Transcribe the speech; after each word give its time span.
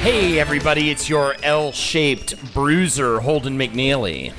Hey, 0.00 0.38
everybody, 0.38 0.90
it's 0.90 1.08
your 1.08 1.36
L 1.42 1.72
shaped 1.72 2.52
bruiser, 2.52 3.20
Holden 3.20 3.58
McNeely. 3.58 4.34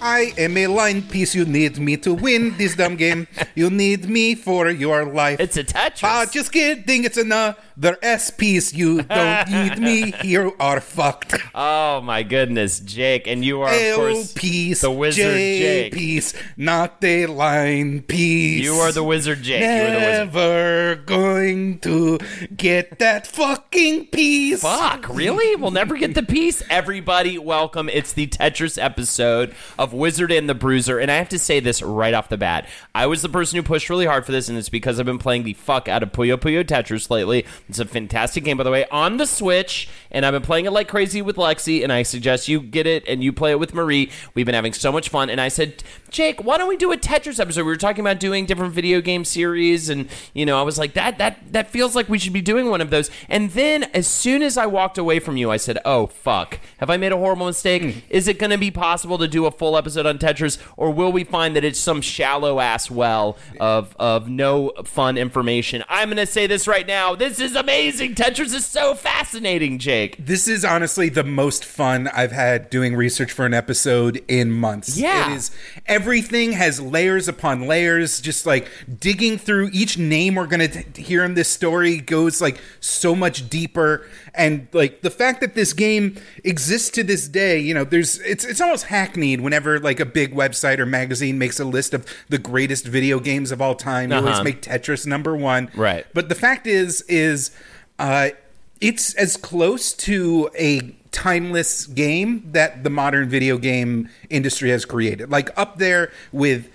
I 0.00 0.32
am 0.38 0.56
a 0.56 0.68
line 0.68 1.02
piece. 1.02 1.34
You 1.34 1.44
need 1.44 1.78
me 1.78 1.98
to 1.98 2.14
win 2.14 2.56
this 2.56 2.76
dumb 2.76 2.96
game. 2.96 3.26
You 3.54 3.68
need 3.68 4.08
me 4.08 4.36
for 4.36 4.70
your 4.70 5.04
life. 5.04 5.38
It's 5.40 5.58
a 5.58 5.64
Tetris. 5.64 6.04
Ah, 6.04 6.26
just 6.30 6.50
kidding. 6.50 7.04
It's 7.04 7.18
another 7.18 7.56
S 7.82 8.30
piece. 8.30 8.72
You 8.74 9.02
don't 9.02 9.50
need 9.50 9.78
me. 9.78 10.14
You 10.24 10.54
are 10.58 10.80
fucked. 10.80 11.34
Oh, 11.54 12.00
my 12.00 12.22
goodness, 12.22 12.80
Jake. 12.80 13.26
And 13.26 13.44
you 13.44 13.62
are, 13.62 13.72
of 13.72 13.80
L 13.80 13.96
course, 13.96 14.32
piece. 14.32 14.80
the 14.80 14.90
wizard 14.90 15.16
J 15.34 15.58
Jake. 15.58 15.92
piece, 15.92 16.34
not 16.56 16.96
a 17.02 17.26
line 17.26 18.02
piece. 18.02 18.62
You 18.64 18.74
are 18.74 18.92
the 18.92 19.04
wizard, 19.04 19.42
Jake. 19.42 19.60
You 19.62 19.66
are 19.66 19.90
the 19.90 20.06
wizard. 20.06 20.34
Never 20.34 20.94
going 21.06 21.78
to 21.80 22.18
get 22.56 22.98
that 22.98 23.26
fucking 23.26 24.06
piece. 24.06 24.62
Fuck, 24.62 25.08
really? 25.08 25.56
We'll 25.56 25.70
never 25.70 25.96
get 25.96 26.14
the 26.14 26.22
piece. 26.22 26.62
Everybody, 26.70 27.38
welcome. 27.38 27.88
It's 27.88 28.12
the 28.12 28.26
Tetris 28.26 28.82
episode 28.82 29.54
of 29.78 29.92
Wizard 29.92 30.32
and 30.32 30.48
the 30.48 30.54
Bruiser. 30.54 30.98
And 30.98 31.10
I 31.10 31.16
have 31.16 31.28
to 31.30 31.38
say 31.38 31.60
this 31.60 31.82
right 31.82 32.14
off 32.14 32.28
the 32.28 32.36
bat. 32.38 32.66
I 32.94 33.06
was 33.06 33.22
the 33.22 33.28
person 33.28 33.56
who 33.56 33.62
pushed 33.62 33.88
really 33.90 34.06
hard 34.06 34.26
for 34.26 34.32
this, 34.32 34.48
and 34.48 34.58
it's 34.58 34.68
because 34.68 34.98
I've 34.98 35.06
been 35.06 35.18
playing 35.18 35.44
the 35.44 35.54
fuck 35.54 35.88
out 35.88 36.02
of 36.02 36.12
Puyo 36.12 36.36
Puyo 36.36 36.64
Tetris 36.64 37.10
lately. 37.10 37.46
It's 37.68 37.78
a 37.78 37.84
fantastic 37.84 38.44
game, 38.44 38.56
by 38.56 38.64
the 38.64 38.70
way, 38.70 38.86
on 38.90 39.18
the 39.18 39.26
Switch, 39.26 39.88
and 40.10 40.24
I've 40.24 40.32
been 40.32 40.42
playing 40.42 40.64
it 40.64 40.70
like 40.70 40.88
crazy 40.88 41.20
with 41.20 41.36
Lexi, 41.36 41.82
and 41.82 41.92
I 41.92 42.02
suggest 42.02 42.48
you 42.48 42.60
get 42.60 42.86
it 42.86 43.04
and 43.06 43.22
you 43.22 43.30
play 43.32 43.50
it 43.50 43.58
with 43.58 43.74
Marie. 43.74 44.10
We've 44.34 44.46
been 44.46 44.54
having 44.54 44.72
so 44.72 44.90
much 44.90 45.10
fun, 45.10 45.28
and 45.28 45.38
I 45.38 45.48
said, 45.48 45.82
Jake, 46.10 46.42
why 46.42 46.56
don't 46.56 46.68
we 46.68 46.78
do 46.78 46.92
a 46.92 46.96
Tetris 46.96 47.38
episode? 47.38 47.60
We 47.60 47.72
were 47.72 47.76
talking 47.76 48.00
about 48.00 48.20
doing 48.20 48.46
different 48.46 48.72
video 48.72 49.02
game 49.02 49.24
series, 49.24 49.90
and 49.90 50.08
you 50.32 50.46
know, 50.46 50.58
I 50.58 50.62
was 50.62 50.78
like, 50.78 50.94
that 50.94 51.18
that 51.18 51.52
that 51.52 51.68
feels 51.68 51.94
like 51.94 52.08
we 52.08 52.18
should 52.18 52.32
be 52.32 52.40
doing 52.40 52.70
one 52.70 52.80
of 52.80 52.88
those. 52.88 53.10
And 53.28 53.50
then 53.50 53.84
as 53.84 54.06
soon 54.06 54.42
as 54.42 54.56
I 54.56 54.64
walked 54.64 54.96
away 54.96 55.18
from 55.18 55.36
you, 55.36 55.50
I 55.50 55.58
said, 55.58 55.78
oh 55.84 56.06
fuck, 56.06 56.60
have 56.78 56.88
I 56.88 56.96
made 56.96 57.12
a 57.12 57.18
horrible 57.18 57.46
mistake? 57.46 57.82
Hmm. 57.82 57.98
Is 58.08 58.28
it 58.28 58.38
going 58.38 58.50
to 58.50 58.58
be 58.58 58.70
possible 58.70 59.18
to 59.18 59.28
do 59.28 59.44
a 59.44 59.50
full 59.50 59.76
episode 59.76 60.06
on 60.06 60.18
Tetris, 60.18 60.56
or 60.78 60.90
will 60.90 61.12
we 61.12 61.24
find 61.24 61.54
that 61.54 61.64
it's 61.64 61.78
some 61.78 62.00
shallow 62.00 62.60
ass 62.60 62.90
well 62.90 63.36
of 63.60 63.94
of 63.98 64.30
no 64.30 64.72
fun 64.84 65.18
information? 65.18 65.84
I'm 65.90 66.08
going 66.08 66.16
to 66.16 66.26
say 66.26 66.46
this 66.46 66.66
right 66.66 66.86
now. 66.86 67.14
This 67.14 67.38
is 67.38 67.57
amazing. 67.58 68.14
Tetris 68.14 68.54
is 68.54 68.64
so 68.66 68.94
fascinating, 68.94 69.78
Jake. 69.78 70.16
This 70.18 70.48
is 70.48 70.64
honestly 70.64 71.08
the 71.08 71.24
most 71.24 71.64
fun 71.64 72.08
I've 72.08 72.32
had 72.32 72.70
doing 72.70 72.94
research 72.96 73.32
for 73.32 73.44
an 73.46 73.54
episode 73.54 74.22
in 74.28 74.50
months. 74.50 74.96
Yeah. 74.98 75.32
It 75.32 75.36
is 75.36 75.50
everything 75.86 76.52
has 76.52 76.80
layers 76.80 77.28
upon 77.28 77.66
layers, 77.66 78.20
just 78.20 78.46
like 78.46 78.68
digging 79.00 79.38
through 79.38 79.70
each 79.72 79.98
name 79.98 80.34
we're 80.36 80.46
gonna 80.46 80.68
t- 80.68 81.02
hear 81.02 81.24
in 81.24 81.34
this 81.34 81.48
story 81.48 81.98
goes 81.98 82.40
like 82.40 82.60
so 82.80 83.14
much 83.14 83.48
deeper. 83.48 84.06
And 84.34 84.68
like 84.72 85.00
the 85.02 85.10
fact 85.10 85.40
that 85.40 85.54
this 85.54 85.72
game 85.72 86.16
exists 86.44 86.90
to 86.90 87.02
this 87.02 87.26
day, 87.28 87.58
you 87.58 87.74
know, 87.74 87.84
there's 87.84 88.18
it's 88.20 88.44
it's 88.44 88.60
almost 88.60 88.86
hackneyed 88.86 89.40
whenever 89.40 89.78
like 89.80 89.98
a 90.00 90.06
big 90.06 90.34
website 90.34 90.78
or 90.78 90.86
magazine 90.86 91.38
makes 91.38 91.58
a 91.58 91.64
list 91.64 91.92
of 91.94 92.06
the 92.28 92.38
greatest 92.38 92.86
video 92.86 93.18
games 93.18 93.50
of 93.50 93.60
all 93.60 93.74
time. 93.74 94.10
You 94.10 94.16
always 94.18 94.34
Uh-huh. 94.34 94.44
make 94.44 94.62
Tetris 94.62 95.06
number 95.06 95.34
one. 95.36 95.70
Right. 95.74 96.06
But 96.14 96.28
the 96.28 96.34
fact 96.34 96.66
is, 96.66 97.02
is 97.02 97.47
uh, 97.98 98.30
it's 98.80 99.14
as 99.14 99.36
close 99.36 99.92
to 99.92 100.50
a 100.58 100.94
timeless 101.10 101.86
game 101.86 102.48
that 102.52 102.84
the 102.84 102.90
modern 102.90 103.28
video 103.28 103.58
game 103.58 104.08
industry 104.30 104.70
has 104.70 104.84
created. 104.84 105.30
Like 105.30 105.56
up 105.58 105.78
there 105.78 106.12
with 106.32 106.70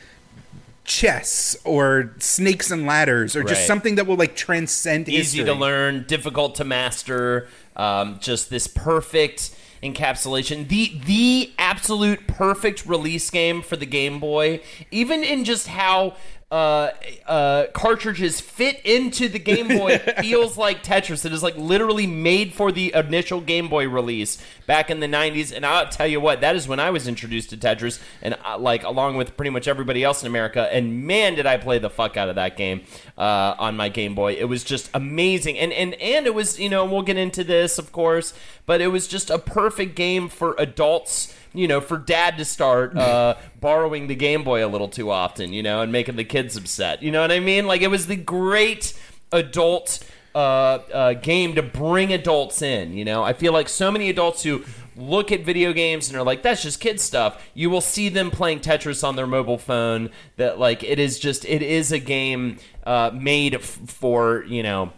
chess 0.85 1.55
or 1.63 2.13
snakes 2.19 2.69
and 2.69 2.85
ladders 2.85 3.35
or 3.35 3.43
just 3.43 3.65
something 3.65 3.95
that 3.95 4.05
will 4.05 4.17
like 4.17 4.35
transcend 4.35 5.07
easy 5.07 5.37
history. 5.37 5.45
to 5.45 5.53
learn, 5.53 6.03
difficult 6.07 6.55
to 6.55 6.65
master. 6.65 7.47
Um, 7.75 8.19
just 8.19 8.49
this 8.49 8.67
perfect 8.67 9.55
encapsulation, 9.81 10.67
the 10.67 10.99
the 11.05 11.51
absolute 11.57 12.27
perfect 12.27 12.85
release 12.85 13.29
game 13.29 13.61
for 13.61 13.75
the 13.75 13.85
Game 13.85 14.19
Boy. 14.19 14.61
Even 14.91 15.23
in 15.23 15.45
just 15.45 15.67
how 15.67 16.15
uh, 16.53 16.93
uh, 17.25 17.65
cartridges 17.73 18.39
fit 18.39 18.79
into 18.85 19.27
the 19.27 19.39
Game 19.39 19.67
Boy, 19.67 19.97
feels 20.21 20.55
like 20.55 20.83
Tetris. 20.83 21.25
It 21.25 21.33
is 21.33 21.41
like 21.41 21.57
literally 21.57 22.05
made 22.05 22.53
for 22.53 22.71
the 22.71 22.93
initial 22.93 23.41
Game 23.41 23.69
Boy 23.69 23.89
release 23.89 24.37
back 24.67 24.91
in 24.91 24.99
the 24.99 25.07
'90s. 25.07 25.51
And 25.51 25.65
I'll 25.65 25.87
tell 25.87 26.05
you 26.05 26.21
what, 26.21 26.41
that 26.41 26.55
is 26.55 26.67
when 26.67 26.79
I 26.79 26.91
was 26.91 27.07
introduced 27.07 27.49
to 27.49 27.57
Tetris, 27.57 27.99
and 28.21 28.37
uh, 28.45 28.59
like 28.59 28.83
along 28.83 29.17
with 29.17 29.35
pretty 29.35 29.49
much 29.49 29.67
everybody 29.67 30.03
else 30.03 30.21
in 30.21 30.27
America. 30.27 30.69
And 30.71 31.07
man, 31.07 31.33
did 31.33 31.47
I 31.47 31.57
play 31.57 31.79
the 31.79 31.89
fuck 31.89 32.17
out 32.17 32.29
of 32.29 32.35
that 32.35 32.55
game 32.55 32.81
uh, 33.17 33.55
on 33.57 33.75
my 33.75 33.89
Game 33.89 34.13
Boy. 34.13 34.33
It 34.33 34.45
was 34.45 34.63
just 34.63 34.91
amazing, 34.93 35.57
and 35.57 35.73
and 35.73 35.95
and 35.95 36.27
it 36.27 36.35
was 36.35 36.59
you 36.59 36.69
know 36.69 36.85
we'll 36.85 37.01
get 37.01 37.17
into 37.17 37.43
this 37.43 37.79
of 37.79 37.91
course, 37.91 38.35
but 38.67 38.79
it 38.79 38.89
was 38.89 39.07
just 39.07 39.31
a 39.31 39.39
perfect 39.39 39.95
game 39.95 40.29
for 40.29 40.53
adults. 40.59 41.35
You 41.53 41.67
know, 41.67 41.81
for 41.81 41.97
dad 41.97 42.37
to 42.37 42.45
start 42.45 42.97
uh, 42.97 43.35
borrowing 43.59 44.07
the 44.07 44.15
Game 44.15 44.43
Boy 44.43 44.65
a 44.65 44.67
little 44.67 44.89
too 44.89 45.11
often, 45.11 45.53
you 45.53 45.63
know, 45.63 45.81
and 45.81 45.91
making 45.91 46.15
the 46.15 46.23
kids 46.23 46.57
upset. 46.57 47.03
You 47.03 47.11
know 47.11 47.21
what 47.21 47.31
I 47.31 47.39
mean? 47.39 47.67
Like 47.67 47.81
it 47.81 47.89
was 47.89 48.07
the 48.07 48.15
great 48.15 48.93
adult 49.31 49.99
uh, 50.35 50.37
uh, 50.37 51.13
game 51.13 51.55
to 51.55 51.61
bring 51.61 52.11
adults 52.11 52.61
in. 52.61 52.93
You 52.93 53.05
know, 53.05 53.23
I 53.23 53.33
feel 53.33 53.53
like 53.53 53.69
so 53.69 53.91
many 53.91 54.09
adults 54.09 54.43
who 54.43 54.63
look 54.95 55.31
at 55.31 55.41
video 55.41 55.73
games 55.73 56.09
and 56.09 56.17
are 56.17 56.23
like, 56.23 56.41
"That's 56.43 56.63
just 56.63 56.79
kid 56.79 56.99
stuff." 56.99 57.43
You 57.53 57.69
will 57.69 57.81
see 57.81 58.09
them 58.09 58.31
playing 58.31 58.61
Tetris 58.61 59.03
on 59.07 59.15
their 59.15 59.27
mobile 59.27 59.57
phone. 59.57 60.09
That 60.37 60.59
like 60.59 60.83
it 60.83 60.99
is 60.99 61.19
just 61.19 61.45
it 61.45 61.61
is 61.61 61.91
a 61.91 61.99
game 61.99 62.57
uh, 62.85 63.11
made 63.13 63.55
f- 63.55 63.61
for 63.63 64.43
you 64.45 64.63
know 64.63 64.91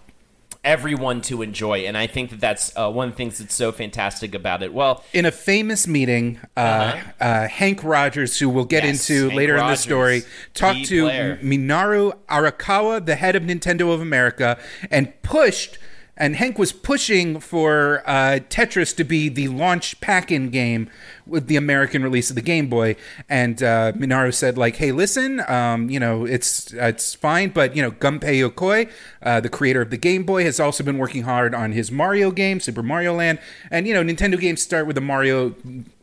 everyone 0.65 1.21
to 1.21 1.41
enjoy, 1.41 1.85
and 1.85 1.95
I 1.97 2.07
think 2.07 2.31
that 2.31 2.41
that's 2.41 2.75
uh, 2.75 2.91
one 2.91 3.07
of 3.07 3.13
the 3.13 3.17
things 3.17 3.37
that's 3.37 3.55
so 3.55 3.71
fantastic 3.71 4.35
about 4.35 4.63
it. 4.63 4.73
Well, 4.73 5.03
in 5.13 5.25
a 5.25 5.31
famous 5.31 5.87
meeting, 5.87 6.39
uh, 6.57 6.99
uh, 7.21 7.47
Hank 7.47 7.83
Rogers, 7.83 8.37
who 8.39 8.49
we'll 8.49 8.65
get 8.65 8.83
Uh-huh. 8.83 8.87
Yes, 8.87 9.09
into 9.09 9.29
Hank 9.29 9.37
later 9.37 9.57
in 9.57 9.67
the 9.67 9.75
story, 9.75 10.23
talked 10.53 10.85
to 10.85 11.03
player. 11.03 11.39
Minoru 11.41 12.13
Arakawa, 12.27 13.05
the 13.05 13.15
head 13.15 13.35
of 13.37 13.43
Nintendo 13.43 13.93
of 13.93 14.01
America, 14.01 14.57
and 14.91 15.13
pushed. 15.21 15.77
And 16.17 16.37
Hank 16.37 16.57
was 16.57 16.71
pushing 16.71 17.41
for 17.41 18.01
uh, 18.05 18.39
Tetris 18.49 18.95
to 18.95 19.03
be 19.03 19.27
the 19.27 19.49
launch 19.49 19.99
pack-in 19.99 20.49
game 20.49 20.89
with 21.25 21.47
the 21.47 21.57
American 21.57 22.03
release 22.03 22.29
of 22.29 22.37
the 22.37 22.41
Game 22.41 22.69
Boy. 22.69 22.95
And 23.27 23.61
uh, 23.61 23.91
Minoru 23.93 24.33
said, 24.33 24.57
like, 24.57 24.77
"Hey, 24.77 24.93
listen, 24.93 25.41
um, 25.49 25.89
you 25.89 25.99
know, 25.99 26.25
it's 26.25 26.71
it's 26.73 27.15
fine, 27.15 27.49
but 27.49 27.75
you 27.75 27.81
know, 27.81 27.91
Gunpei 27.91 28.49
Yokoi, 28.49 28.89
uh, 29.23 29.41
the 29.41 29.49
creator 29.49 29.81
of 29.81 29.89
the 29.89 29.97
Game 29.97 30.23
Boy, 30.23 30.45
has 30.45 30.57
also 30.57 30.83
been 30.85 30.97
working 30.97 31.23
hard 31.23 31.53
on 31.53 31.73
his 31.73 31.91
Mario 31.91 32.31
game, 32.31 32.61
Super 32.61 32.83
Mario 32.83 33.13
Land. 33.13 33.39
And 33.69 33.85
you 33.85 33.93
know, 33.93 34.03
Nintendo 34.03 34.39
games 34.39 34.61
start 34.61 34.87
with 34.87 34.97
a 34.97 35.01
Mario 35.01 35.53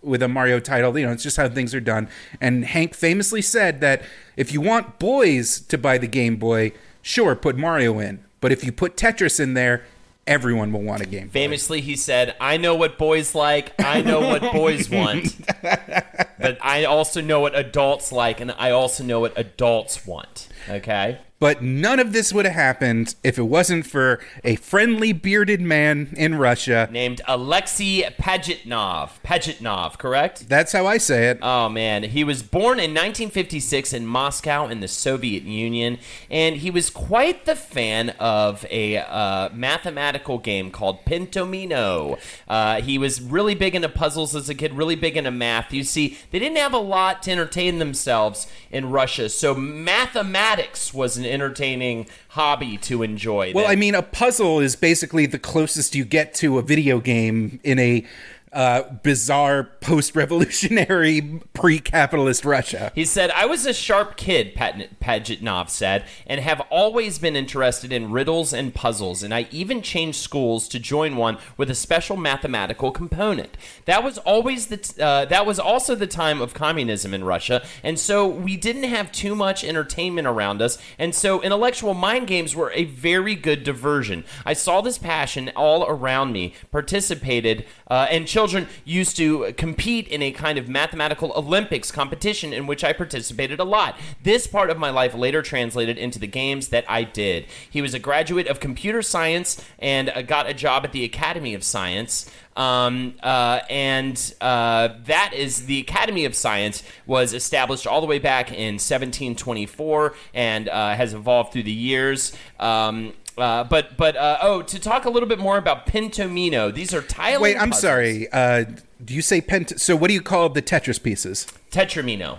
with 0.03 0.23
a 0.23 0.29
Mario 0.29 0.61
title. 0.61 0.99
You 0.99 1.07
know, 1.07 1.13
it's 1.13 1.23
just 1.23 1.39
how 1.39 1.49
things 1.49 1.75
are 1.75 1.81
done. 1.81 2.09
And 2.39 2.67
Hank 2.67 2.95
famously 2.95 3.41
said 3.41 3.81
that 3.81 4.03
if 4.37 4.53
you 4.53 4.61
want 4.61 4.99
boys 4.99 5.61
to 5.61 5.79
buy 5.79 5.97
the 5.97 6.07
Game 6.07 6.37
Boy, 6.37 6.73
sure, 7.01 7.35
put 7.35 7.57
Mario 7.57 7.99
in, 7.99 8.23
but 8.43 8.53
if 8.53 8.63
you 8.63 8.73
put 8.73 8.97
Tetris 8.97 9.41
in 9.41 9.55
there." 9.55 9.85
Everyone 10.27 10.73
will 10.73 10.83
want 10.83 11.03
a 11.03 11.07
Game. 11.07 11.29
Famously, 11.29 11.81
he 11.81 11.97
said, 11.97 12.37
I 12.41 12.57
know 12.57 12.75
what 12.75 12.99
boys 12.99 13.35
like, 13.35 13.73
I 13.79 14.03
know 14.03 14.21
what 14.21 14.41
boys 14.53 14.89
want, 14.89 15.35
but 15.63 16.59
I 16.63 16.85
also 16.85 17.21
know 17.21 17.41
what 17.41 17.57
adults 17.57 18.13
like, 18.13 18.41
and 18.41 18.53
I 18.53 18.71
also 18.71 19.05
know 19.05 19.21
what 19.21 19.37
adults 19.37 20.07
want. 20.07 20.49
Okay? 20.69 21.19
But 21.43 21.61
none 21.61 21.99
of 21.99 22.13
this 22.13 22.33
would 22.33 22.45
have 22.45 22.55
happened 22.55 23.17
if 23.25 23.37
it 23.37 23.43
wasn't 23.43 23.85
for 23.85 24.21
a 24.45 24.55
friendly 24.55 25.13
bearded 25.13 25.61
man 25.61 26.15
in 26.17 26.37
Russia. 26.37 26.89
Named 26.93 27.21
Alexei 27.27 28.03
Pajitnov. 28.17 29.11
Pajitnov, 29.25 29.99
correct? 29.99 30.49
That's 30.49 30.71
how 30.71 30.87
I 30.87 30.99
say 30.99 31.31
it. 31.31 31.41
Oh 31.43 31.69
man, 31.69 32.05
he 32.05 32.23
was 32.23 32.45
born 32.45 32.79
in 32.79 32.93
1956 32.93 33.93
in 33.93 34.07
Moscow 34.07 34.69
in 34.69 34.79
the 34.79 34.87
Soviet 34.87 35.43
Union, 35.43 35.99
and 36.31 36.59
he 36.59 36.71
was 36.71 36.91
quite 36.91 37.45
the 37.45 37.57
fan 37.57 38.11
of 38.21 38.65
a 38.71 38.99
uh, 38.99 39.49
mathematical 39.53 40.39
game 40.39 40.71
called 40.71 41.05
Pentomino. 41.05 42.21
Uh, 42.47 42.81
he 42.83 42.99
was 42.99 43.21
really 43.21 43.57
big 43.57 43.75
into 43.75 43.89
puzzles 43.89 44.37
as 44.37 44.49
a 44.49 44.55
kid, 44.55 44.75
really 44.75 44.95
big 44.95 45.17
into 45.17 45.33
math. 45.33 45.73
You 45.73 45.83
see, 45.83 46.19
they 46.31 46.39
didn't 46.39 46.59
have 46.59 46.73
a 46.73 46.79
lot 46.79 47.21
to 47.25 47.33
entertain 47.33 47.81
themselves 47.81 48.47
in 48.71 48.91
Russia, 48.91 49.29
so 49.29 49.57
mathematics 49.57 50.52
was 50.95 51.17
an 51.17 51.25
entertaining 51.25 52.07
hobby 52.29 52.77
to 52.79 53.03
enjoy. 53.03 53.53
Well, 53.55 53.65
that- 53.65 53.71
I 53.73 53.77
mean, 53.77 53.95
a 53.95 54.03
puzzle 54.03 54.61
is 54.61 54.77
basically 54.77 55.27
the 55.27 55.39
closest 55.39 55.95
you 55.95 56.05
get 56.05 56.35
to 56.35 56.59
a 56.59 56.63
video 56.63 57.01
game 57.01 57.61
in 57.63 57.79
a 57.79 58.05
uh, 58.53 58.83
bizarre 59.03 59.65
post-revolutionary 59.81 61.41
pre-capitalist 61.55 62.45
Russia. 62.45 62.93
He 62.95 63.07
said, 63.07 63.31
I 63.31 63.47
was 63.47 63.65
a 63.65 63.73
sharp 63.73 64.17
kid, 64.17 64.55
Pajitnov 64.55 65.71
said, 65.71 66.05
and 66.27 66.41
have 66.41 66.61
always 66.71 67.19
been 67.19 67.35
interested 67.35 67.93
in 67.93 68.11
riddles 68.11 68.53
and 68.53 68.75
puzzles, 68.75 69.23
and 69.23 69.33
I 69.33 69.47
even 69.51 69.81
changed 69.81 70.19
schools 70.19 70.69
to 70.69 70.79
join 70.79 71.17
one 71.17 71.39
with 71.57 71.71
a 71.71 71.75
special 71.75 72.17
mathematical 72.17 72.91
component. 72.91 73.57
That 73.87 74.05
was 74.05 74.19
always 74.19 74.67
the 74.67 74.77
t- 74.77 75.01
uh, 75.01 75.25
that 75.25 75.47
was 75.47 75.59
also 75.59 75.95
the 75.95 76.07
time 76.07 76.43
of 76.43 76.53
communism 76.53 77.15
in 77.15 77.25
Russia, 77.25 77.65
and 77.83 77.99
so 77.99 78.27
we 78.27 78.59
didn't 78.59 78.85
have 78.85 79.11
too 79.13 79.35
much 79.35 79.65
entertainment 79.65 80.27
around 80.27 80.61
us, 80.61 80.77
and 80.99 81.15
so 81.15 81.41
intellectual 81.41 81.95
mind 81.95 82.27
games 82.27 82.55
were 82.55 82.71
a 82.73 82.85
very 82.85 83.35
good 83.35 83.65
diversion. 83.65 84.25
I 84.45 84.53
saw 84.53 84.83
this 84.83 84.99
passion 84.99 85.51
all 85.57 85.87
around 85.89 86.33
me, 86.33 86.53
participated, 86.71 87.65
uh, 87.89 88.09
and 88.11 88.29
children 88.29 88.42
used 88.85 89.17
to 89.17 89.53
compete 89.57 90.09
in 90.09 90.23
a 90.23 90.33
kind 90.33 90.59
of 90.59 90.69
mathematical 90.69 91.33
Olympics 91.37 91.91
competition 91.91 92.53
in 92.53 92.67
which 92.67 92.85
I 92.85 92.93
participated 92.93 93.61
a 93.61 93.65
lot. 93.65 93.99
This 94.23 94.47
part 94.47 94.71
of 94.71 94.79
my 94.79 94.91
life 94.91 95.15
later 95.15 95.43
translated 95.43 95.99
into 95.99 96.19
the 96.19 96.27
games 96.27 96.69
that 96.69 96.85
I 96.89 97.05
did. 97.05 97.47
He 97.71 97.83
was 97.83 97.95
a 97.95 97.99
graduate 97.99 98.47
of 98.47 98.61
computer 98.61 99.03
science 99.03 99.63
and 99.79 100.09
uh, 100.11 100.23
got 100.23 100.49
a 100.49 100.55
job 100.55 100.85
at 100.85 100.93
the 100.93 101.05
Academy 101.05 101.55
of 101.55 101.65
Science. 101.65 102.31
Um, 102.55 103.15
uh, 103.23 103.61
and 103.71 104.35
uh, 104.41 104.91
that 105.07 105.33
is 105.35 105.67
the 105.67 105.81
Academy 105.81 106.25
of 106.27 106.35
Science 106.35 106.83
was 107.07 107.33
established 107.33 107.87
all 107.87 108.01
the 108.01 108.07
way 108.07 108.19
back 108.19 108.51
in 108.51 108.75
1724 108.75 110.15
and 110.35 110.69
uh, 110.69 110.95
has 110.95 111.15
evolved 111.15 111.53
through 111.53 111.63
the 111.63 111.73
years. 111.73 112.37
Um, 112.61 113.15
uh, 113.39 113.65
but 113.65 113.97
but 113.97 114.17
uh, 114.17 114.39
oh, 114.43 114.63
to 114.63 114.79
talk 114.79 115.05
a 115.05 115.11
little 115.11 115.29
bit 115.29 115.39
more 115.39 115.59
about 115.59 115.87
Pentomino, 115.87 116.73
these 116.73 116.93
are 116.95 117.03
tiling. 117.03 117.43
Wait, 117.43 117.57
I'm 117.57 117.71
puzzles. 117.71 117.81
sorry. 117.81 118.33
Uh, 118.33 118.65
do 119.05 119.15
you 119.15 119.23
say 119.23 119.41
pent? 119.41 119.81
So, 119.81 119.97
what 119.97 120.09
do 120.09 120.15
you 120.15 120.23
call 120.23 120.49
the 120.49 120.63
Tetris 120.63 121.03
pieces? 121.03 121.47
Tetramino. 121.71 122.39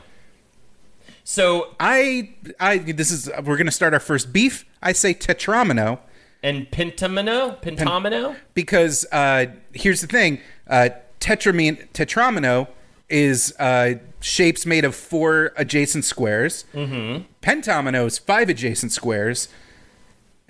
So 1.23 1.75
I, 1.79 2.35
I. 2.59 2.77
This 2.79 3.11
is. 3.11 3.29
We're 3.37 3.57
going 3.57 3.65
to 3.65 3.71
start 3.71 3.93
our 3.93 3.99
first 3.99 4.33
beef. 4.33 4.65
I 4.81 4.91
say 4.91 5.13
tetramino 5.13 5.99
and 6.43 6.69
pentamino, 6.69 7.61
pentamino. 7.61 8.35
because 8.53 9.05
uh, 9.11 9.45
here's 9.73 10.01
the 10.01 10.07
thing. 10.07 10.41
Uh, 10.67 10.89
tetramine, 11.19 11.87
tetramino 11.93 12.67
is 13.09 13.55
uh, 13.59 13.95
shapes 14.19 14.65
made 14.65 14.83
of 14.83 14.93
four 14.93 15.53
adjacent 15.55 16.03
squares. 16.03 16.65
Mm-hmm. 16.73 17.23
Pentamino 17.41 18.05
is 18.05 18.17
five 18.17 18.49
adjacent 18.49 18.91
squares. 18.91 19.47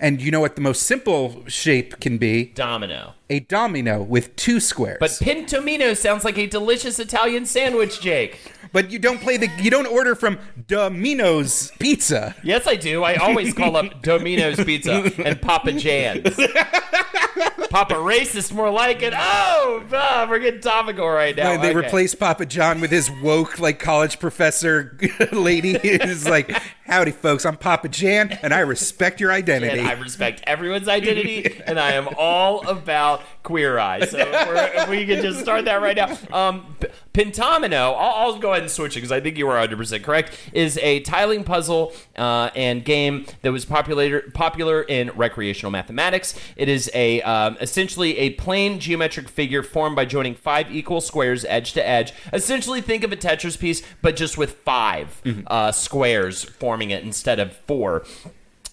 And 0.00 0.20
you 0.20 0.30
know 0.30 0.40
what 0.40 0.56
the 0.56 0.60
most 0.60 0.82
simple 0.82 1.44
shape 1.46 2.00
can 2.00 2.18
be? 2.18 2.46
Domino. 2.46 3.14
A 3.30 3.40
domino 3.40 4.02
with 4.02 4.36
two 4.36 4.60
squares. 4.60 4.98
But 5.00 5.10
Pentomino 5.12 5.96
sounds 5.96 6.24
like 6.24 6.36
a 6.38 6.46
delicious 6.46 6.98
Italian 6.98 7.46
sandwich, 7.46 8.00
Jake. 8.00 8.38
But 8.72 8.90
you 8.90 8.98
don't 8.98 9.20
play 9.20 9.36
the 9.36 9.48
you 9.60 9.70
don't 9.70 9.86
order 9.86 10.14
from 10.14 10.38
Domino's 10.66 11.70
Pizza. 11.78 12.34
Yes, 12.42 12.66
I 12.66 12.76
do. 12.76 13.02
I 13.04 13.14
always 13.16 13.54
call 13.60 13.76
up 13.76 14.02
Domino's 14.02 14.62
Pizza 14.62 15.10
and 15.24 15.40
Papa 15.40 15.72
Jan's. 15.72 16.36
Papa 17.70 17.94
Racist, 17.94 18.52
more 18.52 18.70
like 18.70 19.02
it. 19.02 19.12
Oh, 19.16 19.84
ah, 19.92 20.26
we're 20.28 20.38
getting 20.38 20.60
topical 20.60 21.08
right 21.08 21.34
now. 21.36 21.56
they 21.60 21.70
Okay. 21.70 21.74
replace 21.78 22.14
Papa 22.14 22.46
John 22.46 22.80
with 22.80 22.90
his 22.92 23.10
woke 23.22 23.58
like 23.58 23.78
college 23.80 24.20
professor 24.20 24.96
lady. 25.32 25.72
It's 25.82 26.28
like, 26.28 26.50
howdy 26.86 27.10
folks, 27.10 27.44
I'm 27.44 27.56
Papa 27.56 27.88
Jan 27.88 28.38
and 28.42 28.54
I 28.54 28.60
respect 28.60 29.20
your 29.20 29.32
identity. 29.32 29.80
And 29.80 29.88
I 29.88 29.92
respect 29.92 30.42
everyone's 30.46 30.86
identity, 30.88 31.60
and 31.66 31.80
I 31.80 31.92
am 31.92 32.08
all 32.16 32.66
about 32.68 33.13
queer 33.42 33.78
eye. 33.78 34.04
So 34.04 34.18
if, 34.18 34.74
if 34.74 34.88
we 34.88 35.06
can 35.06 35.22
just 35.22 35.40
start 35.40 35.64
that 35.66 35.80
right 35.82 35.96
now. 35.96 36.16
Um, 36.32 36.76
Pentomino, 37.12 37.94
I'll, 37.96 38.32
I'll 38.32 38.38
go 38.38 38.50
ahead 38.50 38.62
and 38.62 38.70
switch 38.70 38.96
it 38.96 38.96
because 38.96 39.12
I 39.12 39.20
think 39.20 39.38
you 39.38 39.46
were 39.46 39.54
100% 39.54 40.02
correct, 40.02 40.36
is 40.52 40.78
a 40.78 41.00
tiling 41.00 41.44
puzzle 41.44 41.92
uh, 42.16 42.50
and 42.56 42.84
game 42.84 43.26
that 43.42 43.52
was 43.52 43.64
popular, 43.64 44.22
popular 44.32 44.82
in 44.82 45.10
recreational 45.14 45.70
mathematics. 45.70 46.38
It 46.56 46.68
is 46.68 46.90
a 46.92 47.22
um, 47.22 47.56
essentially 47.60 48.18
a 48.18 48.30
plane 48.30 48.80
geometric 48.80 49.28
figure 49.28 49.62
formed 49.62 49.94
by 49.94 50.04
joining 50.04 50.34
five 50.34 50.72
equal 50.72 51.00
squares 51.00 51.44
edge 51.44 51.72
to 51.74 51.86
edge. 51.86 52.12
Essentially, 52.32 52.80
think 52.80 53.04
of 53.04 53.12
a 53.12 53.16
Tetris 53.16 53.58
piece, 53.58 53.82
but 54.02 54.16
just 54.16 54.36
with 54.36 54.52
5 54.64 55.22
uh, 55.46 55.72
squares 55.72 56.42
forming 56.44 56.90
it 56.90 57.04
instead 57.04 57.38
of 57.38 57.52
four. 57.52 58.04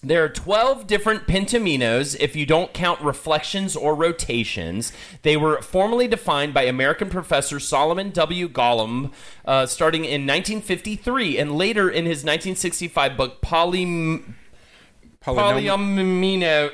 There 0.04 0.24
are 0.24 0.28
12 0.28 0.88
different 0.88 1.28
pentaminos 1.28 2.16
if 2.18 2.34
you 2.34 2.44
don't 2.44 2.72
count 2.72 3.00
reflections 3.00 3.76
or 3.76 3.94
rotations. 3.94 4.92
They 5.22 5.36
were 5.36 5.62
formally 5.62 6.08
defined 6.08 6.52
by 6.52 6.62
American 6.64 7.08
professor 7.08 7.60
Solomon 7.60 8.10
W. 8.10 8.48
Golomb 8.48 9.12
uh, 9.44 9.66
starting 9.66 10.04
in 10.04 10.26
1953 10.26 11.38
and 11.38 11.56
later 11.56 11.88
in 11.88 12.04
his 12.06 12.24
1965 12.24 13.16
book 13.16 13.40
Poly. 13.40 13.84
Polynom- 13.84 14.34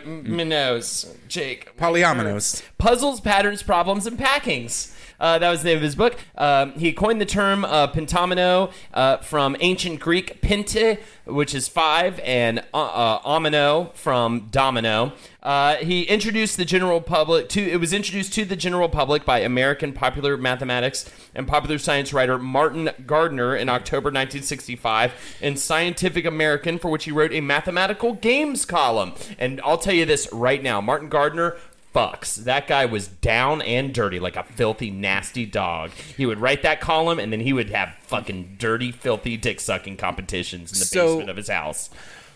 Polyomino, 0.08 1.14
Jake. 1.28 1.76
Polyominoes. 1.76 2.62
Puzzles, 2.78 3.20
patterns, 3.20 3.62
problems, 3.62 4.06
and 4.06 4.18
packings. 4.18 4.94
Uh, 5.20 5.38
that 5.38 5.50
was 5.50 5.62
the 5.62 5.68
name 5.68 5.76
of 5.76 5.82
his 5.82 5.94
book. 5.94 6.16
Um, 6.36 6.72
he 6.72 6.92
coined 6.92 7.20
the 7.20 7.26
term 7.26 7.64
uh, 7.64 7.90
pentomino 7.90 8.72
uh, 8.94 9.18
from 9.18 9.56
ancient 9.60 10.00
Greek 10.00 10.40
pente, 10.40 11.00
which 11.24 11.54
is 11.54 11.68
five, 11.68 12.20
and 12.20 12.60
uh, 12.72 12.84
uh, 12.84 13.22
omino 13.22 13.92
from 13.94 14.48
domino. 14.50 15.12
Uh, 15.42 15.76
he 15.76 16.02
introduced 16.02 16.56
the 16.56 16.64
general 16.64 17.00
public 17.00 17.48
to. 17.48 17.60
It 17.60 17.78
was 17.78 17.92
introduced 17.92 18.32
to 18.34 18.44
the 18.44 18.56
general 18.56 18.88
public 18.88 19.24
by 19.24 19.40
American 19.40 19.92
popular 19.92 20.36
mathematics 20.36 21.10
and 21.34 21.46
popular 21.46 21.78
science 21.78 22.12
writer 22.12 22.38
Martin 22.38 22.90
Gardner 23.06 23.56
in 23.56 23.68
October 23.68 24.08
1965 24.08 25.38
in 25.40 25.56
Scientific 25.56 26.24
American, 26.24 26.78
for 26.78 26.90
which 26.90 27.04
he 27.04 27.12
wrote 27.12 27.32
a 27.32 27.40
mathematical 27.40 28.14
games 28.14 28.64
column. 28.64 29.14
And 29.38 29.60
I'll 29.64 29.78
tell 29.78 29.94
you 29.94 30.04
this 30.04 30.28
right 30.32 30.62
now, 30.62 30.80
Martin 30.80 31.08
Gardner 31.08 31.56
fucks. 31.98 32.36
That 32.44 32.66
guy 32.66 32.84
was 32.86 33.08
down 33.08 33.62
and 33.62 33.92
dirty 33.92 34.20
like 34.20 34.36
a 34.36 34.44
filthy, 34.44 34.90
nasty 34.90 35.46
dog. 35.46 35.90
He 36.16 36.26
would 36.26 36.38
write 36.38 36.62
that 36.62 36.80
column 36.80 37.18
and 37.18 37.32
then 37.32 37.40
he 37.40 37.52
would 37.52 37.70
have 37.70 37.94
fucking 38.02 38.56
dirty, 38.58 38.92
filthy 38.92 39.36
dick 39.36 39.60
sucking 39.60 39.96
competitions 39.96 40.72
in 40.72 40.78
the 40.78 40.84
So- 40.84 41.06
basement 41.06 41.30
of 41.30 41.36
his 41.36 41.48
house. 41.48 41.90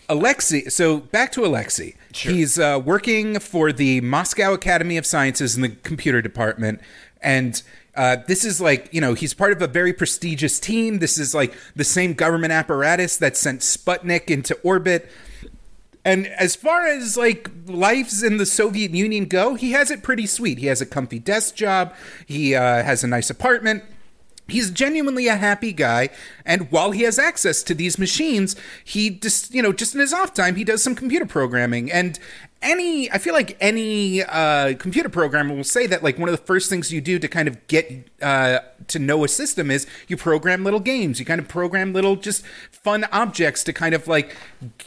Alexei, 0.09 0.65
so 0.65 0.97
back 0.99 1.31
to 1.31 1.45
Alexei. 1.45 1.95
He's 2.13 2.59
uh, 2.59 2.79
working 2.83 3.39
for 3.39 3.71
the 3.71 4.01
Moscow 4.01 4.53
Academy 4.53 4.97
of 4.97 5.05
Sciences 5.05 5.55
in 5.55 5.61
the 5.61 5.69
computer 5.69 6.21
department. 6.21 6.81
And 7.21 7.61
uh, 7.95 8.17
this 8.27 8.43
is 8.43 8.59
like, 8.59 8.89
you 8.93 8.99
know, 8.99 9.13
he's 9.13 9.33
part 9.33 9.53
of 9.53 9.61
a 9.61 9.67
very 9.67 9.93
prestigious 9.93 10.59
team. 10.59 10.99
This 10.99 11.17
is 11.17 11.33
like 11.33 11.53
the 11.73 11.85
same 11.85 12.13
government 12.15 12.51
apparatus 12.51 13.15
that 13.17 13.37
sent 13.37 13.61
Sputnik 13.61 14.29
into 14.29 14.55
orbit. 14.55 15.09
And 16.05 16.27
as 16.27 16.55
far 16.55 16.85
as 16.85 17.15
like 17.15 17.49
lives 17.65 18.23
in 18.23 18.37
the 18.37 18.45
Soviet 18.45 18.91
Union 18.91 19.25
go, 19.25 19.55
he 19.55 19.71
has 19.71 19.89
it 19.89 20.03
pretty 20.03 20.25
sweet. 20.25 20.57
He 20.57 20.67
has 20.67 20.81
a 20.81 20.85
comfy 20.85 21.19
desk 21.19 21.55
job, 21.55 21.93
he 22.25 22.55
uh, 22.55 22.83
has 22.83 23.03
a 23.03 23.07
nice 23.07 23.29
apartment. 23.29 23.83
He's 24.45 24.71
genuinely 24.71 25.27
a 25.27 25.37
happy 25.37 25.71
guy, 25.71 26.09
and 26.45 26.69
while 26.69 26.91
he 26.91 27.03
has 27.03 27.17
access 27.17 27.63
to 27.63 27.73
these 27.73 27.97
machines, 27.97 28.57
he 28.83 29.09
just, 29.09 29.53
you 29.53 29.61
know, 29.61 29.71
just 29.71 29.93
in 29.93 30.01
his 30.01 30.11
off 30.11 30.33
time, 30.33 30.55
he 30.55 30.65
does 30.65 30.83
some 30.83 30.95
computer 30.95 31.25
programming. 31.25 31.89
And 31.89 32.19
any 32.63 33.11
i 33.11 33.17
feel 33.17 33.33
like 33.33 33.57
any 33.59 34.23
uh, 34.23 34.73
computer 34.75 35.09
programmer 35.09 35.53
will 35.53 35.63
say 35.63 35.85
that 35.85 36.01
like 36.01 36.17
one 36.17 36.29
of 36.29 36.33
the 36.37 36.45
first 36.45 36.69
things 36.69 36.91
you 36.91 37.01
do 37.01 37.19
to 37.19 37.27
kind 37.27 37.47
of 37.47 37.67
get 37.67 38.12
uh, 38.23 38.59
to 38.87 38.99
know 38.99 39.23
a 39.23 39.27
system 39.27 39.69
is 39.69 39.85
you 40.07 40.17
program 40.17 40.63
little 40.63 40.79
games 40.79 41.19
you 41.19 41.25
kind 41.25 41.39
of 41.39 41.47
program 41.47 41.93
little 41.93 42.15
just 42.15 42.43
fun 42.71 43.03
objects 43.11 43.63
to 43.63 43.71
kind 43.73 43.93
of 43.95 44.07
like 44.07 44.35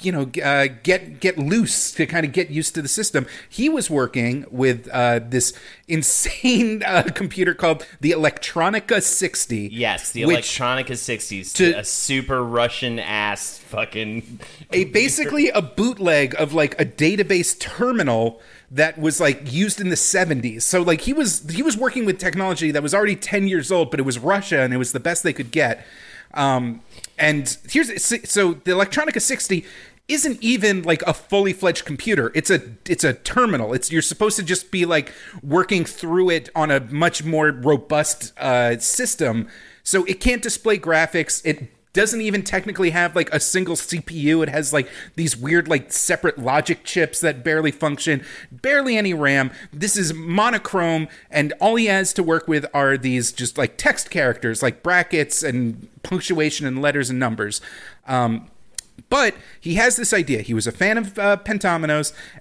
you 0.00 0.11
know 0.12 0.31
uh, 0.45 0.66
get 0.83 1.21
get 1.21 1.38
loose 1.38 1.93
to 1.93 2.07
kind 2.07 2.26
of 2.26 2.33
get 2.33 2.50
used 2.50 2.75
to 2.75 2.83
the 2.83 2.88
system 2.88 3.26
he 3.49 3.69
was 3.69 3.88
working 3.88 4.45
with 4.50 4.88
uh, 4.93 5.21
this 5.23 5.52
insane 5.88 6.83
uh, 6.85 7.02
computer 7.14 7.55
called 7.55 7.87
the 8.00 8.11
Elektronika 8.11 9.00
60 9.02 9.69
Yes, 9.73 10.12
the 10.12 10.23
Elektronika 10.23 10.93
60s, 10.93 11.55
to- 11.55 11.78
a 11.78 11.85
super 11.85 12.43
Russian 12.45 12.99
ass 12.99 13.59
fucking. 13.59 14.40
a 14.73 14.85
basically 14.87 15.49
a 15.50 15.62
bootleg 15.62 16.35
of 16.38 16.52
like 16.55 16.81
a 16.81 16.85
database 16.85 17.59
terminal 17.59 18.40
that 18.71 18.99
was 18.99 19.21
like 19.21 19.53
used 19.53 19.81
in 19.81 19.89
the 19.89 19.97
70s. 19.97 20.63
So 20.63 20.83
like 20.83 21.03
he 21.03 21.13
was 21.13 21.49
he 21.51 21.63
was 21.63 21.77
working 21.77 22.05
with 22.05 22.19
technology 22.19 22.71
that 22.71 22.83
was 22.83 22.95
already 22.95 23.17
10 23.17 23.49
years 23.49 23.71
old, 23.71 23.91
but 23.91 24.01
it 24.01 24.05
was 24.05 24.19
Russia 24.19 24.61
and 24.61 24.75
it 24.75 24.79
was 24.79 24.93
the 24.93 25.01
best 25.01 25.23
they 25.23 25.33
could 25.33 25.51
get. 25.51 25.87
Um, 26.35 26.83
and 27.19 27.57
here's 27.69 28.05
so 28.05 28.55
the 28.55 28.73
Elektronika 28.73 29.23
60 29.23 29.65
isn't 30.09 30.41
even 30.41 30.83
like 30.83 31.03
a 31.03 31.13
fully 31.13 31.53
fledged 31.53 31.85
computer. 31.85 32.31
It's 32.35 32.51
a 32.51 32.61
it's 32.89 33.05
a 33.05 33.15
terminal. 33.15 33.73
It's 33.73 33.91
you're 33.91 34.03
supposed 34.03 34.37
to 34.37 34.43
just 34.43 34.71
be 34.71 34.87
like 34.87 35.13
working 35.43 35.85
through 35.85 36.31
it 36.31 36.49
on 36.55 36.71
a 36.71 36.81
much 36.81 37.25
more 37.25 37.51
robust 37.51 38.33
uh, 38.39 38.79
system. 38.79 39.49
So 39.83 40.05
it 40.05 40.21
can't 40.21 40.43
display 40.43 40.79
graphics. 40.79 41.41
It 41.45 41.71
doesn't 41.97 42.21
even 42.21 42.43
technically 42.43 42.91
have 42.91 43.17
like 43.17 43.33
a 43.33 43.41
single 43.41 43.75
CPU. 43.75 44.43
It 44.43 44.50
has 44.50 44.73
like 44.73 44.88
these 45.17 45.37
weird 45.37 45.67
like 45.67 45.91
separate 45.91 46.38
logic 46.38 46.85
chips 46.85 47.21
that 47.21 47.43
barely 47.43 47.71
function, 47.71 48.23
barely 48.53 48.97
any 48.97 49.15
RAM. 49.15 49.50
This 49.73 49.97
is 49.97 50.12
monochrome 50.12 51.09
and 51.31 51.55
all 51.59 51.76
he 51.76 51.87
has 51.87 52.12
to 52.12 52.23
work 52.23 52.47
with 52.47 52.67
are 52.75 52.99
these 52.99 53.33
just 53.33 53.57
like 53.57 53.79
text 53.79 54.11
characters 54.11 54.62
like 54.62 54.83
brackets 54.83 55.43
and 55.43 55.88
punctuation 56.03 56.67
and 56.67 56.83
letters 56.83 57.09
and 57.09 57.19
numbers. 57.19 57.62
Um, 58.07 58.49
but 59.09 59.35
he 59.61 59.75
has 59.75 59.97
this 59.97 60.12
idea. 60.12 60.43
He 60.43 60.55
was 60.55 60.67
a 60.67 60.73
fan 60.73 60.99
of 60.99 61.19
uh, 61.19 61.38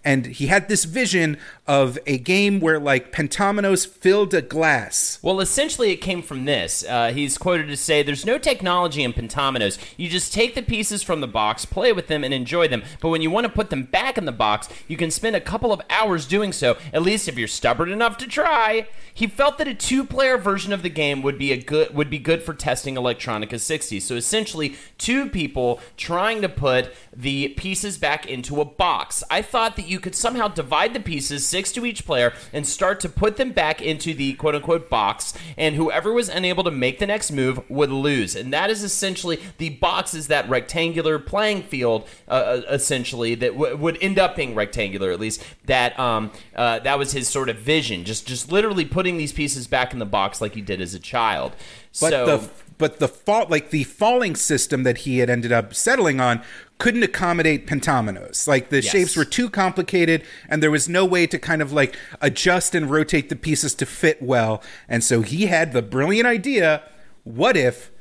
and 0.03 0.25
he 0.25 0.47
had 0.47 0.67
this 0.67 0.85
vision 0.85 1.38
of 1.67 1.97
a 2.05 2.17
game 2.17 2.59
where, 2.59 2.79
like, 2.79 3.12
Pentamenos 3.12 3.88
filled 3.88 4.33
a 4.33 4.41
glass. 4.41 5.19
Well, 5.21 5.39
essentially, 5.39 5.91
it 5.91 5.97
came 5.97 6.21
from 6.21 6.45
this. 6.45 6.85
Uh, 6.88 7.12
he's 7.12 7.38
quoted 7.38 7.67
to 7.67 7.77
say, 7.77 8.03
There's 8.03 8.25
no 8.25 8.38
technology 8.38 9.03
in 9.03 9.13
Pentamenos. 9.13 9.77
You 9.97 10.09
just 10.09 10.33
take 10.33 10.55
the 10.55 10.62
pieces 10.62 11.03
from 11.03 11.21
the 11.21 11.27
box, 11.27 11.65
play 11.65 11.91
with 11.91 12.07
them, 12.07 12.24
and 12.24 12.33
enjoy 12.33 12.67
them. 12.67 12.83
But 13.00 13.09
when 13.09 13.21
you 13.21 13.31
want 13.31 13.45
to 13.45 13.53
put 13.53 13.69
them 13.69 13.83
back 13.83 14.17
in 14.17 14.25
the 14.25 14.31
box, 14.31 14.69
you 14.88 14.97
can 14.97 15.12
spend 15.12 15.35
a 15.35 15.41
couple 15.41 15.71
of 15.71 15.81
hours 15.89 16.27
doing 16.27 16.51
so, 16.51 16.77
at 16.93 17.01
least 17.01 17.27
if 17.27 17.38
you're 17.38 17.47
stubborn 17.47 17.91
enough 17.91 18.17
to 18.17 18.27
try. 18.27 18.88
He 19.13 19.27
felt 19.27 19.57
that 19.59 19.67
a 19.67 19.74
two-player 19.74 20.38
version 20.38 20.74
of 20.74 20.83
the 20.83 20.89
game 20.89 21.21
would 21.21 21.38
be 21.38 21.53
a 21.53 21.57
good 21.57 21.95
would 21.95 22.09
be 22.09 22.19
good 22.19 22.43
for 22.43 22.53
testing 22.53 22.95
Elektronika 22.95 23.59
60. 23.59 24.01
So 24.01 24.15
essentially, 24.15 24.75
two 24.97 25.29
people 25.29 25.79
trying 25.95 26.41
to 26.41 26.44
put 26.49 26.93
the 27.15 27.49
pieces 27.49 27.97
back 27.97 28.25
into 28.25 28.61
a 28.61 28.65
box. 28.65 29.23
I 29.29 29.41
thought 29.41 29.75
that 29.75 29.87
you 29.87 29.99
could 29.99 30.15
somehow 30.15 30.47
divide 30.47 30.93
the 30.93 30.99
pieces, 30.99 31.47
six 31.47 31.71
to 31.73 31.85
each 31.85 32.05
player, 32.05 32.33
and 32.53 32.67
start 32.67 32.99
to 33.01 33.09
put 33.09 33.37
them 33.37 33.51
back 33.51 33.81
into 33.81 34.13
the 34.13 34.33
quote 34.33 34.55
unquote 34.55 34.89
box, 34.89 35.33
and 35.57 35.75
whoever 35.75 36.11
was 36.11 36.29
unable 36.29 36.63
to 36.63 36.71
make 36.71 36.99
the 36.99 37.07
next 37.07 37.31
move 37.31 37.59
would 37.69 37.91
lose. 37.91 38.35
And 38.35 38.53
that 38.53 38.69
is 38.69 38.83
essentially 38.83 39.39
the 39.57 39.69
box 39.69 40.13
is 40.13 40.27
that 40.27 40.49
rectangular 40.49 41.19
playing 41.19 41.63
field, 41.63 42.07
uh, 42.27 42.61
essentially, 42.69 43.35
that 43.35 43.53
w- 43.53 43.77
would 43.77 43.97
end 44.01 44.19
up 44.19 44.35
being 44.35 44.55
rectangular 44.55 45.11
at 45.11 45.19
least. 45.19 45.43
That 45.65 45.97
um, 45.99 46.31
uh, 46.55 46.79
that 46.79 46.99
was 46.99 47.11
his 47.11 47.27
sort 47.27 47.49
of 47.49 47.57
vision, 47.57 48.03
just 48.05 48.27
just 48.27 48.51
literally 48.51 48.85
putting 48.85 49.17
these 49.17 49.33
pieces 49.33 49.67
back 49.67 49.93
in 49.93 49.99
the 49.99 50.05
box 50.05 50.41
like 50.41 50.53
he 50.53 50.61
did 50.61 50.81
as 50.81 50.93
a 50.93 50.99
child. 50.99 51.53
But 52.01 52.09
so, 52.09 52.25
the 52.25 52.49
but 52.77 53.00
the 53.00 53.08
fault 53.08 53.50
like 53.50 53.70
the 53.70 53.84
falling 53.84 54.36
system 54.36 54.84
that 54.84 55.00
he 55.00 55.20
had 55.20 55.29
ended 55.29 55.51
up 55.51 55.74
settling 55.74 56.20
on 56.20 56.41
couldn't 56.77 57.03
accommodate 57.03 57.67
pentamenos. 57.67 58.48
Like 58.48 58.70
the 58.70 58.82
Yes. 58.82 58.91
shapes 58.91 59.15
were 59.15 59.24
too 59.25 59.50
complicated 59.50 60.24
and 60.50 60.62
there 60.62 60.72
was 60.72 60.89
no 60.89 61.05
way 61.05 61.25
to 61.27 61.39
kind 61.39 61.62
of 61.62 61.72
like 61.72 61.98
adjust 62.22 62.75
and 62.75 62.91
rotate 62.91 63.29
the 63.29 63.36
pieces 63.36 63.74
to 63.75 63.86
fit 63.86 64.22
well. 64.22 64.62
And 64.89 65.03
so 65.03 65.22
he 65.22 65.46
had 65.46 65.72
the 65.72 65.82
brilliant 65.82 66.27
idea, 66.27 66.84
what 67.24 67.55
if 67.55 67.91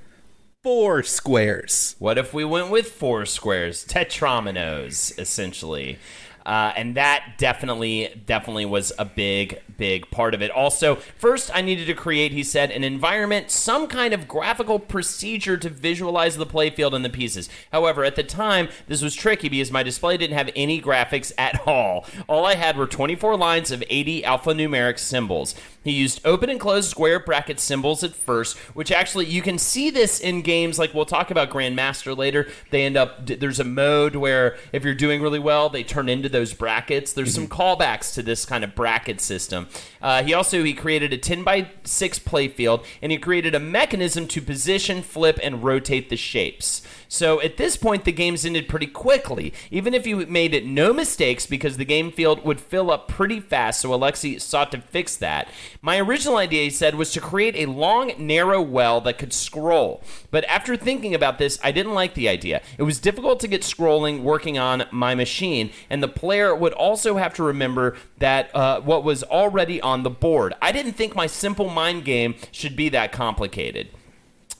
four 0.62 1.02
squares? 1.04 1.94
What 1.98 2.18
if 2.18 2.34
we 2.34 2.44
went 2.44 2.70
with 2.70 2.90
four 2.90 3.26
squares, 3.26 3.84
tetrominoes, 3.84 5.16
essentially? 5.18 5.98
Uh, 6.46 6.72
and 6.76 6.96
that 6.96 7.34
definitely, 7.38 8.22
definitely 8.26 8.66
was 8.66 8.92
a 8.98 9.04
big, 9.04 9.60
big 9.78 10.10
part 10.10 10.34
of 10.34 10.42
it. 10.42 10.50
Also, 10.50 10.96
first, 10.96 11.50
I 11.54 11.62
needed 11.62 11.86
to 11.86 11.94
create, 11.94 12.32
he 12.32 12.42
said, 12.42 12.70
an 12.70 12.84
environment, 12.84 13.50
some 13.50 13.86
kind 13.86 14.12
of 14.12 14.28
graphical 14.28 14.78
procedure 14.78 15.56
to 15.56 15.70
visualize 15.70 16.36
the 16.36 16.46
playfield 16.46 16.94
and 16.94 17.04
the 17.04 17.10
pieces. 17.10 17.48
However, 17.72 18.04
at 18.04 18.16
the 18.16 18.22
time, 18.22 18.68
this 18.86 19.02
was 19.02 19.14
tricky 19.14 19.48
because 19.48 19.70
my 19.70 19.82
display 19.82 20.16
didn't 20.16 20.36
have 20.36 20.50
any 20.54 20.80
graphics 20.80 21.32
at 21.38 21.66
all. 21.66 22.04
All 22.28 22.44
I 22.44 22.54
had 22.56 22.76
were 22.76 22.86
24 22.86 23.36
lines 23.36 23.70
of 23.70 23.82
80 23.88 24.22
alphanumeric 24.22 24.98
symbols. 24.98 25.54
He 25.84 25.92
used 25.92 26.20
open 26.24 26.48
and 26.48 26.58
closed 26.58 26.90
square 26.90 27.20
bracket 27.20 27.60
symbols 27.60 28.02
at 28.02 28.14
first, 28.14 28.56
which 28.74 28.90
actually 28.90 29.26
you 29.26 29.42
can 29.42 29.58
see 29.58 29.90
this 29.90 30.18
in 30.18 30.40
games 30.40 30.78
like 30.78 30.94
we'll 30.94 31.04
talk 31.04 31.30
about 31.30 31.50
Grandmaster 31.50 32.16
later. 32.16 32.48
They 32.70 32.86
end 32.86 32.96
up 32.96 33.26
there's 33.26 33.60
a 33.60 33.64
mode 33.64 34.16
where 34.16 34.56
if 34.72 34.82
you're 34.82 34.94
doing 34.94 35.20
really 35.20 35.38
well, 35.38 35.68
they 35.68 35.84
turn 35.84 36.08
into 36.08 36.30
those 36.34 36.52
brackets. 36.52 37.12
There's 37.12 37.32
some 37.32 37.46
callbacks 37.46 38.12
to 38.14 38.22
this 38.22 38.44
kind 38.44 38.64
of 38.64 38.74
bracket 38.74 39.20
system. 39.20 39.68
Uh, 40.02 40.24
he 40.24 40.34
also 40.34 40.64
he 40.64 40.74
created 40.74 41.12
a 41.12 41.16
10 41.16 41.44
by 41.44 41.70
6 41.84 42.18
playfield 42.18 42.84
and 43.00 43.12
he 43.12 43.18
created 43.18 43.54
a 43.54 43.60
mechanism 43.60 44.26
to 44.28 44.42
position, 44.42 45.00
flip, 45.00 45.38
and 45.42 45.62
rotate 45.62 46.10
the 46.10 46.16
shapes. 46.16 46.82
So 47.14 47.40
at 47.40 47.58
this 47.58 47.76
point, 47.76 48.04
the 48.04 48.10
games 48.10 48.44
ended 48.44 48.68
pretty 48.68 48.88
quickly, 48.88 49.54
even 49.70 49.94
if 49.94 50.04
you 50.04 50.26
made 50.26 50.52
it 50.52 50.66
no 50.66 50.92
mistakes, 50.92 51.46
because 51.46 51.76
the 51.76 51.84
game 51.84 52.10
field 52.10 52.44
would 52.44 52.60
fill 52.60 52.90
up 52.90 53.06
pretty 53.06 53.38
fast. 53.38 53.80
So 53.80 53.90
Alexi 53.90 54.40
sought 54.40 54.72
to 54.72 54.80
fix 54.80 55.14
that. 55.18 55.46
My 55.80 56.00
original 56.00 56.38
idea, 56.38 56.64
he 56.64 56.70
said, 56.70 56.96
was 56.96 57.12
to 57.12 57.20
create 57.20 57.54
a 57.54 57.70
long, 57.70 58.12
narrow 58.18 58.60
well 58.60 59.00
that 59.02 59.18
could 59.18 59.32
scroll. 59.32 60.02
But 60.32 60.44
after 60.46 60.76
thinking 60.76 61.14
about 61.14 61.38
this, 61.38 61.56
I 61.62 61.70
didn't 61.70 61.94
like 61.94 62.14
the 62.14 62.28
idea. 62.28 62.60
It 62.78 62.82
was 62.82 62.98
difficult 62.98 63.38
to 63.40 63.48
get 63.48 63.62
scrolling 63.62 64.22
working 64.22 64.58
on 64.58 64.84
my 64.90 65.14
machine, 65.14 65.70
and 65.88 66.02
the 66.02 66.08
player 66.08 66.52
would 66.52 66.72
also 66.72 67.16
have 67.16 67.32
to 67.34 67.44
remember 67.44 67.96
that 68.18 68.54
uh, 68.56 68.80
what 68.80 69.04
was 69.04 69.22
already 69.22 69.80
on 69.80 70.02
the 70.02 70.10
board. 70.10 70.54
I 70.60 70.72
didn't 70.72 70.94
think 70.94 71.14
my 71.14 71.28
simple 71.28 71.68
mind 71.68 72.04
game 72.04 72.34
should 72.50 72.74
be 72.74 72.88
that 72.88 73.12
complicated. 73.12 73.88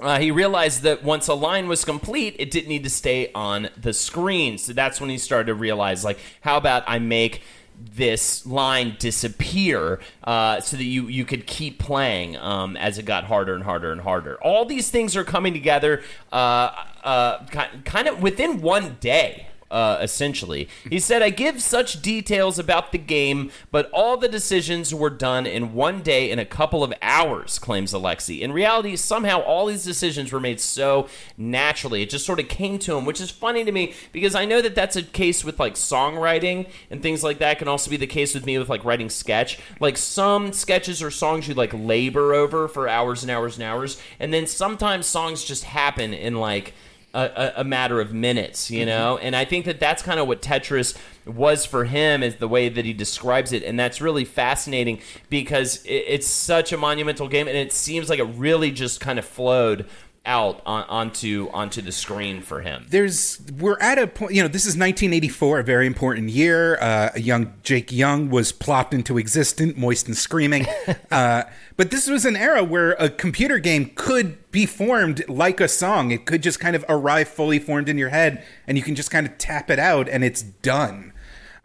Uh, 0.01 0.19
he 0.19 0.31
realized 0.31 0.83
that 0.83 1.05
once 1.05 1.29
a 1.29 1.35
line 1.35 1.69
was 1.69 1.85
complete, 1.85 2.35
it 2.39 2.51
didn't 2.51 2.69
need 2.69 2.83
to 2.85 2.91
stay 2.91 3.31
on 3.33 3.69
the 3.77 3.93
screen. 3.93 4.59
So 4.59 4.73
that's 4.73 5.01
when 5.01 5.09
he 5.09 5.19
started 5.19 5.47
to 5.47 5.55
realize, 5.55 6.05
like, 6.05 6.19
how 6.41 6.57
about 6.57 6.83
I 6.87 6.99
make 6.99 7.43
this 7.79 8.47
line 8.47 8.97
disappear 8.99 10.01
uh, 10.25 10.61
so 10.61 10.77
that 10.77 10.85
you 10.85 11.09
you 11.09 11.25
could 11.25 11.47
keep 11.47 11.79
playing 11.79 12.37
um, 12.37 12.77
as 12.77 12.99
it 12.99 13.05
got 13.05 13.25
harder 13.25 13.55
and 13.55 13.65
harder 13.65 13.93
and 13.93 14.01
harder. 14.01 14.37
All 14.43 14.65
these 14.65 14.91
things 14.91 15.17
are 15.17 15.25
coming 15.25 15.53
together, 15.53 16.03
uh, 16.33 16.71
uh, 17.03 17.45
kind 17.85 18.09
of 18.09 18.23
within 18.23 18.61
one 18.61 18.97
day 19.01 19.49
uh, 19.75 19.99
essentially. 20.01 20.69
He 20.89 21.01
said, 21.01 21.21
I 21.21 21.31
give 21.31 21.61
such 21.61 22.01
details 22.01 22.61
about 22.61 22.93
the 22.93 22.99
game, 22.99 23.51
but 23.73 23.91
all 23.91 24.17
the 24.17 24.29
decisions 24.29 24.95
were 24.95 25.11
done 25.11 25.47
in 25.47 25.75
one 25.75 26.01
day 26.01 26.31
in 26.31 26.39
a 26.39 26.45
couple 26.45 26.85
of 26.85 26.95
hours, 27.03 27.59
claims 27.59 27.93
Alexi. 27.93 28.41
In 28.41 28.53
reality, 28.53 28.95
somehow 28.95 29.41
all 29.41 29.67
these 29.67 29.83
decisions 29.83 30.31
were 30.31 30.39
made 30.39 30.61
so 30.61 31.09
naturally. 31.37 32.03
It 32.03 32.11
just 32.11 32.25
sort 32.25 32.39
of 32.39 32.47
came 32.47 32.79
to 32.79 32.97
him, 32.97 33.05
which 33.05 33.21
is 33.21 33.33
funny 33.33 33.65
to 33.65 33.73
me 33.73 33.95
because 34.13 34.37
I 34.37 34.45
know 34.45 34.63
that 34.63 34.77
that's 34.77 34.95
a 34.95 35.03
case 35.03 35.45
with 35.45 35.59
like 35.59 35.75
songwriting 35.75 36.69
and 36.89 37.03
things 37.03 37.25
like 37.25 37.39
that. 37.41 37.57
It 37.57 37.59
can 37.59 37.67
also 37.67 37.91
be 37.91 37.97
the 37.97 38.07
case 38.07 38.33
with 38.33 38.47
me 38.47 38.57
with 38.57 38.69
like 38.69 38.85
writing 38.85 39.11
sketch. 39.11 39.59
Like 39.81 39.97
some 39.97 40.53
sketches 40.53 41.03
or 41.03 41.11
songs 41.11 41.49
you 41.49 41.55
like 41.55 41.73
labor 41.75 42.33
over 42.33 42.69
for 42.69 42.89
hours 42.89 43.23
and 43.23 43.31
hours 43.31 43.57
and 43.57 43.65
hours, 43.65 44.01
and 44.21 44.33
then 44.33 44.47
sometimes 44.47 45.07
songs 45.07 45.43
just 45.43 45.65
happen 45.65 46.15
in 46.15 46.37
like 46.37 46.75
a, 47.15 47.53
a, 47.61 47.65
matter 47.65 48.01
of 48.01 48.13
minutes, 48.13 48.71
you 48.71 48.81
mm-hmm. 48.81 48.89
know? 48.89 49.19
And 49.19 49.37
I 49.37 49.45
think 49.45 49.65
that 49.67 49.79
that's 49.79 50.03
kind 50.03 50.19
of 50.19 50.27
what 50.27 50.43
Tetris 50.43 50.97
was 51.25 51.65
for 51.65 51.85
him, 51.85 52.23
is 52.23 52.37
the 52.37 52.49
way 52.49 52.69
that 52.69 52.85
he 52.85 52.93
describes 52.93 53.53
it. 53.53 53.63
And 53.63 53.79
that's 53.79 54.01
really 54.01 54.25
fascinating 54.25 55.01
because 55.31 55.85
it, 55.85 56.05
it's 56.09 56.27
such 56.27 56.73
a 56.73 56.77
monumental 56.77 57.29
game, 57.29 57.47
and 57.47 57.57
it 57.57 57.73
seems 57.73 58.11
like 58.11 58.19
it 58.19 58.25
really 58.25 58.71
just 58.71 59.01
kind 59.01 59.19
of 59.19 59.25
flowed 59.25 59.87
out 60.27 60.63
on, 60.65 60.85
onto 60.85 61.49
onto 61.53 61.83
the 61.83 61.93
screen 61.93 62.41
for 62.41 62.63
him. 62.63 62.87
there's 62.89 63.41
we're 63.59 63.79
at 63.81 63.99
a 63.99 64.07
point 64.07 64.33
you 64.33 64.41
know 64.43 64.49
this 64.49 64.63
is 64.63 64.71
1984 64.73 65.59
a 65.59 65.63
very 65.63 65.87
important 65.87 66.31
year 66.31 66.77
uh, 66.81 67.11
a 67.15 67.21
young 67.21 67.53
jake 67.63 67.93
young 67.93 68.31
was 68.31 68.51
plopped 68.51 68.95
into 68.95 69.19
existence 69.19 69.77
moist 69.77 70.07
and 70.07 70.17
screaming 70.17 70.67
uh, 71.11 71.43
but 71.77 71.91
this 71.91 72.09
was 72.09 72.25
an 72.25 72.37
era 72.37 72.65
where 72.65 72.93
a 72.93 73.11
computer 73.11 73.59
game 73.59 73.91
could 73.95 74.51
be 74.51 74.65
formed 74.65 75.29
like 75.29 75.61
a 75.61 75.69
song 75.69 76.11
it 76.11 76.25
could 76.25 76.43
just 76.43 76.59
kind 76.59 76.75
of 76.75 76.85
arrive 76.89 77.29
fully 77.29 77.59
formed 77.59 77.89
in 77.89 77.99
your 77.99 78.09
head 78.09 78.43
and 78.67 78.79
you 78.79 78.83
can 78.83 78.95
just 78.95 79.11
kind 79.11 79.27
of 79.27 79.37
tap 79.37 79.71
it 79.71 79.79
out 79.79 80.09
and 80.09 80.25
it's 80.25 80.43
done 80.43 81.13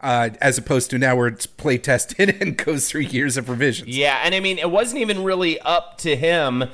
uh, 0.02 0.30
as 0.42 0.58
opposed 0.58 0.90
to 0.90 0.98
now 0.98 1.16
where 1.16 1.28
it's 1.28 1.46
play 1.46 1.78
tested 1.78 2.38
and 2.42 2.58
goes 2.58 2.90
through 2.90 3.02
years 3.02 3.38
of 3.38 3.50
revisions. 3.50 3.90
Yeah, 3.90 4.22
and 4.24 4.34
I 4.34 4.40
mean, 4.40 4.58
it 4.58 4.72
wasn't 4.72 5.02
even 5.02 5.24
really 5.24 5.60
up 5.60 5.98
to 6.00 6.16
him. 6.16 6.66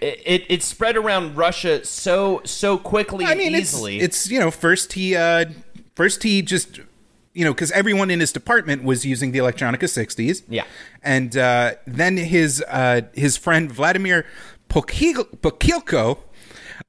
It, 0.00 0.20
it, 0.26 0.44
it 0.48 0.62
spread 0.62 0.96
around 0.96 1.36
Russia 1.36 1.84
so 1.84 2.40
so 2.44 2.76
quickly 2.76 3.24
I 3.24 3.34
mean, 3.34 3.48
and 3.48 3.56
it's, 3.56 3.72
easily. 3.72 4.00
it's 4.00 4.28
you 4.28 4.40
know 4.40 4.50
first 4.50 4.94
he 4.94 5.14
uh, 5.16 5.46
first 5.94 6.22
he 6.24 6.42
just 6.42 6.80
you 7.32 7.44
know 7.44 7.52
because 7.54 7.70
everyone 7.70 8.10
in 8.10 8.20
his 8.20 8.32
department 8.32 8.82
was 8.84 9.06
using 9.06 9.32
the 9.32 9.38
Elektronika 9.38 9.84
60s. 9.84 10.42
Yeah. 10.48 10.64
and 11.02 11.36
uh, 11.36 11.74
then 11.86 12.16
his 12.16 12.62
uh, 12.68 13.02
his 13.14 13.36
friend 13.36 13.70
Vladimir 13.70 14.26
Pokil- 14.68 15.28
Pokhilko. 15.38 16.18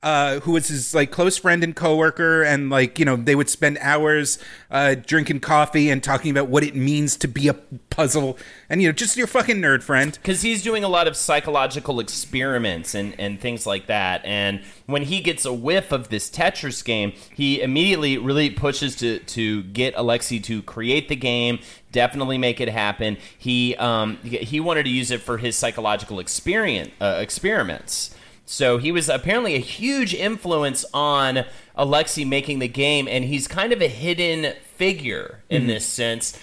Uh, 0.04 0.40
who 0.42 0.52
was 0.52 0.68
his 0.68 0.94
like 0.94 1.10
close 1.10 1.36
friend 1.36 1.64
and 1.64 1.76
coworker, 1.76 2.44
and 2.44 2.70
like 2.70 3.00
you 3.00 3.06
know 3.06 3.16
they 3.16 3.34
would 3.34 3.50
spend 3.50 3.78
hours 3.82 4.38
uh, 4.70 4.94
drinking 4.94 5.40
coffee 5.40 5.90
and 5.90 6.04
talking 6.04 6.30
about 6.30 6.48
what 6.48 6.64
it 6.64 6.76
means 6.76 7.18
to 7.18 7.28
be 7.28 7.48
a 7.48 7.56
puzzle, 7.90 8.38
and 8.70 8.82
you 8.82 8.88
know 8.88 8.92
just 8.92 9.18
your 9.18 9.26
fucking 9.26 9.58
nerd 9.58 9.82
friend. 9.82 10.14
because 10.22 10.42
he's 10.44 10.62
doing 10.62 10.84
a 10.84 10.88
lot 10.88 11.08
of 11.08 11.16
psychological 11.16 12.00
experiments 12.00 12.94
and, 12.94 13.16
and 13.20 13.40
things 13.40 13.66
like 13.66 13.88
that. 13.88 14.24
And 14.26 14.62
when 14.86 15.04
he 15.04 15.22
gets 15.22 15.46
a 15.46 15.54
whiff 15.54 15.92
of 15.92 16.10
this 16.10 16.30
Tetris 16.30 16.84
game, 16.84 17.14
he 17.34 17.62
immediately 17.62 18.18
really 18.18 18.50
pushes 18.50 18.96
to, 18.98 19.20
to 19.20 19.64
get 19.64 19.94
Alexei 19.98 20.40
to 20.40 20.62
create 20.62 21.10
the 21.10 21.16
game, 21.16 21.60
definitely 21.92 22.38
make 22.38 22.62
it 22.62 22.70
happen. 22.70 23.18
He 23.38 23.76
um, 23.78 24.18
he 24.18 24.60
wanted 24.60 24.84
to 24.84 24.90
use 24.90 25.12
it 25.12 25.22
for 25.22 25.38
his 25.38 25.56
psychological 25.58 26.20
experience 26.20 26.92
uh, 27.02 27.18
experiments. 27.20 28.15
So 28.46 28.78
he 28.78 28.92
was 28.92 29.10
apparently 29.10 29.56
a 29.56 29.60
huge 29.60 30.14
influence 30.14 30.86
on 30.94 31.46
Alexei 31.76 32.26
making 32.26 32.60
the 32.60 32.68
game, 32.68 33.08
and 33.08 33.26
he's 33.26 33.48
kind 33.48 33.74
of 33.74 33.82
a 33.82 33.88
hidden 33.88 34.54
figure 34.76 35.42
in 35.50 35.68
this 35.68 35.86
sense 35.86 36.40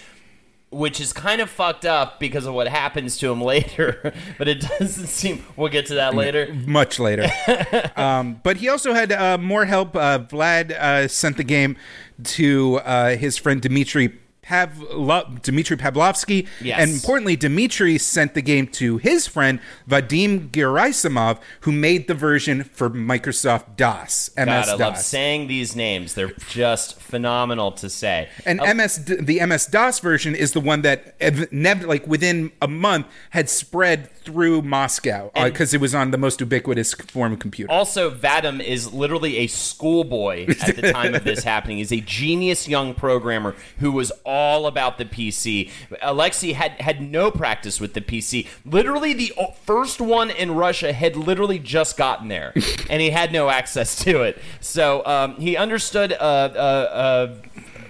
which 0.73 0.99
is 0.99 1.13
kind 1.13 1.39
of 1.39 1.49
fucked 1.49 1.85
up 1.85 2.19
because 2.19 2.45
of 2.45 2.53
what 2.53 2.67
happens 2.67 3.17
to 3.19 3.31
him 3.31 3.41
later. 3.53 4.13
but 4.37 4.47
it 4.47 4.61
doesn't 4.61 5.07
seem. 5.07 5.45
We'll 5.55 5.69
get 5.69 5.85
to 5.87 5.95
that 5.95 6.15
later. 6.15 6.53
much 6.65 6.99
later. 6.99 7.27
um, 7.95 8.39
but 8.43 8.57
he 8.57 8.67
also 8.69 8.93
had 8.93 9.11
uh, 9.11 9.37
more 9.37 9.65
help. 9.65 9.95
Uh, 9.95 10.19
Vlad 10.19 10.71
uh, 10.71 11.07
sent 11.07 11.37
the 11.37 11.43
game 11.43 11.77
to 12.23 12.77
uh, 12.83 13.15
his 13.15 13.37
friend 13.37 13.61
Dmitry. 13.61 14.19
Pavlo- 14.43 15.27
Dmitry 15.41 15.77
Pavlovsky, 15.77 16.47
Yes. 16.61 16.79
and 16.79 16.91
importantly, 16.91 17.35
Dmitry 17.35 17.97
sent 17.97 18.33
the 18.33 18.41
game 18.41 18.67
to 18.67 18.97
his 18.97 19.25
friend 19.25 19.59
Vadim 19.89 20.49
Gerasimov, 20.51 21.39
who 21.61 21.71
made 21.71 22.07
the 22.07 22.13
version 22.13 22.63
for 22.63 22.89
Microsoft 22.89 23.77
DOS, 23.77 24.29
MS 24.37 24.45
God, 24.45 24.67
I 24.67 24.71
love 24.71 24.79
DOS. 24.95 25.05
saying 25.07 25.47
these 25.47 25.75
names. 25.75 26.13
They're 26.13 26.33
just 26.49 26.99
phenomenal 26.99 27.71
to 27.73 27.89
say. 27.89 28.29
And 28.45 28.59
Oh, 28.61 28.65
MS, 28.73 29.05
the 29.05 29.39
MS 29.45 29.65
DOS 29.67 29.99
version 29.99 30.35
is 30.35 30.51
the 30.51 30.59
one 30.59 30.81
that, 30.83 31.15
nev- 31.51 31.85
like 31.85 32.05
within 32.05 32.51
a 32.61 32.67
month, 32.67 33.07
had 33.31 33.49
spread 33.49 34.09
through 34.23 34.61
Moscow 34.61 35.31
uh, 35.35 35.45
because 35.45 35.73
it 35.73 35.81
was 35.81 35.95
on 35.95 36.11
the 36.11 36.17
most 36.17 36.39
ubiquitous 36.39 36.93
form 36.93 37.33
of 37.33 37.39
computer. 37.39 37.71
Also, 37.71 38.09
Vadim 38.11 38.61
is 38.63 38.93
literally 38.93 39.37
a 39.37 39.47
schoolboy 39.47 40.47
at 40.61 40.75
the 40.75 40.91
time 40.91 41.15
of 41.15 41.23
this 41.23 41.43
happening. 41.45 41.77
He's 41.77 41.91
a 41.91 42.01
genius 42.01 42.67
young 42.67 42.93
programmer 42.93 43.55
who 43.79 43.91
was 43.91 44.11
all 44.33 44.65
about 44.65 44.97
the 44.97 45.05
PC. 45.05 45.69
Alexei 46.01 46.53
had 46.53 46.71
had 46.81 46.99
no 46.99 47.29
practice 47.29 47.79
with 47.79 47.93
the 47.93 48.01
PC. 48.01 48.47
Literally, 48.65 49.13
the 49.13 49.31
first 49.63 50.01
one 50.01 50.31
in 50.31 50.55
Russia 50.55 50.91
had 50.91 51.15
literally 51.15 51.59
just 51.59 51.97
gotten 51.97 52.29
there, 52.29 52.51
and 52.89 52.99
he 52.99 53.11
had 53.11 53.31
no 53.31 53.49
access 53.49 53.95
to 54.03 54.23
it. 54.23 54.41
So 54.59 55.05
um, 55.05 55.35
he 55.35 55.55
understood. 55.55 56.13
Uh, 56.13 56.15
uh, 56.15 56.57
uh, 56.57 57.35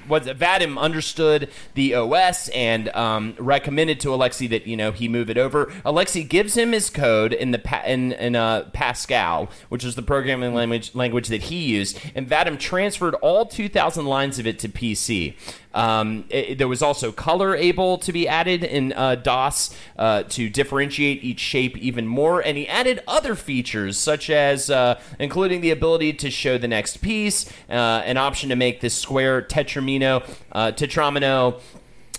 was 0.08 0.24
Vadim 0.24 0.78
understood 0.78 1.50
the 1.76 1.96
OS 1.96 2.50
and 2.50 2.90
um, 2.90 3.36
recommended 3.38 4.00
to 4.02 4.14
Alexei 4.14 4.48
that 4.48 4.68
you 4.68 4.78
know 4.78 4.92
he 4.92 5.08
move 5.08 5.30
it 5.30 5.38
over. 5.38 5.72
Alexei 5.86 6.24
gives 6.24 6.58
him 6.58 6.72
his 6.72 6.90
code 6.90 7.34
in 7.34 7.52
the 7.52 7.60
pa- 7.60 7.84
in, 7.86 8.12
in 8.14 8.36
uh, 8.36 8.70
Pascal, 8.74 9.50
which 9.70 9.84
is 9.84 9.96
the 9.96 10.02
programming 10.02 10.54
language 10.54 10.94
language 10.96 11.28
that 11.28 11.44
he 11.44 11.64
used, 11.64 12.00
and 12.16 12.28
Vadim 12.28 12.60
transferred 12.60 13.16
all 13.16 13.46
2,000 13.46 14.06
lines 14.06 14.40
of 14.40 14.48
it 14.48 14.60
to 14.60 14.70
PC. 14.70 15.36
Um, 15.74 16.25
it- 16.30 16.58
there 16.58 16.68
was 16.68 16.82
also 16.82 17.12
color 17.12 17.56
able 17.56 17.98
to 17.98 18.12
be 18.12 18.27
added 18.27 18.63
in 18.63 18.94
uh, 18.94 19.15
DOS 19.15 19.75
uh, 19.98 20.24
to 20.30 20.50
differentiate 20.50 21.24
each 21.24 21.39
shape 21.39 21.77
even 21.77 22.06
more, 22.08 22.42
and 22.42 22.58
he 22.58 22.68
added 22.68 23.01
other 23.08 23.36
features 23.36 23.98
such 23.98 24.30
as 24.30 24.70
uh, 24.70 25.00
including 25.20 25.62
the 25.62 25.72
ability 25.72 26.13
to 26.13 26.30
show 26.30 26.58
the 26.58 26.67
next 26.67 26.98
piece, 27.02 27.50
uh, 27.69 27.74
an 28.06 28.17
option 28.17 28.50
to 28.50 28.56
make 28.56 28.82
this 28.82 28.93
square 28.93 29.41
tetramino, 29.41 30.24
uh, 30.52 30.71
tetramino 30.71 31.60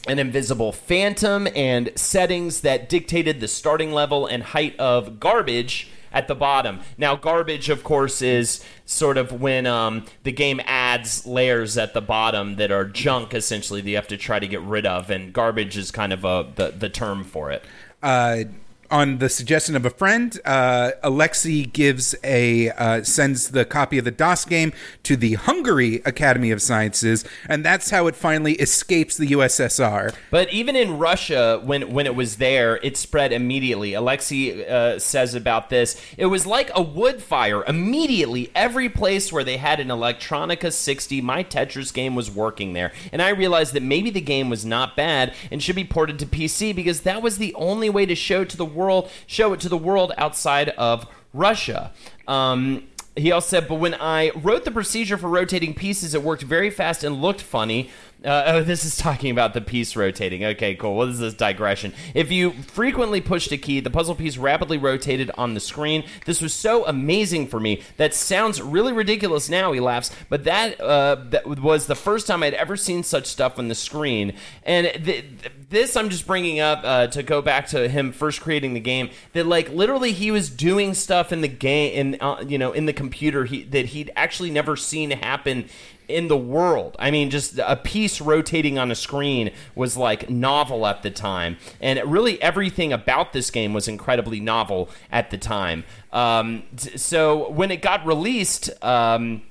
an 0.07 0.19
invisible 0.19 0.71
phantom, 0.71 1.49
and 1.57 1.91
settings 1.97 2.61
that 2.61 2.91
dictated 2.91 3.41
the 3.41 3.49
starting 3.49 3.91
level 3.93 4.27
and 4.27 4.43
height 4.43 4.79
of 4.79 5.19
garbage 5.19 5.89
at 6.15 6.29
the 6.29 6.35
bottom. 6.35 6.81
Now, 6.97 7.17
garbage, 7.17 7.69
of 7.69 7.85
course, 7.85 8.23
is 8.23 8.65
sort 8.87 9.19
of 9.19 9.33
when 9.33 9.67
um, 9.67 10.07
the 10.23 10.33
game 10.33 10.63
adds 10.65 11.27
layers 11.27 11.77
at 11.77 11.93
the 11.93 12.01
bottom 12.01 12.57
that 12.57 12.71
are 12.71 12.87
junk, 12.87 13.35
essentially, 13.35 13.83
that 13.83 13.91
you 13.91 13.97
have 13.97 14.09
to 14.09 14.17
try 14.17 14.39
to 14.39 14.47
get 14.47 14.63
rid 14.63 14.87
of, 14.87 15.11
and 15.11 15.33
garbage 15.35 15.77
is 15.77 15.91
kind 15.91 16.13
of 16.13 16.25
a, 16.25 16.51
the, 16.55 16.71
the 16.71 16.89
term 16.89 17.25
for 17.25 17.51
it. 17.51 17.65
uh, 18.03 18.45
on 18.91 19.19
the 19.19 19.29
suggestion 19.29 19.77
of 19.77 19.85
a 19.85 19.91
friend, 19.91 20.39
uh, 20.45 20.93
Alexei 21.03 21.65
gives 21.65 22.15
a 22.23 22.71
uh, 22.71 23.03
sends 23.03 23.51
the 23.51 23.65
copy 23.65 23.99
of 23.99 24.05
the 24.05 24.11
DOS 24.11 24.45
game 24.45 24.73
to 25.03 25.17
the 25.17 25.35
Hungary 25.35 26.03
Academy 26.05 26.51
of 26.51 26.61
Sciences, 26.63 27.25
and 27.49 27.65
that's 27.65 27.91
how 27.91 28.07
it 28.07 28.17
finally 28.17 28.55
escapes 28.55 29.17
the 29.17 29.29
USSR. 29.29 30.15
But 30.31 30.53
even 30.53 30.77
in 30.77 30.99
Russia, 30.99 31.61
when 31.65 31.93
when 31.93 32.07
it 32.07 32.15
was 32.15 32.37
there, 32.37 32.77
it 32.83 32.97
spread 32.97 33.33
immediately. 33.33 33.95
Alexei 33.95 34.67
uh, 34.67 34.99
says 34.99 35.35
about 35.35 35.71
this, 35.71 36.01
it 36.17 36.27
was 36.27 36.47
like 36.47 36.71
a 36.75 36.83
wood 36.83 37.23
fire. 37.23 37.65
Immediately, 37.65 38.51
every 38.55 38.89
place 38.89 39.33
where 39.33 39.45
they 39.45 39.57
had 39.57 39.81
an 39.81 39.89
Elektronika 39.89 40.73
60, 40.73 41.21
my 41.21 41.43
Tetris 41.45 41.93
game 41.93 42.15
was 42.15 42.31
working 42.31 42.73
there, 42.73 42.93
and 43.13 43.23
I 43.23 43.31
realized 43.31 43.73
that 43.75 43.83
maybe 43.83 44.11
the 44.11 44.21
game 44.21 44.51
was 44.51 44.65
not 44.65 44.97
bad 44.97 45.35
and 45.51 45.63
should 45.63 45.77
be 45.77 45.85
ported 45.85 46.19
to 46.21 46.27
PC 46.27 46.75
because 46.75 47.03
that 47.03 47.23
was 47.23 47.39
the 47.39 47.55
only 47.55 47.91
way 47.91 48.07
to 48.07 48.15
show 48.15 48.45
to 48.45 48.57
the 48.57 48.65
world, 48.65 48.84
show 49.27 49.53
it 49.53 49.61
to 49.61 49.69
the 49.69 49.77
world 49.77 50.13
outside 50.17 50.69
of 50.71 51.07
Russia. 51.33 51.93
Um, 52.27 52.85
he 53.17 53.31
also 53.31 53.49
said, 53.49 53.69
but 53.69 53.77
when 53.77 53.95
I 53.95 54.31
wrote 54.31 54.65
the 54.65 54.71
procedure 54.71 55.17
for 55.17 55.29
rotating 55.29 55.75
pieces, 55.75 56.15
it 56.15 56.23
worked 56.23 56.43
very 56.43 56.71
fast 56.71 57.05
and 57.05 57.23
looked 57.23 57.41
funny. 57.41 57.91
Uh, 58.25 58.45
oh, 58.47 58.63
this 58.63 58.85
is 58.85 58.97
talking 58.97 59.31
about 59.31 59.53
the 59.53 59.61
piece 59.61 59.97
rotating. 59.97 60.45
Okay, 60.45 60.75
cool. 60.75 60.97
What 60.97 61.09
is 61.09 61.19
this 61.19 61.35
digression? 61.35 61.93
If 62.15 62.33
you 62.33 62.53
frequently 62.53 63.21
pushed 63.21 63.53
a 63.53 63.59
key, 63.59 63.81
the 63.81 63.91
puzzle 63.91 64.15
piece 64.15 64.39
rapidly 64.39 64.79
rotated 64.79 65.31
on 65.37 65.53
the 65.55 65.61
screen. 65.61 66.05
This 66.25 66.41
was 66.41 66.55
so 66.55 66.87
amazing 66.87 67.49
for 67.49 67.61
me. 67.61 67.83
That 67.99 68.15
sounds 68.15 68.63
really 68.63 68.93
ridiculous 68.93 69.51
now, 69.51 69.73
he 69.73 69.81
laughs, 69.81 70.11
but 70.29 70.45
that, 70.45 70.81
uh, 70.81 71.17
that 71.31 71.47
was 71.47 71.87
the 71.87 71.95
first 71.95 72.27
time 72.27 72.43
I'd 72.43 72.55
ever 72.55 72.77
seen 72.77 73.03
such 73.03 73.27
stuff 73.27 73.59
on 73.59 73.69
the 73.69 73.75
screen. 73.75 74.33
And 74.63 74.87
th- 74.87 75.05
th- 75.05 75.53
this 75.69 75.97
I'm 75.97 76.09
just 76.09 76.27
bringing 76.27 76.61
up 76.61 76.81
uh, 76.85 77.09
to 77.09 77.23
go 77.23 77.43
back 77.43 77.67
to 77.69 77.89
him 77.89 78.13
first 78.13 78.41
creating 78.41 78.75
the 78.75 78.81
game. 78.81 79.11
That 79.33 79.47
like 79.47 79.69
literally 79.71 80.13
he 80.13 80.31
was 80.31 80.49
doing 80.49 80.95
stuff 80.95 81.33
in 81.33 81.41
the 81.41 81.49
game, 81.49 82.15
in 82.15 82.21
uh, 82.21 82.45
you 82.47 82.59
know, 82.59 82.73
in 82.73 82.87
the 82.87 82.93
computer 82.93 83.45
he, 83.45 83.65
that 83.65 83.87
he'd 83.87 84.11
actually 84.17 84.51
never 84.51 84.77
seen 84.77 85.11
happen 85.11 85.69
in 86.09 86.29
the 86.29 86.37
world. 86.37 86.97
I 86.99 87.11
mean, 87.11 87.31
just 87.31 87.59
a 87.59 87.77
piece 87.77 88.21
rotating 88.21 88.79
on 88.79 88.91
a 88.91 88.95
screen 88.95 89.51
was 89.75 89.97
like 89.97 90.29
novel 90.31 90.87
at 90.87 91.03
the 91.03 91.11
time, 91.11 91.57
and 91.81 92.01
really 92.05 92.41
everything 92.43 92.93
about 92.93 93.33
this 93.33 93.51
game 93.51 93.73
was 93.73 93.89
incredibly 93.89 94.41
novel 94.41 94.89
at 95.11 95.31
the 95.31 95.39
time. 95.39 95.85
Um, 96.13 96.65
so 96.77 97.51
when 97.51 97.71
it 97.71 97.83
got 97.83 98.05
released. 98.07 98.71
Um, 98.83 99.43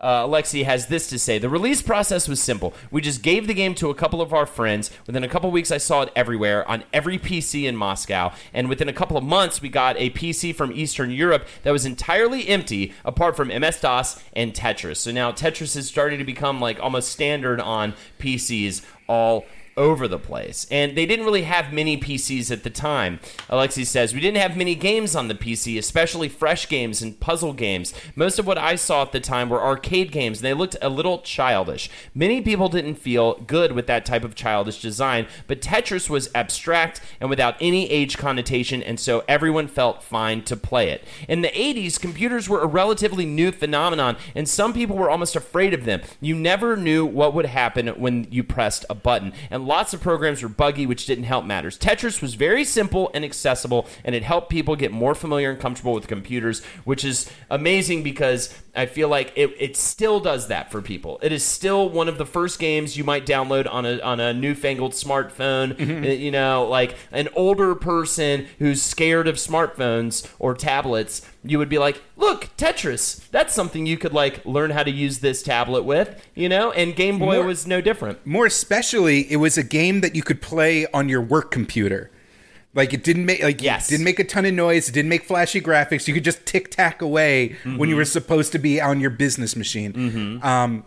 uh, 0.00 0.26
Alexi 0.26 0.64
has 0.64 0.86
this 0.86 1.08
to 1.08 1.18
say. 1.18 1.38
The 1.38 1.48
release 1.48 1.82
process 1.82 2.28
was 2.28 2.42
simple. 2.42 2.74
We 2.90 3.00
just 3.00 3.22
gave 3.22 3.46
the 3.46 3.54
game 3.54 3.74
to 3.76 3.90
a 3.90 3.94
couple 3.94 4.20
of 4.20 4.32
our 4.32 4.46
friends. 4.46 4.90
Within 5.06 5.24
a 5.24 5.28
couple 5.28 5.50
weeks, 5.50 5.70
I 5.70 5.78
saw 5.78 6.02
it 6.02 6.12
everywhere 6.16 6.68
on 6.68 6.84
every 6.92 7.18
PC 7.18 7.64
in 7.64 7.76
Moscow. 7.76 8.32
And 8.54 8.68
within 8.68 8.88
a 8.88 8.92
couple 8.92 9.16
of 9.16 9.24
months, 9.24 9.60
we 9.60 9.68
got 9.68 9.96
a 9.98 10.10
PC 10.10 10.54
from 10.54 10.72
Eastern 10.72 11.10
Europe 11.10 11.46
that 11.62 11.72
was 11.72 11.84
entirely 11.84 12.48
empty, 12.48 12.94
apart 13.04 13.36
from 13.36 13.48
MS 13.48 13.80
DOS 13.80 14.22
and 14.32 14.54
Tetris. 14.54 14.96
So 14.96 15.12
now 15.12 15.32
Tetris 15.32 15.76
is 15.76 15.88
starting 15.88 16.18
to 16.18 16.24
become 16.24 16.60
like 16.60 16.80
almost 16.80 17.12
standard 17.12 17.60
on 17.60 17.94
PCs 18.18 18.82
all 19.08 19.44
over 19.76 20.06
the 20.08 20.18
place. 20.18 20.66
And 20.70 20.96
they 20.96 21.06
didn't 21.06 21.24
really 21.24 21.42
have 21.42 21.72
many 21.72 21.96
PCs 21.96 22.50
at 22.50 22.62
the 22.62 22.70
time. 22.70 23.20
Alexi 23.48 23.86
says, 23.86 24.14
We 24.14 24.20
didn't 24.20 24.40
have 24.40 24.56
many 24.56 24.74
games 24.74 25.16
on 25.16 25.28
the 25.28 25.34
PC, 25.34 25.78
especially 25.78 26.28
fresh 26.28 26.68
games 26.68 27.02
and 27.02 27.18
puzzle 27.18 27.52
games. 27.52 27.94
Most 28.14 28.38
of 28.38 28.46
what 28.46 28.58
I 28.58 28.74
saw 28.74 29.02
at 29.02 29.12
the 29.12 29.20
time 29.20 29.48
were 29.48 29.62
arcade 29.62 30.12
games, 30.12 30.38
and 30.38 30.44
they 30.44 30.54
looked 30.54 30.76
a 30.82 30.88
little 30.88 31.20
childish. 31.20 31.90
Many 32.14 32.40
people 32.40 32.68
didn't 32.68 32.96
feel 32.96 33.34
good 33.40 33.72
with 33.72 33.86
that 33.86 34.04
type 34.04 34.24
of 34.24 34.34
childish 34.34 34.82
design, 34.82 35.26
but 35.46 35.60
Tetris 35.60 36.10
was 36.10 36.30
abstract 36.34 37.00
and 37.20 37.30
without 37.30 37.56
any 37.60 37.90
age 37.90 38.18
connotation, 38.18 38.82
and 38.82 39.00
so 39.00 39.24
everyone 39.28 39.68
felt 39.68 40.02
fine 40.02 40.42
to 40.42 40.56
play 40.56 40.90
it. 40.90 41.04
In 41.28 41.40
the 41.40 41.48
80s, 41.48 41.98
computers 42.00 42.48
were 42.48 42.60
a 42.60 42.66
relatively 42.66 43.24
new 43.24 43.52
phenomenon, 43.52 44.16
and 44.34 44.48
some 44.48 44.72
people 44.72 44.96
were 44.96 45.10
almost 45.10 45.36
afraid 45.36 45.72
of 45.72 45.84
them. 45.84 46.02
You 46.20 46.34
never 46.34 46.76
knew 46.76 47.06
what 47.06 47.34
would 47.34 47.46
happen 47.46 47.88
when 47.88 48.26
you 48.30 48.44
pressed 48.44 48.84
a 48.90 48.94
button, 48.94 49.32
and 49.50 49.69
lots 49.70 49.94
of 49.94 50.00
programs 50.00 50.42
were 50.42 50.48
buggy, 50.48 50.84
which 50.84 51.06
didn't 51.06 51.24
help 51.24 51.44
matters. 51.44 51.78
Tetris 51.78 52.20
was 52.20 52.34
very 52.34 52.64
simple 52.64 53.10
and 53.14 53.24
accessible, 53.24 53.86
and 54.04 54.14
it 54.14 54.22
helped 54.24 54.50
people 54.50 54.74
get 54.74 54.90
more 54.90 55.14
familiar 55.14 55.50
and 55.50 55.60
comfortable 55.60 55.92
with 55.94 56.08
computers, 56.08 56.62
which 56.84 57.04
is 57.04 57.30
amazing 57.48 58.02
because 58.02 58.52
I 58.74 58.86
feel 58.86 59.08
like 59.08 59.32
it, 59.36 59.50
it 59.58 59.76
still 59.76 60.18
does 60.20 60.48
that 60.48 60.70
for 60.72 60.80
people. 60.82 61.18
It 61.22 61.32
is 61.32 61.44
still 61.44 61.88
one 61.88 62.08
of 62.08 62.18
the 62.18 62.26
first 62.26 62.58
games 62.58 62.96
you 62.96 63.04
might 63.04 63.24
download 63.26 63.72
on 63.72 63.86
a 63.86 64.00
on 64.00 64.18
a 64.20 64.32
newfangled 64.34 64.92
smartphone. 64.92 65.68
Uh, 65.80 66.10
You 66.10 66.30
know, 66.30 66.66
like 66.68 66.96
an 67.12 67.28
older 67.34 67.74
person 67.74 68.46
who's 68.58 68.82
scared 68.82 69.28
of 69.28 69.36
smartphones 69.36 70.28
or 70.38 70.54
tablets, 70.54 71.22
you 71.44 71.58
would 71.58 71.68
be 71.68 71.78
like, 71.78 72.02
"Look, 72.16 72.48
Tetris. 72.56 73.28
That's 73.30 73.54
something 73.54 73.86
you 73.86 73.96
could 73.96 74.12
like 74.12 74.44
learn 74.44 74.70
how 74.70 74.82
to 74.82 74.90
use 74.90 75.20
this 75.20 75.42
tablet 75.42 75.84
with." 75.84 76.20
You 76.34 76.48
know, 76.48 76.70
and 76.72 76.94
Game 76.94 77.18
Boy 77.18 77.36
More- 77.36 77.46
was 77.46 77.66
no 77.66 77.80
different. 77.80 78.24
More 78.26 78.46
especially, 78.46 79.30
it 79.32 79.36
was 79.36 79.56
a 79.58 79.62
game 79.62 80.00
that 80.02 80.14
you 80.14 80.22
could 80.22 80.42
play 80.42 80.86
on 80.92 81.08
your 81.08 81.22
work 81.22 81.50
computer. 81.50 82.10
Like 82.72 82.92
it 82.94 83.02
didn't 83.02 83.26
make 83.26 83.42
like 83.42 83.60
Yes. 83.62 83.88
it 83.88 83.92
didn't 83.92 84.04
make 84.04 84.18
a 84.20 84.24
ton 84.24 84.44
of 84.44 84.54
noise. 84.54 84.88
It 84.88 84.92
didn't 84.92 85.08
make 85.08 85.24
flashy 85.24 85.60
graphics. 85.60 86.06
You 86.06 86.14
could 86.14 86.22
just 86.24 86.46
tick 86.46 86.70
tack 86.70 87.02
away 87.02 87.56
when 87.64 87.88
you 87.88 87.96
were 87.96 88.04
supposed 88.04 88.52
to 88.52 88.58
be 88.60 88.80
on 88.80 89.00
your 89.00 89.10
business 89.10 89.56
machine. 89.56 90.38
Um, 90.44 90.84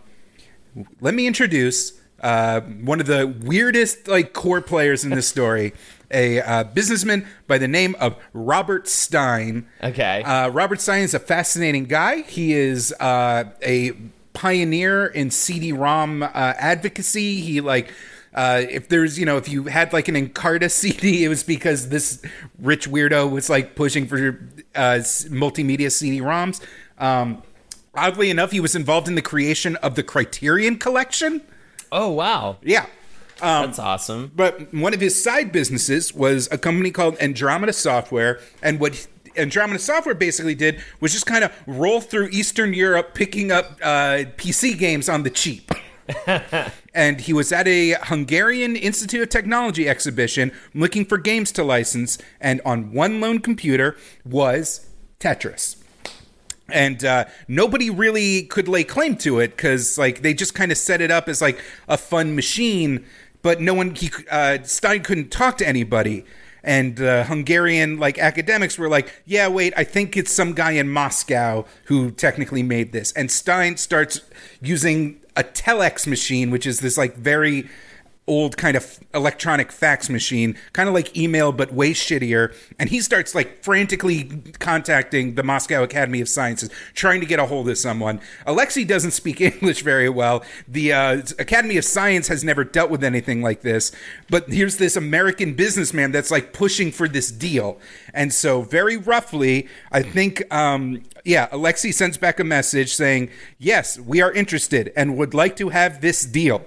let 1.00 1.14
me 1.14 1.26
introduce 1.26 1.92
uh, 2.20 2.60
one 2.62 3.00
of 3.00 3.06
the 3.06 3.26
weirdest 3.42 4.08
like 4.08 4.32
core 4.32 4.62
players 4.62 5.04
in 5.04 5.10
this 5.10 5.28
story, 5.28 5.74
a 6.14 6.40
uh, 6.40 6.64
businessman 6.64 7.26
by 7.46 7.58
the 7.58 7.68
name 7.68 7.96
of 8.00 8.16
Robert 8.32 8.88
Stein. 8.88 9.66
Okay. 9.82 10.22
Uh, 10.22 10.48
Robert 10.48 10.80
Stein 10.80 11.02
is 11.02 11.12
a 11.12 11.18
fascinating 11.18 11.84
guy. 11.84 12.22
He 12.22 12.54
is 12.54 12.92
uh, 13.00 13.44
a 13.62 13.92
pioneer 14.32 15.06
in 15.06 15.30
CD-ROM 15.30 16.22
uh, 16.22 16.28
advocacy. 16.32 17.40
He 17.40 17.60
like. 17.60 17.92
Uh, 18.36 18.64
if 18.68 18.88
there's, 18.88 19.16
you 19.16 19.24
know, 19.24 19.36
if 19.36 19.48
you 19.48 19.62
had 19.66 19.92
like 19.92 20.08
an 20.08 20.16
Encarta 20.16 20.68
CD, 20.80 21.24
it 21.24 21.28
was 21.28 21.44
because 21.44 21.88
this 21.90 22.20
rich 22.58 22.90
weirdo 22.90 23.30
was 23.30 23.48
like 23.48 23.76
pushing 23.76 24.08
for 24.08 24.40
uh, 24.74 24.98
multimedia 25.30 25.88
CD-ROMs. 25.88 26.60
Um, 26.98 27.44
oddly 27.94 28.30
enough, 28.30 28.50
he 28.50 28.58
was 28.58 28.74
involved 28.74 29.06
in 29.06 29.14
the 29.14 29.22
creation 29.22 29.76
of 29.76 29.94
the 29.94 30.02
Criterion 30.02 30.78
Collection. 30.78 31.42
Oh 31.92 32.10
wow, 32.10 32.56
Yeah. 32.62 32.86
That's 33.40 33.78
awesome. 33.78 34.32
But 34.34 34.72
one 34.72 34.94
of 34.94 35.00
his 35.00 35.20
side 35.20 35.52
businesses 35.52 36.14
was 36.14 36.48
a 36.50 36.58
company 36.58 36.90
called 36.90 37.16
Andromeda 37.20 37.72
Software, 37.72 38.40
and 38.62 38.80
what 38.80 39.06
Andromeda 39.36 39.78
Software 39.78 40.14
basically 40.14 40.54
did 40.54 40.82
was 41.00 41.12
just 41.12 41.26
kind 41.26 41.44
of 41.44 41.52
roll 41.66 42.00
through 42.00 42.28
Eastern 42.28 42.74
Europe, 42.74 43.14
picking 43.14 43.50
up 43.50 43.78
uh, 43.82 44.24
PC 44.36 44.78
games 44.78 45.08
on 45.08 45.22
the 45.22 45.30
cheap. 45.30 45.70
and 46.94 47.22
he 47.22 47.32
was 47.32 47.50
at 47.50 47.66
a 47.66 47.92
Hungarian 48.02 48.76
Institute 48.76 49.22
of 49.22 49.30
Technology 49.30 49.88
exhibition 49.88 50.52
looking 50.74 51.04
for 51.04 51.16
games 51.16 51.50
to 51.52 51.64
license, 51.64 52.18
and 52.40 52.60
on 52.64 52.92
one 52.92 53.20
lone 53.20 53.38
computer 53.38 53.96
was 54.24 54.86
Tetris 55.18 55.82
and 56.70 57.04
uh, 57.04 57.26
nobody 57.46 57.90
really 57.90 58.42
could 58.44 58.68
lay 58.68 58.84
claim 58.84 59.16
to 59.16 59.38
it 59.38 59.48
because 59.56 59.98
like 59.98 60.22
they 60.22 60.32
just 60.32 60.54
kind 60.54 60.72
of 60.72 60.78
set 60.78 61.00
it 61.00 61.10
up 61.10 61.28
as 61.28 61.42
like 61.42 61.58
a 61.88 61.96
fun 61.96 62.34
machine 62.34 63.04
but 63.44 63.60
no 63.60 63.74
one 63.74 63.94
he 63.94 64.10
uh, 64.30 64.58
stein 64.64 65.02
couldn't 65.02 65.30
talk 65.30 65.58
to 65.58 65.68
anybody. 65.68 66.24
And 66.64 66.98
uh, 66.98 67.24
hungarian 67.24 67.98
like 67.98 68.18
academics 68.18 68.78
were 68.78 68.88
like 68.88 69.12
yeah 69.26 69.48
wait 69.48 69.74
i 69.76 69.84
think 69.84 70.16
it's 70.16 70.32
some 70.32 70.54
guy 70.54 70.72
in 70.72 70.88
moscow 70.88 71.66
who 71.84 72.10
technically 72.10 72.62
made 72.62 72.90
this. 72.92 73.12
And 73.12 73.30
stein 73.30 73.76
starts 73.76 74.22
using 74.62 75.20
a 75.36 75.44
telex 75.44 76.06
machine 76.06 76.50
which 76.50 76.66
is 76.66 76.80
this 76.80 76.96
like 76.96 77.16
very 77.16 77.68
old 78.26 78.56
kind 78.56 78.76
of 78.76 79.00
electronic 79.12 79.70
fax 79.70 80.08
machine, 80.08 80.56
kind 80.72 80.88
of 80.88 80.94
like 80.94 81.16
email, 81.16 81.52
but 81.52 81.72
way 81.74 81.92
shittier. 81.92 82.54
And 82.78 82.88
he 82.88 83.00
starts 83.00 83.34
like 83.34 83.62
frantically 83.62 84.24
contacting 84.58 85.34
the 85.34 85.42
Moscow 85.42 85.82
Academy 85.82 86.22
of 86.22 86.28
Sciences, 86.28 86.70
trying 86.94 87.20
to 87.20 87.26
get 87.26 87.38
a 87.38 87.46
hold 87.46 87.68
of 87.68 87.76
someone. 87.76 88.20
Alexei 88.46 88.84
doesn't 88.84 89.10
speak 89.10 89.40
English 89.40 89.82
very 89.82 90.08
well. 90.08 90.42
The 90.66 90.92
uh, 90.92 91.22
Academy 91.38 91.76
of 91.76 91.84
Science 91.84 92.28
has 92.28 92.42
never 92.42 92.64
dealt 92.64 92.90
with 92.90 93.04
anything 93.04 93.42
like 93.42 93.60
this. 93.60 93.92
But 94.30 94.48
here's 94.48 94.78
this 94.78 94.96
American 94.96 95.54
businessman 95.54 96.10
that's 96.10 96.30
like 96.30 96.52
pushing 96.54 96.92
for 96.92 97.08
this 97.08 97.30
deal. 97.30 97.78
And 98.14 98.32
so, 98.32 98.62
very 98.62 98.96
roughly, 98.96 99.68
I 99.92 100.02
think, 100.02 100.52
um, 100.54 101.02
yeah, 101.24 101.48
Alexei 101.52 101.90
sends 101.90 102.16
back 102.16 102.40
a 102.40 102.44
message 102.44 102.94
saying, 102.94 103.30
Yes, 103.58 103.98
we 103.98 104.22
are 104.22 104.32
interested 104.32 104.92
and 104.96 105.18
would 105.18 105.34
like 105.34 105.56
to 105.56 105.70
have 105.70 106.00
this 106.00 106.24
deal. 106.24 106.64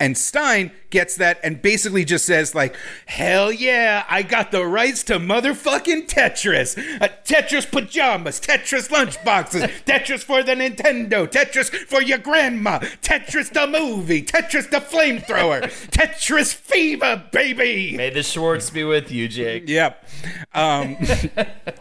And 0.00 0.16
Stein 0.16 0.70
gets 0.90 1.16
that 1.16 1.38
and 1.42 1.60
basically 1.60 2.04
just 2.04 2.26
says 2.26 2.54
like, 2.54 2.76
"Hell 3.06 3.52
yeah, 3.52 4.04
I 4.08 4.22
got 4.22 4.50
the 4.50 4.64
rights 4.66 5.02
to 5.04 5.18
motherfucking 5.18 6.08
Tetris, 6.08 6.76
uh, 7.00 7.08
Tetris 7.24 7.70
pajamas, 7.70 8.40
Tetris 8.40 8.88
lunchboxes, 8.88 9.70
Tetris 9.84 10.22
for 10.22 10.42
the 10.42 10.52
Nintendo, 10.52 11.26
Tetris 11.26 11.70
for 11.70 12.02
your 12.02 12.18
grandma, 12.18 12.78
Tetris 13.02 13.52
the 13.52 13.66
movie, 13.66 14.22
Tetris 14.22 14.70
the 14.70 14.80
flamethrower, 14.80 15.62
Tetris 15.90 16.54
fever, 16.54 17.24
baby." 17.32 17.96
May 17.96 18.10
the 18.10 18.22
Schwartz 18.22 18.70
be 18.70 18.84
with 18.84 19.10
you, 19.10 19.28
Jake. 19.28 19.68
Yep. 19.68 20.08
Um, 20.54 20.96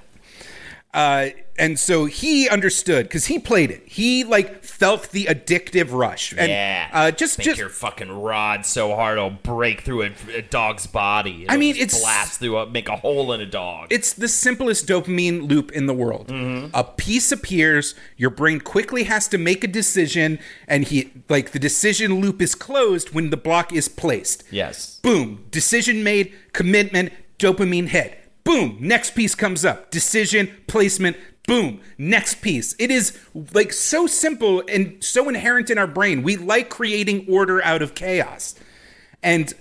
uh, 0.93 1.28
and 1.58 1.80
so 1.80 2.06
he 2.06 2.50
understood 2.50 3.06
because 3.06 3.26
he 3.28 3.39
played 3.39 3.72
it. 3.72 3.84
He 3.88 4.24
like 4.24 4.63
felt 4.63 5.12
the 5.12 5.26
addictive 5.26 5.91
rush. 5.94 6.34
And, 6.38 6.50
yeah. 6.50 6.89
Uh, 6.91 7.12
just 7.12 7.38
make 7.38 7.46
just 7.46 7.60
your 7.60 7.70
fucking 7.70 8.12
rod 8.12 8.65
so 8.65 8.94
hard 8.96 9.18
it'll 9.18 9.30
break 9.30 9.82
through 9.82 10.04
a, 10.04 10.12
a 10.34 10.41
dog's 10.41 10.86
body. 10.88 11.44
It'll 11.44 11.54
I 11.54 11.58
mean, 11.58 11.76
it's- 11.76 12.00
blast 12.02 12.39
through 12.39 12.58
a 12.58 12.65
make 12.70 12.89
a 12.89 12.98
hole 12.98 13.32
in 13.34 13.41
a 13.41 13.46
dog. 13.46 13.88
it's 13.89 14.13
the 14.13 14.28
simplest 14.28 14.88
dopamine 14.88 15.50
loop 15.50 15.72
in 15.72 15.86
the 15.86 15.94
world. 15.94 16.30
A 16.74 16.84
piece 16.84 17.32
appears, 17.32 17.96
your 18.18 18.30
brain 18.30 18.60
quickly 18.60 19.04
has 19.04 19.28
to 19.30 19.38
make 19.38 19.63
a 19.63 19.68
decision, 19.68 20.39
and 20.68 20.84
he 20.86 21.12
like 21.30 21.52
the 21.52 21.60
decision 21.60 22.20
loop 22.22 22.41
is 22.41 22.54
closed 22.56 23.12
when 23.13 23.30
the 23.30 23.38
block 23.38 23.72
is 23.74 23.88
placed. 23.88 24.44
yes. 24.52 25.00
Boom, 25.04 25.46
decision 25.52 26.04
made, 26.04 26.34
commitment, 26.52 27.13
dopamine 27.39 27.88
hit. 27.89 28.18
Boom, 28.44 28.78
next 28.80 29.12
piece 29.15 29.36
comes 29.36 29.63
up. 29.63 29.89
Decision, 29.91 30.50
placement, 30.68 31.15
boom, 31.47 31.81
next 31.97 32.41
piece. 32.41 32.75
It 32.79 32.91
is 32.91 33.17
like 33.53 33.71
so 33.73 34.08
simple 34.08 34.63
and 34.67 35.03
so 35.03 35.29
inherent 35.29 35.69
in 35.69 35.77
our 35.77 35.88
brain. 35.88 36.23
We 36.23 36.38
like 36.38 36.69
creating 36.69 37.25
order 37.29 37.63
out 37.63 37.81
of 37.81 37.95
chaos. 37.95 38.55
And 39.21 39.53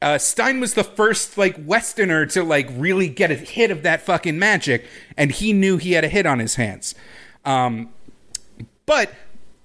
uh, 0.00 0.18
Stein 0.18 0.60
was 0.60 0.74
the 0.74 0.84
first 0.84 1.38
like 1.38 1.56
Westerner 1.58 2.26
to 2.26 2.42
like 2.42 2.68
really 2.72 3.08
get 3.08 3.30
a 3.30 3.34
hit 3.34 3.70
of 3.70 3.82
that 3.84 4.02
fucking 4.02 4.38
magic, 4.38 4.86
and 5.16 5.30
he 5.30 5.52
knew 5.52 5.76
he 5.76 5.92
had 5.92 6.04
a 6.04 6.08
hit 6.08 6.26
on 6.26 6.38
his 6.38 6.56
hands. 6.56 6.94
Um, 7.44 7.90
but 8.84 9.12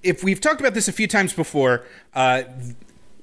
if 0.03 0.23
we've 0.23 0.39
talked 0.39 0.59
about 0.59 0.73
this 0.73 0.87
a 0.87 0.91
few 0.91 1.07
times 1.07 1.33
before, 1.33 1.83
uh, 2.13 2.43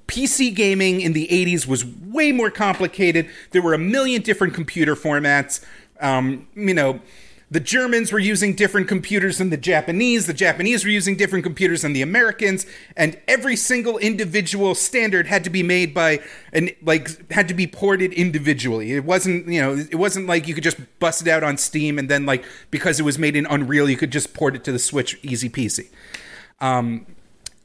PC 0.08 0.54
gaming 0.54 1.00
in 1.00 1.12
the 1.12 1.28
80s 1.28 1.66
was 1.66 1.84
way 1.84 2.32
more 2.32 2.50
complicated. 2.50 3.28
There 3.52 3.62
were 3.62 3.74
a 3.74 3.78
million 3.78 4.20
different 4.22 4.54
computer 4.54 4.94
formats. 4.94 5.64
Um, 6.00 6.48
you 6.54 6.74
know, 6.74 7.00
the 7.50 7.60
Germans 7.60 8.10
were 8.10 8.18
using 8.18 8.54
different 8.54 8.88
computers 8.88 9.38
than 9.38 9.50
the 9.50 9.56
Japanese. 9.56 10.26
The 10.26 10.34
Japanese 10.34 10.84
were 10.84 10.90
using 10.90 11.16
different 11.16 11.44
computers 11.44 11.82
than 11.82 11.92
the 11.92 12.02
Americans, 12.02 12.66
and 12.96 13.18
every 13.28 13.54
single 13.54 13.98
individual 13.98 14.74
standard 14.74 15.26
had 15.26 15.44
to 15.44 15.50
be 15.50 15.62
made 15.62 15.94
by 15.94 16.20
and 16.52 16.74
like 16.82 17.30
had 17.30 17.46
to 17.48 17.54
be 17.54 17.66
ported 17.66 18.12
individually. 18.12 18.92
It 18.92 19.04
wasn't, 19.04 19.46
you 19.46 19.60
know, 19.60 19.74
it 19.76 19.96
wasn't 19.96 20.26
like 20.26 20.48
you 20.48 20.54
could 20.54 20.64
just 20.64 20.78
bust 20.98 21.22
it 21.22 21.28
out 21.28 21.44
on 21.44 21.58
Steam 21.58 21.98
and 21.98 22.08
then 22.08 22.26
like 22.26 22.44
because 22.70 22.98
it 22.98 23.04
was 23.04 23.18
made 23.18 23.36
in 23.36 23.46
Unreal, 23.46 23.88
you 23.88 23.96
could 23.96 24.10
just 24.10 24.34
port 24.34 24.56
it 24.56 24.64
to 24.64 24.72
the 24.72 24.78
Switch 24.78 25.18
easy 25.22 25.48
peasy. 25.50 25.88
Um, 26.60 27.06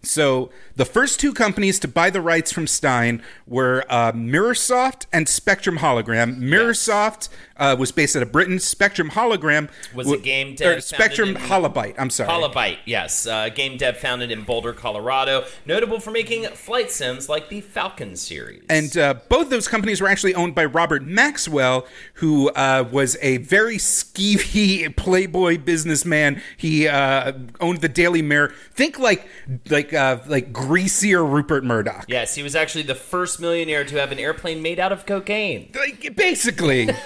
So 0.01 0.49
the 0.77 0.85
first 0.85 1.19
two 1.19 1.33
companies 1.33 1.77
to 1.79 1.87
buy 1.87 2.09
the 2.09 2.21
rights 2.21 2.53
from 2.53 2.67
Stein 2.67 3.21
were 3.45 3.83
uh, 3.89 4.13
Mirrorsoft 4.13 5.07
and 5.11 5.27
Spectrum 5.27 5.79
Hologram. 5.79 6.39
Mirrorsoft 6.39 7.27
uh, 7.59 7.75
was 7.77 7.91
based 7.91 8.15
out 8.15 8.23
of 8.23 8.31
Britain. 8.31 8.57
Spectrum 8.59 9.11
Hologram 9.11 9.69
Was 9.93 10.07
wa- 10.07 10.13
a 10.13 10.17
game 10.17 10.55
dev 10.55 10.83
Spectrum 10.83 11.29
in- 11.29 11.35
Holobyte. 11.35 11.95
I'm 11.97 12.09
sorry. 12.09 12.29
Holobyte, 12.29 12.77
yes. 12.85 13.27
Uh, 13.27 13.49
game 13.49 13.77
dev 13.77 13.97
founded 13.97 14.31
in 14.31 14.43
Boulder, 14.43 14.73
Colorado. 14.73 15.45
Notable 15.65 15.99
for 15.99 16.11
making 16.11 16.45
flight 16.49 16.89
sims 16.91 17.29
like 17.29 17.49
the 17.49 17.61
Falcon 17.61 18.15
series. 18.15 18.63
And 18.69 18.97
uh, 18.97 19.15
both 19.29 19.49
those 19.49 19.67
companies 19.67 20.01
were 20.01 20.07
actually 20.07 20.33
owned 20.35 20.55
by 20.55 20.65
Robert 20.65 21.03
Maxwell, 21.03 21.85
who 22.15 22.49
uh, 22.51 22.87
was 22.91 23.17
a 23.21 23.37
very 23.37 23.77
skeevy 23.77 24.95
playboy 24.97 25.57
businessman. 25.57 26.41
He 26.57 26.87
uh, 26.87 27.33
owned 27.59 27.81
the 27.81 27.89
Daily 27.89 28.21
Mirror. 28.21 28.53
Think 28.73 28.97
like 28.99 29.27
like 29.69 29.93
uh, 29.93 30.19
like 30.27 30.53
greasier 30.53 31.23
Rupert 31.25 31.63
Murdoch. 31.63 32.05
yes, 32.07 32.35
he 32.35 32.43
was 32.43 32.55
actually 32.55 32.83
the 32.83 32.95
first 32.95 33.39
millionaire 33.39 33.83
to 33.83 33.99
have 33.99 34.11
an 34.11 34.19
airplane 34.19 34.61
made 34.61 34.79
out 34.79 34.91
of 34.91 35.05
cocaine. 35.05 35.71
Like, 35.75 36.15
basically. 36.15 36.89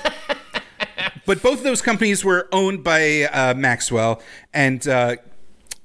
but 1.26 1.42
both 1.42 1.60
of 1.60 1.63
those 1.63 1.82
companies 1.82 2.24
were 2.24 2.48
owned 2.52 2.84
by 2.84 3.24
uh, 3.24 3.54
Maxwell, 3.54 4.22
and 4.54 4.88
uh, 4.88 5.16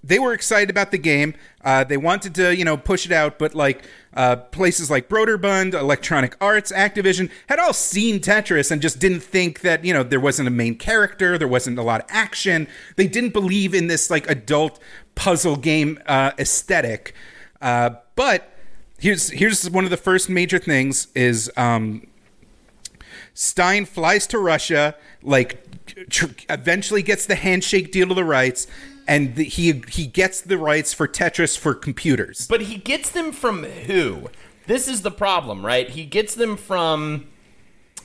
they 0.02 0.18
were 0.18 0.33
excited 0.33 0.70
about 0.70 0.90
the 0.90 0.98
game. 0.98 1.35
Uh, 1.64 1.85
they 1.85 1.96
wanted 1.96 2.35
to, 2.37 2.57
you 2.57 2.64
know, 2.64 2.76
push 2.76 3.04
it 3.04 3.12
out, 3.12 3.38
but 3.38 3.54
like 3.54 3.85
uh, 4.14 4.37
places 4.37 4.90
like 4.90 5.09
Broderbund, 5.09 5.74
Electronic 5.74 6.37
Arts, 6.40 6.72
Activision 6.72 7.31
had 7.48 7.59
all 7.59 7.72
seen 7.72 8.20
Tetris 8.20 8.70
and 8.70 8.81
just 8.81 8.98
didn't 8.98 9.20
think 9.20 9.61
that, 9.61 9.85
you 9.85 9.92
know, 9.92 10.02
there 10.02 10.20
wasn't 10.20 10.48
a 10.48 10.52
main 10.52 10.76
character, 10.76 11.37
there 11.37 11.48
wasn't 11.48 11.78
a 11.78 11.83
lot 11.83 12.00
of 12.00 12.07
action. 12.11 12.68
They 12.96 13.07
didn't 13.07 13.33
believe 13.33 13.74
in 13.74 13.88
this 13.88 14.11
like 14.11 14.28
adult 14.31 14.81
puzzle 15.14 15.57
game 15.57 15.98
uh, 16.07 16.33
aesthetic. 16.38 17.14
Uh, 17.61 17.90
but 18.14 18.52
here's 18.98 19.31
here's 19.31 19.68
one 19.68 19.85
of 19.85 19.90
the 19.90 19.96
first 19.96 20.28
major 20.28 20.59
things 20.59 21.09
is 21.14 21.50
um, 21.57 22.07
Stein 23.35 23.85
flies 23.85 24.26
to 24.28 24.38
Russia, 24.38 24.94
like 25.22 25.64
eventually 26.48 27.02
gets 27.02 27.26
the 27.26 27.35
handshake 27.35 27.92
deal 27.92 28.09
to 28.09 28.14
the 28.14 28.24
rights, 28.24 28.66
and 29.07 29.35
the, 29.35 29.44
he 29.44 29.83
he 29.88 30.07
gets 30.07 30.40
the 30.40 30.59
rights 30.59 30.92
for 30.92 31.09
Tetris 31.09 31.57
for 31.57 31.74
computers. 31.74 32.46
But 32.46 32.62
he 32.62 32.76
gets 32.76 33.11
them 33.11 33.33
from 33.33 33.64
who? 33.64 34.31
This 34.66 34.87
is 34.87 35.02
the 35.02 35.11
problem, 35.11 35.64
right? 35.64 35.88
He 35.88 36.04
gets 36.04 36.35
them 36.35 36.57
from, 36.57 37.26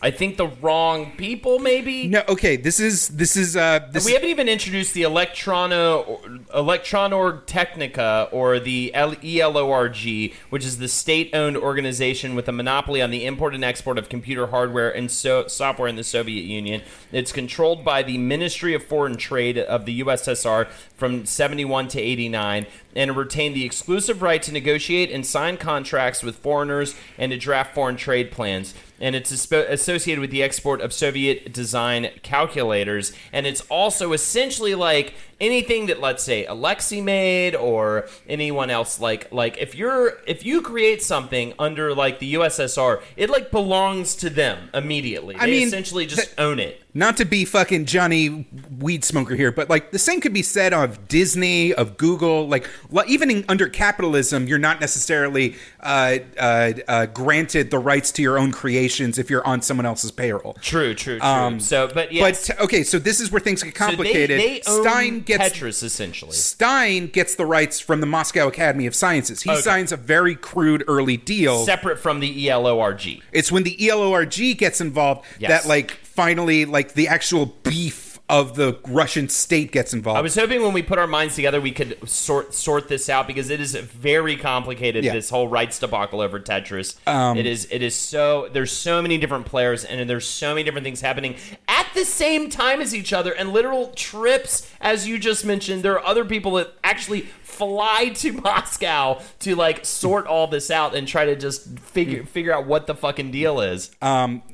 I 0.04 0.12
think, 0.12 0.36
the 0.36 0.48
wrong 0.48 1.14
people, 1.16 1.60
maybe? 1.60 2.10
No, 2.10 2.24
okay, 2.28 2.58
this 2.58 2.82
is 2.82 3.08
this 3.08 3.38
is 3.38 3.56
uh 3.56 3.88
this 3.90 4.06
we 4.06 4.12
haven't 4.12 4.28
even 4.28 4.50
introduced 4.50 4.94
the 4.94 5.04
Electrono, 5.04 6.46
Electronorg 6.48 7.44
Technica 7.46 8.28
or 8.34 8.60
the 8.60 8.94
L- 8.94 9.16
E 9.24 9.40
ELORG, 9.40 10.34
which 10.50 10.66
is 10.66 10.78
the 10.78 10.90
state-owned 10.90 11.56
organization 11.56 12.36
with 12.36 12.50
a 12.50 12.52
monopoly 12.52 13.02
on 13.02 13.12
the 13.12 13.26
import 13.26 13.56
and 13.56 13.64
export 13.64 13.98
of 13.98 14.10
computer 14.10 14.48
hardware 14.48 14.94
and 14.94 15.10
so- 15.10 15.48
software 15.48 15.88
in 15.88 15.96
the 15.96 16.04
Soviet 16.04 16.44
Union. 16.44 16.82
It's 17.14 17.32
controlled 17.32 17.86
by 17.86 18.04
the 18.04 18.18
Ministry 18.18 18.74
of 18.74 18.84
Foreign 18.84 19.16
Trade 19.16 19.58
of 19.58 19.86
the 19.86 20.04
USSR 20.04 20.68
from 20.98 21.26
71 21.26 21.88
to 21.88 22.02
89 22.02 22.66
and 22.96 23.10
it 23.10 23.14
retained 23.14 23.56
the 23.56 23.66
exclusive 23.66 24.22
right 24.22 24.42
to 24.44 24.52
negotiate 24.52 25.12
and 25.12 25.26
sign 25.26 25.58
contracts 25.58 26.24
with 26.24 26.36
foreigners 26.36 26.96
and 27.18 27.32
to 27.32 27.38
draft 27.38 27.74
foreign 27.74 27.96
trade 27.96 28.32
plans. 28.32 28.74
And 29.04 29.16
it's 29.16 29.32
associated 29.32 30.22
with 30.22 30.32
the 30.32 30.42
export 30.42 30.80
of 30.80 30.94
Soviet 30.94 31.52
design 31.52 32.10
calculators. 32.24 33.12
And 33.34 33.46
it's 33.46 33.60
also 33.70 34.14
essentially 34.14 34.76
like 34.76 35.14
anything 35.44 35.88
that, 35.88 36.00
let's 36.00 36.24
say, 36.24 36.46
Alexei 36.46 37.02
made 37.02 37.56
or 37.56 38.08
anyone 38.28 38.70
else. 38.70 39.00
Like, 39.00 39.32
like 39.32 39.58
if 39.58 39.76
you're 39.76 40.18
if 40.26 40.46
you 40.46 40.62
create 40.62 41.04
something 41.04 41.54
under 41.60 41.94
like 41.94 42.20
the 42.20 42.34
USSR, 42.36 43.02
it 43.18 43.30
like 43.30 43.52
belongs 43.52 44.16
to 44.18 44.30
them 44.30 44.70
immediately. 44.74 45.36
They 45.36 45.42
I 45.42 45.46
mean, 45.48 45.68
essentially 45.68 46.06
just 46.06 46.36
that- 46.36 46.42
own 46.42 46.60
it. 46.60 46.80
not 46.94 47.18
to 47.18 47.26
be 47.26 47.44
fucking 47.46 47.86
Johnny 47.86 48.46
weed 48.80 49.04
smoker 49.04 49.36
here, 49.36 49.52
but 49.52 49.70
like 49.70 49.92
the 49.92 50.00
same 50.00 50.22
could 50.22 50.34
be 50.34 50.44
said 50.44 50.74
of 50.74 51.08
Disney, 51.08 51.74
of 51.74 51.98
Google. 51.98 52.48
Like 52.48 52.68
even 53.08 53.30
in, 53.32 53.46
under 53.50 53.68
capitalism, 53.68 54.48
you're 54.48 54.60
not 54.60 54.80
necessarily 54.80 55.56
uh, 55.82 56.18
uh, 56.38 56.74
uh, 56.88 57.06
granted 57.08 57.72
the 57.72 57.80
rights 57.80 58.12
to 58.14 58.22
your 58.22 58.38
own 58.38 58.52
creations 58.52 59.18
if 59.18 59.30
you're 59.30 59.46
on 59.46 59.62
someone 59.62 59.86
else's 59.86 60.12
payroll. 60.12 60.54
True, 60.62 60.94
true, 60.94 61.20
true. 61.20 61.60
so, 61.60 61.90
but 61.94 62.12
yes, 62.12 62.48
But 62.48 62.60
okay, 62.62 62.84
so 62.84 63.00
this 63.00 63.20
is 63.20 63.32
where 63.32 63.40
things 63.42 63.64
get 63.64 63.76
so 63.78 63.86
they- 63.86 63.92
complicated. 63.94 64.40
They, 64.40 64.62
own 64.68 64.84
Stein 64.84 65.20
gets 65.38 65.58
Tetris 65.58 65.84
essentially. 65.84 66.32
Stein 66.34 67.08
gets 67.08 67.36
the 67.36 67.46
rights 67.46 67.80
from 67.80 68.00
the 68.02 68.08
Moscow 68.08 68.48
Academy 68.48 68.86
of 68.86 68.96
Sciences. 68.96 69.42
He 69.44 69.50
Okay. 69.52 69.62
signs 69.62 69.92
a 69.92 69.98
very 69.98 70.36
crude 70.36 70.84
early 70.88 71.18
deal. 71.18 71.66
separate 71.66 72.00
from 72.00 72.20
the 72.20 72.48
ELORG. 72.48 73.22
it's 73.32 73.52
when 73.52 73.64
the 73.64 73.76
ELORG 73.88 74.58
gets 74.58 74.82
involved 74.82 75.26
Yes. 75.40 75.50
that 75.64 75.68
like 75.70 75.92
finally 76.04 76.66
like 76.66 76.94
the 76.94 77.08
actual 77.08 77.46
beef 77.64 78.10
of 78.30 78.56
the 78.56 78.78
Russian 78.88 79.28
state 79.28 79.72
gets 79.74 79.94
involved. 79.94 80.18
I 80.18 80.22
was 80.22 80.34
hoping 80.36 80.64
when 80.64 80.72
we 80.72 80.82
put 80.82 80.98
our 80.98 81.06
minds 81.08 81.36
together, 81.36 81.60
we 81.60 81.72
could 81.72 81.98
sort 82.10 82.54
sort 82.54 82.88
this 82.88 83.10
out 83.10 83.28
because 83.28 83.50
it 83.50 83.60
is 83.60 83.76
very 83.76 84.38
complicated. 84.38 85.04
Yeah. 85.04 85.12
Um, 85.12 85.18
This 85.18 85.30
whole 85.30 85.50
rights 85.50 85.78
debacle 85.78 86.22
over 86.22 86.40
Tetris. 86.40 86.96
it 87.38 87.46
is. 87.46 87.68
It 87.70 87.84
is 87.84 87.94
so. 87.96 88.48
There's 88.52 88.72
so 88.72 89.02
many 89.02 89.18
different 89.18 89.46
players, 89.46 89.84
and 89.84 90.10
there's 90.10 90.26
so 90.26 90.50
many 90.54 90.64
different 90.64 90.86
things 90.86 91.02
happening 91.02 91.36
at 91.68 91.86
the 91.94 92.06
same 92.06 92.50
time 92.50 92.80
as 92.80 92.96
each 92.96 93.12
other, 93.12 93.34
and 93.34 93.52
literal 93.52 93.88
trips, 93.90 94.68
as 94.84 95.08
you 95.08 95.18
just 95.18 95.46
mentioned. 95.46 95.82
There 95.82 95.94
are 95.94 96.06
other 96.06 96.26
people 96.26 96.52
that 96.54 96.74
actually 96.84 97.22
fly 97.22 98.12
to 98.16 98.32
Moscow 98.44 99.22
to 99.40 99.56
like 99.56 99.86
sort 99.86 100.28
all 100.28 100.48
this 100.48 100.70
out 100.70 100.94
and 100.94 101.08
try 101.08 101.26
to 101.26 101.36
just 101.36 101.80
figure 101.80 102.24
figure 102.26 102.54
out 102.54 102.68
what 102.68 102.86
the 102.86 102.94
fucking 102.94 103.32
deal 103.32 103.62
is. 103.62 103.90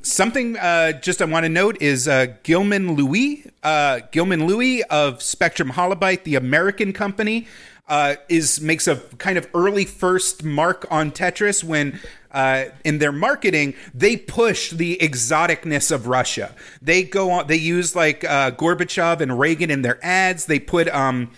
Something 0.02 0.56
uh, 0.56 0.92
just 0.92 1.20
I 1.20 1.26
want 1.26 1.44
to 1.44 1.50
note 1.50 1.82
is 1.82 2.08
uh, 2.08 2.28
Gilman 2.44 2.94
Louie, 2.94 3.44
uh, 3.62 4.00
Gilman 4.12 4.46
Louie 4.46 4.82
of 4.84 5.20
Spectrum 5.20 5.72
Holobyte, 5.72 6.22
the 6.22 6.36
American 6.36 6.92
company, 6.92 7.46
uh, 7.88 8.14
is 8.28 8.60
makes 8.60 8.86
a 8.86 8.96
kind 9.18 9.36
of 9.36 9.48
early 9.52 9.84
first 9.84 10.44
mark 10.44 10.86
on 10.90 11.10
Tetris 11.10 11.62
when. 11.62 12.00
Uh, 12.32 12.66
in 12.84 12.98
their 12.98 13.12
marketing, 13.12 13.74
they 13.92 14.16
push 14.16 14.70
the 14.70 14.96
exoticness 15.00 15.90
of 15.90 16.06
Russia. 16.06 16.54
They 16.80 17.02
go 17.02 17.30
on. 17.32 17.46
They 17.48 17.56
use 17.56 17.96
like 17.96 18.22
uh, 18.22 18.52
Gorbachev 18.52 19.20
and 19.20 19.38
Reagan 19.38 19.70
in 19.70 19.82
their 19.82 19.98
ads. 20.04 20.46
They 20.46 20.60
put 20.60 20.88
um, 20.88 21.30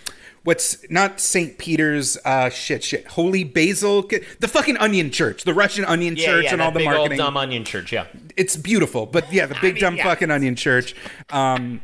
what's 0.43 0.77
not 0.89 1.19
St. 1.19 1.57
Peter's, 1.57 2.17
uh, 2.25 2.49
shit, 2.49 2.83
shit, 2.83 3.07
Holy 3.07 3.43
Basil, 3.43 4.03
the 4.39 4.47
fucking 4.47 4.77
Onion 4.77 5.11
Church, 5.11 5.43
the 5.43 5.53
Russian 5.53 5.85
Onion 5.85 6.15
Yeah, 6.15 6.25
Church, 6.25 6.43
yeah, 6.45 6.53
and 6.53 6.61
all 6.61 6.71
the 6.71 6.83
marketing 6.83 7.19
old 7.19 7.27
dumb 7.27 7.37
onion 7.37 7.63
church. 7.65 7.91
Yeah. 7.91 8.05
It's 8.37 8.55
beautiful, 8.55 9.05
but 9.05 9.31
yeah, 9.31 9.45
the 9.45 9.55
big 9.61 9.75
mean, 9.75 9.81
dumb 9.81 9.95
yeah. 9.95 10.03
fucking 10.03 10.31
onion 10.31 10.55
church. 10.55 10.95
Um, 11.29 11.81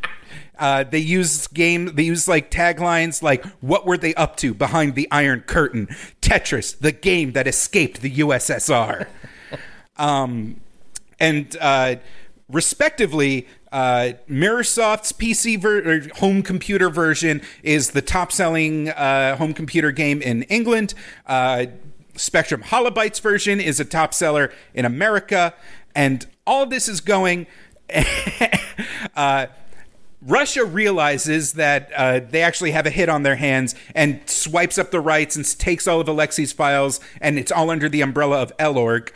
uh, 0.58 0.84
they 0.84 1.00
use 1.00 1.48
game. 1.48 1.96
They 1.96 2.04
use 2.04 2.28
like 2.28 2.52
taglines 2.52 3.24
like 3.24 3.46
"What 3.62 3.86
were 3.86 3.98
they 3.98 4.14
up 4.16 4.36
to 4.38 4.54
behind 4.54 4.96
the 4.96 5.08
Iron 5.12 5.42
Curtain?" 5.42 5.88
Tetris, 6.22 6.78
the 6.78 6.92
game 6.92 7.32
that 7.32 7.48
escaped 7.48 8.02
the 8.02 8.12
USSR. 8.18 9.08
um, 9.98 10.60
and 11.20 11.56
uh, 11.62 11.96
respectively, 12.50 13.48
uh, 13.72 14.14
Mirrorsoft's 14.30 15.12
PC 15.14 15.60
ver- 15.60 15.90
or 15.90 16.02
home 16.18 16.42
computer 16.42 16.90
version 16.90 17.42
is 17.64 17.92
the 17.92 18.02
top-selling 18.02 18.90
uh, 18.90 19.36
home 19.38 19.54
computer 19.54 19.92
game 19.92 20.22
in 20.22 20.44
England. 20.44 20.94
Uh, 21.26 21.68
Spectrum 22.16 22.64
Holobyte's 22.64 23.20
version 23.20 23.62
is 23.62 23.80
a 23.80 23.86
top 23.86 24.14
seller 24.14 24.52
in 24.74 24.84
America, 24.84 25.54
and 25.96 26.26
all 26.46 26.66
this 26.66 26.88
is 26.88 27.02
going. 27.02 27.48
uh, 29.16 29.48
Russia 30.22 30.66
realizes 30.66 31.54
that 31.54 31.92
uh, 31.96 32.20
they 32.20 32.42
actually 32.42 32.72
have 32.72 32.86
a 32.86 32.90
hit 32.90 33.08
on 33.08 33.24
their 33.24 33.38
hands 33.38 33.74
and 33.96 34.20
swipes 34.30 34.78
up 34.78 34.92
the 34.92 35.00
rights 35.00 35.36
and 35.36 35.60
takes 35.60 35.88
all 35.88 36.02
of 36.02 36.08
Alexei's 36.08 36.52
files, 36.52 37.00
and 37.22 37.40
it's 37.40 37.52
all 37.52 37.70
under 37.70 37.88
the 37.88 38.02
umbrella 38.02 38.42
of 38.42 38.56
Elorg. 38.58 39.12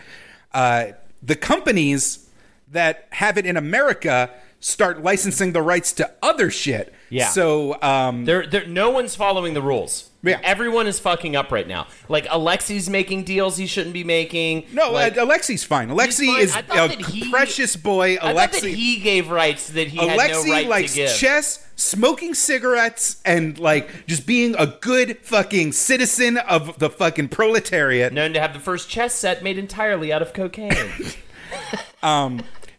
Uh, 0.54 0.94
the 1.22 1.36
companies 1.36 2.30
that 2.70 3.08
have 3.12 3.38
it 3.38 3.46
in 3.46 3.58
America 3.58 4.30
start 4.64 5.04
licensing 5.04 5.52
the 5.52 5.62
rights 5.62 5.92
to 5.92 6.10
other 6.22 6.50
shit. 6.50 6.94
Yeah. 7.10 7.28
So, 7.28 7.82
um, 7.82 8.24
There, 8.26 8.48
there, 8.48 8.66
no 8.66 8.90
one's 8.90 9.14
following 9.16 9.54
the 9.54 9.62
rules. 9.62 10.10
Yeah. 10.24 10.40
Everyone 10.42 10.88
is 10.88 11.00
fucking 11.00 11.36
up 11.36 11.52
right 11.52 11.68
now. 11.68 11.88
Like 12.08 12.26
Alexei's 12.30 12.90
making 12.90 13.26
deals 13.26 13.58
he 13.58 13.68
shouldn't 13.68 13.94
be 13.94 14.06
making. 14.06 14.68
no, 14.72 14.90
like, 14.90 15.18
uh, 15.18 15.26
Alexei's 15.26 15.66
fine. 15.66 15.90
Alexei 15.90 16.28
fine. 16.28 16.40
is 16.40 16.56
a 16.56 16.88
he- 16.88 17.30
precious 17.30 17.76
boy. 17.76 18.18
I 18.22 18.34
thought 18.34 18.54
that 18.54 18.64
he 18.64 19.02
gave 19.02 19.30
rights 19.30 19.68
that 19.72 19.90
he 19.90 19.98
had 19.98 20.16
Alexei 20.16 20.48
no 20.48 20.54
right 20.54 20.68
likes 20.70 20.94
to 20.94 21.00
give. 21.00 21.14
chess, 21.14 21.68
smoking 21.76 22.34
cigarettes, 22.34 23.22
and 23.26 23.60
like 23.60 24.08
just 24.08 24.26
being 24.26 24.56
a 24.58 24.68
good 24.68 25.18
fucking 25.20 25.74
citizen 25.74 26.38
of 26.38 26.80
the 26.80 26.90
fucking 26.90 27.28
proletariat. 27.28 28.14
Known 28.14 28.32
to 28.32 28.40
have 28.40 28.54
the 28.54 28.60
first 28.60 28.90
chess 28.90 29.14
set 29.14 29.44
made 29.44 29.58
entirely 29.58 30.14
out 30.14 30.22
of 30.22 30.32
cocaine. 30.32 30.72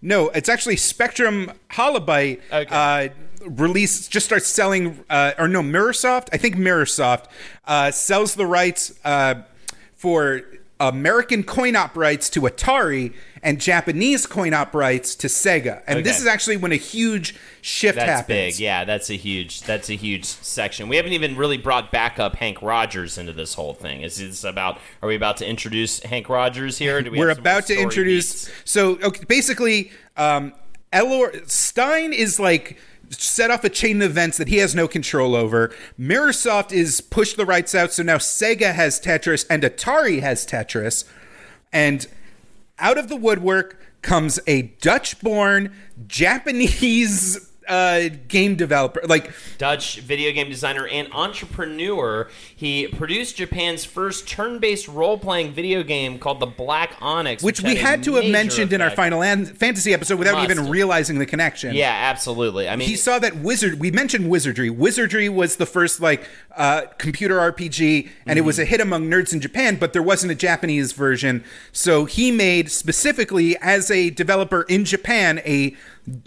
No, 0.04 0.28
it's 0.28 0.50
actually 0.50 0.76
Spectrum 0.76 1.50
Holobyte. 1.70 2.40
Okay. 2.52 2.68
Uh, 2.70 3.08
release 3.48 4.06
just 4.06 4.26
starts 4.26 4.46
selling, 4.46 5.02
uh, 5.08 5.32
or 5.38 5.48
no, 5.48 5.62
Mirrorsoft. 5.62 6.28
I 6.30 6.36
think 6.36 6.56
Mirrorsoft 6.56 7.24
uh, 7.66 7.90
sells 7.90 8.34
the 8.34 8.44
rights 8.44 8.92
uh, 9.02 9.36
for 9.96 10.42
American 10.80 11.44
coin-op 11.44 11.96
rights 11.96 12.28
to 12.30 12.40
Atari 12.42 13.14
and 13.42 13.60
Japanese 13.60 14.26
coin-op 14.26 14.74
rights 14.74 15.14
to 15.14 15.28
Sega. 15.28 15.82
And 15.87 16.04
this 16.04 16.20
is 16.20 16.26
actually 16.26 16.56
when 16.56 16.72
a 16.72 16.76
huge 16.76 17.37
shift 17.60 17.96
That's 17.96 18.10
happens. 18.10 18.26
big. 18.26 18.58
Yeah, 18.58 18.84
that's 18.84 19.08
a 19.10 19.14
huge. 19.14 19.62
That's 19.62 19.88
a 19.88 19.94
huge 19.94 20.24
section. 20.24 20.88
We 20.88 20.96
haven't 20.96 21.12
even 21.12 21.37
really 21.37 21.58
brought 21.58 21.92
back 21.92 22.18
up 22.18 22.37
Hank 22.37 22.60
Rogers 22.60 23.18
into 23.18 23.32
this 23.32 23.54
whole 23.54 23.74
thing. 23.74 24.02
Is 24.02 24.16
this 24.16 24.42
about? 24.42 24.78
Are 25.02 25.08
we 25.08 25.14
about 25.14 25.37
to 25.38 25.46
introduce 25.48 26.00
Hank 26.00 26.28
Rogers 26.28 26.78
here? 26.78 27.00
Do 27.02 27.10
we 27.10 27.18
We're 27.18 27.28
have 27.28 27.37
some 27.37 27.44
more 27.44 27.52
about 27.52 27.66
to 27.66 27.78
introduce. 27.78 28.46
beats? 28.46 28.54
So 28.64 28.98
okay, 29.02 29.24
basically, 29.28 29.92
um, 30.16 30.52
Elor 30.92 31.48
Stein 31.48 32.12
is 32.12 32.40
like 32.40 32.78
set 33.22 33.50
off 33.50 33.64
a 33.64 33.68
chain 33.68 34.03
of 34.03 34.11
events 34.11 34.38
that 34.38 34.48
he 34.48 34.59
has 34.59 34.74
no 34.74 34.88
control 34.88 35.35
over. 35.35 35.74
Mirrorsoft 35.98 36.72
is 36.72 37.00
pushed 37.00 37.37
the 37.37 37.46
rights 37.46 37.74
out, 37.74 37.92
so 37.92 38.03
now 38.03 38.18
Sega 38.18 38.74
has 38.74 39.00
Tetris 39.00 39.46
and 39.48 39.62
Atari 39.62 40.20
has 40.20 40.46
Tetris, 40.46 41.05
and 41.72 42.07
out 42.79 42.98
of 42.98 43.09
the 43.09 43.16
woodwork 43.16 43.81
comes 44.03 44.38
a 44.46 44.62
Dutch-born 44.81 45.74
Japanese 46.07 47.50
uh, 47.68 48.09
game 48.29 48.57
developer, 48.57 49.03
like 49.07 49.33
Dutch 49.59 50.00
video 50.00 50.33
game 50.33 50.48
designer 50.48 50.87
and 50.87 51.09
entrepreneur. 51.12 52.29
He 52.57 52.88
produced 52.88 53.37
Japan's 53.37 53.85
first 53.85 54.27
turn-based 54.27 54.88
role-playing 54.88 55.53
video 55.53 55.83
game 55.83 56.18
called 56.18 56.40
The 56.40 56.46
Black 56.46 56.96
Onyx, 57.00 57.42
which 57.42 57.62
we 57.62 57.72
a 57.72 57.81
had 57.81 58.03
to 58.05 58.14
have 58.14 58.27
mentioned 58.31 58.72
in 58.72 58.81
our. 58.81 58.94
Final 58.94 59.22
An- 59.22 59.44
Fantasy 59.44 59.92
episode 59.92 60.18
without 60.18 60.35
Must. 60.35 60.50
even 60.50 60.70
realizing 60.70 61.18
the 61.18 61.27
connection. 61.27 61.74
Yeah, 61.74 61.90
absolutely. 61.90 62.68
I 62.68 62.77
mean, 62.77 62.88
he 62.88 62.96
saw 62.96 63.18
that 63.18 63.37
wizard 63.37 63.81
we 63.81 63.90
mentioned 63.90 64.31
wizardry 64.31 64.70
wizardry 64.70 65.29
was 65.29 65.57
the 65.57 65.66
first 65.66 66.00
like 66.00 66.29
uh, 66.57 66.83
computer 66.98 67.37
rpg 67.37 68.09
and 68.27 68.38
it 68.38 68.42
was 68.42 68.59
a 68.59 68.64
hit 68.64 68.81
among 68.81 69.11
nerds 69.11 69.33
in 69.33 69.40
japan 69.40 69.77
but 69.77 69.92
there 69.92 70.03
wasn't 70.03 70.31
a 70.31 70.35
japanese 70.35 70.92
version 70.92 71.42
so 71.72 72.05
he 72.05 72.31
made 72.31 72.70
specifically 72.70 73.57
as 73.59 73.90
a 73.90 74.11
developer 74.11 74.62
in 74.62 74.85
japan 74.85 75.40
a 75.44 75.74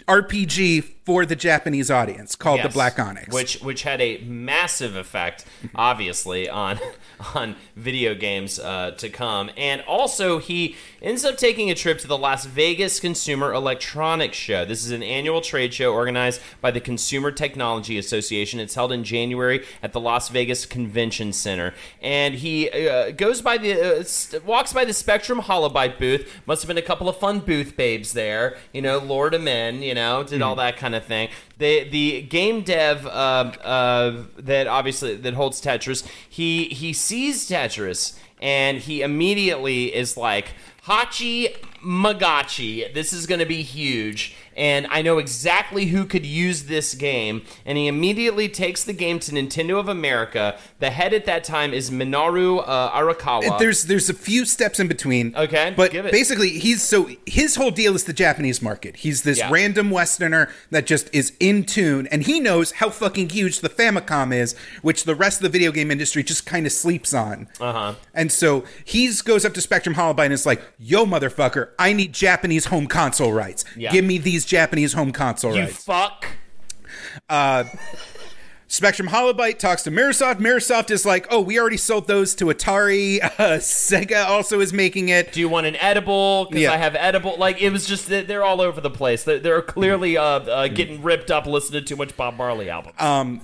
rpg 0.06 0.84
for 1.04 1.24
the 1.24 1.36
japanese 1.36 1.90
audience 1.90 2.34
called 2.34 2.62
the 2.62 2.68
black 2.68 2.98
onyx. 2.98 3.32
Which 3.32 3.60
which 3.60 3.82
had 3.82 4.00
a 4.00 4.18
massive 4.24 4.96
effect, 4.96 5.44
obviously, 5.74 6.48
on 6.48 6.78
on 7.34 7.56
video 7.76 8.14
games 8.14 8.58
uh, 8.58 8.92
to 8.92 9.08
come. 9.08 9.50
And 9.56 9.80
also, 9.82 10.38
he 10.38 10.76
ends 11.02 11.24
up 11.24 11.36
taking 11.36 11.70
a 11.70 11.74
trip 11.74 11.98
to 12.00 12.06
the 12.06 12.18
Las 12.18 12.46
Vegas 12.46 13.00
Consumer 13.00 13.52
Electronics 13.52 14.36
Show. 14.36 14.64
This 14.64 14.84
is 14.84 14.90
an 14.90 15.02
annual 15.02 15.40
trade 15.40 15.74
show 15.74 15.92
organized 15.92 16.40
by 16.60 16.70
the 16.70 16.80
Consumer 16.80 17.30
Technology 17.30 17.98
Association. 17.98 18.60
It's 18.60 18.74
held 18.74 18.92
in 18.92 19.04
January 19.04 19.64
at 19.82 19.92
the 19.92 20.00
Las 20.00 20.28
Vegas 20.28 20.66
Convention 20.66 21.32
Center, 21.32 21.74
and 22.00 22.34
he 22.34 22.70
uh, 22.70 23.10
goes 23.12 23.42
by 23.42 23.58
the 23.58 23.98
uh, 23.98 24.02
st- 24.02 24.44
walks 24.44 24.72
by 24.72 24.84
the 24.84 24.92
Spectrum 24.92 25.40
Holobyte 25.40 25.98
booth. 25.98 26.40
Must 26.46 26.62
have 26.62 26.68
been 26.68 26.78
a 26.78 26.82
couple 26.82 27.08
of 27.08 27.16
fun 27.16 27.40
booth 27.40 27.76
babes 27.76 28.12
there. 28.12 28.56
You 28.72 28.82
know, 28.82 28.98
Lord 28.98 29.34
of 29.34 29.42
Men. 29.42 29.82
You 29.82 29.94
know, 29.94 30.22
did 30.22 30.42
all 30.42 30.56
that 30.56 30.76
kind 30.76 30.94
of 30.94 31.04
thing. 31.04 31.28
The 31.58 31.88
the 31.88 32.22
game 32.22 32.62
dev 32.62 33.04
uh, 33.06 33.08
uh, 33.08 34.22
that 34.38 34.66
obviously 34.66 35.16
that 35.16 35.34
holds 35.34 35.60
Tetris, 35.60 36.06
he 36.28 36.64
he 36.66 36.92
sees 36.92 37.48
Tetris 37.48 38.16
and 38.40 38.78
he 38.78 39.02
immediately 39.02 39.94
is 39.94 40.16
like 40.16 40.54
Hachi 40.84 41.56
Magachi. 41.84 42.92
This 42.92 43.12
is 43.12 43.26
going 43.26 43.38
to 43.40 43.46
be 43.46 43.62
huge, 43.62 44.34
and 44.56 44.86
I 44.90 45.02
know 45.02 45.18
exactly 45.18 45.86
who 45.86 46.04
could 46.04 46.26
use 46.26 46.64
this 46.64 46.94
game. 46.94 47.42
And 47.64 47.78
he 47.78 47.86
immediately 47.86 48.48
takes 48.48 48.84
the 48.84 48.92
game 48.92 49.18
to 49.20 49.32
Nintendo 49.32 49.78
of 49.78 49.88
America. 49.88 50.58
The 50.80 50.90
head 50.90 51.12
at 51.14 51.24
that 51.26 51.44
time 51.44 51.72
is 51.72 51.90
Minoru 51.90 52.62
uh, 52.66 52.90
Arakawa. 52.92 53.58
there's 53.58 53.84
there's 53.84 54.08
a 54.08 54.14
few 54.14 54.44
steps 54.44 54.80
in 54.80 54.88
between. 54.88 55.34
Okay, 55.36 55.72
but 55.76 55.90
give 55.92 56.06
it. 56.06 56.12
basically 56.12 56.50
he's 56.50 56.82
so 56.82 57.08
his 57.26 57.56
whole 57.56 57.70
deal 57.70 57.94
is 57.94 58.04
the 58.04 58.12
Japanese 58.12 58.60
market. 58.62 58.96
He's 58.96 59.22
this 59.22 59.38
Yeah. 59.38 59.50
random 59.50 59.90
Westerner 59.90 60.50
that 60.70 60.86
just 60.86 61.08
is 61.14 61.32
in 61.40 61.64
tune, 61.64 62.06
and 62.08 62.24
he 62.24 62.40
knows 62.40 62.72
how 62.72 62.90
fucking 62.90 63.30
huge 63.30 63.60
the 63.60 63.68
Famicom 63.68 64.34
is, 64.34 64.54
which 64.82 65.04
the 65.04 65.14
rest 65.14 65.38
of 65.38 65.42
the 65.42 65.48
video 65.48 65.72
game 65.72 65.90
industry 65.90 66.22
just 66.22 66.46
kind 66.46 66.66
of 66.66 66.72
sleeps 66.72 67.14
on. 67.14 67.48
Uh 67.60 67.72
huh. 67.72 67.94
And 68.14 68.32
so 68.32 68.64
he 68.84 69.12
goes 69.24 69.44
up 69.44 69.54
to 69.54 69.60
Spectrum 69.60 69.94
Holobyte 69.94 70.24
and 70.24 70.32
is 70.32 70.46
like, 70.46 70.62
"Yo, 70.78 71.06
motherfucker, 71.06 71.67
I 71.78 71.92
need 71.92 72.12
Japanese 72.12 72.66
home 72.66 72.86
console 72.86 73.32
rights. 73.32 73.64
Yeah. 73.76 73.90
Give 73.92 74.04
me 74.04 74.18
these 74.18 74.44
Japanese 74.44 74.92
home 74.92 75.12
console 75.12 75.54
you 75.54 75.62
rights." 75.62 75.84
fuck. 75.84 76.26
Spectrum 78.70 79.08
Holobyte 79.08 79.58
talks 79.58 79.82
to 79.84 79.90
Mirrorsoft. 79.90 80.40
Mirrorsoft 80.40 80.90
is 80.90 81.06
like, 81.06 81.26
"Oh, 81.30 81.40
we 81.40 81.58
already 81.58 81.78
sold 81.78 82.06
those 82.06 82.34
to 82.36 82.46
Atari. 82.46 83.18
Uh, 83.38 83.56
Sega 83.58 84.26
also 84.26 84.60
is 84.60 84.72
making 84.72 85.08
it." 85.08 85.32
Do 85.32 85.40
you 85.40 85.48
want 85.48 85.66
an 85.66 85.76
edible? 85.76 86.44
Because 86.46 86.62
Yeah. 86.62 86.72
I 86.72 86.76
have 86.76 86.94
edible. 86.94 87.36
Like 87.38 87.62
it 87.62 87.70
was 87.70 87.86
just 87.86 88.08
they're 88.08 88.22
they're 88.24 88.44
all 88.44 88.60
over 88.60 88.80
the 88.82 88.90
place. 88.90 89.24
They're, 89.24 89.38
they're 89.38 89.62
clearly 89.62 90.16
uh, 90.18 90.22
uh, 90.22 90.68
getting 90.68 91.02
ripped 91.02 91.30
up 91.30 91.46
listening 91.46 91.82
to 91.82 91.88
too 91.88 91.96
much 91.96 92.14
Bob 92.16 92.36
Marley 92.36 92.68
albums. 92.68 92.94
Um, 92.98 93.40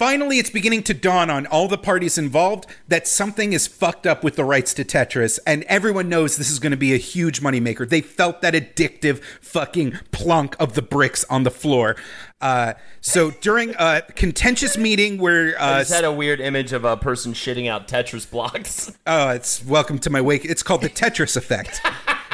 Finally, 0.00 0.38
it's 0.38 0.48
beginning 0.48 0.82
to 0.82 0.94
dawn 0.94 1.28
on 1.28 1.44
all 1.48 1.68
the 1.68 1.76
parties 1.76 2.16
involved 2.16 2.64
that 2.88 3.06
something 3.06 3.52
is 3.52 3.66
fucked 3.66 4.06
up 4.06 4.24
with 4.24 4.34
the 4.34 4.44
rights 4.46 4.72
to 4.72 4.82
Tetris, 4.82 5.38
and 5.46 5.62
everyone 5.64 6.08
knows 6.08 6.38
this 6.38 6.50
is 6.50 6.58
going 6.58 6.70
to 6.70 6.78
be 6.78 6.94
a 6.94 6.96
huge 6.96 7.42
moneymaker. 7.42 7.86
They 7.86 8.00
felt 8.00 8.40
that 8.40 8.54
addictive 8.54 9.22
fucking 9.42 9.98
plunk 10.10 10.56
of 10.58 10.72
the 10.72 10.80
bricks 10.80 11.24
on 11.24 11.42
the 11.42 11.50
floor. 11.50 11.96
Uh, 12.40 12.72
so 13.02 13.32
during 13.42 13.74
a 13.78 14.00
contentious 14.14 14.78
meeting 14.78 15.18
where 15.18 15.54
I 15.60 15.72
uh, 15.74 15.78
just 15.80 15.92
had 15.92 16.04
a 16.04 16.12
weird 16.12 16.40
image 16.40 16.72
of 16.72 16.86
a 16.86 16.96
person 16.96 17.34
shitting 17.34 17.68
out 17.68 17.86
Tetris 17.86 18.28
blocks. 18.28 18.96
Oh, 19.06 19.28
it's 19.28 19.62
welcome 19.66 19.98
to 19.98 20.08
my 20.08 20.22
wake. 20.22 20.46
It's 20.46 20.62
called 20.62 20.80
the 20.80 20.88
Tetris 20.88 21.36
effect. 21.36 21.82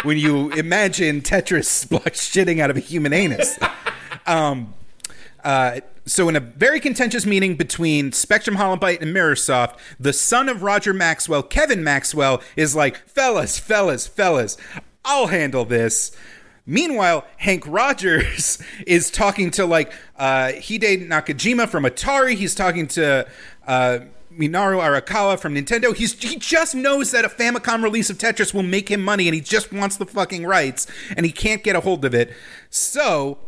when 0.04 0.18
you 0.18 0.52
imagine 0.52 1.20
Tetris 1.20 1.88
block 1.90 2.12
shitting 2.12 2.60
out 2.60 2.70
of 2.70 2.76
a 2.76 2.80
human 2.80 3.12
anus. 3.12 3.58
Um, 4.24 4.72
uh, 5.46 5.80
so, 6.06 6.28
in 6.28 6.34
a 6.34 6.40
very 6.40 6.80
contentious 6.80 7.24
meeting 7.24 7.54
between 7.54 8.10
Spectrum 8.10 8.56
Holobyte 8.56 9.00
and 9.00 9.14
Mirrorsoft, 9.14 9.76
the 9.98 10.12
son 10.12 10.48
of 10.48 10.64
Roger 10.64 10.92
Maxwell, 10.92 11.44
Kevin 11.44 11.84
Maxwell, 11.84 12.42
is 12.56 12.74
like, 12.74 12.96
fellas, 13.08 13.56
fellas, 13.56 14.08
fellas, 14.08 14.56
I'll 15.04 15.28
handle 15.28 15.64
this. 15.64 16.10
Meanwhile, 16.66 17.24
Hank 17.36 17.62
Rogers 17.64 18.60
is 18.88 19.08
talking 19.08 19.52
to 19.52 19.64
like 19.66 19.92
uh, 20.16 20.50
Hide 20.50 21.06
Nakajima 21.08 21.68
from 21.68 21.84
Atari. 21.84 22.34
He's 22.34 22.56
talking 22.56 22.88
to 22.88 23.24
uh, 23.68 24.00
Minoru 24.32 24.80
Arakawa 24.80 25.38
from 25.38 25.54
Nintendo. 25.54 25.94
He's 25.94 26.20
he 26.20 26.36
just 26.36 26.74
knows 26.74 27.12
that 27.12 27.24
a 27.24 27.28
Famicom 27.28 27.84
release 27.84 28.10
of 28.10 28.18
Tetris 28.18 28.52
will 28.52 28.64
make 28.64 28.90
him 28.90 29.00
money, 29.00 29.28
and 29.28 29.34
he 29.36 29.40
just 29.40 29.72
wants 29.72 29.96
the 29.96 30.06
fucking 30.06 30.44
rights, 30.44 30.88
and 31.16 31.24
he 31.24 31.30
can't 31.30 31.62
get 31.62 31.76
a 31.76 31.80
hold 31.80 32.04
of 32.04 32.14
it. 32.14 32.32
So 32.68 33.38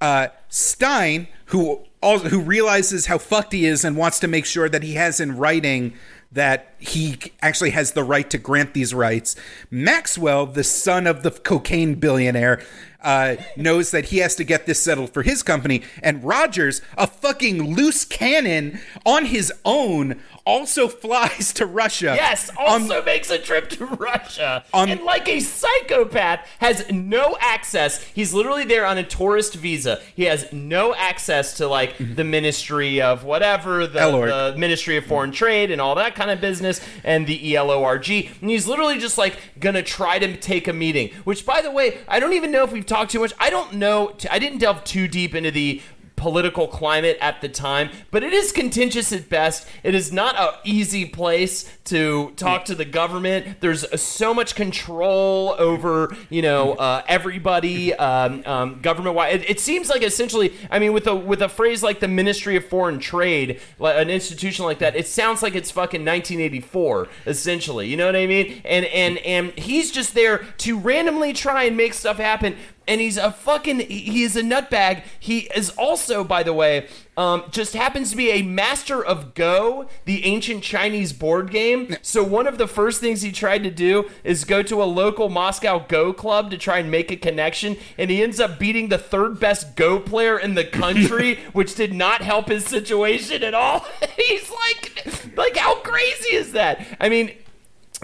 uh, 0.00 0.28
Stein, 0.48 1.28
who 1.46 1.80
also, 2.00 2.28
who 2.28 2.40
realizes 2.40 3.06
how 3.06 3.18
fucked 3.18 3.52
he 3.52 3.66
is 3.66 3.84
and 3.84 3.96
wants 3.96 4.20
to 4.20 4.28
make 4.28 4.46
sure 4.46 4.68
that 4.68 4.82
he 4.82 4.94
has 4.94 5.20
in 5.20 5.36
writing 5.36 5.94
that 6.32 6.74
he 6.78 7.16
actually 7.40 7.70
has 7.70 7.92
the 7.92 8.02
right 8.02 8.28
to 8.30 8.38
grant 8.38 8.74
these 8.74 8.92
rights. 8.92 9.36
Maxwell, 9.70 10.46
the 10.46 10.64
son 10.64 11.06
of 11.06 11.22
the 11.22 11.30
cocaine 11.30 11.94
billionaire, 11.94 12.62
uh, 13.02 13.36
knows 13.56 13.90
that 13.92 14.06
he 14.06 14.18
has 14.18 14.34
to 14.34 14.44
get 14.44 14.66
this 14.66 14.82
settled 14.82 15.12
for 15.12 15.22
his 15.22 15.42
company. 15.42 15.82
And 16.02 16.24
Rogers, 16.24 16.82
a 16.98 17.06
fucking 17.06 17.74
loose 17.74 18.04
cannon 18.04 18.80
on 19.04 19.26
his 19.26 19.52
own, 19.64 20.20
also 20.46 20.88
flies 21.06 21.52
to 21.54 21.66
Russia. 21.66 22.14
Yes, 22.16 22.50
on- 22.50 22.82
also 22.82 23.04
makes 23.04 23.30
a 23.30 23.38
trip 23.38 23.68
to 23.70 23.84
Russia. 23.84 24.64
On- 24.72 24.88
and 24.88 25.02
like 25.02 25.28
a 25.28 25.40
psychopath, 25.40 26.46
has 26.60 26.90
no 26.90 27.36
access. 27.40 28.02
He's 28.02 28.32
literally 28.32 28.64
there 28.64 28.86
on 28.86 28.96
a 28.96 29.02
tourist 29.02 29.54
visa. 29.54 30.00
He 30.14 30.24
has 30.24 30.50
no 30.52 30.94
access 30.94 31.56
to 31.58 31.66
like 31.66 31.94
mm-hmm. 31.94 32.14
the 32.14 32.24
Ministry 32.24 33.00
of 33.00 33.24
whatever, 33.24 33.86
the, 33.86 34.52
the 34.52 34.54
Ministry 34.56 34.96
of 34.96 35.04
Foreign 35.04 35.30
mm-hmm. 35.30 35.36
Trade 35.36 35.70
and 35.70 35.80
all 35.80 35.94
that 35.96 36.14
kind 36.14 36.30
of 36.30 36.40
business, 36.40 36.80
and 37.04 37.26
the 37.26 37.54
ELORG. 37.54 38.30
And 38.40 38.50
he's 38.50 38.66
literally 38.66 38.98
just 38.98 39.18
like 39.18 39.38
gonna 39.58 39.82
try 39.82 40.18
to 40.18 40.36
take 40.36 40.68
a 40.68 40.72
meeting. 40.72 41.10
Which, 41.24 41.44
by 41.44 41.60
the 41.60 41.70
way, 41.70 41.98
I 42.08 42.20
don't 42.20 42.34
even 42.34 42.50
know 42.50 42.62
if 42.62 42.72
we've 42.72 42.86
talked 42.86 43.10
too 43.10 43.20
much. 43.20 43.32
I 43.38 43.50
don't 43.50 43.74
know. 43.74 44.14
I 44.30 44.38
didn't 44.38 44.58
delve 44.58 44.84
too 44.84 45.08
deep 45.08 45.34
into 45.34 45.50
the 45.50 45.82
political 46.16 46.66
climate 46.66 47.18
at 47.20 47.40
the 47.40 47.48
time, 47.48 47.90
but 48.10 48.22
it 48.22 48.32
is 48.32 48.50
contentious 48.52 49.12
at 49.12 49.28
best. 49.28 49.68
It 49.82 49.94
is 49.94 50.12
not 50.12 50.34
an 50.38 50.58
easy 50.64 51.04
place 51.04 51.70
to 51.84 52.32
talk 52.36 52.64
to 52.64 52.74
the 52.74 52.84
government. 52.84 53.60
There's 53.60 54.00
so 54.00 54.34
much 54.34 54.54
control 54.54 55.54
over, 55.58 56.16
you 56.30 56.42
know, 56.42 56.72
uh, 56.72 57.02
everybody, 57.06 57.94
um, 57.94 58.42
um, 58.46 58.80
government 58.80 59.14
wide. 59.14 59.40
It, 59.40 59.50
it 59.50 59.60
seems 59.60 59.88
like 59.88 60.02
essentially, 60.02 60.54
I 60.70 60.78
mean, 60.78 60.92
with 60.92 61.06
a 61.06 61.14
with 61.14 61.42
a 61.42 61.48
phrase 61.48 61.82
like 61.82 62.00
the 62.00 62.08
Ministry 62.08 62.56
of 62.56 62.64
Foreign 62.64 62.98
Trade, 62.98 63.60
like 63.78 63.96
an 63.96 64.10
institution 64.10 64.64
like 64.64 64.78
that, 64.80 64.96
it 64.96 65.06
sounds 65.06 65.42
like 65.42 65.54
it's 65.54 65.70
fucking 65.70 66.00
1984, 66.00 67.08
essentially. 67.26 67.88
You 67.88 67.96
know 67.96 68.06
what 68.06 68.16
I 68.16 68.26
mean? 68.26 68.62
And 68.64 68.86
and 68.86 69.18
and 69.18 69.52
he's 69.58 69.90
just 69.90 70.14
there 70.14 70.38
to 70.58 70.78
randomly 70.78 71.32
try 71.32 71.64
and 71.64 71.76
make 71.76 71.94
stuff 71.94 72.16
happen 72.16 72.56
and 72.88 73.00
he's 73.00 73.16
a 73.16 73.32
fucking 73.32 73.80
he 73.80 74.22
is 74.22 74.36
a 74.36 74.42
nutbag. 74.42 75.02
He 75.18 75.48
is 75.54 75.70
also, 75.70 76.24
by 76.24 76.42
the 76.42 76.52
way, 76.52 76.88
um, 77.16 77.44
just 77.50 77.74
happens 77.74 78.10
to 78.10 78.16
be 78.16 78.30
a 78.30 78.42
master 78.42 79.04
of 79.04 79.34
Go, 79.34 79.88
the 80.04 80.24
ancient 80.24 80.62
Chinese 80.62 81.12
board 81.12 81.50
game. 81.50 81.96
So 82.02 82.22
one 82.22 82.46
of 82.46 82.58
the 82.58 82.66
first 82.66 83.00
things 83.00 83.22
he 83.22 83.32
tried 83.32 83.62
to 83.64 83.70
do 83.70 84.10
is 84.22 84.44
go 84.44 84.62
to 84.62 84.82
a 84.82 84.84
local 84.84 85.28
Moscow 85.28 85.84
Go 85.88 86.12
club 86.12 86.50
to 86.50 86.58
try 86.58 86.78
and 86.78 86.90
make 86.90 87.10
a 87.10 87.16
connection, 87.16 87.76
and 87.96 88.10
he 88.10 88.22
ends 88.22 88.38
up 88.38 88.58
beating 88.58 88.88
the 88.88 88.98
third 88.98 89.40
best 89.40 89.76
Go 89.76 89.98
player 89.98 90.38
in 90.38 90.54
the 90.54 90.64
country, 90.64 91.36
which 91.52 91.74
did 91.74 91.94
not 91.94 92.22
help 92.22 92.48
his 92.48 92.66
situation 92.66 93.42
at 93.42 93.54
all. 93.54 93.86
He's 94.16 94.50
like, 94.50 95.34
like 95.36 95.56
how 95.56 95.76
crazy 95.76 96.36
is 96.36 96.52
that? 96.52 96.86
I 97.00 97.08
mean 97.08 97.32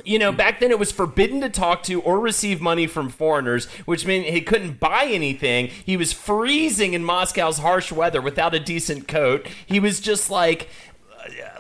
you 0.05 0.19
know, 0.19 0.33
back 0.33 0.61
then 0.61 0.71
it 0.71 0.79
was 0.79 0.93
forbidden 0.93 1.41
to 1.41 1.49
talk 1.49 1.83
to 1.85 2.01
or 2.03 2.21
receive 2.21 2.61
money 2.61 2.87
from 2.87 3.09
foreigners, 3.09 3.67
which 3.85 4.07
meant 4.07 4.27
he 4.27 4.41
couldn't 4.41 4.81
buy 4.81 5.07
anything. 5.07 5.69
He 5.69 5.97
was 5.97 6.13
freezing 6.13 6.95
in 6.95 7.05
Moscow's 7.05 7.59
harsh 7.59 7.93
weather 7.93 8.21
without 8.21 8.55
a 8.55 8.61
decent 8.61 9.09
coat. 9.09 9.47
He 9.67 9.81
was 9.81 10.01
just 10.01 10.31
like 10.31 10.69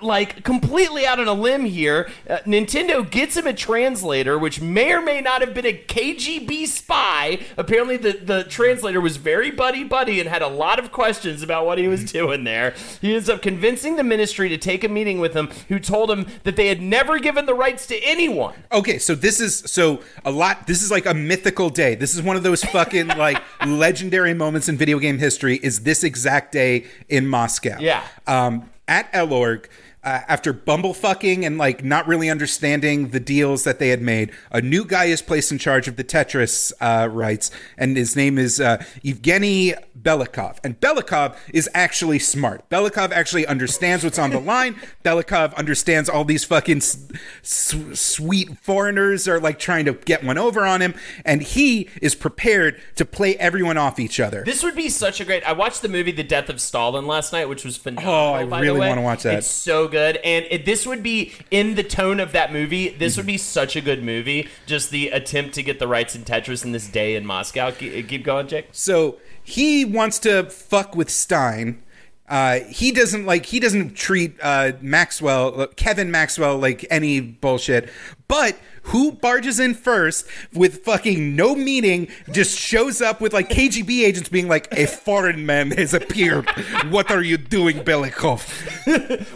like 0.02 0.42
completely 0.44 1.06
out 1.06 1.20
on 1.20 1.28
a 1.28 1.32
limb 1.32 1.64
here. 1.64 2.10
Uh, 2.28 2.38
Nintendo 2.38 3.08
gets 3.08 3.36
him 3.36 3.46
a 3.46 3.52
translator, 3.52 4.38
which 4.38 4.60
may 4.60 4.92
or 4.92 5.00
may 5.00 5.20
not 5.20 5.40
have 5.40 5.54
been 5.54 5.66
a 5.66 5.72
KGB 5.72 6.66
spy. 6.66 7.40
Apparently, 7.56 7.96
the, 7.96 8.12
the 8.12 8.44
translator 8.44 9.00
was 9.00 9.16
very 9.16 9.50
buddy 9.50 9.84
buddy 9.84 10.20
and 10.20 10.28
had 10.28 10.42
a 10.42 10.48
lot 10.48 10.78
of 10.78 10.92
questions 10.92 11.42
about 11.42 11.66
what 11.66 11.78
he 11.78 11.88
was 11.88 12.10
doing 12.10 12.44
there. 12.44 12.74
He 13.00 13.14
ends 13.14 13.28
up 13.28 13.42
convincing 13.42 13.96
the 13.96 14.04
ministry 14.04 14.48
to 14.48 14.58
take 14.58 14.84
a 14.84 14.88
meeting 14.88 15.20
with 15.20 15.34
him, 15.34 15.48
who 15.68 15.78
told 15.78 16.10
him 16.10 16.26
that 16.44 16.56
they 16.56 16.68
had 16.68 16.82
never 16.82 17.18
given 17.18 17.46
the 17.46 17.54
rights 17.54 17.86
to 17.86 17.98
anyone. 18.02 18.54
Okay, 18.72 18.98
so 18.98 19.14
this 19.14 19.40
is 19.40 19.58
so 19.66 20.00
a 20.24 20.30
lot. 20.30 20.66
This 20.66 20.82
is 20.82 20.90
like 20.90 21.06
a 21.06 21.14
mythical 21.14 21.70
day. 21.70 21.94
This 21.94 22.14
is 22.14 22.22
one 22.22 22.36
of 22.36 22.42
those 22.42 22.64
fucking 22.64 23.08
like 23.16 23.42
legendary 23.66 24.34
moments 24.34 24.68
in 24.68 24.76
video 24.76 24.98
game 24.98 25.18
history. 25.18 25.60
Is 25.62 25.80
this 25.80 26.04
exact 26.04 26.52
day 26.52 26.86
in 27.08 27.26
Moscow? 27.26 27.76
Yeah. 27.78 28.02
Um, 28.26 28.68
at 28.88 29.12
Elorg, 29.12 29.66
uh, 30.04 30.20
after 30.28 30.52
bumblefucking 30.52 31.44
and 31.46 31.58
like 31.58 31.84
not 31.84 32.06
really 32.08 32.28
understanding 32.28 33.08
the 33.10 33.20
deals 33.20 33.64
that 33.64 33.78
they 33.78 33.88
had 33.90 34.02
made, 34.02 34.32
a 34.50 34.60
new 34.60 34.84
guy 34.84 35.04
is 35.04 35.22
placed 35.22 35.52
in 35.52 35.58
charge 35.58 35.86
of 35.88 35.96
the 35.96 36.04
Tetris 36.04 36.72
uh, 36.80 37.08
rights, 37.08 37.50
and 37.78 37.96
his 37.96 38.16
name 38.16 38.38
is 38.38 38.60
uh, 38.60 38.78
Evgeny 39.04 39.74
Belikov. 40.00 40.58
And 40.64 40.80
Belikov 40.80 41.36
is 41.52 41.68
actually 41.74 42.18
smart. 42.18 42.68
Belikov 42.68 43.12
actually 43.12 43.46
understands 43.46 44.02
what's 44.02 44.18
on 44.18 44.30
the 44.30 44.40
line. 44.40 44.74
Belikov 45.04 45.54
understands 45.54 46.08
all 46.08 46.24
these 46.24 46.44
fucking 46.44 46.78
s- 46.78 47.06
s- 47.42 47.76
sweet 48.00 48.58
foreigners 48.58 49.28
are 49.28 49.38
like 49.38 49.58
trying 49.58 49.84
to 49.84 49.92
get 49.92 50.24
one 50.24 50.38
over 50.38 50.66
on 50.66 50.80
him, 50.82 50.94
and 51.24 51.42
he 51.42 51.88
is 52.00 52.14
prepared 52.16 52.80
to 52.96 53.04
play 53.04 53.36
everyone 53.36 53.78
off 53.78 54.00
each 54.00 54.18
other. 54.18 54.42
This 54.44 54.64
would 54.64 54.74
be 54.74 54.88
such 54.88 55.20
a 55.20 55.24
great. 55.24 55.44
I 55.48 55.52
watched 55.52 55.82
the 55.82 55.88
movie 55.88 56.10
The 56.12 56.24
Death 56.24 56.48
of 56.48 56.60
Stalin 56.60 57.06
last 57.06 57.32
night, 57.32 57.48
which 57.48 57.64
was 57.64 57.76
phenomenal. 57.76 58.12
Oh, 58.12 58.32
I 58.32 58.60
really 58.60 58.80
wanna 58.80 59.02
watch 59.02 59.22
that. 59.22 59.38
It's 59.38 59.46
so 59.46 59.88
good, 59.92 60.16
and 60.24 60.44
it, 60.50 60.64
this 60.64 60.84
would 60.84 61.04
be 61.04 61.32
in 61.52 61.76
the 61.76 61.84
tone 61.84 62.18
of 62.18 62.32
that 62.32 62.52
movie. 62.52 62.88
This 62.88 63.16
would 63.16 63.26
be 63.26 63.38
such 63.38 63.76
a 63.76 63.80
good 63.80 64.02
movie. 64.02 64.48
Just 64.66 64.90
the 64.90 65.10
attempt 65.10 65.54
to 65.54 65.62
get 65.62 65.78
the 65.78 65.86
rights 65.86 66.16
in 66.16 66.24
Tetris 66.24 66.64
in 66.64 66.72
this 66.72 66.88
day 66.88 67.14
in 67.14 67.24
Moscow. 67.24 67.70
Keep, 67.70 68.08
keep 68.08 68.24
going, 68.24 68.48
Jake. 68.48 68.66
So 68.72 69.20
he 69.40 69.84
wants 69.84 70.18
to 70.20 70.44
fuck 70.50 70.96
with 70.96 71.10
Stein. 71.10 71.82
Uh, 72.28 72.60
he 72.60 72.90
doesn't 72.90 73.26
like 73.26 73.46
he 73.46 73.60
doesn't 73.60 73.94
treat 73.94 74.34
uh, 74.42 74.72
Maxwell 74.80 75.66
Kevin 75.76 76.10
Maxwell 76.10 76.56
like 76.58 76.86
any 76.90 77.20
bullshit. 77.20 77.90
But 78.26 78.56
who 78.84 79.12
barges 79.12 79.60
in 79.60 79.74
first 79.74 80.26
with 80.52 80.84
fucking 80.84 81.36
no 81.36 81.54
meaning, 81.54 82.08
just 82.30 82.58
shows 82.58 83.00
up 83.00 83.20
with 83.20 83.32
like 83.32 83.48
KGB 83.48 84.04
agents 84.04 84.28
being 84.28 84.48
like, 84.48 84.68
"A 84.72 84.86
foreign 84.86 85.46
man 85.46 85.70
has 85.72 85.94
appeared. 85.94 86.48
What 86.90 87.10
are 87.10 87.22
you 87.22 87.36
doing, 87.36 87.78
Belikov? 87.84 88.42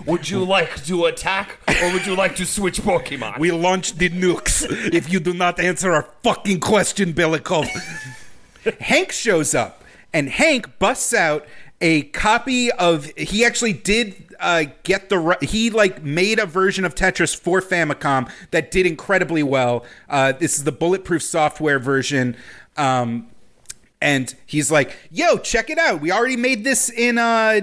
Would 0.07 0.29
you 0.29 0.45
like 0.45 0.85
to 0.85 1.05
attack, 1.07 1.59
or 1.83 1.93
would 1.93 2.07
you 2.07 2.17
like 2.17 2.37
to 2.37 2.47
switch 2.47 2.81
Pokemon? 2.81 3.39
We 3.39 3.53
launched 3.53 3.99
the 3.99 4.11
nukes. 4.11 4.67
If 4.93 5.13
you 5.13 5.21
do 5.21 5.33
not 5.33 5.61
answer 5.61 5.93
our 5.93 6.09
fucking 6.23 6.61
question, 6.61 7.13
Belikov." 7.13 7.69
Hank 8.81 9.13
shows 9.13 9.55
up, 9.55 9.85
and 10.13 10.29
Hank 10.29 10.79
busts 10.79 11.15
out 11.15 11.47
a 11.81 12.03
copy 12.05 12.71
of. 12.73 13.07
He 13.17 13.45
actually 13.45 13.73
did 13.73 14.35
uh, 14.41 14.65
get 14.83 15.09
the. 15.09 15.39
He 15.43 15.71
like 15.71 16.03
made 16.03 16.39
a 16.39 16.47
version 16.47 16.85
of 16.85 16.95
Tetris 16.95 17.37
for 17.37 17.61
Famicom 17.61 18.31
that 18.51 18.71
did 18.71 18.87
incredibly 18.87 19.43
well. 19.43 19.85
Uh, 20.09 20.33
this 20.33 20.57
is 20.57 20.65
the 20.65 20.73
bulletproof 20.73 21.23
software 21.23 21.79
version. 21.79 22.37
Um, 22.77 23.29
and 24.01 24.35
he's 24.45 24.71
like, 24.71 24.95
"Yo, 25.11 25.39
check 25.39 25.71
it 25.71 25.79
out. 25.79 26.03
We 26.03 26.13
already 26.13 26.37
made 26.37 26.65
this 26.65 26.91
in. 26.91 27.17
Uh, 27.17 27.61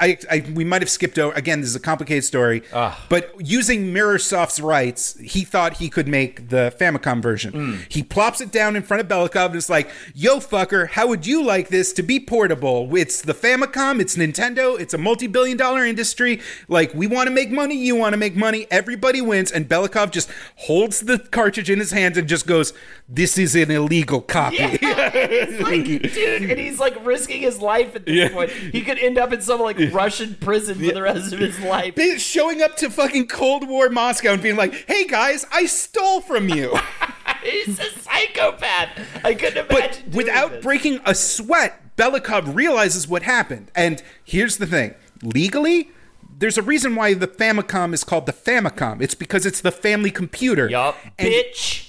I, 0.00 0.18
I 0.30 0.44
we 0.54 0.64
might 0.64 0.80
have 0.80 0.88
skipped 0.88 1.18
over. 1.18 1.36
Again, 1.36 1.60
this 1.60 1.68
is 1.68 1.76
a 1.76 1.80
complicated 1.80 2.24
story. 2.24 2.62
But 3.10 3.34
using 3.38 3.92
MirrorSoft's 3.92 4.58
rights, 4.60 5.18
he 5.20 5.44
thought 5.44 5.74
he 5.74 5.90
could 5.90 6.08
make 6.08 6.48
the 6.48 6.74
Famicom 6.80 7.22
version. 7.22 7.84
He 7.88 8.02
plops 8.02 8.40
it 8.40 8.50
down 8.50 8.74
in 8.74 8.82
front 8.82 9.02
of 9.02 9.08
Belikov 9.08 9.46
and 9.46 9.56
is 9.56 9.68
like, 9.68 9.90
"Yo, 10.14 10.38
fucker, 10.38 10.88
how 10.88 11.08
would 11.08 11.26
you 11.26 11.42
like 11.42 11.68
this 11.68 11.92
to 11.94 12.02
be 12.02 12.20
portable? 12.20 12.94
It's 12.96 13.20
the 13.20 13.34
Famicom. 13.34 14.00
It's 14.00 14.16
Nintendo. 14.16 14.80
It's 14.80 14.94
a 14.94 14.98
multi-billion-dollar 14.98 15.84
industry. 15.84 16.40
Like, 16.68 16.94
we 16.94 17.06
want 17.06 17.28
to 17.28 17.34
make 17.34 17.50
money. 17.50 17.76
You 17.76 17.96
want 17.96 18.14
to 18.14 18.18
make 18.18 18.34
money. 18.34 18.66
Everybody 18.70 19.20
wins." 19.20 19.52
And 19.52 19.68
Belikov 19.68 20.10
just 20.10 20.30
holds 20.56 21.00
the 21.00 21.18
cartridge 21.18 21.68
in 21.68 21.78
his 21.80 21.90
hand 21.90 22.16
and 22.16 22.26
just 22.26 22.46
goes, 22.46 22.72
"This 23.06 23.36
is 23.36 23.54
an 23.54 23.70
illegal 23.70 24.22
copy." 24.22 24.78
like, 25.70 25.84
dude, 25.84 26.50
and 26.50 26.58
he's 26.58 26.78
like 26.78 27.04
risking 27.04 27.42
his 27.42 27.58
life 27.60 27.94
at 27.96 28.06
this 28.06 28.32
point. 28.32 28.50
He 28.50 28.82
could 28.82 28.98
end 28.98 29.18
up 29.18 29.32
in 29.32 29.40
some 29.42 29.60
like 29.60 29.78
Russian 29.92 30.34
prison 30.36 30.78
for 30.78 30.92
the 30.92 31.02
rest 31.02 31.32
of 31.32 31.38
his 31.38 31.58
life. 31.60 31.98
Showing 32.20 32.62
up 32.62 32.76
to 32.76 32.90
fucking 32.90 33.28
Cold 33.28 33.68
War 33.68 33.88
Moscow 33.88 34.32
and 34.32 34.42
being 34.42 34.56
like, 34.56 34.72
"Hey 34.88 35.06
guys, 35.06 35.46
I 35.52 35.66
stole 35.66 36.20
from 36.20 36.48
you," 36.48 36.76
He's 37.42 37.78
a 37.78 37.90
psychopath. 38.00 38.90
I 39.24 39.34
couldn't 39.34 39.68
but 39.68 39.78
imagine. 39.78 40.10
doing 40.10 40.16
without 40.16 40.50
this. 40.52 40.62
breaking 40.64 41.00
a 41.04 41.14
sweat. 41.14 41.80
Belikov 41.96 42.54
realizes 42.54 43.08
what 43.08 43.22
happened, 43.22 43.70
and 43.74 44.02
here's 44.24 44.58
the 44.58 44.66
thing: 44.66 44.94
legally. 45.22 45.90
There's 46.38 46.58
a 46.58 46.62
reason 46.62 46.94
why 46.96 47.14
the 47.14 47.26
Famicom 47.26 47.94
is 47.94 48.04
called 48.04 48.26
the 48.26 48.32
Famicom. 48.34 49.00
It's 49.00 49.14
because 49.14 49.46
it's 49.46 49.62
the 49.62 49.72
family 49.72 50.10
computer. 50.10 50.68
Yup, 50.68 50.94
bitch. 51.18 51.85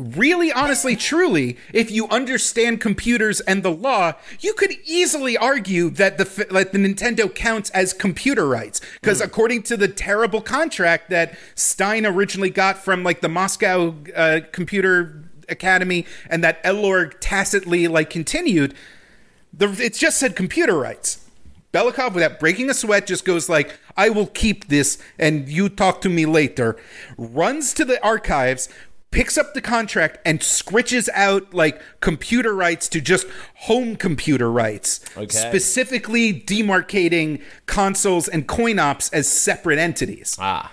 Really 0.00 0.52
honestly 0.52 0.96
truly 0.96 1.56
if 1.72 1.90
you 1.90 2.08
understand 2.08 2.80
computers 2.80 3.40
and 3.40 3.62
the 3.62 3.70
law 3.70 4.12
you 4.40 4.52
could 4.54 4.72
easily 4.84 5.36
argue 5.36 5.90
that 5.90 6.18
the 6.18 6.24
that 6.50 6.72
the 6.72 6.78
Nintendo 6.78 7.32
counts 7.34 7.70
as 7.70 7.92
computer 7.92 8.46
rights. 8.46 8.80
Because 9.00 9.20
according 9.20 9.62
to 9.64 9.76
the 9.76 9.88
terrible 9.88 10.40
contract 10.40 11.10
that 11.10 11.38
Stein 11.54 12.06
originally 12.06 12.50
got 12.50 12.78
from 12.78 13.02
like 13.02 13.20
the 13.20 13.28
Moscow 13.28 13.94
uh, 14.14 14.40
Computer 14.52 15.24
Academy 15.48 16.06
and 16.28 16.42
that 16.44 16.62
Elorg 16.64 17.14
tacitly 17.20 17.88
like 17.88 18.10
continued 18.10 18.74
the 19.52 19.68
it 19.84 19.94
just 19.94 20.18
said 20.18 20.36
computer 20.36 20.78
rights. 20.78 21.26
Belikov, 21.72 22.14
without 22.14 22.40
breaking 22.40 22.68
a 22.68 22.74
sweat, 22.74 23.06
just 23.06 23.24
goes 23.24 23.48
like, 23.48 23.78
"I 23.96 24.10
will 24.10 24.26
keep 24.26 24.68
this, 24.68 24.98
and 25.18 25.48
you 25.48 25.68
talk 25.68 26.00
to 26.00 26.08
me 26.08 26.26
later." 26.26 26.76
Runs 27.16 27.72
to 27.74 27.84
the 27.84 28.02
archives, 28.04 28.68
picks 29.10 29.36
up 29.36 29.54
the 29.54 29.60
contract, 29.60 30.18
and 30.24 30.40
scritches 30.40 31.08
out 31.14 31.52
like 31.52 31.80
computer 32.00 32.54
rights 32.54 32.88
to 32.88 33.00
just 33.00 33.26
home 33.54 33.96
computer 33.96 34.50
rights, 34.50 35.00
Okay. 35.16 35.36
specifically 35.36 36.32
demarcating 36.32 37.40
consoles 37.66 38.28
and 38.28 38.46
coin 38.46 38.78
ops 38.78 39.10
as 39.10 39.26
separate 39.26 39.78
entities. 39.78 40.36
Ah. 40.38 40.70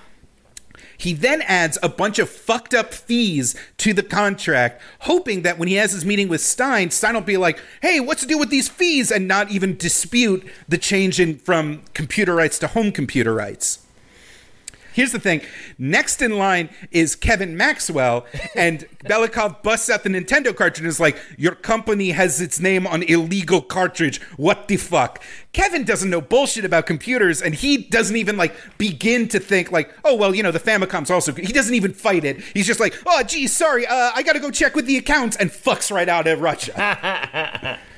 He 1.00 1.14
then 1.14 1.44
adds 1.44 1.78
a 1.84 1.90
bunch 1.90 2.18
of 2.18 2.28
fucked 2.28 2.74
up 2.74 2.92
fees 2.94 3.56
to 3.78 3.94
the 3.94 4.02
contract, 4.02 4.82
hoping 5.02 5.44
that 5.44 5.60
when 5.60 5.68
he 5.68 5.76
has 5.76 5.92
his 5.92 6.04
meeting 6.04 6.28
with 6.28 6.42
Stein, 6.42 6.90
Stein 6.90 7.14
will 7.14 7.22
be 7.22 7.38
like, 7.38 7.60
hey, 7.84 8.00
what's 8.00 8.22
to 8.22 8.28
do 8.28 8.38
with 8.38 8.50
these 8.50 8.68
fees? 8.68 9.12
And 9.12 9.28
not 9.28 9.52
even 9.52 9.78
dispute 9.78 10.44
the 10.68 10.78
change 10.80 11.20
in 11.20 11.38
from 11.38 11.84
computer 11.94 12.34
rights 12.34 12.58
to 12.60 12.68
home 12.68 12.92
computer 12.92 13.34
rights. 13.36 13.80
Here's 14.98 15.12
the 15.12 15.20
thing. 15.20 15.42
Next 15.78 16.24
in 16.24 16.40
line 16.40 16.72
is 16.90 17.16
Kevin 17.16 17.56
Maxwell, 17.56 18.26
and 18.56 18.84
Belikov 19.06 19.62
busts 19.62 19.92
out 19.92 20.02
the 20.02 20.10
Nintendo 20.10 20.56
cartridge 20.56 20.80
and 20.80 20.88
is 20.88 21.00
like, 21.00 21.20
Your 21.38 21.54
company 21.54 22.10
has 22.10 22.42
its 22.42 22.60
name 22.60 22.88
on 22.88 23.04
illegal 23.04 23.62
cartridge. 23.62 24.20
What 24.38 24.68
the 24.68 24.78
fuck? 24.78 25.22
Kevin 25.54 25.84
doesn't 25.84 26.10
know 26.10 26.20
bullshit 26.20 26.66
about 26.66 26.88
computers, 26.88 27.44
and 27.44 27.54
he 27.54 27.78
doesn't 27.78 28.16
even 28.16 28.38
like 28.38 28.56
begin 28.80 29.28
to 29.28 29.40
think 29.40 29.72
like, 29.72 29.94
oh 30.04 30.16
well, 30.16 30.34
you 30.34 30.42
know, 30.42 30.52
the 30.52 30.60
Famicom's 30.60 31.12
also. 31.12 31.32
He 31.32 31.54
doesn't 31.54 31.76
even 31.76 31.94
fight 31.94 32.26
it. 32.26 32.42
He's 32.56 32.66
just 32.66 32.80
like, 32.80 32.96
oh 33.06 33.22
geez, 33.22 33.56
sorry, 33.56 33.86
uh, 33.86 34.12
I 34.16 34.24
gotta 34.24 34.40
go 34.40 34.50
check 34.50 34.74
with 34.74 34.88
the 34.88 34.98
accounts 34.98 35.38
and 35.38 35.52
fucks 35.52 35.92
right 35.92 36.10
out 36.10 36.26
of 36.26 36.42
Russia. 36.42 37.80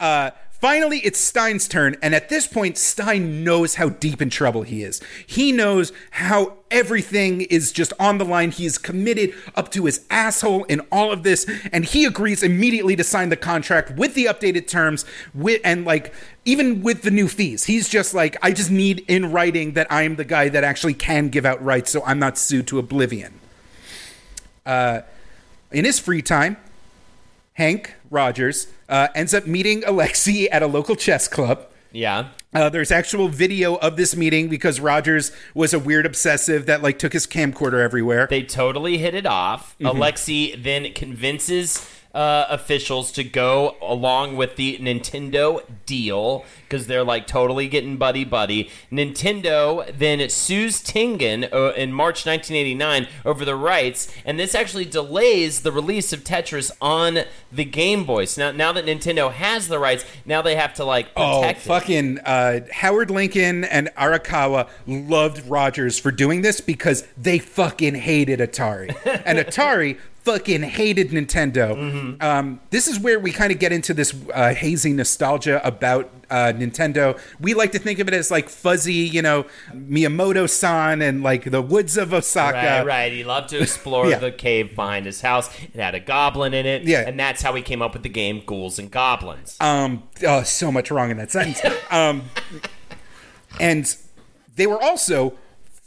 Uh, 0.00 0.30
Finally, 0.60 0.98
it's 0.98 1.20
Stein's 1.20 1.68
turn, 1.68 1.94
and 2.02 2.16
at 2.16 2.28
this 2.28 2.48
point, 2.48 2.76
Stein 2.76 3.44
knows 3.44 3.76
how 3.76 3.90
deep 3.90 4.20
in 4.20 4.28
trouble 4.28 4.62
he 4.62 4.82
is. 4.82 5.00
He 5.24 5.52
knows 5.52 5.92
how 6.10 6.54
everything 6.68 7.42
is 7.42 7.70
just 7.70 7.92
on 8.00 8.18
the 8.18 8.24
line. 8.24 8.50
He 8.50 8.66
is 8.66 8.76
committed 8.76 9.32
up 9.54 9.70
to 9.70 9.84
his 9.84 10.04
asshole 10.10 10.64
in 10.64 10.80
all 10.90 11.12
of 11.12 11.22
this, 11.22 11.48
and 11.70 11.84
he 11.84 12.04
agrees 12.04 12.42
immediately 12.42 12.96
to 12.96 13.04
sign 13.04 13.28
the 13.28 13.36
contract 13.36 13.92
with 13.92 14.14
the 14.14 14.24
updated 14.24 14.66
terms, 14.66 15.04
with 15.32 15.60
and 15.62 15.84
like 15.84 16.12
even 16.44 16.82
with 16.82 17.02
the 17.02 17.12
new 17.12 17.28
fees. 17.28 17.66
He's 17.66 17.88
just 17.88 18.12
like, 18.12 18.36
I 18.42 18.50
just 18.50 18.70
need 18.70 19.04
in 19.06 19.30
writing 19.30 19.74
that 19.74 19.86
I 19.92 20.02
am 20.02 20.16
the 20.16 20.24
guy 20.24 20.48
that 20.48 20.64
actually 20.64 20.94
can 20.94 21.28
give 21.28 21.46
out 21.46 21.64
rights, 21.64 21.92
so 21.92 22.02
I'm 22.04 22.18
not 22.18 22.36
sued 22.36 22.66
to 22.66 22.80
oblivion. 22.80 23.38
Uh, 24.66 25.02
in 25.70 25.84
his 25.84 26.00
free 26.00 26.20
time, 26.20 26.56
Hank 27.58 27.96
Rogers 28.08 28.68
uh, 28.88 29.08
ends 29.16 29.34
up 29.34 29.44
meeting 29.44 29.82
Alexi 29.82 30.46
at 30.52 30.62
a 30.62 30.68
local 30.68 30.94
chess 30.94 31.26
club. 31.26 31.66
Yeah. 31.90 32.28
Uh, 32.54 32.68
there's 32.68 32.92
actual 32.92 33.28
video 33.28 33.74
of 33.74 33.96
this 33.96 34.14
meeting 34.14 34.48
because 34.48 34.78
Rogers 34.78 35.32
was 35.54 35.74
a 35.74 35.78
weird 35.78 36.06
obsessive 36.06 36.66
that 36.66 36.82
like 36.82 37.00
took 37.00 37.12
his 37.12 37.26
camcorder 37.26 37.82
everywhere. 37.82 38.28
They 38.30 38.44
totally 38.44 38.98
hit 38.98 39.14
it 39.14 39.26
off. 39.26 39.76
Mm-hmm. 39.80 39.98
Alexi 39.98 40.62
then 40.62 40.92
convinces 40.92 41.78
uh, 42.18 42.46
officials 42.50 43.12
to 43.12 43.22
go 43.22 43.76
along 43.80 44.34
with 44.36 44.56
the 44.56 44.76
Nintendo 44.78 45.62
deal 45.86 46.44
because 46.62 46.88
they're 46.88 47.04
like 47.04 47.26
totally 47.28 47.68
getting 47.68 47.96
buddy 47.96 48.24
buddy. 48.24 48.68
Nintendo 48.90 49.86
then 49.96 50.28
sues 50.28 50.82
Tengen 50.82 51.44
uh, 51.52 51.72
in 51.74 51.92
March 51.92 52.26
1989 52.26 53.06
over 53.24 53.44
the 53.44 53.54
rights, 53.54 54.12
and 54.24 54.38
this 54.38 54.54
actually 54.54 54.84
delays 54.84 55.60
the 55.62 55.70
release 55.70 56.12
of 56.12 56.24
Tetris 56.24 56.70
on 56.80 57.20
the 57.52 57.64
Game 57.64 58.04
Boy. 58.04 58.24
So 58.24 58.50
now, 58.50 58.56
now 58.56 58.72
that 58.72 58.84
Nintendo 58.86 59.30
has 59.32 59.68
the 59.68 59.78
rights, 59.78 60.04
now 60.26 60.42
they 60.42 60.56
have 60.56 60.74
to 60.74 60.84
like 60.84 61.08
Oh, 61.16 61.40
protect 61.40 61.60
it. 61.60 61.68
fucking 61.68 62.18
uh, 62.20 62.60
Howard 62.72 63.10
Lincoln 63.12 63.64
and 63.64 63.88
Arakawa 63.96 64.68
loved 64.86 65.46
Rogers 65.48 65.98
for 65.98 66.10
doing 66.10 66.42
this 66.42 66.60
because 66.60 67.06
they 67.16 67.38
fucking 67.38 67.94
hated 67.94 68.40
Atari. 68.40 68.88
and 69.24 69.38
Atari 69.38 69.98
fucking 70.28 70.62
hated 70.62 71.08
Nintendo. 71.08 71.74
Mm-hmm. 71.74 72.22
Um, 72.22 72.60
this 72.68 72.86
is 72.86 73.00
where 73.00 73.18
we 73.18 73.32
kind 73.32 73.50
of 73.50 73.58
get 73.58 73.72
into 73.72 73.94
this 73.94 74.14
uh, 74.34 74.52
hazy 74.52 74.92
nostalgia 74.92 75.66
about 75.66 76.10
uh, 76.28 76.52
Nintendo. 76.54 77.18
We 77.40 77.54
like 77.54 77.72
to 77.72 77.78
think 77.78 77.98
of 77.98 78.08
it 78.08 78.14
as 78.14 78.30
like 78.30 78.50
fuzzy, 78.50 78.92
you 78.92 79.22
know, 79.22 79.46
Miyamoto 79.72 80.48
san 80.48 81.00
and 81.00 81.22
like 81.22 81.50
the 81.50 81.62
woods 81.62 81.96
of 81.96 82.12
Osaka. 82.12 82.56
Right, 82.58 82.84
right. 82.86 83.12
He 83.12 83.24
loved 83.24 83.48
to 83.50 83.58
explore 83.62 84.06
Yeah. 84.10 84.18
the 84.18 84.30
cave 84.30 84.76
behind 84.76 85.06
his 85.06 85.22
house. 85.22 85.48
It 85.62 85.76
had 85.80 85.94
a 85.94 86.00
goblin 86.00 86.52
in 86.52 86.66
it. 86.66 86.82
Yeah. 86.82 87.08
And 87.08 87.18
that's 87.18 87.40
how 87.40 87.54
he 87.54 87.62
came 87.62 87.80
up 87.80 87.94
with 87.94 88.02
the 88.02 88.10
game 88.10 88.42
Ghouls 88.44 88.78
and 88.78 88.90
Goblins. 88.90 89.56
Um, 89.60 90.02
oh, 90.26 90.42
so 90.42 90.70
much 90.70 90.90
wrong 90.90 91.10
in 91.10 91.16
that 91.16 91.30
sentence. 91.30 91.62
um, 91.90 92.24
and 93.58 93.96
they 94.56 94.66
were 94.66 94.80
also 94.80 95.38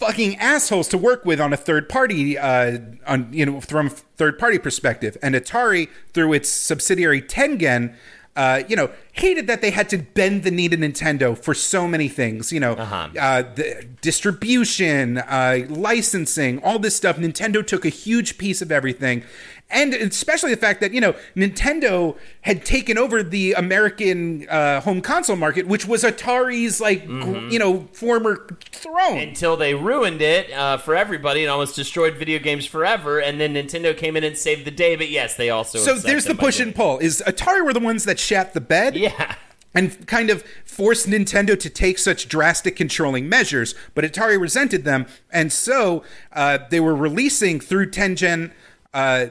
fucking 0.02 0.36
assholes 0.38 0.88
to 0.90 0.98
work 0.98 1.24
with 1.26 1.40
on 1.40 1.54
a 1.54 1.58
third 1.58 1.88
party, 1.88 2.38
uh, 2.38 2.80
on 3.08 3.20
you 3.32 3.46
know, 3.46 3.62
from 3.62 3.90
third 3.90 4.38
party 4.40 4.58
perspective. 4.58 5.16
And 5.22 5.36
Atari, 5.36 5.88
through 6.14 6.34
its 6.34 6.50
subsidiary 6.50 7.22
Tengen. 7.22 7.94
Uh, 8.34 8.64
you 8.70 8.78
know, 8.78 8.90
hated 9.12 9.46
that 9.48 9.60
they 9.62 9.72
had 9.72 9.90
to 9.90 9.98
bend 9.98 10.44
the 10.44 10.52
knee 10.52 10.70
to 10.70 10.78
Nintendo 10.78 11.38
for 11.38 11.54
so 11.54 11.86
many 11.86 12.08
things. 12.08 12.54
You 12.54 12.62
know, 12.62 12.74
Uh-huh. 12.76 13.10
uh, 13.20 13.42
the 13.56 13.86
distribution, 14.02 15.18
uh, 15.18 15.66
licensing, 15.68 16.60
all 16.64 16.80
this 16.80 16.96
stuff. 16.96 17.18
Nintendo 17.18 17.66
took 17.66 17.84
a 17.84 17.90
huge 17.90 18.38
piece 18.38 18.62
of 18.62 18.72
everything. 18.72 19.24
And 19.72 19.94
especially 19.94 20.52
the 20.52 20.60
fact 20.60 20.82
that, 20.82 20.94
you 20.94 21.02
know, 21.02 21.16
Nintendo 21.36 22.18
had 22.42 22.66
taken 22.66 22.98
over 22.98 23.24
the 23.24 23.54
American 23.54 24.48
uh, 24.50 24.82
home 24.82 25.02
console 25.02 25.36
market, 25.36 25.68
which 25.68 25.88
was 25.88 26.04
Atari's, 26.04 26.82
like, 26.82 27.06
gr- 27.06 27.38
you 27.50 27.58
know, 27.58 27.88
former 27.94 28.48
throne. 28.72 29.18
Until 29.18 29.56
they 29.56 29.74
ruined 29.74 30.22
it 30.22 30.52
uh, 30.52 30.78
for 30.78 30.96
everybody 30.96 31.42
and 31.42 31.50
almost 31.50 31.76
destroyed 31.76 32.18
video 32.18 32.40
games 32.40 32.66
forever. 32.66 33.20
And 33.20 33.40
then 33.40 33.54
Nintendo 33.54 33.96
came 33.96 34.18
in 34.18 34.24
and 34.24 34.38
saved 34.38 34.66
the 34.66 34.72
day. 34.72 34.96
But 34.96 35.10
yes, 35.10 35.36
they 35.36 35.50
also. 35.50 35.80
so 35.80 35.96
there's 35.96 36.26
the 36.26 36.36
push 36.36 36.60
and 36.60 36.76
pull. 36.76 37.00
Is 37.00 37.24
Atari 37.26 37.64
were 37.64 37.74
the 37.74 37.80
ones 37.80 38.04
that 38.06 38.20
shat 38.20 38.54
the 38.54 38.62
bed? 38.62 38.96
Yeah. 38.96 39.36
and 39.74 40.06
kind 40.08 40.30
of 40.30 40.44
forced 40.66 41.08
Nintendo 41.08 41.58
to 41.58 41.70
take 41.70 41.98
such 41.98 42.28
drastic 42.28 42.76
controlling 42.76 43.30
measures, 43.30 43.74
but 43.96 44.04
Atari 44.04 44.40
resented 44.40 44.84
them, 44.84 45.06
and 45.32 45.52
so 45.52 46.04
uh, 46.34 46.60
they 46.70 46.80
were 46.82 46.96
releasing 46.96 47.60
through 47.60 47.90
Tengen 47.90 48.52
uh, 48.94 49.28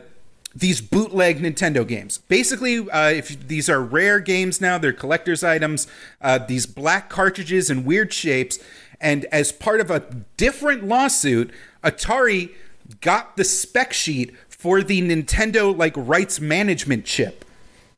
these 0.54 0.80
bootleg 0.80 1.40
Nintendo 1.40 1.86
games. 1.86 2.18
Basically, 2.18 2.78
uh, 2.90 3.10
if 3.10 3.46
these 3.46 3.68
are 3.68 3.80
rare 3.80 4.20
games 4.20 4.60
now, 4.60 4.78
they're 4.78 4.92
collector's 4.92 5.44
items. 5.44 5.86
Uh, 6.20 6.38
these 6.38 6.66
black 6.66 7.08
cartridges 7.08 7.70
in 7.70 7.84
weird 7.84 8.12
shapes, 8.12 8.58
and 9.00 9.24
as 9.26 9.52
part 9.52 9.80
of 9.80 9.90
a 9.90 10.00
different 10.36 10.84
lawsuit, 10.84 11.52
Atari 11.84 12.50
got 13.00 13.36
the 13.36 13.44
spec 13.44 13.92
sheet 13.92 14.34
for 14.48 14.82
the 14.82 15.00
Nintendo 15.00 15.76
like 15.76 15.94
rights 15.96 16.40
management 16.40 17.04
chip 17.04 17.44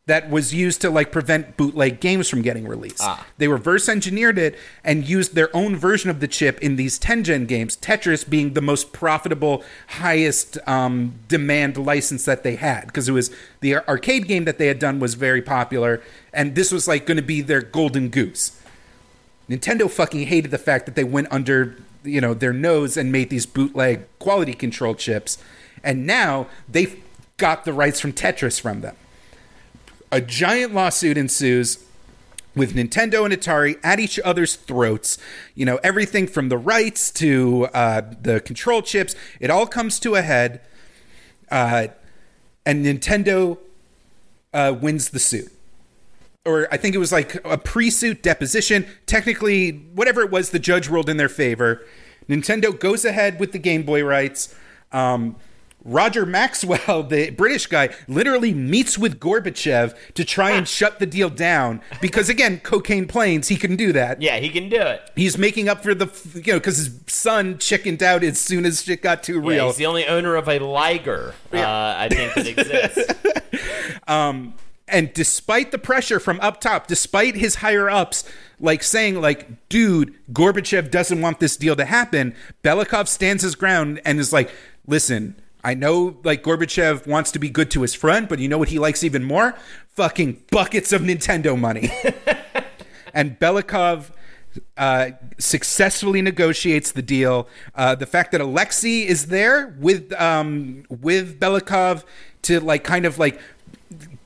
that 0.06 0.28
was 0.28 0.52
used 0.52 0.80
to 0.80 0.90
like 0.90 1.12
prevent 1.12 1.56
bootleg 1.56 2.00
games 2.00 2.28
from 2.28 2.42
getting 2.42 2.66
released. 2.66 3.02
They 3.38 3.46
reverse 3.46 3.88
engineered 3.88 4.36
it 4.36 4.58
and 4.82 5.08
used 5.08 5.34
their 5.34 5.54
own 5.54 5.76
version 5.76 6.10
of 6.10 6.18
the 6.18 6.26
chip 6.26 6.60
in 6.60 6.74
these 6.74 6.98
Tengen 6.98 7.46
games, 7.46 7.76
Tetris 7.76 8.28
being 8.28 8.54
the 8.54 8.60
most 8.60 8.92
profitable, 8.92 9.62
highest 9.86 10.58
um, 10.66 11.14
demand 11.28 11.76
license 11.76 12.24
that 12.24 12.42
they 12.42 12.56
had 12.56 12.86
because 12.86 13.08
it 13.08 13.12
was 13.12 13.30
the 13.60 13.76
arcade 13.88 14.26
game 14.26 14.44
that 14.44 14.58
they 14.58 14.66
had 14.66 14.80
done 14.80 14.98
was 14.98 15.14
very 15.14 15.40
popular 15.40 16.02
and 16.32 16.56
this 16.56 16.72
was 16.72 16.88
like 16.88 17.06
going 17.06 17.16
to 17.16 17.22
be 17.22 17.40
their 17.40 17.62
golden 17.62 18.08
goose. 18.08 18.58
Nintendo 19.48 19.88
fucking 19.90 20.26
hated 20.26 20.50
the 20.50 20.58
fact 20.58 20.86
that 20.86 20.94
they 20.94 21.04
went 21.04 21.28
under, 21.30 21.76
you 22.02 22.20
know, 22.20 22.34
their 22.34 22.52
nose 22.52 22.96
and 22.96 23.12
made 23.12 23.30
these 23.30 23.46
bootleg 23.46 24.06
quality 24.18 24.54
control 24.54 24.94
chips, 24.94 25.38
and 25.84 26.06
now 26.06 26.46
they've 26.68 27.02
got 27.36 27.64
the 27.64 27.72
rights 27.72 28.00
from 28.00 28.12
Tetris 28.12 28.60
from 28.60 28.80
them. 28.80 28.96
A 30.12 30.20
giant 30.20 30.74
lawsuit 30.74 31.16
ensues 31.16 31.84
with 32.54 32.74
Nintendo 32.74 33.24
and 33.24 33.32
Atari 33.34 33.78
at 33.82 33.98
each 33.98 34.20
other's 34.20 34.54
throats. 34.54 35.18
You 35.54 35.66
know, 35.66 35.80
everything 35.82 36.28
from 36.28 36.50
the 36.50 36.58
rights 36.58 37.10
to 37.12 37.66
uh, 37.74 38.02
the 38.20 38.40
control 38.40 38.82
chips, 38.82 39.16
it 39.40 39.50
all 39.50 39.66
comes 39.66 39.98
to 40.00 40.14
a 40.14 40.22
head. 40.22 40.60
Uh, 41.50 41.88
and 42.64 42.84
Nintendo 42.84 43.58
uh, 44.52 44.76
wins 44.80 45.10
the 45.10 45.18
suit 45.18 45.50
or 46.44 46.66
I 46.72 46.76
think 46.76 46.94
it 46.94 46.98
was 46.98 47.12
like 47.12 47.44
a 47.44 47.56
pre-suit 47.56 48.22
deposition. 48.22 48.86
Technically, 49.06 49.70
whatever 49.70 50.22
it 50.22 50.30
was, 50.30 50.50
the 50.50 50.58
judge 50.58 50.88
ruled 50.88 51.08
in 51.08 51.16
their 51.16 51.28
favor. 51.28 51.84
Nintendo 52.28 52.78
goes 52.78 53.04
ahead 53.04 53.38
with 53.38 53.52
the 53.52 53.58
Game 53.58 53.84
Boy 53.84 54.04
rights. 54.04 54.54
Um, 54.90 55.36
Roger 55.84 56.24
Maxwell, 56.24 57.02
the 57.02 57.30
British 57.30 57.66
guy, 57.66 57.90
literally 58.06 58.54
meets 58.54 58.96
with 58.98 59.18
Gorbachev 59.18 59.96
to 60.14 60.24
try 60.24 60.52
and 60.52 60.66
shut 60.68 60.98
the 60.98 61.06
deal 61.06 61.28
down 61.30 61.80
because, 62.00 62.28
again, 62.28 62.60
cocaine 62.60 63.06
planes, 63.08 63.48
he 63.48 63.56
can 63.56 63.76
do 63.76 63.92
that. 63.92 64.22
Yeah, 64.22 64.38
he 64.38 64.48
can 64.48 64.68
do 64.68 64.80
it. 64.80 65.10
He's 65.16 65.36
making 65.36 65.68
up 65.68 65.82
for 65.82 65.94
the, 65.94 66.06
you 66.34 66.52
know, 66.52 66.58
because 66.58 66.76
his 66.78 67.00
son 67.08 67.58
chickened 67.58 68.02
out 68.02 68.22
as 68.22 68.38
soon 68.38 68.64
as 68.64 68.82
shit 68.82 69.02
got 69.02 69.22
too 69.22 69.40
Yeah, 69.42 69.48
real. 69.48 69.66
he's 69.66 69.76
the 69.76 69.86
only 69.86 70.06
owner 70.06 70.36
of 70.36 70.48
a 70.48 70.58
Liger, 70.58 71.34
uh, 71.52 71.58
I 71.58 72.08
think, 72.08 72.34
that 72.34 72.46
exists. 72.46 73.14
and 74.88 75.12
despite 75.14 75.70
the 75.70 75.78
pressure 75.78 76.20
from 76.20 76.38
up 76.40 76.60
top 76.60 76.86
despite 76.86 77.34
his 77.36 77.56
higher 77.56 77.88
ups 77.88 78.28
like 78.60 78.82
saying 78.82 79.20
like 79.20 79.68
dude 79.68 80.14
gorbachev 80.32 80.90
doesn't 80.90 81.20
want 81.20 81.40
this 81.40 81.56
deal 81.56 81.74
to 81.76 81.84
happen 81.84 82.34
belikov 82.62 83.08
stands 83.08 83.42
his 83.42 83.54
ground 83.54 84.00
and 84.04 84.18
is 84.20 84.32
like 84.32 84.50
listen 84.86 85.34
i 85.64 85.74
know 85.74 86.16
like 86.24 86.42
gorbachev 86.42 87.06
wants 87.06 87.30
to 87.30 87.38
be 87.38 87.48
good 87.48 87.70
to 87.70 87.82
his 87.82 87.94
friend 87.94 88.28
but 88.28 88.38
you 88.38 88.48
know 88.48 88.58
what 88.58 88.68
he 88.68 88.78
likes 88.78 89.02
even 89.04 89.22
more 89.22 89.54
fucking 89.88 90.42
buckets 90.50 90.92
of 90.92 91.02
nintendo 91.02 91.58
money 91.58 91.90
and 93.14 93.38
belikov 93.38 94.10
uh, 94.76 95.10
successfully 95.38 96.20
negotiates 96.20 96.92
the 96.92 97.00
deal. 97.00 97.48
Uh, 97.74 97.94
the 97.94 98.04
fact 98.04 98.32
that 98.32 98.40
Alexei 98.42 99.06
is 99.06 99.28
there 99.28 99.74
with 99.80 100.12
um, 100.20 100.84
with 100.88 101.40
Belikov 101.40 102.04
to 102.42 102.60
like 102.60 102.84
kind 102.84 103.06
of 103.06 103.18
like 103.18 103.40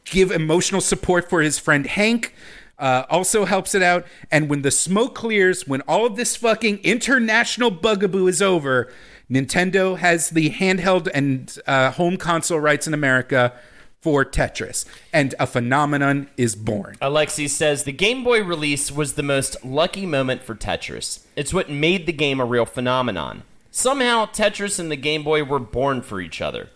give 0.05 0.31
emotional 0.31 0.81
support 0.81 1.29
for 1.29 1.43
his 1.43 1.59
friend 1.59 1.87
Hank 1.87 2.35
uh, 2.79 3.05
also 3.09 3.45
helps 3.45 3.75
it 3.75 3.83
out. 3.83 4.07
And 4.31 4.49
when 4.49 4.63
the 4.63 4.71
smoke 4.71 5.15
clears, 5.15 5.67
when 5.67 5.81
all 5.83 6.07
of 6.07 6.17
this 6.17 6.37
fucking 6.37 6.79
international 6.79 7.71
bugaboo 7.71 8.27
is 8.27 8.43
over, 8.43 8.93
Nintendo 9.31 9.99
has 9.99 10.31
the 10.31 10.51
handheld 10.51 11.09
and 11.13 11.59
uh, 11.67 11.91
home 11.93 12.17
console 12.17 12.61
rights 12.61 12.87
in 12.87 12.95
America 12.95 13.53
for 14.01 14.25
Tetris, 14.25 14.85
and 15.13 15.35
a 15.41 15.49
phenomenon 15.49 16.31
is 16.37 16.55
born. 16.55 16.97
Alexi 17.03 17.51
says 17.51 17.83
the 17.83 17.93
Game 17.93 18.23
Boy 18.23 18.45
release 18.45 18.93
was 18.93 19.15
the 19.15 19.23
most 19.25 19.65
lucky 19.65 20.07
moment 20.07 20.45
for 20.45 20.55
Tetris. 20.55 21.25
It's 21.35 21.53
what 21.53 21.69
made 21.69 22.07
the 22.07 22.13
game 22.13 22.39
a 22.39 22.45
real 22.45 22.67
phenomenon. 22.67 23.43
Somehow, 23.73 24.27
Tetris 24.27 24.79
and 24.79 24.93
the 24.93 24.97
Game 24.97 25.25
Boy 25.25 25.43
were 25.43 25.59
born 25.59 26.03
for 26.03 26.21
each 26.21 26.41
other. 26.41 26.69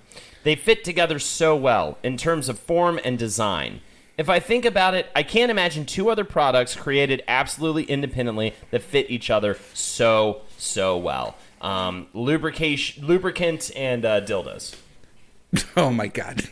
They 0.42 0.56
fit 0.56 0.82
together 0.82 1.20
so 1.20 1.54
well 1.54 1.98
in 2.02 2.16
terms 2.16 2.48
of 2.48 2.58
form 2.58 2.98
and 3.04 3.16
design. 3.16 3.80
If 4.18 4.28
I 4.28 4.40
think 4.40 4.64
about 4.64 4.94
it, 4.94 5.06
I 5.14 5.22
can't 5.22 5.50
imagine 5.50 5.86
two 5.86 6.10
other 6.10 6.24
products 6.24 6.74
created 6.74 7.22
absolutely 7.28 7.84
independently 7.84 8.54
that 8.70 8.82
fit 8.82 9.08
each 9.08 9.30
other 9.30 9.56
so 9.72 10.42
so 10.58 10.98
well. 10.98 11.36
Um, 11.60 12.06
lubrication, 12.14 13.06
lubricant, 13.06 13.70
and 13.76 14.04
uh, 14.04 14.20
dildos. 14.22 14.74
Oh 15.76 15.90
my 15.90 16.06
god. 16.06 16.48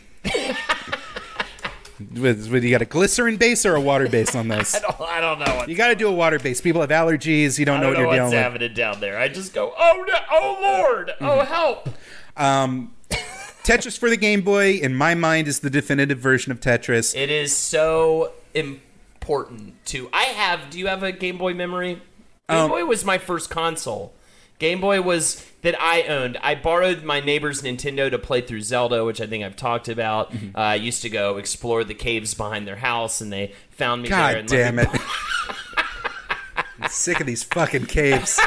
With, 2.15 2.49
with- 2.49 2.63
you 2.63 2.69
got 2.71 2.81
a 2.81 2.85
glycerin 2.85 3.35
base 3.37 3.65
or 3.65 3.75
a 3.75 3.81
water 3.81 4.07
base 4.07 4.33
on 4.33 4.47
this? 4.47 4.73
I 4.77 4.79
don't, 4.79 5.01
I 5.01 5.19
don't 5.19 5.39
know. 5.39 5.55
What, 5.57 5.69
You 5.69 5.75
got 5.75 5.87
to 5.89 5.95
do 5.95 6.07
a 6.07 6.11
water 6.13 6.39
base. 6.39 6.61
People 6.61 6.79
have 6.81 6.89
allergies. 6.91 7.59
You 7.59 7.65
don't 7.65 7.81
know 7.81 7.93
don't 7.93 8.05
what 8.05 8.11
know 8.11 8.15
you're 8.15 8.15
dealing 8.15 8.31
with. 8.31 8.41
happening 8.41 8.73
down 8.73 8.99
there. 9.01 9.17
I 9.19 9.27
just 9.27 9.53
go, 9.53 9.73
oh 9.77 10.05
no, 10.07 10.13
oh 10.31 10.59
lord, 10.61 11.11
Mm-hmm. 11.19 11.25
oh 11.25 11.39
help. 11.43 11.89
Tetris 13.63 13.97
for 13.97 14.09
the 14.09 14.15
Game 14.17 14.41
Boy, 14.41 14.75
in 14.75 14.95
my 14.95 15.13
mind, 15.13 15.47
is 15.49 15.59
the 15.59 15.69
definitive 15.69 16.19
version 16.19 16.51
of 16.53 16.59
Tetris. 16.61 17.13
It 17.15 17.29
is 17.29 17.53
so 17.55 18.31
important 18.53 19.73
to. 19.87 20.09
I 20.13 20.23
have. 20.23 20.69
Do 20.69 20.79
you 20.79 20.87
have 20.87 21.03
a 21.03 21.11
Game 21.11 21.37
Boy 21.37 21.53
memory? 21.53 21.95
Game 21.95 22.01
Um, 22.57 22.69
Boy 22.69 22.85
was 22.85 23.03
my 23.03 23.17
first 23.17 23.49
console. 23.49 24.13
Game 24.59 24.81
Boy 24.81 25.01
was 25.01 25.45
that 25.61 25.81
I 25.81 26.03
owned. 26.03 26.37
I 26.41 26.55
borrowed 26.55 27.03
my 27.03 27.19
neighbor's 27.19 27.61
Nintendo 27.61 28.09
to 28.11 28.19
play 28.19 28.41
through 28.41 28.61
Zelda, 28.61 29.03
which 29.03 29.21
I 29.21 29.27
think 29.27 29.43
I've 29.43 29.55
talked 29.55 29.87
about. 29.87 30.31
Mm-hmm. 30.31 30.55
Uh, 30.55 30.59
I 30.59 30.75
used 30.75 31.01
to 31.01 31.09
go 31.09 31.37
explore 31.37 31.83
the 31.83 31.93
caves 31.93 32.33
behind 32.33 32.67
their 32.67 32.75
house, 32.75 33.21
and 33.21 33.31
they 33.31 33.53
found 33.71 34.03
me 34.03 34.09
there. 34.09 34.17
God 34.17 34.35
And 34.35 34.51
let 34.51 34.57
damn 34.57 34.79
it. 34.79 34.89
I'm 36.81 36.89
sick 36.89 37.19
of 37.19 37.27
these 37.27 37.43
fucking 37.43 37.85
caves. 37.87 38.39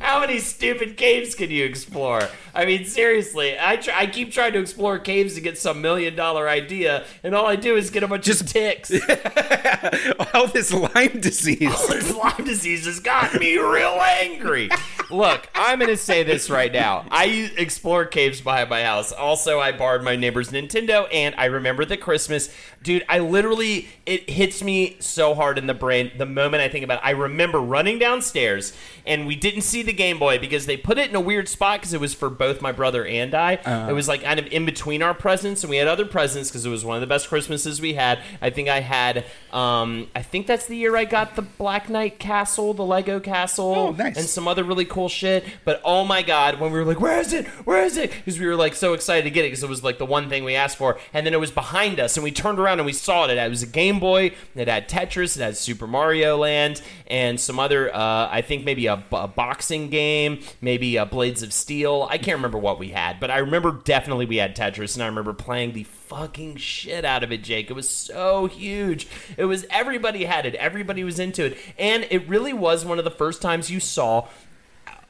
How 0.00 0.20
many 0.20 0.38
stupid 0.38 0.96
caves 0.96 1.34
can 1.34 1.50
you 1.50 1.64
explore? 1.64 2.28
I 2.54 2.66
mean, 2.66 2.84
seriously, 2.84 3.56
I 3.58 3.76
try, 3.76 4.00
I 4.00 4.06
keep 4.06 4.30
trying 4.30 4.52
to 4.52 4.58
explore 4.60 4.98
caves 4.98 5.34
to 5.34 5.40
get 5.40 5.58
some 5.58 5.80
million 5.80 6.14
dollar 6.14 6.48
idea, 6.48 7.04
and 7.22 7.34
all 7.34 7.46
I 7.46 7.56
do 7.56 7.76
is 7.76 7.90
get 7.90 8.02
a 8.02 8.08
bunch 8.08 8.28
of 8.28 8.46
ticks. 8.46 8.90
All 10.34 10.46
this 10.46 10.72
Lyme 10.72 11.20
disease. 11.20 11.74
All 11.74 11.88
this 11.88 12.14
Lyme 12.14 12.44
disease 12.44 12.86
has 12.86 13.00
got 13.00 13.34
me 13.34 13.56
real 13.56 13.98
angry. 14.00 14.68
Look, 15.10 15.48
I'm 15.54 15.78
going 15.78 15.90
to 15.90 15.96
say 15.96 16.22
this 16.22 16.50
right 16.50 16.72
now. 16.72 17.04
I 17.10 17.50
explore 17.56 18.04
caves 18.04 18.40
behind 18.40 18.70
my 18.70 18.82
house. 18.82 19.12
Also, 19.12 19.60
I 19.60 19.72
borrowed 19.72 20.02
my 20.02 20.16
neighbor's 20.16 20.50
Nintendo, 20.50 21.06
and 21.12 21.34
I 21.36 21.46
remember 21.46 21.84
the 21.84 21.96
Christmas. 21.96 22.54
Dude, 22.82 23.04
I 23.08 23.18
literally, 23.20 23.88
it 24.06 24.28
hits 24.28 24.62
me 24.62 24.96
so 24.98 25.34
hard 25.34 25.56
in 25.58 25.66
the 25.66 25.74
brain 25.74 26.10
the 26.18 26.26
moment 26.26 26.62
I 26.62 26.68
think 26.68 26.84
about 26.84 26.98
it. 26.98 27.06
I 27.06 27.10
remember 27.10 27.58
running 27.60 27.98
downstairs, 27.98 28.72
and 29.06 29.26
we 29.26 29.36
didn't 29.36 29.62
see 29.62 29.82
the 29.82 29.92
Game 29.92 30.18
Boy 30.18 30.38
because 30.38 30.66
they 30.66 30.76
put 30.76 30.98
it 30.98 31.08
in 31.08 31.14
a 31.16 31.20
weird 31.20 31.48
spot 31.48 31.80
because 31.80 31.92
it 31.94 32.00
was 32.00 32.14
for 32.14 32.28
both 32.28 32.60
my 32.60 32.72
brother 32.72 33.04
and 33.06 33.34
I. 33.34 33.52
It 33.88 33.92
was 33.92 34.08
like 34.08 34.22
kind 34.24 34.40
of 34.40 34.46
in 34.48 34.64
between 34.66 35.02
our 35.02 35.14
presents, 35.14 35.62
and 35.62 35.70
we 35.70 35.76
had 35.76 35.86
other 35.88 36.04
presents 36.04 36.50
because 36.50 36.66
it 36.66 36.70
was 36.70 36.84
one 36.84 36.96
of 36.96 37.00
the 37.00 37.06
best 37.06 37.28
Christmases 37.28 37.80
we 37.80 37.94
had. 37.94 38.20
I 38.40 38.50
think 38.50 38.68
I 38.68 38.80
had, 38.80 39.24
um, 39.52 40.08
I 40.14 40.22
think 40.22 40.46
that's 40.46 40.66
the 40.66 40.76
year 40.76 40.96
I 40.96 41.04
got 41.04 41.36
the 41.36 41.42
Black 41.42 41.88
Knight 41.88 42.18
Castle, 42.18 42.74
the 42.74 42.84
Lego 42.84 43.20
Castle, 43.20 43.74
Oh, 43.76 43.90
nice. 43.92 44.16
and 44.16 44.26
some 44.26 44.48
other 44.48 44.64
really 44.64 44.84
cool 44.84 45.08
shit. 45.08 45.44
But 45.64 45.80
oh 45.84 46.04
my 46.04 46.22
god, 46.22 46.58
when 46.60 46.72
we 46.72 46.78
were 46.78 46.84
like, 46.84 47.00
"Where 47.00 47.20
is 47.20 47.32
it? 47.32 47.46
Where 47.64 47.82
is 47.84 47.96
it?" 47.96 48.10
Because 48.10 48.38
we 48.40 48.46
were 48.46 48.56
like 48.56 48.74
so 48.74 48.92
excited 48.94 49.24
to 49.24 49.30
get 49.30 49.44
it 49.44 49.48
because 49.48 49.62
it 49.62 49.68
was 49.68 49.84
like 49.84 49.98
the 49.98 50.06
one 50.06 50.28
thing 50.28 50.44
we 50.44 50.54
asked 50.54 50.76
for, 50.78 50.98
and 51.14 51.24
then 51.26 51.32
it 51.34 51.40
was 51.40 51.50
behind 51.50 52.00
us, 52.00 52.16
and 52.16 52.24
we 52.24 52.30
turned 52.32 52.58
around 52.58 52.71
and 52.78 52.86
we 52.86 52.92
saw 52.92 53.24
it. 53.26 53.36
It 53.36 53.50
was 53.50 53.62
a 53.62 53.66
Game 53.66 54.00
Boy. 54.00 54.32
It 54.54 54.68
had 54.68 54.88
Tetris. 54.88 55.36
It 55.36 55.42
had 55.42 55.56
Super 55.56 55.86
Mario 55.86 56.36
Land 56.36 56.82
and 57.06 57.38
some 57.40 57.58
other. 57.58 57.94
Uh, 57.94 58.28
I 58.30 58.42
think 58.42 58.64
maybe 58.64 58.86
a, 58.86 59.02
a 59.12 59.28
boxing 59.28 59.88
game, 59.88 60.40
maybe 60.60 60.98
uh, 60.98 61.04
Blades 61.04 61.42
of 61.42 61.52
Steel. 61.52 62.06
I 62.10 62.18
can't 62.18 62.36
remember 62.36 62.58
what 62.58 62.78
we 62.78 62.88
had, 62.88 63.20
but 63.20 63.30
I 63.30 63.38
remember 63.38 63.72
definitely 63.84 64.26
we 64.26 64.36
had 64.36 64.56
Tetris, 64.56 64.94
and 64.94 65.02
I 65.02 65.06
remember 65.06 65.32
playing 65.32 65.72
the 65.72 65.84
fucking 65.84 66.56
shit 66.56 67.04
out 67.04 67.22
of 67.22 67.32
it, 67.32 67.42
Jake. 67.42 67.70
It 67.70 67.74
was 67.74 67.88
so 67.88 68.46
huge. 68.46 69.08
It 69.36 69.46
was 69.46 69.64
everybody 69.70 70.24
had 70.24 70.46
it. 70.46 70.54
Everybody 70.56 71.04
was 71.04 71.18
into 71.18 71.44
it, 71.44 71.58
and 71.78 72.06
it 72.10 72.28
really 72.28 72.52
was 72.52 72.84
one 72.84 72.98
of 72.98 73.04
the 73.04 73.10
first 73.10 73.42
times 73.42 73.70
you 73.70 73.80
saw 73.80 74.28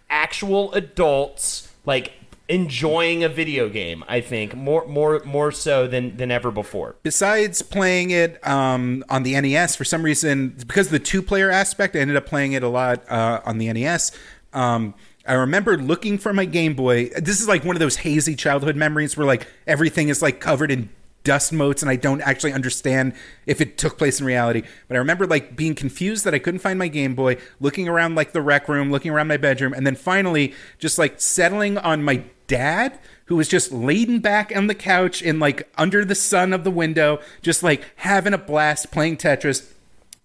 actual 0.08 0.72
adults 0.74 1.72
like 1.84 2.12
enjoying 2.52 3.24
a 3.24 3.28
video 3.28 3.68
game 3.68 4.04
i 4.08 4.20
think 4.20 4.54
more 4.54 4.86
more 4.86 5.20
more 5.24 5.50
so 5.50 5.86
than 5.86 6.16
than 6.16 6.30
ever 6.30 6.50
before 6.50 6.96
Besides 7.02 7.62
playing 7.62 8.10
it 8.10 8.46
um, 8.46 9.04
on 9.08 9.22
the 9.22 9.40
NES, 9.40 9.76
for 9.76 9.84
some 9.84 10.02
reason, 10.02 10.50
because 10.50 10.88
the 10.88 10.98
two 10.98 11.22
player 11.22 11.50
aspect, 11.50 11.96
I 11.96 12.00
ended 12.00 12.16
up 12.16 12.26
playing 12.26 12.52
it 12.52 12.62
a 12.62 12.68
lot 12.68 13.08
uh, 13.10 13.40
on 13.44 13.58
the 13.58 13.72
NES. 13.72 14.12
Um, 14.52 14.94
I 15.26 15.34
remember 15.34 15.76
looking 15.76 16.18
for 16.18 16.32
my 16.32 16.44
Game 16.44 16.74
Boy. 16.74 17.08
This 17.10 17.40
is 17.40 17.48
like 17.48 17.64
one 17.64 17.76
of 17.76 17.80
those 17.80 17.96
hazy 17.96 18.34
childhood 18.34 18.76
memories 18.76 19.16
where 19.16 19.26
like 19.26 19.46
everything 19.66 20.08
is 20.08 20.22
like 20.22 20.40
covered 20.40 20.70
in 20.70 20.90
dust 21.24 21.52
motes 21.52 21.82
and 21.82 21.90
I 21.90 21.96
don't 21.96 22.20
actually 22.22 22.52
understand 22.52 23.12
if 23.46 23.60
it 23.60 23.78
took 23.78 23.98
place 23.98 24.20
in 24.20 24.26
reality. 24.26 24.62
But 24.88 24.96
I 24.96 24.98
remember 24.98 25.26
like 25.26 25.54
being 25.56 25.74
confused 25.74 26.24
that 26.24 26.34
I 26.34 26.38
couldn't 26.38 26.60
find 26.60 26.78
my 26.78 26.88
Game 26.88 27.14
Boy, 27.14 27.36
looking 27.60 27.88
around 27.88 28.14
like 28.14 28.32
the 28.32 28.42
rec 28.42 28.68
room, 28.68 28.90
looking 28.90 29.10
around 29.12 29.28
my 29.28 29.36
bedroom, 29.36 29.72
and 29.72 29.86
then 29.86 29.96
finally 29.96 30.54
just 30.78 30.98
like 30.98 31.20
settling 31.20 31.78
on 31.78 32.02
my 32.02 32.24
dad 32.46 32.98
who 33.26 33.36
was 33.36 33.48
just 33.48 33.72
leaning 33.72 34.20
back 34.20 34.52
on 34.54 34.66
the 34.66 34.74
couch 34.74 35.22
in 35.22 35.38
like 35.38 35.70
under 35.78 36.04
the 36.04 36.14
sun 36.14 36.52
of 36.52 36.64
the 36.64 36.70
window, 36.70 37.18
just 37.40 37.62
like 37.62 37.82
having 37.96 38.34
a 38.34 38.38
blast 38.38 38.90
playing 38.90 39.16
Tetris. 39.16 39.70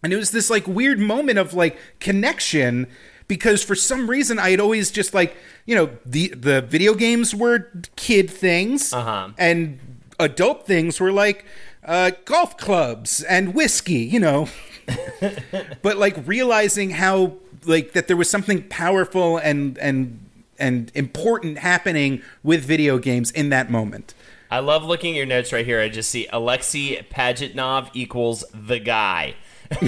And 0.04 0.12
it 0.12 0.18
was 0.18 0.32
this 0.32 0.50
like 0.50 0.68
weird 0.68 1.00
moment 1.00 1.40
of 1.40 1.54
like 1.54 1.78
connection 2.00 2.88
because 3.28 3.64
for 3.64 3.76
some 3.76 4.10
reason 4.10 4.40
I 4.40 4.52
had 4.52 4.60
always 4.60 4.90
just 4.92 5.14
like, 5.14 5.36
you 5.66 5.76
know, 5.76 5.90
the 6.06 6.30
the 6.30 6.62
video 6.62 6.94
games 6.94 7.36
were 7.36 7.70
kid 7.96 8.30
things 8.30 8.94
Uh-huh. 8.94 9.30
and 9.38 9.80
adult 10.20 10.66
things 10.66 11.00
were 11.00 11.12
like 11.12 11.46
uh, 11.84 12.12
golf 12.26 12.58
clubs 12.58 13.24
and 13.24 13.54
whiskey, 13.54 14.00
you 14.00 14.20
know. 14.20 14.50
but 15.82 15.98
like 15.98 16.16
realizing 16.26 16.92
how 16.92 17.34
like 17.66 17.94
that 17.94 18.08
there 18.08 18.18
was 18.18 18.30
something 18.30 18.64
powerful 18.70 19.38
and 19.38 19.78
and 19.80 20.20
and 20.60 20.92
important 20.96 21.60
happening 21.60 22.22
with 22.44 22.64
video 22.64 22.98
games 22.98 23.32
in 23.32 23.50
that 23.50 23.70
moment. 23.70 24.14
i 24.50 24.60
love 24.60 24.84
looking 24.84 25.14
at 25.14 25.18
your 25.18 25.26
notes 25.26 25.52
right 25.52 25.66
here 25.66 25.82
i 25.82 25.90
just 25.90 26.10
see 26.10 26.26
alexei 26.32 27.02
pajitnov 27.12 27.90
equals 27.94 28.46
the 28.54 28.80
guy 28.80 29.36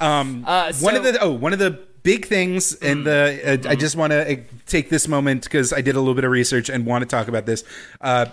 um 0.00 0.42
uh, 0.46 0.72
so, 0.72 0.82
one 0.82 0.94
of 0.96 1.02
the 1.02 1.18
oh 1.20 1.32
one 1.32 1.52
of 1.52 1.58
the 1.58 1.78
big 2.02 2.24
things 2.24 2.72
and 2.76 3.04
the 3.04 3.60
uh, 3.66 3.68
I 3.68 3.74
just 3.74 3.96
want 3.96 4.12
to 4.12 4.32
uh, 4.32 4.36
take 4.66 4.90
this 4.90 5.08
moment 5.08 5.42
because 5.42 5.72
I 5.72 5.80
did 5.80 5.96
a 5.96 5.98
little 5.98 6.14
bit 6.14 6.22
of 6.22 6.30
research 6.30 6.68
and 6.68 6.86
want 6.86 7.02
to 7.02 7.06
talk 7.06 7.26
about 7.26 7.46
this. 7.46 7.64
Uh, 8.00 8.26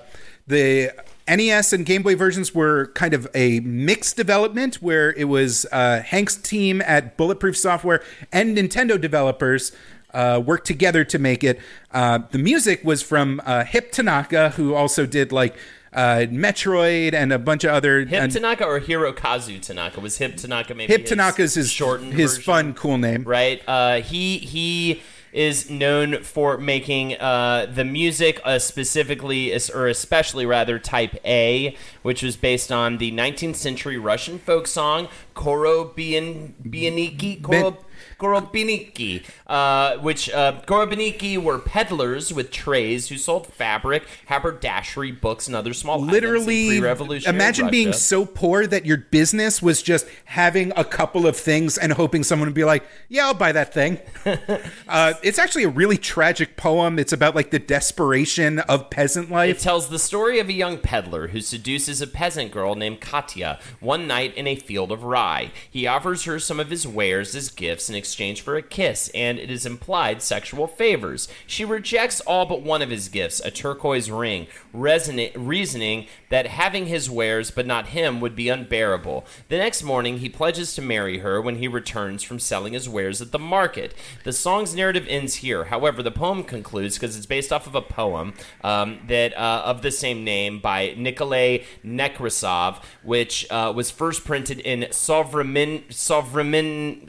the 0.48 0.92
NES 1.28 1.74
and 1.74 1.86
Game 1.86 2.04
Boy 2.04 2.16
versions 2.16 2.54
were 2.54 2.88
kind 2.96 3.14
of 3.14 3.28
a 3.34 3.60
mixed 3.62 4.18
development 4.18 4.76
where 4.76 5.14
it 5.14 5.26
was 5.26 5.66
uh, 5.72 6.02
Hank's 6.02 6.36
team 6.36 6.82
at 6.82 7.16
Bulletproof 7.18 7.58
Software 7.58 8.04
and 8.32 8.58
Nintendo 8.58 9.00
developers 9.00 9.72
uh, 10.14 10.42
worked 10.46 10.68
together 10.68 11.04
to 11.06 11.18
make 11.18 11.44
it. 11.44 11.60
Uh, 11.92 12.20
the 12.32 12.38
music 12.38 12.84
was 12.84 13.02
from 13.02 13.42
uh, 13.46 13.64
Hip 13.64 13.92
Tanaka, 13.92 14.50
who 14.52 14.74
also 14.76 15.06
did 15.06 15.32
like 15.32 15.56
uh, 15.94 16.26
Metroid 16.30 17.14
and 17.14 17.32
a 17.32 17.40
bunch 17.40 17.64
of 17.64 17.72
other. 17.72 18.04
hip 18.04 18.32
tanaka 18.32 18.66
or 18.66 18.80
hirokazu 18.80 19.62
tanaka 19.62 20.00
was 20.00 20.18
hip 20.18 20.36
tanaka 20.36 20.74
maybe 20.74 20.92
Hip 20.92 21.02
his 21.02 21.10
Tanaka's 21.10 21.54
his 21.54 21.72
shortened 21.72 22.14
his 22.14 22.32
version? 22.38 22.44
fun, 22.44 22.74
cool 22.74 22.98
name. 22.98 23.24
right? 23.24 23.62
Uh, 23.68 24.02
he 24.02 24.40
he 24.40 25.02
is 25.34 25.70
known 25.70 26.24
for 26.24 26.58
making 26.58 27.20
uh, 27.20 27.66
the 27.74 27.84
music, 27.84 28.40
uh, 28.46 28.60
specifically 28.60 29.52
or 29.74 29.88
especially 29.88 30.46
rather 30.46 30.80
Type 30.80 31.18
A, 31.26 31.76
which 32.04 32.24
was 32.24 32.38
based 32.38 32.72
on 32.72 33.00
the 33.00 33.12
19th 33.12 33.56
century 33.56 33.98
Russian 33.98 34.40
folk 34.40 34.68
song 34.68 35.10
Korobeiniki. 35.36 37.42
Koro, 37.42 37.78
Korobeiniki, 38.24 39.24
uh, 39.48 39.98
which 39.98 40.30
uh, 40.30 40.62
Korobeiniki 40.66 41.38
were 41.38 41.60
peddlers 41.60 42.34
with 42.34 42.52
trays 42.52 43.10
who 43.10 43.18
sold 43.18 43.48
fabric, 43.48 44.04
haberdashery, 44.28 45.12
books, 45.12 45.48
and 45.48 45.56
other 45.56 45.74
small 45.74 46.00
literally 46.00 46.78
imagine 46.78 47.70
being 47.70 47.94
so 47.94 48.26
poor 48.26 48.66
that 48.68 48.86
your 48.86 48.98
business 48.98 49.62
was 49.62 49.82
just 49.82 50.08
having 50.26 50.72
a 50.76 50.84
couple 50.84 51.28
of 51.28 51.36
things 51.36 51.78
and 51.78 51.94
hoping 51.94 52.24
someone 52.24 52.48
would 52.48 52.56
be 52.56 52.64
like 52.64 52.84
yeah 53.10 53.26
i'll 53.26 53.34
buy 53.34 53.52
that 53.52 53.74
thing 53.74 54.00
uh, 54.88 55.14
it's 55.22 55.40
actually 55.40 55.64
a 55.64 55.70
really 55.70 55.98
tragic 55.98 56.56
poem 56.56 57.00
it's 57.00 57.14
about 57.14 57.36
like 57.36 57.52
the 57.52 57.60
desperation 57.60 58.60
of 58.60 58.90
peasant 58.90 59.30
life. 59.32 59.58
It 59.58 59.60
tells 59.60 59.90
the 59.90 60.00
story 60.00 60.40
of 60.40 60.50
a 60.50 60.54
young 60.54 60.78
peddler 60.78 61.30
who 61.30 61.42
seduces 61.42 62.02
a 62.02 62.08
peasant 62.08 62.52
girl 62.52 62.76
named 62.76 63.02
Katya 63.02 63.60
one 63.80 64.08
night 64.08 64.36
in 64.36 64.48
a 64.48 64.56
field 64.56 64.92
of 64.92 65.04
rye. 65.04 65.52
He 65.70 65.88
offers 65.88 66.24
her 66.24 66.40
some 66.40 66.60
of 66.60 66.70
his 66.70 66.88
wares 66.88 67.36
as 67.36 67.50
gifts 67.50 67.90
in 67.90 67.96
exchange 68.14 68.42
for 68.42 68.56
a 68.56 68.62
kiss, 68.62 69.10
and 69.16 69.40
it 69.40 69.50
is 69.50 69.66
implied 69.66 70.22
sexual 70.22 70.68
favors. 70.68 71.28
She 71.48 71.66
rejects 71.66 72.22
all 72.22 72.46
but 72.46 72.62
one 72.62 72.84
of 72.84 72.92
his 72.92 73.10
gifts, 73.10 73.40
a 73.40 73.50
turquoise 73.50 74.12
ring, 74.12 74.46
reasoning 74.72 76.06
that 76.30 76.46
having 76.46 76.86
his 76.86 77.10
wares 77.10 77.50
but 77.50 77.66
not 77.66 77.88
him 77.88 78.22
would 78.22 78.36
be 78.36 78.50
unbearable. 78.50 79.26
The 79.50 79.58
next 79.58 79.82
morning, 79.82 80.20
he 80.20 80.30
pledges 80.30 80.76
to 80.76 80.82
marry 80.84 81.20
her 81.20 81.42
when 81.42 81.56
he 81.56 81.68
returns 81.68 82.22
from 82.22 82.38
selling 82.38 82.74
his 82.74 82.88
wares 82.88 83.20
at 83.20 83.32
the 83.32 83.40
market. 83.40 83.96
The 84.26 84.32
song's 84.32 84.76
narrative 84.76 85.08
ends 85.10 85.36
here. 85.36 85.64
However, 85.66 86.04
the 86.04 86.12
poem 86.12 86.44
concludes 86.44 87.00
because 87.00 87.18
it's 87.18 87.26
based 87.26 87.52
off 87.52 87.66
of 87.66 87.74
a 87.74 87.82
poem 87.82 88.36
um, 88.64 89.00
that 89.08 89.36
uh, 89.36 89.64
of 89.66 89.82
the 89.82 89.90
same 89.90 90.24
name 90.24 90.60
by 90.60 90.94
Nikolay 90.96 91.64
Nekrasov, 91.84 92.84
which 93.02 93.50
uh, 93.50 93.74
was 93.76 93.90
first 93.90 94.24
printed 94.24 94.60
in 94.60 94.82
Sovremin 94.92 95.88
Sovremin 95.88 97.08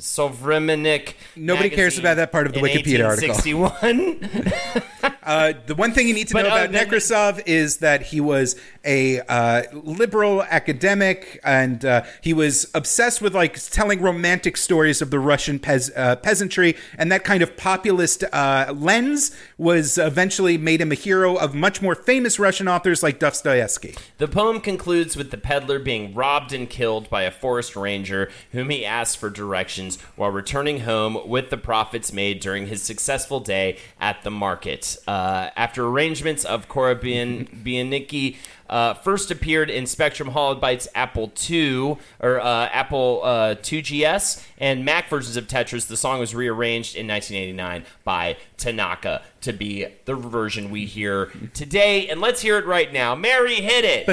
Sovremennik. 0.84 1.14
Nobody 1.36 1.70
cares 1.70 1.98
about 1.98 2.16
that 2.16 2.32
part 2.32 2.46
of 2.46 2.52
the 2.52 2.60
Wikipedia 2.60 3.06
article. 3.06 3.34
1861. 3.34 5.13
Uh, 5.24 5.54
the 5.66 5.74
one 5.74 5.92
thing 5.92 6.06
you 6.06 6.14
need 6.14 6.28
to 6.28 6.34
But, 6.34 6.42
know 6.42 6.50
uh, 6.50 6.64
about 6.64 6.72
then- 6.72 6.88
Nekrasov 6.88 7.42
is 7.46 7.78
that 7.78 8.02
he 8.02 8.20
was 8.20 8.56
a 8.84 9.20
uh, 9.20 9.62
liberal 9.72 10.42
academic, 10.42 11.40
and 11.42 11.84
uh, 11.84 12.02
he 12.20 12.34
was 12.34 12.70
obsessed 12.74 13.22
with 13.22 13.34
like 13.34 13.58
telling 13.70 14.02
romantic 14.02 14.56
stories 14.58 15.00
of 15.00 15.10
the 15.10 15.18
Russian 15.18 15.58
pez- 15.58 15.90
uh, 15.96 16.16
peasantry, 16.16 16.76
and 16.98 17.10
that 17.10 17.24
kind 17.24 17.42
of 17.42 17.56
populist 17.56 18.24
uh, 18.32 18.74
lens 18.76 19.34
was 19.56 19.96
eventually 19.96 20.58
made 20.58 20.80
him 20.82 20.92
a 20.92 20.96
hero 20.96 21.36
of 21.36 21.54
much 21.54 21.80
more 21.80 21.94
famous 21.94 22.38
Russian 22.38 22.68
authors 22.68 23.02
like 23.02 23.18
Dostoevsky. 23.18 23.94
The 24.18 24.28
poem 24.28 24.60
concludes 24.60 25.16
with 25.16 25.30
the 25.30 25.38
peddler 25.38 25.78
being 25.78 26.12
robbed 26.14 26.52
and 26.52 26.68
killed 26.68 27.08
by 27.08 27.22
a 27.22 27.30
forest 27.30 27.76
ranger 27.76 28.30
whom 28.52 28.68
he 28.68 28.84
asks 28.84 29.14
for 29.14 29.30
directions 29.30 29.98
while 30.16 30.30
returning 30.30 30.80
home 30.80 31.16
with 31.26 31.48
the 31.48 31.56
profits 31.56 32.12
made 32.12 32.40
during 32.40 32.66
his 32.66 32.82
successful 32.82 33.40
day 33.40 33.78
at 33.98 34.22
the 34.24 34.30
market. 34.30 34.96
Uh, 35.06 35.13
after 35.56 35.86
arrangements 35.86 36.44
of 36.44 36.68
Cora 36.68 36.96
Bian- 36.96 37.48
Bianicki 37.64 38.36
uh, 38.68 38.94
first 38.94 39.30
appeared 39.30 39.68
in 39.70 39.86
Spectrum 39.86 40.30
Holobyte's 40.30 40.88
Apple 40.94 41.32
II 41.48 41.96
or 42.20 42.40
uh, 42.40 42.68
Apple 42.72 43.20
uh, 43.22 43.54
2GS 43.56 44.44
and 44.58 44.84
Mac 44.84 45.08
versions 45.08 45.36
of 45.36 45.46
Tetris, 45.46 45.86
the 45.86 45.96
song 45.96 46.18
was 46.18 46.34
rearranged 46.34 46.96
in 46.96 47.06
1989 47.06 47.84
by 48.04 48.36
Tanaka 48.56 49.22
to 49.42 49.52
be 49.52 49.86
the 50.06 50.14
version 50.14 50.70
we 50.70 50.86
hear 50.86 51.30
today. 51.52 52.08
And 52.08 52.20
let's 52.20 52.40
hear 52.40 52.58
it 52.58 52.66
right 52.66 52.92
now. 52.92 53.14
Mary, 53.14 53.56
hit 53.56 53.84
it. 53.84 54.08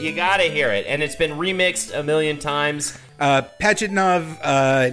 You 0.00 0.12
gotta 0.14 0.44
hear 0.44 0.70
it, 0.70 0.86
and 0.86 1.02
it's 1.02 1.16
been 1.16 1.32
remixed 1.32 1.98
a 1.98 2.02
million 2.02 2.38
times. 2.38 2.98
Uh, 3.18 3.42
Pajitnov 3.60 4.38
uh, 4.42 4.90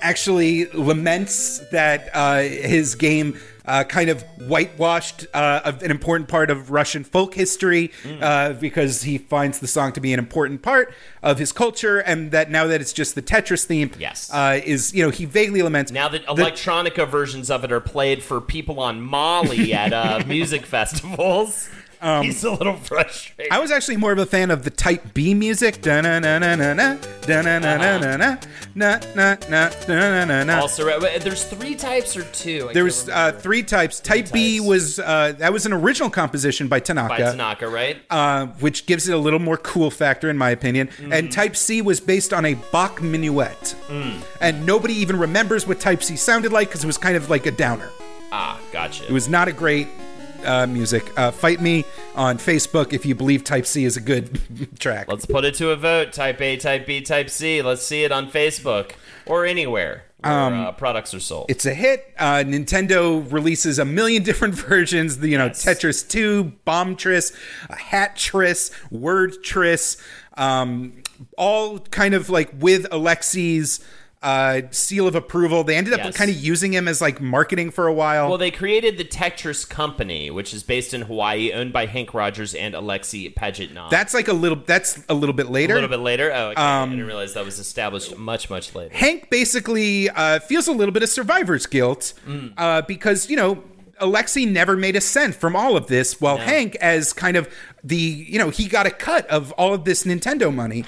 actually 0.00 0.66
laments 0.66 1.58
that 1.70 2.10
uh, 2.14 2.38
his 2.40 2.94
game 2.94 3.38
uh, 3.64 3.84
kind 3.84 4.08
of 4.08 4.22
whitewashed 4.46 5.26
uh, 5.34 5.60
of 5.62 5.82
an 5.82 5.90
important 5.90 6.26
part 6.26 6.48
of 6.50 6.70
Russian 6.70 7.04
folk 7.04 7.34
history 7.34 7.92
uh, 8.22 8.54
because 8.54 9.02
he 9.02 9.18
finds 9.18 9.58
the 9.58 9.66
song 9.66 9.92
to 9.92 10.00
be 10.00 10.14
an 10.14 10.18
important 10.18 10.62
part 10.62 10.94
of 11.22 11.38
his 11.38 11.52
culture, 11.52 11.98
and 11.98 12.30
that 12.30 12.50
now 12.50 12.66
that 12.66 12.80
it's 12.80 12.94
just 12.94 13.14
the 13.14 13.20
Tetris 13.20 13.64
theme, 13.66 13.90
Yes. 13.98 14.30
uh, 14.32 14.58
is 14.64 14.94
you 14.94 15.02
know 15.04 15.10
he 15.10 15.26
vaguely 15.26 15.60
laments 15.60 15.92
Now 15.92 16.08
that 16.08 16.22
the- 16.24 16.32
electronica 16.32 17.06
versions 17.06 17.50
of 17.50 17.62
it 17.62 17.70
are 17.70 17.80
played 17.80 18.22
for 18.22 18.40
people 18.40 18.80
on 18.80 19.02
Molly 19.02 19.74
at 19.74 19.92
uh, 19.92 20.22
music 20.26 20.64
festivals, 20.64 21.68
he's 22.22 22.44
a 22.44 22.50
little 22.50 22.76
frustrated. 22.76 23.52
I 23.52 23.58
was 23.58 23.70
actually 23.70 23.96
more 23.96 24.12
of 24.12 24.18
a 24.18 24.26
fan 24.26 24.50
of 24.50 24.64
the 24.64 24.70
Type 24.70 25.14
B 25.14 25.34
music. 25.34 25.82
Also, 30.60 30.84
there's 31.18 31.44
three 31.44 31.74
types 31.74 32.16
or 32.16 32.22
two. 32.24 32.68
I 32.70 32.72
There 32.72 32.84
was 32.84 33.08
uh, 33.08 33.32
three 33.32 33.62
types. 33.62 34.00
Type 34.00 34.30
B 34.32 34.60
was 34.60 34.98
uh, 34.98 35.32
that 35.38 35.52
was 35.52 35.66
an 35.66 35.72
original 35.72 36.10
composition 36.10 36.68
by 36.68 36.80
Tanaka, 36.80 37.08
by 37.08 37.18
Tanaka, 37.18 37.68
right? 37.68 37.96
uh, 38.10 38.46
which 38.60 38.86
gives 38.86 39.08
it 39.08 39.14
a 39.14 39.18
little 39.18 39.38
more 39.38 39.56
cool 39.56 39.90
factor, 39.90 40.30
in 40.30 40.36
my 40.38 40.50
opinion. 40.50 40.88
Mm-hmm. 40.88 41.12
And 41.12 41.32
Type 41.32 41.56
C 41.56 41.82
was 41.82 42.00
based 42.00 42.32
on 42.32 42.44
a 42.44 42.54
Bach 42.54 43.00
minuet, 43.02 43.74
Mm. 43.88 44.20
and 44.40 44.66
nobody 44.66 44.94
even 44.94 45.18
remembers 45.18 45.66
what 45.66 45.80
Type 45.80 46.02
C 46.02 46.16
sounded 46.16 46.52
like 46.52 46.68
because 46.68 46.84
it 46.84 46.86
was 46.86 46.98
kind 46.98 47.16
of 47.16 47.30
like 47.30 47.46
a 47.46 47.50
downer. 47.50 47.88
ah, 48.32 48.60
gotcha. 48.72 49.04
It 49.04 49.10
was 49.12 49.28
not 49.28 49.48
a 49.48 49.52
great 49.52 49.88
uh, 50.44 50.66
music. 50.66 51.10
Uh, 51.18 51.30
fight 51.30 51.60
me 51.60 51.84
on 52.14 52.38
Facebook 52.38 52.92
if 52.92 53.04
you 53.06 53.14
believe 53.14 53.44
Type 53.44 53.66
C 53.66 53.84
is 53.84 53.96
a 53.96 54.00
good 54.00 54.78
track. 54.78 55.08
Let's 55.08 55.26
put 55.26 55.44
it 55.44 55.54
to 55.56 55.70
a 55.70 55.76
vote. 55.76 56.12
Type 56.12 56.40
A, 56.40 56.56
Type 56.56 56.86
B, 56.86 57.00
Type 57.00 57.30
C. 57.30 57.62
Let's 57.62 57.82
see 57.82 58.04
it 58.04 58.12
on 58.12 58.30
Facebook 58.30 58.92
or 59.26 59.44
anywhere 59.44 60.04
where 60.20 60.32
uh, 60.32 60.72
products 60.72 61.14
are 61.14 61.20
sold. 61.20 61.42
Um, 61.42 61.46
It's 61.50 61.64
a 61.66 61.74
hit. 61.74 62.12
Uh, 62.18 62.42
Nintendo 62.44 63.30
releases 63.32 63.78
a 63.78 63.84
million 63.84 64.22
different 64.24 64.54
versions. 64.54 65.18
The, 65.18 65.28
you 65.28 65.38
know, 65.38 65.46
Yes. 65.46 65.64
Tetris 65.64 66.08
2, 66.08 66.44
Bomb 66.64 66.96
Tris, 66.96 67.36
Hatris, 67.70 68.70
Word 68.90 69.42
Tris, 69.44 69.96
um, 70.36 71.02
all 71.36 71.78
kind 71.78 72.14
of 72.14 72.30
like 72.30 72.50
with 72.58 72.86
Alexi's 72.90 73.84
uh, 74.22 74.62
seal 74.72 75.06
of 75.06 75.14
approval. 75.14 75.62
They 75.62 75.76
ended 75.76 75.94
up 75.94 76.00
Yes. 76.02 76.16
kind 76.16 76.28
of 76.30 76.36
using 76.36 76.72
him 76.74 76.88
as 76.88 77.00
like 77.00 77.20
marketing 77.20 77.70
for 77.70 77.86
a 77.86 77.92
while. 77.92 78.28
Well, 78.28 78.38
they 78.38 78.50
created 78.50 78.98
the 78.98 79.04
Tetris 79.04 79.68
Company, 79.68 80.28
which 80.30 80.52
is 80.52 80.62
based 80.64 80.92
in 80.92 81.02
Hawaii, 81.02 81.52
owned 81.52 81.72
by 81.72 81.86
Hank 81.86 82.14
Rogers 82.14 82.54
and 82.54 82.74
Alexei 82.74 83.28
Pajitnov. 83.30 83.90
that's 83.90 84.14
like 84.14 84.26
a 84.28 84.32
little. 84.32 84.58
That's 84.66 85.04
a 85.08 85.14
little 85.14 85.34
bit 85.34 85.50
later. 85.50 85.74
a 85.74 85.76
little 85.76 85.88
bit 85.90 86.00
later. 86.00 86.32
Oh, 86.34 86.48
okay. 86.48 86.60
I 86.60 86.82
Um, 86.82 86.90
didn't 86.90 87.06
realize 87.06 87.34
that 87.34 87.44
was 87.44 87.58
established 87.60 88.16
much, 88.16 88.50
much 88.50 88.74
later. 88.74 88.94
Hank 88.94 89.30
basically 89.30 90.10
uh, 90.10 90.40
feels 90.40 90.66
a 90.66 90.72
little 90.72 90.92
bit 90.92 91.02
of 91.04 91.08
survivor's 91.08 91.66
guilt 91.66 92.12
Mm. 92.26 92.52
uh, 92.56 92.82
because, 92.82 93.30
you 93.30 93.36
know, 93.36 93.62
Alexei 94.00 94.44
never 94.44 94.76
made 94.76 94.94
a 94.96 95.00
cent 95.00 95.34
from 95.34 95.54
all 95.56 95.76
of 95.76 95.86
this, 95.88 96.20
while 96.20 96.36
Hank, 96.38 96.76
as 96.80 97.12
kind 97.12 97.36
of 97.36 97.48
the, 97.82 97.96
you 97.96 98.38
know, 98.38 98.50
he 98.50 98.66
got 98.68 98.86
a 98.86 98.90
cut 98.90 99.26
of 99.28 99.50
all 99.52 99.74
of 99.74 99.84
this 99.84 100.04
Nintendo 100.04 100.52
money. 100.54 100.84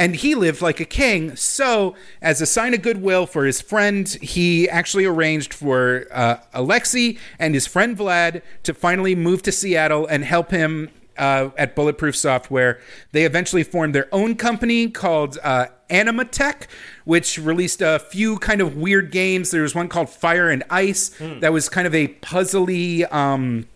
And 0.00 0.16
he 0.16 0.34
lived 0.34 0.62
like 0.62 0.80
a 0.80 0.86
king. 0.86 1.36
So, 1.36 1.94
as 2.22 2.40
a 2.40 2.46
sign 2.46 2.72
of 2.72 2.80
goodwill 2.80 3.26
for 3.26 3.44
his 3.44 3.60
friend, 3.60 4.08
he 4.08 4.66
actually 4.66 5.04
arranged 5.04 5.52
for 5.52 6.06
uh, 6.10 6.38
Alexei 6.54 7.18
and 7.38 7.52
his 7.52 7.66
friend 7.66 7.98
Vlad 7.98 8.40
to 8.62 8.72
finally 8.72 9.14
move 9.14 9.42
to 9.42 9.52
Seattle 9.52 10.06
and 10.06 10.24
help 10.24 10.52
him 10.52 10.88
uh, 11.18 11.50
at 11.58 11.76
Bulletproof 11.76 12.16
Software. 12.16 12.80
They 13.12 13.24
eventually 13.24 13.62
formed 13.62 13.94
their 13.94 14.08
own 14.10 14.36
company 14.36 14.88
called 14.88 15.36
uh, 15.42 15.66
AnimaTek, 15.90 16.62
which 17.04 17.36
released 17.36 17.82
a 17.82 17.98
few 17.98 18.38
kind 18.38 18.62
of 18.62 18.78
weird 18.78 19.10
games. 19.10 19.50
There 19.50 19.60
was 19.60 19.74
one 19.74 19.88
called 19.88 20.08
Fire 20.08 20.48
and 20.48 20.64
Ice 20.70 21.10
that 21.40 21.52
was 21.52 21.68
kind 21.68 21.86
of 21.86 21.94
a 21.94 22.08
puzzly. 22.08 23.10
Um, 23.12 23.66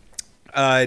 uh, 0.55 0.87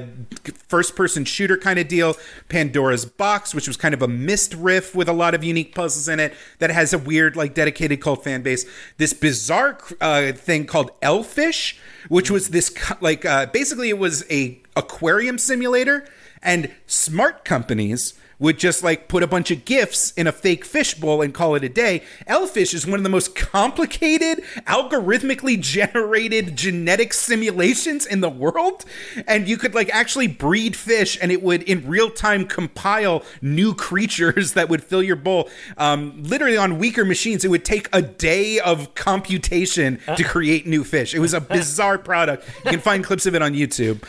first 0.67 0.95
person 0.95 1.25
shooter 1.25 1.57
kind 1.57 1.79
of 1.79 1.87
deal. 1.87 2.15
Pandora's 2.49 3.05
Box, 3.05 3.53
which 3.53 3.67
was 3.67 3.77
kind 3.77 3.93
of 3.93 4.01
a 4.01 4.07
Myst 4.07 4.53
riff 4.53 4.95
with 4.95 5.07
a 5.09 5.13
lot 5.13 5.33
of 5.33 5.43
unique 5.43 5.75
puzzles 5.75 6.07
in 6.07 6.19
it 6.19 6.33
that 6.59 6.69
has 6.69 6.93
a 6.93 6.97
weird, 6.97 7.35
like, 7.35 7.53
dedicated 7.53 8.01
cult 8.01 8.23
fan 8.23 8.41
base. 8.41 8.65
This 8.97 9.13
bizarre 9.13 9.77
uh, 10.01 10.31
thing 10.31 10.65
called 10.65 10.91
El-Fish, 11.01 11.79
which 12.09 12.31
was 12.31 12.49
this, 12.49 12.73
like, 13.01 13.25
uh, 13.25 13.47
basically 13.47 13.89
it 13.89 13.97
was 13.97 14.23
a 14.29 14.61
aquarium 14.75 15.37
simulator, 15.37 16.07
and 16.41 16.71
smart 16.85 17.43
companies 17.43 18.13
would 18.39 18.59
just 18.59 18.83
like 18.83 19.07
put 19.07 19.23
a 19.23 19.27
bunch 19.27 19.49
of 19.49 19.65
gifts 19.65 20.11
in 20.11 20.27
a 20.27 20.31
fake 20.31 20.63
fish 20.63 20.93
bowl 20.93 21.21
and 21.21 21.33
call 21.33 21.55
it 21.55 21.63
a 21.63 21.69
day. 21.69 22.03
El-Fish 22.27 22.73
is 22.73 22.85
one 22.85 22.99
of 22.99 23.03
the 23.03 23.09
most 23.09 23.35
complicated, 23.35 24.43
algorithmically 24.65 25.59
generated 25.59 26.55
genetic 26.55 27.13
simulations 27.13 28.05
in 28.05 28.21
the 28.21 28.29
world. 28.29 28.85
And 29.27 29.47
you 29.47 29.57
could 29.57 29.73
like 29.73 29.89
actually 29.89 30.27
breed 30.27 30.75
fish 30.75 31.17
and 31.21 31.31
it 31.31 31.41
would 31.41 31.63
in 31.63 31.87
real 31.87 32.11
time 32.11 32.45
compile 32.45 33.23
new 33.41 33.73
creatures 33.73 34.53
that 34.57 34.69
would 34.69 34.83
fill 34.83 35.01
your 35.01 35.15
bowl. 35.15 35.49
Um, 35.77 36.21
literally 36.23 36.57
on 36.57 36.77
weaker 36.77 37.05
machines, 37.05 37.43
it 37.43 37.49
would 37.49 37.65
take 37.65 37.89
a 37.91 38.01
day 38.01 38.59
of 38.59 38.93
computation 38.93 39.99
to 40.15 40.23
create 40.23 40.67
new 40.67 40.83
fish. 40.83 41.15
It 41.15 41.19
was 41.19 41.33
a 41.33 41.41
bizarre 41.57 41.97
product. 41.97 42.47
You 42.65 42.71
can 42.71 42.79
find 42.79 43.03
clips 43.03 43.25
of 43.25 43.33
it 43.33 43.41
on 43.41 43.53
YouTube. 43.53 44.03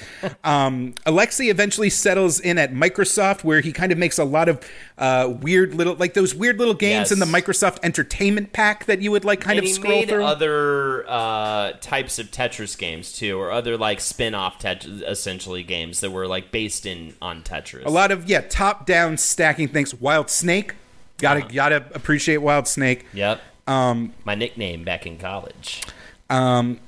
Um, 0.45 0.95
Alexei 1.07 1.47
eventually 1.47 1.91
settles 1.91 2.41
in 2.41 2.59
at 2.59 2.73
Microsoft, 2.73 3.45
where 3.45 3.61
he 3.61 3.73
kind 3.73 3.93
of 3.93 3.99
makes 3.99 4.18
a 4.19 4.25
lot 4.25 4.49
of 4.49 4.63
uh, 4.99 5.33
weird 5.41 5.75
little, 5.75 5.95
like 5.95 6.15
those 6.15 6.35
weird 6.35 6.59
little 6.59 6.75
games 6.75 7.11
Yes. 7.11 7.13
in 7.13 7.19
the 7.19 7.27
Microsoft 7.27 7.79
Entertainment 7.83 8.53
Pack 8.53 8.85
that 8.87 9.01
you 9.01 9.11
would 9.11 9.25
like 9.25 9.41
kind 9.41 9.59
and 9.59 9.67
of 9.67 9.73
scroll 9.73 10.01
made 10.01 10.09
through. 10.09 10.25
other 10.25 11.05
uh, 11.09 11.73
types 11.81 12.19
of 12.19 12.31
Tetris 12.31 12.77
games 12.77 13.13
too, 13.13 13.39
or 13.39 13.51
other 13.51 13.77
like 13.77 14.01
spin-off 14.01 14.59
tet- 14.59 14.85
essentially 14.87 15.63
games 15.63 16.01
that 16.01 16.11
were 16.11 16.27
like 16.27 16.51
based 16.51 16.87
in 16.87 17.15
on 17.23 17.43
Tetris. 17.43 17.85
a 17.85 17.91
lot 17.91 18.11
of 18.11 18.29
yeah, 18.29 18.41
top-down 18.41 19.17
stacking 19.17 19.69
things. 19.69 19.95
Wild 19.95 20.31
Snake, 20.31 20.75
gotta 21.19 21.43
gotta 21.43 21.85
appreciate 21.95 22.39
Wild 22.39 22.67
Snake. 22.69 23.07
Yep. 23.13 23.41
Um, 23.67 24.15
My 24.25 24.35
nickname 24.35 24.83
back 24.85 25.07
in 25.07 25.19
college. 25.19 25.83
um, 26.31 26.81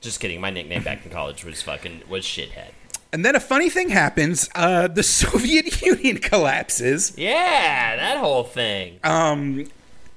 Just 0.00 0.20
kidding. 0.20 0.40
My 0.40 0.50
nickname 0.50 0.82
back 0.84 1.04
in 1.04 1.10
college 1.10 1.44
was 1.44 1.62
fucking 1.62 2.02
was 2.08 2.24
shithead. 2.24 2.72
And 3.12 3.24
then 3.24 3.34
a 3.36 3.40
funny 3.40 3.70
thing 3.70 3.88
happens. 3.90 4.48
Uh, 4.54 4.88
the 4.88 5.02
Soviet 5.02 5.82
Union 5.86 6.18
collapses. 6.18 7.14
Yeah, 7.16 7.96
that 7.96 8.18
whole 8.18 8.44
thing. 8.44 9.00
Um, 9.04 9.66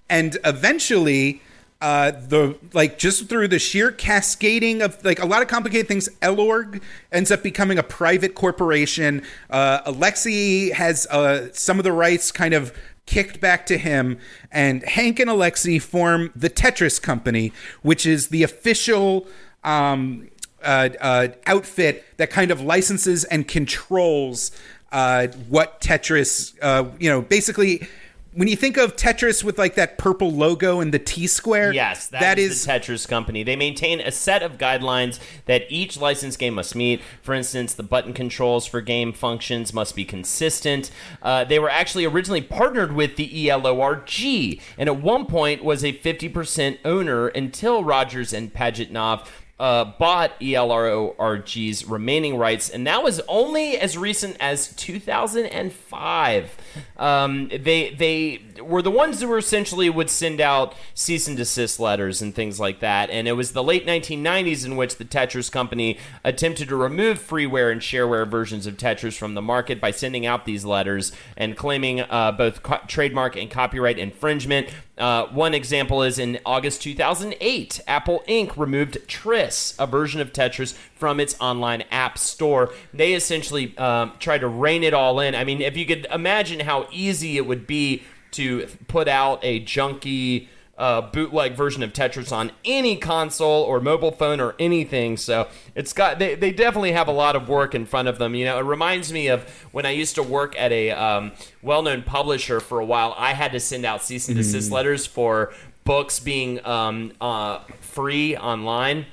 and 0.10 0.38
eventually 0.44 1.42
uh, 1.82 2.12
the 2.12 2.56
like 2.74 3.00
just 3.00 3.28
through 3.28 3.48
the 3.48 3.58
sheer 3.58 3.92
cascading 3.92 4.82
of 4.84 5.04
like 5.04 5.20
a 5.20 5.26
lot 5.26 5.42
of 5.42 5.48
complicated 5.48 5.88
things, 5.88 6.08
Elorg 6.22 6.82
ends 7.12 7.32
up 7.32 7.42
becoming 7.42 7.80
a 7.80 7.84
private 7.84 8.36
corporation. 8.36 9.24
Uh, 9.50 9.80
Alexei 9.86 10.70
has 10.72 11.08
uh, 11.08 11.50
some 11.54 11.80
of 11.80 11.84
the 11.84 11.92
rights 11.92 12.32
kind 12.32 12.54
of 12.54 12.72
kicked 13.08 13.42
back 13.42 13.66
to 13.66 13.78
him, 13.80 14.20
and 14.52 14.84
Hank 14.84 15.20
and 15.20 15.30
Alexei 15.30 15.80
form 15.80 16.32
the 16.36 16.50
Tetris 16.52 17.02
Company, 17.02 17.52
which 17.82 18.06
is 18.06 18.28
the 18.28 18.44
official. 18.44 19.28
Um, 19.64 20.28
uh, 20.64 20.90
uh, 21.00 21.28
outfit 21.46 22.06
that 22.18 22.30
kind 22.30 22.52
of 22.52 22.62
licenses 22.62 23.24
and 23.26 23.48
controls 23.48 24.52
uh, 24.92 25.28
what 25.48 25.82
Tetris, 25.82 26.58
uh, 26.62 26.90
you 27.00 27.10
know, 27.10 27.22
basically 27.22 27.88
when 28.34 28.48
you 28.48 28.56
think 28.56 28.78
of 28.78 28.96
Tetris 28.96 29.44
with 29.44 29.58
like 29.58 29.76
that 29.76 29.98
purple 29.98 30.32
logo 30.32 30.80
and 30.80 30.94
the 30.94 31.00
T 31.00 31.28
square, 31.28 31.74
Yes, 31.74 32.08
that 32.08 32.40
is, 32.40 32.52
is 32.52 32.66
the 32.66 32.72
Tetris 32.72 33.08
company. 33.08 33.44
They 33.44 33.56
maintain 33.56 34.00
a 34.00 34.12
set 34.12 34.42
of 34.42 34.58
guidelines 34.58 35.20
that 35.46 35.64
each 35.70 36.00
licensed 36.00 36.40
game 36.40 36.54
must 36.54 36.74
meet. 36.74 37.02
For 37.22 37.34
instance, 37.34 37.74
the 37.74 37.84
button 37.84 38.14
controls 38.14 38.66
for 38.66 38.80
game 38.80 39.12
functions 39.12 39.74
must 39.74 39.96
be 39.96 40.06
consistent. 40.06 40.92
Uh, 41.22 41.44
they 41.44 41.60
were 41.60 41.70
actually 41.70 42.06
originally 42.06 42.42
partnered 42.42 42.94
with 42.94 43.18
the 43.18 43.48
ELORG, 43.48 44.62
and 44.78 44.88
at 44.88 44.98
one 44.98 45.26
point 45.26 45.64
was 45.64 45.84
a 45.84 45.92
50% 45.94 46.78
owner 46.86 47.28
until 47.28 47.84
Rogers 47.84 48.32
and 48.32 48.54
Pajitnov 48.54 49.28
uh, 49.62 49.86
bought 49.86 50.32
ELORG's 50.42 51.86
remaining 51.86 52.36
rights, 52.36 52.68
and 52.68 52.88
that 52.88 53.04
was 53.04 53.22
only 53.28 53.78
as 53.78 53.96
recent 53.96 54.36
as 54.40 54.74
2005. 54.76 56.58
Um, 56.98 57.50
they 57.50 57.92
they 57.92 58.42
were 58.62 58.82
the 58.82 58.92
ones 58.92 59.22
who 59.22 59.28
were 59.28 59.38
essentially 59.38 59.90
would 59.90 60.10
send 60.10 60.40
out 60.40 60.76
cease 60.94 61.28
and 61.28 61.38
desist 61.38 61.80
letters 61.80 62.22
and 62.22 62.34
things 62.34 62.60
like 62.60 62.80
that, 62.80 63.10
and 63.10 63.28
it 63.28 63.34
was 63.34 63.54
the 63.54 63.64
late 63.64 63.86
1990s 63.86 64.66
in 64.66 64.76
which 64.76 64.98
the 64.98 65.06
Tetris 65.06 65.52
company 65.52 65.98
attempted 66.24 66.70
to 66.70 66.76
remove 66.76 67.20
freeware 67.20 67.72
and 67.72 67.82
shareware 67.82 68.28
versions 68.28 68.66
of 68.68 68.78
Tetris 68.78 69.18
from 69.18 69.34
the 69.34 69.42
market 69.42 69.82
by 69.82 69.92
sending 69.92 70.26
out 70.26 70.46
these 70.46 70.66
letters 70.66 71.12
and 71.38 71.58
claiming 71.58 72.02
uh, 72.02 72.32
both 72.32 72.64
co- 72.64 72.80
trademark 72.88 73.36
and 73.36 73.50
copyright 73.50 74.00
infringement. 74.00 74.70
Uh, 74.98 75.26
one 75.28 75.56
example 75.56 76.04
is 76.04 76.20
in 76.20 76.40
August 76.46 76.84
2008, 76.84 77.82
Apple 77.88 78.24
Inc. 78.28 78.56
removed 78.56 79.00
Tris, 79.08 79.74
a 79.80 79.88
version 79.88 80.22
of 80.22 80.32
Tetris, 80.32 80.74
from 80.94 81.20
its 81.20 81.36
online 81.40 81.84
app 81.90 82.20
store. 82.20 82.72
They 82.94 83.14
essentially 83.14 83.76
um, 83.80 84.14
tried 84.20 84.42
to 84.42 84.48
rein 84.48 84.84
it 84.84 84.94
all 84.94 85.20
in. 85.20 85.34
I 85.34 85.44
mean, 85.44 85.60
if 85.62 85.76
you 85.76 85.88
could 85.88 86.06
imagine 86.12 86.60
how 86.64 86.88
easy 86.92 87.38
it 87.38 87.46
would 87.46 87.68
be 87.68 88.04
to 88.32 88.68
put 88.88 89.08
out 89.08 89.40
a 89.44 89.60
junky 89.62 90.48
uh, 90.78 91.00
bootleg 91.00 91.54
version 91.54 91.84
of 91.84 91.94
Tetris 91.94 92.32
on 92.32 92.52
any 92.66 92.96
console 92.96 93.62
or 93.64 93.80
mobile 93.80 94.12
phone 94.12 94.40
or 94.40 94.56
anything. 94.58 95.16
So 95.16 95.48
it's 95.76 95.94
got 95.94 96.18
they, 96.18 96.34
they 96.34 96.52
definitely 96.52 96.94
have 96.94 97.08
a 97.08 97.12
lot 97.12 97.36
of 97.36 97.48
work 97.48 97.76
in 97.76 97.86
front 97.86 98.08
of 98.08 98.18
them. 98.18 98.34
You 98.34 98.46
know, 98.46 98.58
it 98.58 98.64
reminds 98.64 99.14
me 99.14 99.28
of 99.28 99.48
when 99.72 99.86
I 99.86 99.92
used 99.92 100.16
to 100.16 100.24
work 100.24 100.58
at 100.58 100.72
a 100.72 100.90
um, 100.92 101.34
well-known 101.62 102.02
publisher 102.02 102.60
for 102.60 102.80
a 102.80 102.86
while. 102.86 103.14
I 103.16 103.34
had 103.34 103.52
to 103.52 103.60
send 103.60 103.86
out 103.86 104.02
cease 104.02 104.28
and 104.28 104.36
desist 104.36 104.72
letters 104.72 105.06
for 105.06 105.54
books 105.84 106.20
being 106.20 106.66
um, 106.66 107.14
uh, 107.22 107.60
free 107.82 108.36
online 108.36 109.06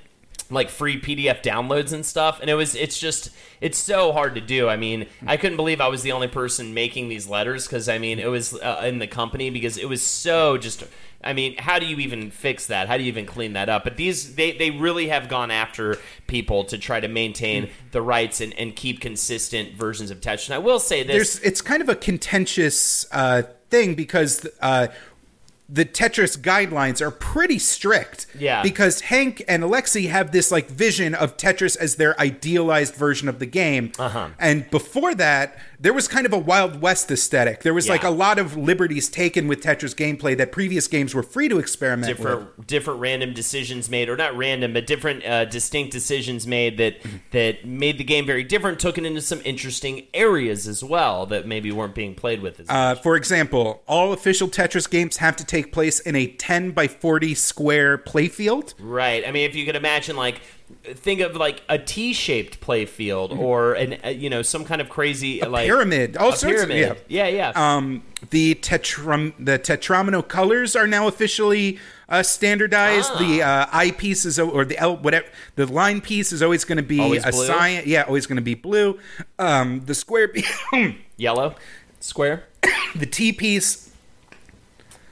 like 0.50 0.70
free 0.70 1.00
PDF 1.00 1.42
downloads 1.42 1.92
and 1.92 2.04
stuff 2.04 2.40
and 2.40 2.48
it 2.48 2.54
was 2.54 2.74
it's 2.74 2.98
just 2.98 3.30
it's 3.60 3.78
so 3.78 4.12
hard 4.12 4.34
to 4.36 4.40
do. 4.40 4.68
I 4.68 4.76
mean, 4.76 5.06
I 5.26 5.36
couldn't 5.36 5.56
believe 5.56 5.80
I 5.80 5.88
was 5.88 6.02
the 6.02 6.12
only 6.12 6.28
person 6.28 6.74
making 6.74 7.08
these 7.08 7.28
letters 7.28 7.66
cuz 7.66 7.88
I 7.88 7.98
mean, 7.98 8.18
it 8.18 8.28
was 8.28 8.54
uh, 8.54 8.82
in 8.84 8.98
the 8.98 9.06
company 9.06 9.50
because 9.50 9.76
it 9.76 9.88
was 9.88 10.02
so 10.02 10.56
just 10.58 10.84
I 11.22 11.32
mean, 11.32 11.56
how 11.58 11.80
do 11.80 11.86
you 11.86 11.96
even 11.98 12.30
fix 12.30 12.66
that? 12.68 12.86
How 12.86 12.96
do 12.96 13.02
you 13.02 13.08
even 13.08 13.26
clean 13.26 13.54
that 13.54 13.68
up? 13.68 13.82
But 13.82 13.96
these 13.96 14.36
they 14.36 14.52
they 14.52 14.70
really 14.70 15.08
have 15.08 15.28
gone 15.28 15.50
after 15.50 15.96
people 16.28 16.64
to 16.64 16.78
try 16.78 17.00
to 17.00 17.08
maintain 17.08 17.70
the 17.90 18.00
rights 18.00 18.40
and, 18.40 18.54
and 18.54 18.74
keep 18.74 19.00
consistent 19.00 19.74
versions 19.74 20.10
of 20.10 20.20
Tetris. 20.20 20.46
And 20.46 20.54
I 20.54 20.58
will 20.58 20.78
say 20.78 21.02
this 21.02 21.16
there's 21.16 21.40
it's 21.40 21.60
kind 21.60 21.82
of 21.82 21.88
a 21.88 21.96
contentious 21.96 23.04
uh, 23.10 23.42
thing 23.68 23.94
because 23.94 24.46
uh, 24.60 24.88
the 25.68 25.84
Tetris 25.84 26.38
guidelines 26.38 27.02
are 27.02 27.10
pretty 27.10 27.58
strict. 27.58 28.26
Yeah. 28.38 28.62
Because 28.62 29.02
Hank 29.02 29.44
and 29.46 29.62
Alexi 29.62 30.08
have 30.08 30.32
this 30.32 30.50
like 30.50 30.68
vision 30.68 31.14
of 31.14 31.36
Tetris 31.36 31.76
as 31.76 31.96
their 31.96 32.18
idealized 32.20 32.94
version 32.94 33.28
of 33.28 33.38
the 33.38 33.46
game. 33.46 33.92
Uh-huh. 33.98 34.30
And 34.38 34.70
before 34.70 35.14
that, 35.16 35.58
there 35.80 35.92
was 35.92 36.08
kind 36.08 36.26
of 36.26 36.32
a 36.32 36.38
Wild 36.38 36.80
West 36.80 37.10
aesthetic. 37.10 37.62
There 37.62 37.74
was 37.74 37.88
like 37.88 38.02
a 38.02 38.10
lot 38.10 38.38
of 38.38 38.56
liberties 38.56 39.08
taken 39.08 39.46
with 39.46 39.60
Tetris 39.62 39.94
gameplay 39.94 40.36
that 40.36 40.50
previous 40.50 40.88
games 40.88 41.14
were 41.14 41.22
free 41.22 41.48
to 41.48 41.58
experiment 41.58 42.08
with. 42.08 42.18
different 42.18 42.66
different 42.66 43.00
random 43.00 43.32
decisions 43.32 43.88
made 43.88 44.08
or 44.08 44.16
not 44.16 44.36
random 44.36 44.72
but 44.72 44.86
different 44.86 45.24
uh, 45.24 45.44
distinct 45.44 45.92
decisions 45.92 46.46
made 46.46 46.78
that 46.78 46.96
that 47.30 47.64
made 47.64 47.96
the 47.98 48.04
game 48.04 48.26
very 48.26 48.42
different 48.42 48.80
took 48.80 48.98
it 48.98 49.04
into 49.04 49.20
some 49.20 49.40
interesting 49.44 50.06
areas 50.14 50.66
as 50.66 50.82
well 50.82 51.26
that 51.26 51.46
maybe 51.46 51.70
weren't 51.70 51.94
being 51.94 52.14
played 52.14 52.42
with 52.42 52.58
as 52.58 52.66
Uh, 52.68 52.94
for 52.96 53.14
example, 53.14 53.82
all 53.86 54.12
official 54.12 54.48
Tetris 54.48 54.88
games 54.90 55.18
have 55.18 55.36
to 55.36 55.44
take 55.44 55.57
place 55.66 56.00
in 56.00 56.14
a 56.16 56.26
10 56.26 56.70
by 56.72 56.86
40 56.88 57.34
square 57.34 57.98
playfield. 57.98 58.74
right 58.78 59.26
i 59.26 59.30
mean 59.32 59.48
if 59.48 59.54
you 59.56 59.64
could 59.66 59.76
imagine 59.76 60.16
like 60.16 60.40
think 60.94 61.20
of 61.20 61.34
like 61.34 61.62
a 61.68 61.78
t-shaped 61.78 62.60
play 62.60 62.84
field 62.84 63.32
or 63.32 63.72
an 63.74 63.96
uh, 64.04 64.08
you 64.08 64.28
know 64.30 64.42
some 64.42 64.64
kind 64.64 64.80
of 64.80 64.88
crazy 64.88 65.40
like 65.40 65.66
pyramid, 65.66 66.16
all 66.16 66.30
a 66.32 66.36
sorts 66.36 66.62
of- 66.62 66.68
pyramid. 66.68 66.98
yeah 67.08 67.26
yeah, 67.26 67.52
Um, 67.54 68.02
the 68.30 68.54
tetram 68.56 69.32
the 69.38 69.58
tetromino 69.58 70.26
colors 70.26 70.76
are 70.76 70.86
now 70.86 71.06
officially 71.08 71.78
uh, 72.10 72.22
standardized. 72.22 73.12
The 73.18 73.42
Ah. 73.42 73.62
uh, 73.64 73.68
I 73.72 73.90
piece 73.92 74.24
is 74.24 74.38
or 74.38 74.64
the 74.64 74.76
L 74.78 74.96
whatever 74.96 75.26
the 75.56 75.66
line 75.66 76.00
piece 76.00 76.32
is 76.32 76.42
always 76.42 76.64
going 76.64 76.76
to 76.78 76.82
be 76.82 77.00
Always 77.00 77.24
a 77.24 77.30
blue? 77.30 77.46
cyan. 77.46 77.82
Yeah, 77.86 78.02
always 78.02 78.26
going 78.26 78.36
to 78.36 78.42
be 78.42 78.54
blue. 78.54 78.98
Um, 79.38 79.82
the 79.86 79.94
square, 79.94 80.32
yellow 81.16 81.54
square 82.00 82.44
the 82.94 83.06
T 83.06 83.32
piece 83.32 83.87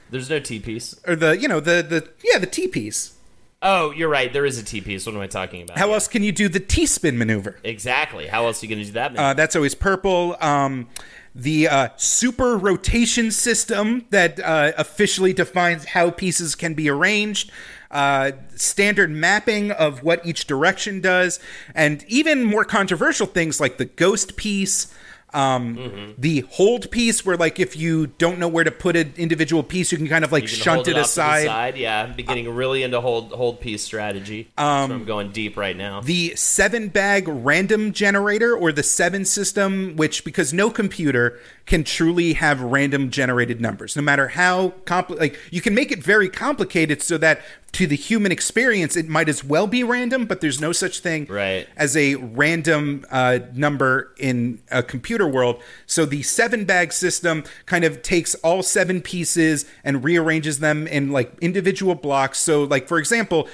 there's 0.09 0.29
no 0.29 0.39
t-piece 0.39 0.95
or 1.07 1.15
the 1.15 1.37
you 1.37 1.47
know 1.47 1.59
the 1.59 1.81
the 1.81 2.09
yeah 2.23 2.39
the 2.39 2.45
T 2.47 2.67
piece. 2.67 3.13
oh 3.61 3.91
you're 3.91 4.09
right 4.09 4.31
there 4.33 4.45
is 4.45 4.57
a 4.59 4.63
t-piece 4.63 5.05
what 5.05 5.15
am 5.15 5.21
i 5.21 5.27
talking 5.27 5.61
about 5.63 5.77
How 5.77 5.87
Yeah. 5.87 5.93
else 5.95 6.07
can 6.07 6.23
you 6.23 6.31
do 6.31 6.47
the 6.49 6.59
T 6.59 6.85
spin 6.85 7.17
maneuver? 7.17 7.57
exactly 7.63 8.27
how 8.27 8.45
else 8.45 8.61
are 8.61 8.65
you 8.65 8.75
going 8.75 8.85
to 8.85 8.91
do 8.91 8.93
that 8.93 9.15
Uh, 9.17 9.33
that's 9.33 9.55
always 9.55 9.75
purple. 9.75 10.35
Um, 10.41 10.87
the 11.35 11.67
uh, 11.67 11.89
super 11.97 12.57
rotation 12.57 13.29
system 13.29 14.05
that 14.09 14.39
uh, 14.39 14.71
officially 14.75 15.33
defines 15.33 15.85
how 15.85 16.09
pieces 16.09 16.55
can 16.55 16.73
be 16.73 16.89
arranged. 16.89 17.51
Uh, 17.91 18.31
standard 18.55 19.11
mapping 19.11 19.69
of 19.71 20.01
what 20.03 20.25
each 20.25 20.47
direction 20.47 20.99
does, 20.99 21.39
and 21.75 22.03
even 22.07 22.43
more 22.43 22.65
controversial 22.65 23.27
things 23.27 23.59
like 23.61 23.77
the 23.77 23.85
ghost 23.85 24.35
piece, 24.35 24.91
um, 25.37 25.75
Mm-hmm. 25.77 26.11
the 26.17 26.39
hold 26.51 26.89
piece, 26.91 27.25
where 27.25 27.37
like 27.37 27.59
if 27.59 27.75
you 27.75 28.07
don't 28.07 28.39
know 28.39 28.47
where 28.47 28.63
to 28.63 28.71
put 28.71 28.95
an 28.95 29.13
individual 29.17 29.61
piece, 29.63 29.91
you 29.91 29.97
can 29.97 30.07
kind 30.07 30.25
of 30.25 30.31
like 30.31 30.47
shunt 30.47 30.87
it, 30.87 30.93
the 30.95 31.01
aside. 31.01 31.45
side. 31.45 31.77
Yeah, 31.77 32.03
I'm 32.03 32.15
beginning 32.15 32.49
really 32.53 32.83
into 32.83 32.99
hold 33.01 33.31
hold 33.31 33.59
piece 33.61 33.83
strategy. 33.83 34.49
Um, 34.57 34.89
so 34.89 34.95
I'm 34.95 35.05
going 35.05 35.31
deep 35.31 35.55
right 35.57 35.77
now. 35.77 36.01
the 36.01 36.35
seven 36.35 36.87
bag 36.89 37.27
random 37.27 37.91
generator 37.93 38.55
or 38.55 38.71
the 38.71 38.83
seven 38.83 39.25
system 39.25 39.95
which 39.95 40.23
because 40.23 40.53
no 40.53 40.69
computer 40.69 41.39
can 41.65 41.83
truly 41.83 42.33
have 42.33 42.61
random 42.61 43.09
generated 43.11 43.59
numbers 43.59 43.95
no 43.95 44.01
matter 44.01 44.29
how 44.29 44.69
compli- 44.85 45.19
like 45.19 45.37
you 45.51 45.59
can 45.61 45.73
make 45.75 45.91
it 45.91 46.01
very 46.01 46.29
complicated 46.29 47.01
so 47.01 47.17
that 47.17 47.41
to 47.73 47.85
the 47.85 47.95
human 47.97 48.31
experience 48.31 48.95
it 48.95 49.07
might 49.09 49.27
as 49.27 49.43
well 49.43 49.67
be 49.67 49.83
random 49.83 50.25
but 50.25 50.39
there's 50.39 50.61
no 50.61 50.71
such 50.71 50.99
thing 51.01 51.25
Right. 51.29 51.67
as 51.75 51.95
a 51.97 52.15
random 52.15 53.05
uh, 53.11 53.39
number 53.53 54.13
in 54.17 54.59
a 54.71 54.81
computer 54.81 55.26
world 55.27 55.61
so 55.85 56.05
the 56.05 56.23
seven 56.23 56.65
bag 56.65 56.91
system 56.91 57.43
kind 57.65 57.83
of 57.83 58.01
takes 58.01 58.35
all 58.35 58.63
seven 58.63 59.01
pieces 59.01 59.65
and 59.83 60.03
rearranges 60.03 60.59
them 60.59 60.87
in 60.87 61.11
like 61.11 61.31
individual 61.39 61.95
blocks 61.95 62.39
so 62.39 62.63
like 62.63 62.87
for 62.87 62.97
example 62.97 63.47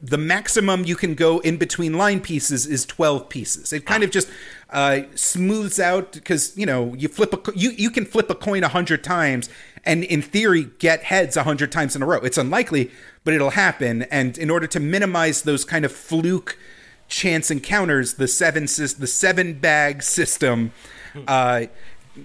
the 0.00 0.18
maximum 0.18 0.84
you 0.84 0.96
can 0.96 1.14
go 1.14 1.38
in 1.40 1.56
between 1.56 1.94
line 1.94 2.20
pieces 2.20 2.66
is 2.66 2.84
12 2.86 3.28
pieces 3.28 3.72
it 3.72 3.86
kind 3.86 4.02
of 4.02 4.10
just 4.10 4.28
uh, 4.70 5.02
smooths 5.14 5.78
out 5.78 6.12
because 6.12 6.56
you 6.56 6.66
know 6.66 6.94
you 6.94 7.06
flip 7.06 7.32
a 7.32 7.52
you 7.54 7.70
you 7.70 7.90
can 7.90 8.04
flip 8.04 8.28
a 8.28 8.34
coin 8.34 8.64
a 8.64 8.68
hundred 8.68 9.04
times 9.04 9.48
and 9.84 10.04
in 10.04 10.22
theory 10.22 10.70
get 10.78 11.04
heads 11.04 11.36
a 11.36 11.44
hundred 11.44 11.70
times 11.70 11.94
in 11.94 12.02
a 12.02 12.06
row. 12.06 12.18
It's 12.18 12.38
unlikely, 12.38 12.90
but 13.22 13.34
it'll 13.34 13.50
happen. 13.50 14.02
And 14.04 14.36
in 14.38 14.50
order 14.50 14.66
to 14.66 14.80
minimize 14.80 15.42
those 15.42 15.64
kind 15.64 15.84
of 15.84 15.92
fluke 15.92 16.58
chance 17.08 17.50
encounters, 17.50 18.14
the 18.14 18.28
seven 18.28 18.64
the 18.64 19.06
seven 19.06 19.54
bag 19.54 20.02
system. 20.02 20.72
Uh, 21.26 21.66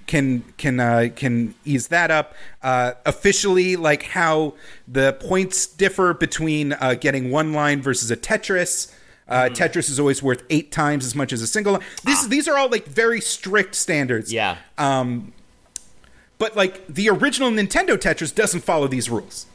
can 0.06 0.44
can 0.58 0.80
uh, 0.80 1.10
can 1.16 1.56
ease 1.66 1.88
that 1.88 2.12
up 2.12 2.36
uh, 2.62 2.94
officially 3.06 3.76
like 3.76 4.04
how 4.04 4.54
the 4.88 5.14
points 5.14 5.66
differ 5.66 6.14
between 6.14 6.74
uh, 6.74 6.94
getting 6.94 7.32
one 7.32 7.54
line 7.54 7.82
versus 7.82 8.12
a 8.12 8.16
Tetris 8.18 8.94
uh, 9.30 9.50
Tetris 9.52 9.90
is 9.90 10.00
always 10.00 10.24
worth 10.24 10.44
eight 10.50 10.72
times 10.72 11.06
as 11.06 11.16
much 11.16 11.32
as 11.32 11.42
a 11.42 11.48
single 11.48 11.74
line. 11.74 11.84
This, 12.04 12.26
These 12.26 12.48
are 12.48 12.58
all 12.58 12.70
like 12.70 12.86
very 12.86 13.22
strict 13.22 13.76
standards. 13.76 14.34
yeah, 14.34 14.58
Um, 14.78 15.34
but 16.40 16.56
like 16.58 16.88
the 16.88 17.10
original 17.10 17.52
Nintendo 17.52 17.96
Tetris 17.96 18.34
doesn't 18.34 18.62
follow 18.62 18.88
these 18.88 19.10
rules. 19.10 19.46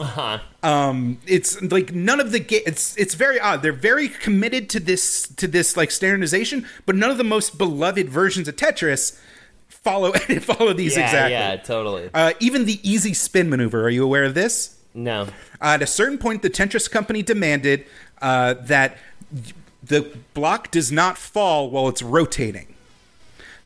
Uh-huh. 0.00 0.38
Um, 0.62 1.18
it's 1.26 1.60
like 1.62 1.94
none 1.94 2.18
of 2.20 2.32
the 2.32 2.40
ga- 2.40 2.62
it's 2.66 2.96
it's 2.96 3.14
very 3.14 3.38
odd. 3.38 3.62
They're 3.62 3.72
very 3.72 4.08
committed 4.08 4.68
to 4.70 4.80
this 4.80 5.28
to 5.36 5.46
this 5.46 5.76
like 5.76 5.90
standardization, 5.90 6.66
but 6.84 6.96
none 6.96 7.10
of 7.10 7.18
the 7.18 7.24
most 7.24 7.58
beloved 7.58 8.08
versions 8.08 8.48
of 8.48 8.56
Tetris 8.56 9.20
follow 9.68 10.12
follow 10.40 10.72
these 10.72 10.96
Yeah, 10.96 11.04
exactly. 11.04 11.32
yeah, 11.32 11.56
totally. 11.56 12.10
Uh, 12.12 12.32
even 12.40 12.64
the 12.64 12.80
easy 12.88 13.14
spin 13.14 13.48
maneuver. 13.48 13.84
Are 13.84 13.90
you 13.90 14.02
aware 14.04 14.24
of 14.24 14.34
this? 14.34 14.76
no. 14.94 15.22
Uh, 15.60 15.74
at 15.74 15.82
a 15.82 15.86
certain 15.86 16.18
point, 16.18 16.42
the 16.42 16.50
Tetris 16.50 16.90
company 16.90 17.22
demanded 17.22 17.86
uh, 18.20 18.54
that 18.54 18.98
the 19.82 20.16
block 20.34 20.70
does 20.70 20.90
not 20.92 21.16
fall 21.18 21.70
while 21.70 21.88
it's 21.88 22.02
rotating. 22.02 22.74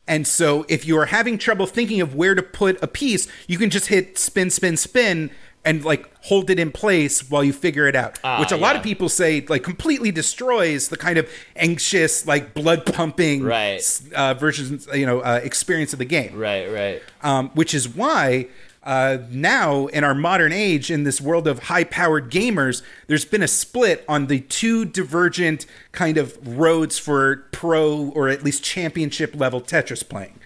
And 0.07 0.25
so, 0.25 0.65
if 0.69 0.87
you 0.87 0.97
are 0.97 1.05
having 1.05 1.37
trouble 1.37 1.67
thinking 1.67 2.01
of 2.01 2.15
where 2.15 2.33
to 2.33 2.41
put 2.41 2.81
a 2.81 2.87
piece, 2.87 3.27
you 3.47 3.57
can 3.59 3.69
just 3.69 3.87
hit 3.87 4.17
spin, 4.17 4.49
spin, 4.49 4.75
spin, 4.75 5.29
and 5.65 5.83
like 5.83 6.09
hold 6.23 6.49
it 6.49 6.57
in 6.59 6.71
place 6.71 7.29
while 7.29 7.43
you 7.43 7.51
figure 7.53 7.87
it 7.87 7.95
out. 7.95 8.17
Ah, 8.23 8.39
which 8.39 8.51
a 8.51 8.57
lot 8.57 8.75
of 8.75 8.83
people 8.83 9.09
say 9.09 9.45
like 9.49 9.63
completely 9.63 10.11
destroys 10.11 10.87
the 10.89 10.97
kind 10.97 11.17
of 11.17 11.29
anxious, 11.55 12.25
like 12.25 12.53
blood 12.53 12.85
pumping 12.85 13.43
Right. 13.43 13.81
uh, 14.15 14.33
versions, 14.35 14.87
you 14.93 15.05
know, 15.05 15.19
uh, 15.19 15.41
experience 15.43 15.91
of 15.93 15.99
the 15.99 16.05
game 16.05 16.35
Right, 16.37 16.67
right. 16.71 17.01
um, 17.21 17.49
which 17.55 17.73
is 17.73 17.87
why 17.89 18.47
uh, 18.81 19.17
now 19.29 19.87
in 19.87 20.05
our 20.05 20.15
modern 20.15 20.53
age, 20.53 20.89
in 20.89 21.03
this 21.03 21.19
world 21.19 21.45
of 21.47 21.63
high-powered 21.63 22.31
gamers, 22.31 22.81
there's 23.07 23.25
been 23.25 23.43
a 23.43 23.47
split 23.47 24.05
on 24.07 24.27
the 24.27 24.39
two 24.39 24.85
divergent 24.85 25.65
kind 25.91 26.17
of 26.17 26.37
roads 26.57 26.97
for 26.97 27.45
pro 27.51 28.09
or 28.15 28.29
at 28.29 28.41
least 28.43 28.63
championship 28.63 29.35
level 29.35 29.59
Tetris 29.61 30.07
playing. 30.07 30.39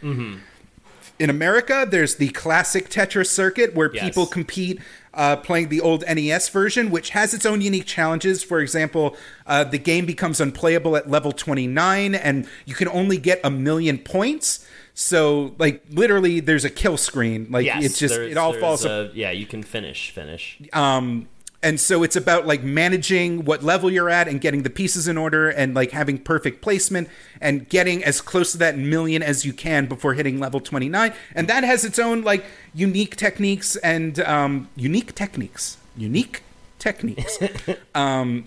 In 1.20 1.30
America, 1.30 1.88
there's 1.90 2.16
the 2.16 2.30
classic 2.30 2.90
Tetris 2.90 3.28
circuit 3.28 3.76
where 3.76 3.92
Yes. 3.94 4.04
people 4.04 4.26
compete 4.26 4.80
uh, 5.14 5.36
playing 5.38 5.70
the 5.70 5.80
old 5.82 6.04
NES 6.08 6.50
version, 6.50 6.90
which 6.90 7.12
has 7.12 7.34
its 7.34 7.46
own 7.46 7.62
unique 7.62 7.86
challenges. 7.86 8.44
For 8.44 8.60
example, 8.60 9.16
uh, 9.46 9.64
the 9.64 9.78
game 9.78 10.06
becomes 10.06 10.40
unplayable 10.42 10.96
at 10.98 11.10
level 11.10 11.32
29, 11.32 12.16
and 12.16 12.48
you 12.66 12.74
can 12.76 12.88
only 12.88 13.18
get 13.18 13.40
a 13.44 13.50
million 13.52 13.98
points. 13.98 14.66
So, 14.96 15.56
like, 15.58 15.84
literally, 15.90 16.40
there's 16.40 16.66
a 16.66 16.70
kill 16.70 16.98
screen. 16.98 17.48
Like, 17.50 17.66
Yes, 17.66 17.84
it's 17.84 18.00
just 18.00 18.14
it 18.16 18.38
all 18.38 18.54
falls. 18.54 18.86
a- 18.86 19.10
yeah, 19.14 19.32
you 19.32 19.46
can 19.48 19.64
finish, 19.64 20.12
finish. 20.12 20.60
um, 20.72 21.28
and 21.64 21.80
so 21.80 22.04
it's 22.04 22.16
about 22.16 22.46
like 22.46 22.62
managing 22.62 23.46
what 23.46 23.64
level 23.64 23.90
you're 23.90 24.10
at 24.10 24.28
and 24.28 24.42
getting 24.42 24.64
the 24.64 24.70
pieces 24.70 25.08
in 25.08 25.18
order 25.18 25.50
and 25.50 25.74
like 25.74 25.92
having 25.92 26.20
perfect 26.20 26.62
placement 26.62 27.08
and 27.42 27.68
getting 27.70 28.04
as 28.04 28.22
close 28.22 28.52
to 28.52 28.58
that 28.60 28.78
million 28.78 29.24
as 29.24 29.46
you 29.46 29.54
can 29.54 29.86
before 29.86 30.14
hitting 30.14 30.40
level 30.40 30.60
29 30.60 31.14
and 31.34 31.48
that 31.48 31.64
has 31.64 31.86
its 31.86 31.98
own 31.98 32.22
like 32.22 32.44
unique 32.76 33.16
techniques 33.16 33.78
and 33.78 34.20
um, 34.20 34.70
unique 34.76 35.16
techniques. 35.16 35.78
Unique 35.96 36.44
techniques. 36.78 37.40
Um, 37.96 38.46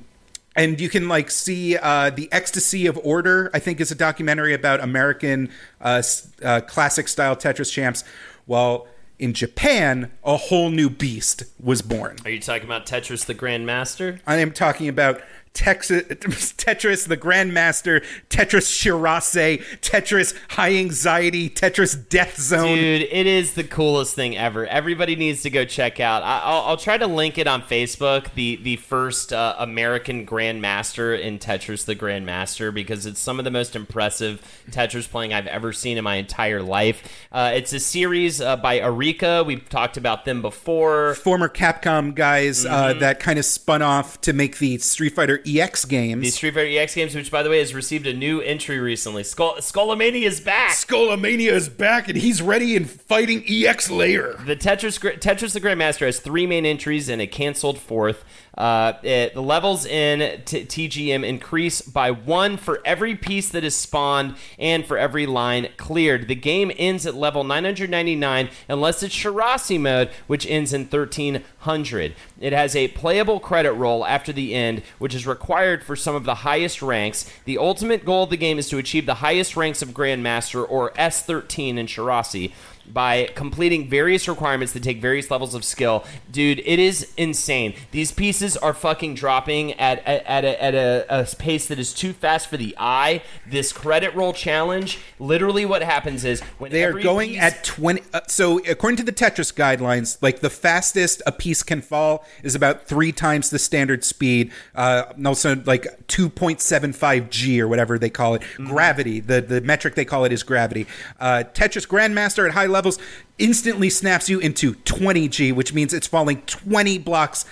and 0.56 0.80
you 0.80 0.88
can 0.88 1.06
like 1.06 1.30
see 1.30 1.76
uh, 1.76 2.10
the 2.10 2.28
ecstasy 2.32 2.86
of 2.86 2.98
order 3.04 3.50
i 3.54 3.58
think 3.58 3.80
is 3.80 3.90
a 3.92 3.94
documentary 3.94 4.54
about 4.54 4.80
american 4.80 5.50
uh, 5.80 6.02
uh, 6.42 6.60
classic 6.62 7.08
style 7.08 7.36
tetris 7.36 7.70
champs. 7.72 8.02
While 8.46 8.86
in 9.18 9.32
japan 9.32 10.10
a 10.24 10.36
whole 10.36 10.70
new 10.70 10.90
beast 10.90 11.44
was 11.60 11.82
born 11.82 12.16
Are 12.24 12.30
you 12.30 12.40
talking 12.40 12.64
about 12.64 12.86
Tetris 12.86 13.24
the 13.24 13.34
Grandmaster? 13.34 14.20
I 14.26 14.36
am 14.36 14.52
talking 14.52 14.88
about 14.88 15.22
Texas, 15.56 16.02
Tetris 16.04 17.08
the 17.08 17.16
Grandmaster, 17.16 18.04
Tetris 18.28 18.68
Shirase, 18.70 19.62
Tetris 19.80 20.34
High 20.50 20.74
Anxiety, 20.76 21.48
Tetris 21.48 22.08
Death 22.08 22.38
Zone. 22.38 22.76
Dude, 22.76 23.02
it 23.10 23.26
is 23.26 23.54
the 23.54 23.64
coolest 23.64 24.14
thing 24.14 24.36
ever. 24.36 24.66
Everybody 24.66 25.16
needs 25.16 25.42
to 25.42 25.50
go 25.50 25.64
check 25.64 25.98
out. 25.98 26.22
I, 26.22 26.40
I'll, 26.44 26.60
I'll 26.62 26.76
try 26.76 26.98
to 26.98 27.06
link 27.06 27.38
it 27.38 27.46
on 27.46 27.62
Facebook. 27.62 28.32
The 28.34 28.56
the 28.56 28.76
first 28.76 29.32
uh, 29.32 29.56
American 29.58 30.26
Grandmaster 30.26 31.18
in 31.18 31.38
Tetris, 31.38 31.86
the 31.86 31.96
Grandmaster, 31.96 32.72
because 32.72 33.06
it's 33.06 33.18
some 33.18 33.38
of 33.38 33.44
the 33.46 33.50
most 33.50 33.74
impressive 33.74 34.42
Tetris 34.70 35.08
playing 35.10 35.32
I've 35.32 35.46
ever 35.46 35.72
seen 35.72 35.96
in 35.96 36.04
my 36.04 36.16
entire 36.16 36.62
life. 36.62 37.02
Uh, 37.32 37.52
it's 37.54 37.72
a 37.72 37.80
series 37.80 38.40
uh, 38.42 38.56
by 38.56 38.80
Arika. 38.80 39.44
We've 39.44 39.66
talked 39.68 39.96
about 39.96 40.26
them 40.26 40.42
before. 40.42 41.14
Former 41.14 41.48
Capcom 41.48 42.14
guys 42.14 42.64
uh, 42.66 42.76
Mm-hmm. 42.86 43.00
that 43.00 43.20
kind 43.20 43.38
of 43.38 43.44
spun 43.44 43.80
off 43.82 44.20
to 44.20 44.32
make 44.34 44.58
the 44.58 44.76
Street 44.78 45.14
Fighter 45.14 45.40
EX 45.46 45.84
games. 45.84 46.22
The 46.22 46.30
Street 46.30 46.54
Fighter 46.54 46.80
EX 46.80 46.94
games, 46.94 47.14
which 47.14 47.30
by 47.30 47.42
the 47.42 47.50
way 47.50 47.58
has 47.60 47.74
received 47.74 48.06
a 48.06 48.12
new 48.12 48.40
entry 48.40 48.78
recently. 48.78 49.22
Skull 49.22 49.56
Skullomania 49.56 50.22
is 50.22 50.40
back. 50.40 50.72
Skullomania 50.72 51.52
is 51.52 51.68
back 51.68 52.08
and 52.08 52.18
he's 52.18 52.42
ready 52.42 52.76
and 52.76 52.88
fighting 52.90 53.44
EX 53.48 53.90
Layer. 53.90 54.34
The 54.44 54.56
Tetris 54.56 54.98
Tetris 55.20 55.52
the 55.52 55.60
Grandmaster 55.60 56.06
has 56.06 56.18
three 56.18 56.46
main 56.46 56.66
entries 56.66 57.08
and 57.08 57.22
a 57.22 57.26
canceled 57.26 57.78
fourth. 57.78 58.24
Uh, 58.56 58.94
it- 59.02 59.34
the 59.34 59.42
levels 59.42 59.84
in 59.84 60.40
t- 60.44 60.64
TGM 60.64 61.24
increase 61.24 61.82
by 61.82 62.10
one 62.10 62.56
for 62.56 62.80
every 62.84 63.14
piece 63.14 63.48
that 63.50 63.64
is 63.64 63.74
spawned 63.76 64.34
and 64.58 64.86
for 64.86 64.96
every 64.96 65.26
line 65.26 65.68
cleared. 65.76 66.26
The 66.28 66.34
game 66.34 66.72
ends 66.78 67.04
at 67.06 67.14
level 67.14 67.44
999 67.44 68.48
unless 68.68 69.02
it's 69.02 69.14
Shirase 69.14 69.78
mode, 69.78 70.08
which 70.26 70.46
ends 70.46 70.72
in 70.72 70.86
1300. 70.86 72.14
It 72.40 72.52
has 72.52 72.74
a 72.76 72.88
playable 72.88 73.40
credit 73.40 73.72
roll 73.72 74.06
after 74.06 74.32
the 74.32 74.54
end, 74.54 74.82
which 74.98 75.14
is 75.14 75.26
required 75.26 75.84
for 75.84 75.96
some 75.96 76.14
of 76.14 76.24
the 76.24 76.36
highest 76.36 76.80
ranks. 76.82 77.30
The 77.44 77.58
ultimate 77.58 78.04
goal 78.04 78.24
of 78.24 78.30
the 78.30 78.36
game 78.36 78.58
is 78.58 78.68
to 78.70 78.78
achieve 78.78 79.06
the 79.06 79.14
highest 79.16 79.56
ranks 79.56 79.82
of 79.82 79.90
Grandmaster 79.90 80.64
or 80.68 80.92
S13 80.92 81.76
in 81.78 81.86
Shirase 81.86 82.52
by 82.92 83.28
completing 83.34 83.88
various 83.88 84.28
requirements 84.28 84.72
that 84.72 84.82
take 84.82 85.00
various 85.00 85.30
levels 85.30 85.54
of 85.54 85.64
skill. 85.64 86.04
Dude, 86.30 86.60
it 86.64 86.78
is 86.78 87.12
insane. 87.16 87.74
These 87.90 88.12
pieces 88.12 88.56
are 88.56 88.74
fucking 88.74 89.14
dropping 89.14 89.72
at 89.74 89.98
at, 90.06 90.24
at, 90.26 90.44
a, 90.44 90.62
at 90.62 90.74
a, 90.74 91.06
a 91.08 91.26
pace 91.36 91.66
that 91.68 91.78
is 91.78 91.92
too 91.92 92.12
fast 92.12 92.48
for 92.48 92.56
the 92.56 92.74
eye. 92.78 93.22
This 93.46 93.72
credit 93.72 94.14
roll 94.14 94.32
challenge, 94.32 94.98
literally 95.18 95.64
what 95.64 95.82
happens 95.82 96.24
is 96.24 96.40
when 96.58 96.70
They 96.70 96.84
are 96.84 96.92
going 96.92 97.30
piece- 97.30 97.40
at 97.42 97.64
20. 97.64 98.02
Uh, 98.12 98.20
so, 98.28 98.58
according 98.60 98.96
to 98.98 99.02
the 99.02 99.12
Tetris 99.12 99.52
guidelines, 99.54 100.18
like 100.22 100.40
the 100.40 100.50
fastest 100.50 101.22
a 101.26 101.32
piece 101.32 101.62
can 101.62 101.80
fall 101.80 102.24
is 102.42 102.54
about 102.54 102.86
three 102.86 103.12
times 103.12 103.50
the 103.50 103.58
standard 103.58 104.04
speed. 104.04 104.52
Uh, 104.74 105.04
also, 105.24 105.56
like 105.64 105.86
2.75 106.08 107.30
G 107.30 107.60
or 107.60 107.68
whatever 107.68 107.98
they 107.98 108.10
call 108.10 108.34
it. 108.34 108.42
Mm-hmm. 108.42 108.66
Gravity. 108.68 109.20
The, 109.20 109.40
the 109.40 109.60
metric 109.60 109.94
they 109.94 110.04
call 110.04 110.24
it 110.24 110.32
is 110.32 110.42
gravity. 110.42 110.86
Uh, 111.18 111.44
Tetris 111.54 111.86
Grandmaster 111.86 112.46
at 112.46 112.52
high 112.54 112.66
levels 112.76 112.98
instantly 113.38 113.90
snaps 113.90 114.28
you 114.28 114.38
into 114.38 114.74
20 114.74 115.28
G, 115.28 115.52
which 115.52 115.72
means 115.72 115.92
it's 115.92 116.06
falling 116.06 116.42
20 116.42 116.98
blocks. 116.98 117.44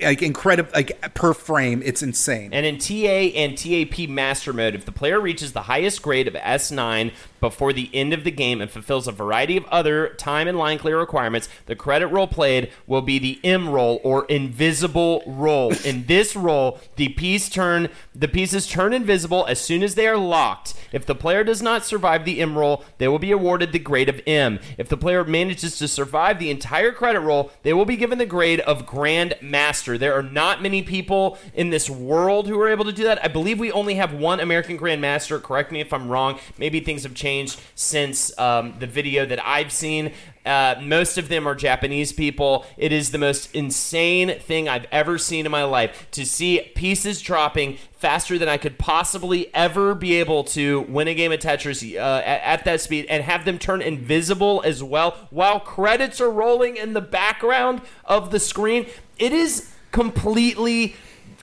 Like 0.00 0.22
incredible, 0.22 0.70
like 0.72 1.14
per 1.14 1.34
frame, 1.34 1.82
it's 1.84 2.00
insane. 2.00 2.52
And 2.52 2.64
in 2.64 2.78
TA 2.78 3.34
and 3.36 3.58
TAP 3.58 4.08
Master 4.08 4.52
Mode, 4.52 4.76
if 4.76 4.84
the 4.84 4.92
player 4.92 5.18
reaches 5.18 5.52
the 5.52 5.62
highest 5.62 6.00
grade 6.02 6.28
of 6.28 6.34
S9 6.34 7.12
before 7.40 7.72
the 7.72 7.90
end 7.92 8.12
of 8.12 8.24
the 8.24 8.30
game 8.30 8.60
and 8.60 8.70
fulfills 8.70 9.08
a 9.08 9.12
variety 9.12 9.56
of 9.56 9.64
other 9.66 10.10
time 10.10 10.46
and 10.46 10.58
line 10.58 10.78
clear 10.78 10.98
requirements, 10.98 11.48
the 11.66 11.74
credit 11.74 12.08
roll 12.08 12.26
played 12.26 12.70
will 12.86 13.02
be 13.02 13.18
the 13.18 13.40
M 13.42 13.68
roll 13.68 14.00
or 14.04 14.24
invisible 14.26 15.22
roll. 15.26 15.72
in 15.84 16.04
this 16.06 16.36
roll, 16.36 16.78
the 16.96 17.08
piece 17.08 17.48
turn 17.48 17.88
the 18.14 18.28
pieces 18.28 18.66
turn 18.66 18.92
invisible 18.92 19.46
as 19.46 19.60
soon 19.60 19.82
as 19.82 19.94
they 19.94 20.06
are 20.06 20.16
locked. 20.16 20.74
If 20.92 21.06
the 21.06 21.14
player 21.14 21.44
does 21.44 21.62
not 21.62 21.84
survive 21.84 22.24
the 22.24 22.40
M 22.40 22.58
roll, 22.58 22.84
they 22.98 23.08
will 23.08 23.18
be 23.18 23.32
awarded 23.32 23.72
the 23.72 23.78
grade 23.78 24.08
of 24.08 24.20
M. 24.26 24.58
If 24.76 24.88
the 24.88 24.96
player 24.96 25.24
manages 25.24 25.78
to 25.78 25.88
survive 25.88 26.38
the 26.38 26.50
entire 26.50 26.92
credit 26.92 27.20
roll, 27.20 27.50
they 27.62 27.72
will 27.72 27.84
be 27.84 27.96
given 27.96 28.18
the 28.18 28.26
grade 28.26 28.60
of 28.60 28.86
Grand 28.86 29.36
Master. 29.40 29.96
There 29.96 30.14
are 30.14 30.22
not 30.22 30.62
many 30.62 30.82
people 30.82 31.38
in 31.54 31.70
this 31.70 31.88
world 31.88 32.46
who 32.46 32.60
are 32.60 32.68
able 32.68 32.84
to 32.84 32.92
do 32.92 33.04
that. 33.04 33.24
I 33.24 33.28
believe 33.28 33.58
we 33.58 33.72
only 33.72 33.94
have 33.94 34.12
one 34.12 34.40
American 34.40 34.76
Grand 34.76 35.00
Master. 35.00 35.38
Correct 35.38 35.72
me 35.72 35.80
if 35.80 35.92
I'm 35.92 36.08
wrong. 36.08 36.38
Maybe 36.58 36.80
things 36.80 37.04
have 37.04 37.14
changed 37.14 37.29
since 37.74 38.36
um, 38.38 38.74
the 38.78 38.86
video 38.86 39.26
that 39.26 39.44
I've 39.46 39.72
seen. 39.72 40.12
Uh, 40.44 40.76
most 40.82 41.18
of 41.18 41.28
them 41.28 41.46
are 41.46 41.54
Japanese 41.54 42.12
people. 42.12 42.64
It 42.76 42.92
is 42.92 43.10
the 43.10 43.18
most 43.18 43.54
insane 43.54 44.38
thing 44.40 44.68
I've 44.68 44.86
ever 44.90 45.18
seen 45.18 45.44
in 45.44 45.52
my 45.52 45.64
life 45.64 46.08
to 46.12 46.24
see 46.24 46.60
pieces 46.74 47.20
dropping 47.20 47.76
faster 47.92 48.38
than 48.38 48.48
I 48.48 48.56
could 48.56 48.78
possibly 48.78 49.54
ever 49.54 49.94
be 49.94 50.14
able 50.14 50.44
to 50.44 50.80
win 50.82 51.08
a 51.08 51.14
game 51.14 51.30
of 51.32 51.40
Tetris 51.40 51.94
uh, 51.94 52.22
at, 52.24 52.40
at 52.42 52.64
that 52.64 52.80
speed 52.80 53.06
and 53.10 53.22
have 53.22 53.44
them 53.44 53.58
turn 53.58 53.82
invisible 53.82 54.62
as 54.64 54.82
well 54.82 55.28
while 55.30 55.60
credits 55.60 56.20
are 56.20 56.30
rolling 56.30 56.76
in 56.76 56.94
the 56.94 57.02
background 57.02 57.82
of 58.06 58.30
the 58.30 58.40
screen. 58.40 58.86
It 59.18 59.32
is 59.32 59.70
completely 59.92 60.96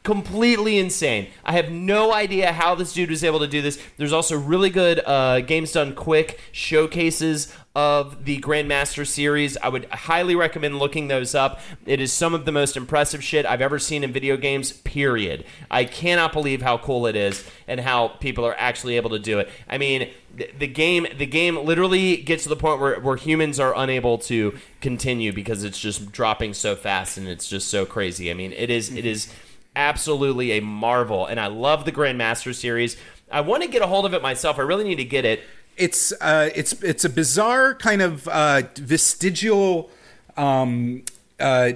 completely 0.08 0.78
insane. 0.78 1.28
I 1.44 1.52
have 1.52 1.70
no 1.70 2.14
idea 2.14 2.54
how 2.54 2.76
this 2.76 2.94
dude 2.94 3.10
was 3.10 3.26
able 3.26 3.40
to 3.40 3.48
do 3.48 3.62
this. 3.62 3.78
There's 3.98 4.14
also 4.14 4.38
really 4.38 4.70
good 4.70 5.02
uh, 5.06 5.42
games 5.42 5.74
done 5.74 5.96
quick 5.96 6.40
showcases 6.54 7.54
of 7.76 8.24
the 8.24 8.40
Grandmaster 8.40 9.06
series. 9.06 9.58
I 9.58 9.68
would 9.68 9.84
highly 9.92 10.34
recommend 10.34 10.80
looking 10.80 11.10
those 11.10 11.36
up. 11.36 11.60
It 11.86 12.00
is 12.00 12.14
some 12.14 12.34
of 12.34 12.46
the 12.46 12.54
most 12.54 12.78
impressive 12.78 13.22
shit 13.22 13.46
I've 13.46 13.62
ever 13.62 13.80
seen 13.80 14.06
in 14.06 14.14
video 14.14 14.38
games, 14.38 14.72
period. 14.72 15.44
I 15.70 15.84
cannot 15.84 16.32
believe 16.32 16.62
how 16.62 16.78
cool 16.78 17.06
it 17.06 17.18
is 17.18 17.44
and 17.68 17.82
how 17.82 18.08
people 18.08 18.46
are 18.46 18.56
actually 18.58 18.96
able 18.96 19.10
to 19.10 19.20
do 19.20 19.40
it. 19.40 19.50
I 19.68 19.78
mean, 19.78 20.10
the, 20.34 20.50
the 20.58 20.68
game 20.68 21.06
the 21.18 21.26
game 21.26 21.58
literally 21.58 22.18
gets 22.18 22.44
to 22.44 22.50
the 22.50 22.56
point 22.56 22.80
where, 22.80 23.00
where 23.00 23.18
humans 23.18 23.60
are 23.60 23.76
unable 23.76 24.20
to 24.20 24.58
continue 24.80 25.34
because 25.34 25.64
it's 25.64 25.80
just 25.80 26.12
dropping 26.12 26.54
so 26.54 26.76
fast 26.76 27.18
and 27.18 27.28
it's 27.28 27.50
just 27.50 27.68
so 27.70 27.86
crazy. 27.86 28.32
I 28.32 28.34
mean, 28.34 28.54
it 28.54 28.70
is 28.70 28.92
it 28.92 29.06
is 29.06 29.32
absolutely 29.78 30.52
a 30.54 30.62
marvel 30.62 31.26
and 31.26 31.40
I 31.40 31.48
love 31.48 31.86
the 31.86 31.92
Grandmaster 31.92 32.54
series. 32.54 32.98
I 33.32 33.42
want 33.42 33.64
to 33.64 33.70
get 33.70 33.82
a 33.82 33.88
hold 33.88 34.06
of 34.06 34.14
it 34.14 34.22
myself. 34.22 34.58
I 34.58 34.64
really 34.64 34.84
need 34.84 34.96
to 34.96 35.06
get 35.06 35.24
it. 35.24 35.44
it's 35.78 36.12
uh, 36.20 36.50
it's 36.56 36.74
it's 36.82 37.06
a 37.06 37.10
bizarre 37.10 37.76
kind 37.76 38.02
of 38.02 38.28
uh, 38.28 38.64
vestigial 38.76 39.90
um, 40.36 41.04
uh, 41.40 41.74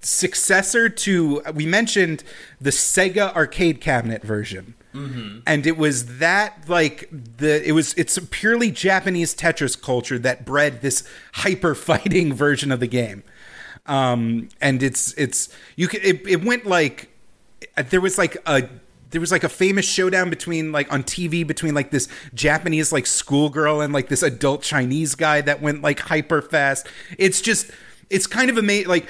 successor 0.00 0.88
to 0.88 1.42
we 1.54 1.66
mentioned 1.66 2.24
the 2.60 2.70
Sega 2.70 3.34
arcade 3.34 3.80
cabinet 3.80 4.22
version. 4.22 4.74
And 5.46 5.66
it 5.66 5.76
was 5.76 6.18
that 6.20 6.68
like 6.68 7.10
the 7.10 7.62
it 7.68 7.72
was 7.72 7.92
it's 7.98 8.16
a 8.16 8.22
purely 8.22 8.70
Japanese 8.70 9.34
Tetris 9.34 9.78
culture 9.78 10.18
that 10.18 10.46
bred 10.46 10.80
this 10.80 11.06
hyper 11.34 11.74
fighting 11.74 12.32
version 12.44 12.72
of 12.72 12.80
the 12.80 12.86
game. 12.86 13.22
Um, 13.84 14.48
and 14.58 14.82
it's 14.82 15.12
it's 15.18 15.50
you 15.76 15.88
can 15.88 16.00
it, 16.02 16.26
it 16.26 16.42
went 16.42 16.64
like 16.64 17.10
there 17.82 18.00
was 18.00 18.18
like 18.18 18.36
a 18.46 18.68
there 19.10 19.20
was 19.20 19.30
like 19.30 19.44
a 19.44 19.48
famous 19.48 19.86
showdown 19.88 20.30
between 20.30 20.72
like 20.72 20.92
on 20.92 21.02
TV 21.04 21.46
between 21.46 21.74
like 21.74 21.90
this 21.90 22.08
Japanese 22.34 22.92
like 22.92 23.06
schoolgirl 23.06 23.80
and 23.80 23.92
like 23.92 24.08
this 24.08 24.22
adult 24.22 24.62
Chinese 24.62 25.14
guy 25.14 25.40
that 25.40 25.62
went 25.62 25.80
like 25.82 26.00
hyper 26.00 26.42
fast. 26.42 26.86
It's 27.18 27.40
just 27.40 27.70
it's 28.10 28.26
kind 28.26 28.50
of 28.50 28.58
amazing 28.58 28.88
like 28.88 29.06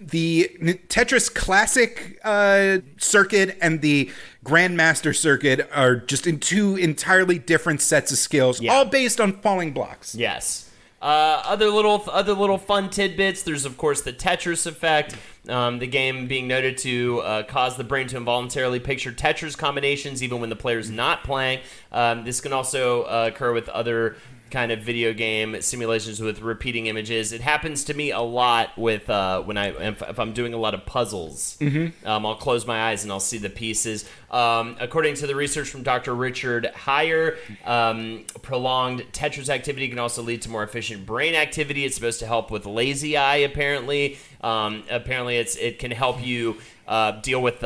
the 0.00 0.50
Tetris 0.88 1.32
Classic 1.32 2.18
uh, 2.24 2.78
circuit 2.96 3.58
and 3.60 3.82
the 3.82 4.10
Grandmaster 4.44 5.14
circuit 5.14 5.68
are 5.74 5.96
just 5.96 6.26
in 6.26 6.40
two 6.40 6.76
entirely 6.76 7.38
different 7.38 7.82
sets 7.82 8.10
of 8.10 8.16
skills, 8.18 8.60
Yeah. 8.62 8.72
all 8.72 8.86
based 8.86 9.20
on 9.20 9.34
falling 9.42 9.72
blocks. 9.72 10.14
Yes. 10.14 10.67
Uh, 11.00 11.42
other 11.44 11.70
little 11.70 12.02
other 12.10 12.34
little 12.34 12.58
fun 12.58 12.90
tidbits. 12.90 13.44
There's 13.44 13.64
of 13.64 13.76
course 13.76 14.00
the 14.02 14.12
Tetris 14.12 14.66
effect. 14.66 15.16
Um, 15.48 15.78
the 15.78 15.86
game 15.86 16.26
being 16.26 16.48
noted 16.48 16.76
to 16.78 17.20
uh, 17.20 17.42
cause 17.44 17.76
the 17.76 17.84
brain 17.84 18.08
to 18.08 18.16
involuntarily 18.16 18.80
picture 18.80 19.12
Tetris 19.12 19.56
combinations 19.56 20.22
even 20.22 20.40
when 20.40 20.50
the 20.50 20.56
player's 20.56 20.90
not 20.90 21.22
playing. 21.22 21.60
Um, 21.92 22.24
this 22.24 22.40
can 22.40 22.52
also 22.52 23.04
uh, 23.04 23.30
occur 23.32 23.52
with 23.52 23.68
other 23.68 24.16
kind 24.50 24.72
of 24.72 24.80
video 24.80 25.12
game 25.12 25.60
simulations 25.62 26.20
with 26.20 26.40
repeating 26.40 26.86
images. 26.86 27.32
It 27.32 27.40
happens 27.40 27.84
to 27.84 27.94
me 27.94 28.10
a 28.10 28.20
lot 28.20 28.76
with 28.76 29.08
uh, 29.10 29.42
when 29.42 29.56
I 29.56 29.68
if, 29.68 30.02
if 30.02 30.18
I'm 30.18 30.32
doing 30.32 30.54
a 30.54 30.56
lot 30.56 30.74
of 30.74 30.86
puzzles. 30.86 31.56
Um, 32.04 32.26
I'll 32.26 32.36
close 32.36 32.66
my 32.66 32.90
eyes 32.90 33.02
and 33.02 33.12
I'll 33.12 33.20
see 33.20 33.38
the 33.38 33.50
pieces. 33.50 34.08
Um, 34.30 34.76
according 34.80 35.14
to 35.16 35.26
the 35.26 35.34
research 35.34 35.70
from 35.70 35.82
Dr. 35.82 36.14
Richard 36.14 36.70
Haier, 36.74 37.36
um, 37.66 38.24
prolonged 38.42 39.00
Tetris 39.12 39.48
activity 39.48 39.88
can 39.88 39.98
also 39.98 40.22
lead 40.22 40.42
to 40.42 40.50
more 40.50 40.62
efficient 40.62 41.06
brain 41.06 41.34
activity. 41.34 41.84
It's 41.84 41.94
supposed 41.94 42.20
to 42.20 42.26
help 42.26 42.50
with 42.50 42.66
lazy 42.66 43.16
eye. 43.16 43.36
Apparently, 43.36 44.18
um, 44.42 44.84
apparently 44.90 45.36
it's 45.36 45.56
it 45.56 45.78
can 45.78 45.90
help 45.90 46.24
you 46.24 46.56
uh, 46.86 47.12
deal 47.20 47.42
with. 47.42 47.64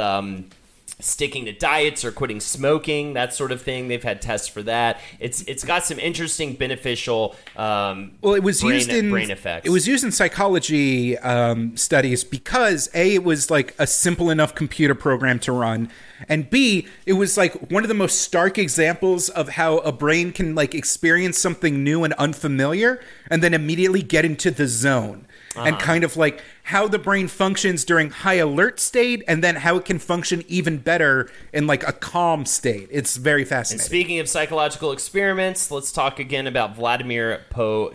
Sticking 1.02 1.46
to 1.46 1.52
diets 1.52 2.04
or 2.04 2.12
quitting 2.12 2.38
smoking, 2.38 3.14
that 3.14 3.34
sort 3.34 3.50
of 3.50 3.60
thing. 3.60 3.88
They've 3.88 4.02
had 4.02 4.22
tests 4.22 4.46
for 4.46 4.62
that. 4.62 5.00
It's 5.18 5.42
it's 5.42 5.64
got 5.64 5.84
some 5.84 5.98
interesting 5.98 6.54
beneficial. 6.54 7.34
Um, 7.56 8.12
Well, 8.20 8.34
it 8.34 8.44
was 8.44 8.60
brain, 8.60 8.74
used 8.74 8.90
in 8.90 9.10
brain 9.10 9.30
effects. 9.30 9.66
It 9.66 9.70
was 9.70 9.88
used 9.88 10.04
in 10.04 10.12
psychology 10.12 11.18
um, 11.18 11.76
studies 11.76 12.22
because 12.22 12.88
a 12.94 13.16
it 13.16 13.24
was 13.24 13.50
like 13.50 13.74
a 13.80 13.86
simple 13.86 14.30
enough 14.30 14.54
computer 14.54 14.94
program 14.94 15.40
to 15.40 15.50
run, 15.50 15.90
and 16.28 16.48
b 16.48 16.86
it 17.04 17.14
was 17.14 17.36
like 17.36 17.54
one 17.68 17.82
of 17.82 17.88
the 17.88 17.94
most 17.94 18.20
stark 18.20 18.56
examples 18.56 19.28
of 19.28 19.48
how 19.50 19.78
a 19.78 19.90
brain 19.90 20.30
can 20.30 20.54
like 20.54 20.72
experience 20.72 21.36
something 21.36 21.82
new 21.82 22.04
and 22.04 22.14
unfamiliar, 22.14 23.00
and 23.28 23.42
then 23.42 23.54
immediately 23.54 24.02
get 24.02 24.24
into 24.24 24.52
the 24.52 24.68
zone. 24.68 25.26
And 25.54 25.74
Uh-huh. 25.76 25.84
kind 25.84 26.02
of 26.04 26.16
like 26.16 26.40
how 26.64 26.88
the 26.88 26.98
brain 26.98 27.28
functions 27.28 27.84
during 27.84 28.08
high 28.10 28.34
alert 28.34 28.80
state, 28.80 29.22
and 29.28 29.44
then 29.44 29.56
how 29.56 29.76
it 29.76 29.84
can 29.84 29.98
function 29.98 30.44
even 30.48 30.78
better 30.78 31.28
in 31.52 31.66
like 31.66 31.86
a 31.86 31.92
calm 31.92 32.46
state. 32.46 32.88
It's 32.90 33.16
very 33.16 33.44
fascinating. 33.44 33.80
And 33.82 33.86
Speaking 33.86 34.18
of 34.18 34.28
psychological 34.28 34.92
experiments, 34.92 35.70
let's 35.70 35.92
talk 35.92 36.18
again 36.18 36.46
about 36.46 36.74
Vladimir 36.76 37.42
Po 37.50 37.92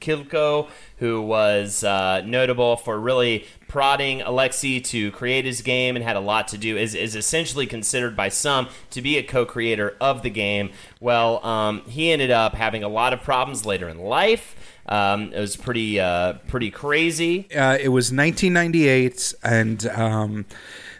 Kilko, 0.00 0.68
who 0.98 1.20
was 1.20 1.84
uh, 1.84 2.22
notable 2.24 2.76
for 2.76 2.98
really 2.98 3.44
prodding 3.68 4.22
Alexei 4.22 4.80
to 4.80 5.10
create 5.10 5.44
his 5.44 5.60
game 5.60 5.96
and 5.96 6.04
had 6.04 6.16
a 6.16 6.20
lot 6.20 6.48
to 6.48 6.56
do. 6.58 6.76
is 6.78 6.94
is 6.94 7.14
essentially 7.14 7.66
considered 7.66 8.16
by 8.16 8.28
some 8.28 8.68
to 8.90 9.02
be 9.02 9.18
a 9.18 9.22
co-creator 9.22 9.96
of 10.00 10.22
the 10.22 10.30
game. 10.30 10.70
Well, 11.00 11.44
um, 11.44 11.82
he 11.86 12.10
ended 12.10 12.30
up 12.30 12.54
having 12.54 12.82
a 12.82 12.88
lot 12.88 13.12
of 13.12 13.22
problems 13.22 13.66
later 13.66 13.88
in 13.88 13.98
life. 13.98 14.54
Um, 14.88 15.32
it 15.32 15.40
was 15.40 15.56
pretty 15.56 15.98
uh, 16.00 16.34
pretty 16.48 16.70
crazy. 16.70 17.48
uh, 17.54 17.78
it 17.80 17.88
was 17.88 18.12
1998, 18.12 19.34
and 19.42 19.86
um, 19.88 20.46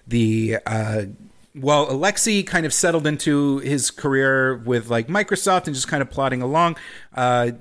the 0.07 0.59
uh, 0.66 1.03
well, 1.55 1.91
Alexei 1.91 2.43
kind 2.43 2.66
of 2.66 2.72
settled 2.74 3.07
into 3.07 3.59
his 3.59 3.91
career 3.91 4.57
with 4.57 4.91
like 4.91 5.09
Microsoft 5.09 5.66
and 5.66 5.74
just 5.74 5.89
kind 5.89 6.03
of 6.03 6.11
plodding 6.11 6.43
along. 6.43 6.76
Uh, 7.14 7.53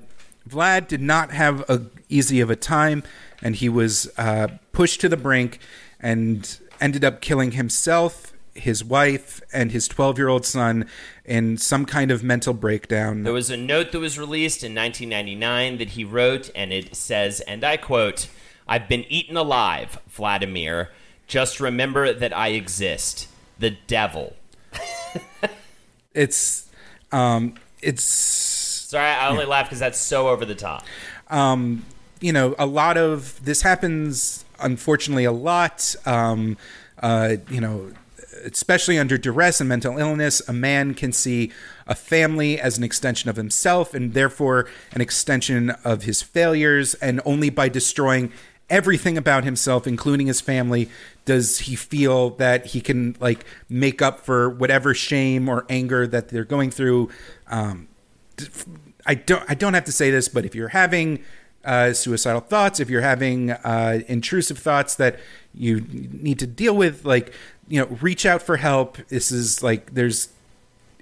Vlad 0.48 0.86
did 0.86 1.00
not 1.00 1.32
have 1.32 1.68
a 1.68 1.82
easy 2.08 2.40
of 2.40 2.50
a 2.50 2.56
time, 2.56 3.02
and 3.42 3.56
he 3.56 3.68
was 3.68 4.10
uh, 4.18 4.48
pushed 4.72 5.00
to 5.00 5.08
the 5.08 5.16
brink 5.16 5.58
and 6.00 6.58
ended 6.80 7.04
up 7.04 7.20
killing 7.20 7.52
himself. 7.52 8.32
His 8.54 8.82
wife 8.82 9.42
and 9.52 9.70
his 9.70 9.86
12 9.86 10.18
year 10.18 10.28
old 10.28 10.46
son 10.46 10.86
in 11.26 11.58
some 11.58 11.84
kind 11.84 12.10
of 12.10 12.22
mental 12.22 12.54
breakdown. 12.54 13.24
There 13.24 13.32
was 13.32 13.50
a 13.50 13.56
note 13.56 13.92
that 13.92 13.98
was 13.98 14.18
released 14.18 14.62
in 14.62 14.74
1999 14.74 15.78
that 15.78 15.90
he 15.90 16.04
wrote, 16.04 16.50
and 16.54 16.72
it 16.72 16.94
says, 16.94 17.40
and 17.40 17.64
I 17.64 17.76
quote, 17.76 18.28
I've 18.68 18.88
been 18.88 19.04
eaten 19.08 19.36
alive, 19.36 19.98
Vladimir. 20.08 20.90
Just 21.26 21.60
remember 21.60 22.12
that 22.12 22.36
I 22.36 22.48
exist. 22.48 23.28
The 23.58 23.76
devil. 23.86 24.36
It's, 26.16 26.66
um, 27.12 27.56
it's 27.82 28.02
Sorry, 28.02 29.06
I 29.06 29.28
only 29.28 29.44
laugh 29.44 29.66
because 29.66 29.80
that's 29.80 29.98
so 29.98 30.28
over 30.28 30.44
the 30.44 30.54
top. 30.54 30.84
you 32.20 32.32
know, 32.32 32.54
a 32.58 32.64
lot 32.64 32.96
of 32.96 33.44
this 33.44 33.62
happens, 33.62 34.44
unfortunately, 34.58 35.24
a 35.24 35.32
lot. 35.32 35.94
Um, 36.06 36.56
uh, 37.02 37.36
you 37.50 37.60
know, 37.60 37.92
especially 38.44 38.98
under 38.98 39.18
duress 39.18 39.60
and 39.60 39.68
mental 39.68 39.98
illness, 39.98 40.40
a 40.48 40.52
man 40.52 40.94
can 40.94 41.12
see 41.12 41.52
a 41.86 41.94
family 41.94 42.60
as 42.60 42.78
an 42.78 42.84
extension 42.84 43.30
of 43.30 43.36
himself 43.36 43.94
and 43.94 44.14
therefore 44.14 44.68
an 44.92 45.00
extension 45.00 45.70
of 45.84 46.02
his 46.02 46.22
failures. 46.22 46.94
And 46.94 47.20
only 47.24 47.50
by 47.50 47.68
destroying 47.68 48.32
everything 48.68 49.16
about 49.16 49.44
himself, 49.44 49.86
including 49.86 50.26
his 50.26 50.40
family, 50.40 50.88
does 51.24 51.60
he 51.60 51.76
feel 51.76 52.30
that 52.30 52.66
he 52.66 52.80
can 52.80 53.16
like 53.20 53.44
make 53.68 54.02
up 54.02 54.20
for 54.20 54.48
whatever 54.48 54.94
shame 54.94 55.48
or 55.48 55.64
anger 55.68 56.06
that 56.06 56.28
they're 56.28 56.44
going 56.44 56.70
through. 56.70 57.10
Um, 57.48 57.88
I 59.06 59.14
don't 59.14 59.44
I 59.48 59.54
don't 59.54 59.74
have 59.74 59.84
to 59.84 59.92
say 59.92 60.10
this, 60.10 60.28
but 60.28 60.44
if 60.44 60.54
you're 60.54 60.68
having 60.68 61.22
uh, 61.64 61.92
suicidal 61.92 62.40
thoughts, 62.40 62.80
if 62.80 62.88
you're 62.88 63.02
having 63.02 63.50
uh, 63.50 64.00
intrusive 64.06 64.58
thoughts 64.58 64.94
that 64.96 65.18
you 65.52 65.80
need 65.80 66.38
to 66.38 66.46
deal 66.46 66.76
with, 66.76 67.04
like 67.04 67.32
you 67.68 67.80
know, 67.80 67.86
reach 68.00 68.26
out 68.26 68.42
for 68.42 68.56
help. 68.56 68.98
This 69.08 69.30
is 69.32 69.62
like 69.62 69.94
there's 69.94 70.28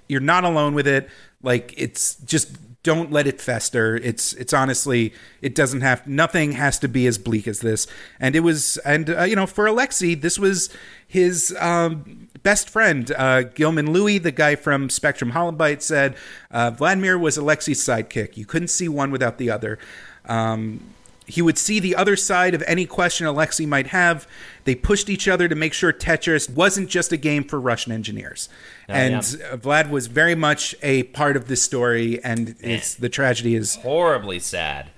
you're 0.07 0.21
not 0.21 0.43
alone 0.43 0.73
with 0.73 0.87
it. 0.87 1.09
Like 1.41 1.73
it's 1.77 2.15
just 2.15 2.57
don't 2.83 3.11
let 3.11 3.25
it 3.25 3.41
fester. 3.41 3.95
It's 3.97 4.33
it's 4.33 4.53
honestly 4.53 5.13
it 5.41 5.55
doesn't 5.55 5.81
have 5.81 6.05
nothing 6.07 6.53
has 6.53 6.77
to 6.79 6.87
be 6.87 7.07
as 7.07 7.17
bleak 7.17 7.47
as 7.47 7.59
this. 7.59 7.87
And 8.19 8.35
it 8.35 8.41
was 8.41 8.77
and 8.77 9.09
uh, 9.09 9.23
you 9.23 9.35
know 9.35 9.47
for 9.47 9.65
Alexei 9.65 10.15
this 10.15 10.37
was 10.37 10.69
his 11.07 11.55
um, 11.59 12.29
best 12.43 12.69
friend 12.69 13.11
uh, 13.17 13.43
Gilman 13.43 13.91
Louie, 13.91 14.19
the 14.19 14.31
guy 14.31 14.55
from 14.55 14.89
Spectrum 14.89 15.31
Holobyte, 15.31 15.81
said 15.81 16.15
uh, 16.51 16.71
Vladimir 16.71 17.17
was 17.17 17.37
Alexei's 17.37 17.83
sidekick. 17.83 18.37
You 18.37 18.45
couldn't 18.45 18.67
see 18.67 18.87
one 18.87 19.11
without 19.11 19.37
the 19.39 19.49
other. 19.49 19.79
Um, 20.25 20.81
he 21.27 21.41
would 21.41 21.57
see 21.57 21.79
the 21.79 21.95
other 21.95 22.15
side 22.15 22.53
of 22.53 22.63
any 22.67 22.85
question 22.85 23.25
Alexei 23.25 23.65
might 23.65 23.87
have. 23.87 24.27
They 24.63 24.75
pushed 24.75 25.09
each 25.09 25.27
other 25.27 25.47
to 25.47 25.55
make 25.55 25.73
sure 25.73 25.91
Tetris 25.93 26.49
wasn't 26.49 26.89
just 26.89 27.11
a 27.11 27.17
game 27.17 27.43
for 27.43 27.59
Russian 27.59 27.91
engineers. 27.91 28.49
and 28.87 29.13
yeah. 29.13 29.47
uh, 29.47 29.57
Vlad 29.57 29.89
was 29.89 30.07
very 30.07 30.35
much 30.35 30.75
a 30.81 31.03
part 31.03 31.35
of 31.35 31.47
this 31.47 31.61
story, 31.61 32.23
and 32.23 32.55
it's 32.61 32.95
the 32.95 33.09
tragedy 33.09 33.55
is 33.55 33.75
Horribly 33.75 34.39
sad. 34.39 34.91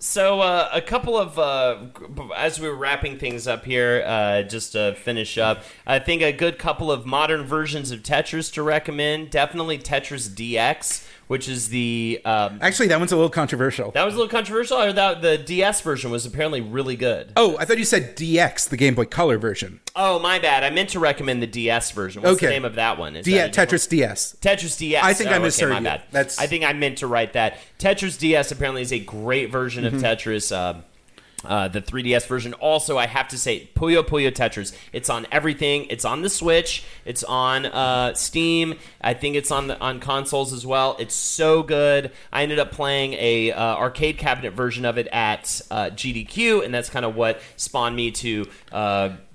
So 0.00 0.40
uh, 0.40 0.70
a 0.72 0.80
couple 0.80 1.18
of 1.18 1.38
uh, 1.38 1.76
as 2.36 2.58
we 2.58 2.68
were 2.68 2.74
wrapping 2.74 3.18
things 3.18 3.46
up 3.46 3.64
here, 3.64 4.02
uh, 4.06 4.42
just 4.42 4.72
to 4.72 4.94
finish 4.94 5.36
up, 5.36 5.62
I 5.86 5.98
think 5.98 6.22
a 6.22 6.32
good 6.32 6.58
couple 6.58 6.90
of 6.90 7.04
modern 7.04 7.44
versions 7.44 7.90
of 7.90 8.02
Tetris 8.02 8.52
to 8.54 8.62
recommend. 8.62 9.30
Definitely 9.30 9.78
Tetris 9.78 10.28
DX, 10.28 11.06
which 11.28 11.48
is 11.48 11.68
the 11.68 12.20
um, 12.24 12.58
Actually, 12.60 12.88
that 12.88 12.98
one's 12.98 13.12
a 13.12 13.16
little 13.16 13.30
controversial. 13.30 13.90
that 13.92 14.04
was 14.04 14.14
a 14.14 14.16
little 14.18 14.30
controversial. 14.30 14.78
Or 14.78 14.92
that 14.92 15.22
the 15.22 15.38
DS 15.38 15.80
version 15.80 16.10
was 16.10 16.26
apparently 16.26 16.60
really 16.60 16.96
good. 16.96 17.32
oh, 17.36 17.56
I 17.58 17.64
thought 17.64 17.78
you 17.78 17.84
said 17.84 18.16
DX, 18.16 18.68
the 18.68 18.76
Game 18.76 18.94
Boy 18.94 19.04
Color 19.06 19.38
version. 19.38 19.80
Oh 19.96 20.18
my 20.18 20.38
bad. 20.38 20.64
I 20.64 20.70
meant 20.70 20.90
to 20.90 20.98
recommend 20.98 21.42
the 21.42 21.46
DS 21.46 21.90
version. 21.92 22.22
What's 22.22 22.40
the 22.40 22.48
name 22.48 22.64
of 22.64 22.76
that 22.76 22.98
one? 22.98 23.16
Is 23.16 23.24
D- 23.24 23.34
that 23.34 23.52
Tetris 23.52 23.88
DS. 23.88 24.36
Tetris 24.40 24.78
DS. 24.78 25.02
I 25.04 25.12
think 25.14 25.30
I 25.30 25.36
oh, 25.36 25.40
misheard 25.40 25.72
okay, 25.72 25.80
my 25.80 25.90
bad. 25.90 26.02
That's- 26.10 26.38
I 26.38 26.46
think 26.46 26.64
I 26.64 26.72
meant 26.72 26.98
to 26.98 27.06
write 27.06 27.34
that. 27.34 27.58
Tetris 27.78 28.18
DS 28.18 28.50
apparently 28.52 28.82
is 28.82 28.92
a 28.92 28.98
great 28.98 29.50
version 29.50 29.84
Mm-hmm. 29.84 29.96
of 29.96 30.02
Tetris. 30.02 30.50
Uh, 30.54 30.80
uh, 31.44 31.68
the 31.68 31.80
3DS 31.80 32.26
version. 32.26 32.54
Also, 32.54 32.98
I 32.98 33.06
have 33.06 33.28
to 33.28 33.38
say, 33.38 33.68
Puyo 33.74 34.02
Puyo 34.02 34.30
Tetris. 34.30 34.76
It's 34.92 35.10
on 35.10 35.26
everything. 35.32 35.86
It's 35.90 36.04
on 36.04 36.22
the 36.22 36.30
Switch. 36.30 36.84
It's 37.04 37.24
on 37.24 37.66
uh, 37.66 38.14
Steam. 38.14 38.74
I 39.00 39.14
think 39.14 39.36
it's 39.36 39.50
on 39.50 39.68
the, 39.68 39.78
on 39.80 40.00
consoles 40.00 40.52
as 40.52 40.66
well. 40.66 40.96
It's 40.98 41.14
so 41.14 41.62
good. 41.62 42.12
I 42.32 42.42
ended 42.42 42.58
up 42.58 42.72
playing 42.72 43.14
a 43.14 43.52
uh, 43.52 43.76
arcade 43.76 44.18
cabinet 44.18 44.52
version 44.52 44.84
of 44.84 44.98
it 44.98 45.08
at 45.08 45.60
uh, 45.70 45.90
GDQ, 45.90 46.64
and 46.64 46.72
that's 46.72 46.90
kind 46.90 47.04
of 47.04 47.14
what 47.14 47.40
spawned 47.56 47.96
me 47.96 48.10
to. 48.12 48.46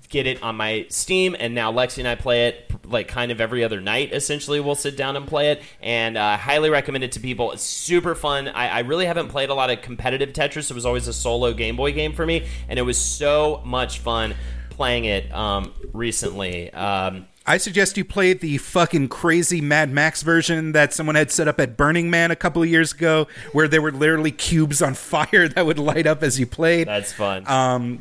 Uh, 0.08 0.14
get 0.18 0.26
it 0.26 0.42
on 0.42 0.56
my 0.56 0.86
Steam, 0.88 1.36
and 1.38 1.54
now 1.54 1.72
Lexi 1.72 1.98
and 1.98 2.08
I 2.08 2.14
play 2.14 2.48
it 2.48 2.70
like 2.86 3.08
kind 3.08 3.30
of 3.30 3.40
every 3.40 3.64
other 3.64 3.80
night. 3.80 4.12
Essentially, 4.12 4.60
we'll 4.60 4.74
sit 4.74 4.96
down 4.96 5.16
and 5.16 5.26
play 5.26 5.50
it, 5.50 5.62
and 5.82 6.16
uh, 6.16 6.22
I 6.22 6.36
highly 6.36 6.70
recommend 6.70 7.04
it 7.04 7.12
to 7.12 7.20
people. 7.20 7.52
It's 7.52 7.62
super 7.62 8.14
fun. 8.14 8.48
I, 8.48 8.68
I 8.68 8.78
really 8.80 9.06
haven't 9.06 9.28
played 9.28 9.50
a 9.50 9.54
lot 9.54 9.70
of 9.70 9.82
competitive 9.82 10.30
Tetris. 10.30 10.70
It 10.70 10.74
was 10.74 10.86
always 10.86 11.08
a 11.08 11.12
solo 11.12 11.52
Game 11.52 11.76
Boy 11.76 11.92
game 11.92 12.12
for 12.12 12.26
me, 12.26 12.46
and 12.68 12.78
it 12.78 12.82
was 12.82 12.98
so 12.98 13.62
much 13.64 13.98
fun 13.98 14.34
playing 14.70 15.04
it 15.04 15.32
um, 15.34 15.72
recently. 15.92 16.72
Um, 16.72 17.26
I 17.46 17.56
suggest 17.56 17.96
you 17.96 18.04
play 18.04 18.34
the 18.34 18.58
fucking 18.58 19.08
crazy 19.08 19.62
Mad 19.62 19.90
Max 19.90 20.22
version 20.22 20.72
that 20.72 20.92
someone 20.92 21.14
had 21.16 21.30
set 21.30 21.48
up 21.48 21.58
at 21.58 21.78
Burning 21.78 22.10
Man 22.10 22.30
a 22.30 22.36
couple 22.36 22.62
of 22.62 22.68
years 22.68 22.92
ago, 22.92 23.26
where 23.52 23.68
there 23.68 23.80
were 23.80 23.92
literally 23.92 24.32
cubes 24.32 24.82
on 24.82 24.94
fire 24.94 25.48
that 25.48 25.66
would 25.66 25.78
light 25.78 26.06
up 26.06 26.22
as 26.22 26.38
you 26.38 26.46
played. 26.46 26.88
that's 26.88 27.12
fun. 27.12 27.44
Um, 27.46 28.00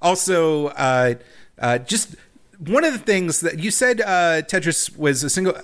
also, 0.00 0.66
uh, 0.68 1.14
uh, 1.58 1.78
just 1.78 2.16
one 2.58 2.84
of 2.84 2.92
the 2.92 2.98
things 2.98 3.40
that 3.40 3.58
you 3.58 3.70
said 3.70 4.00
uh, 4.00 4.42
Tetris 4.42 4.96
was 4.96 5.22
a 5.24 5.30
single. 5.30 5.54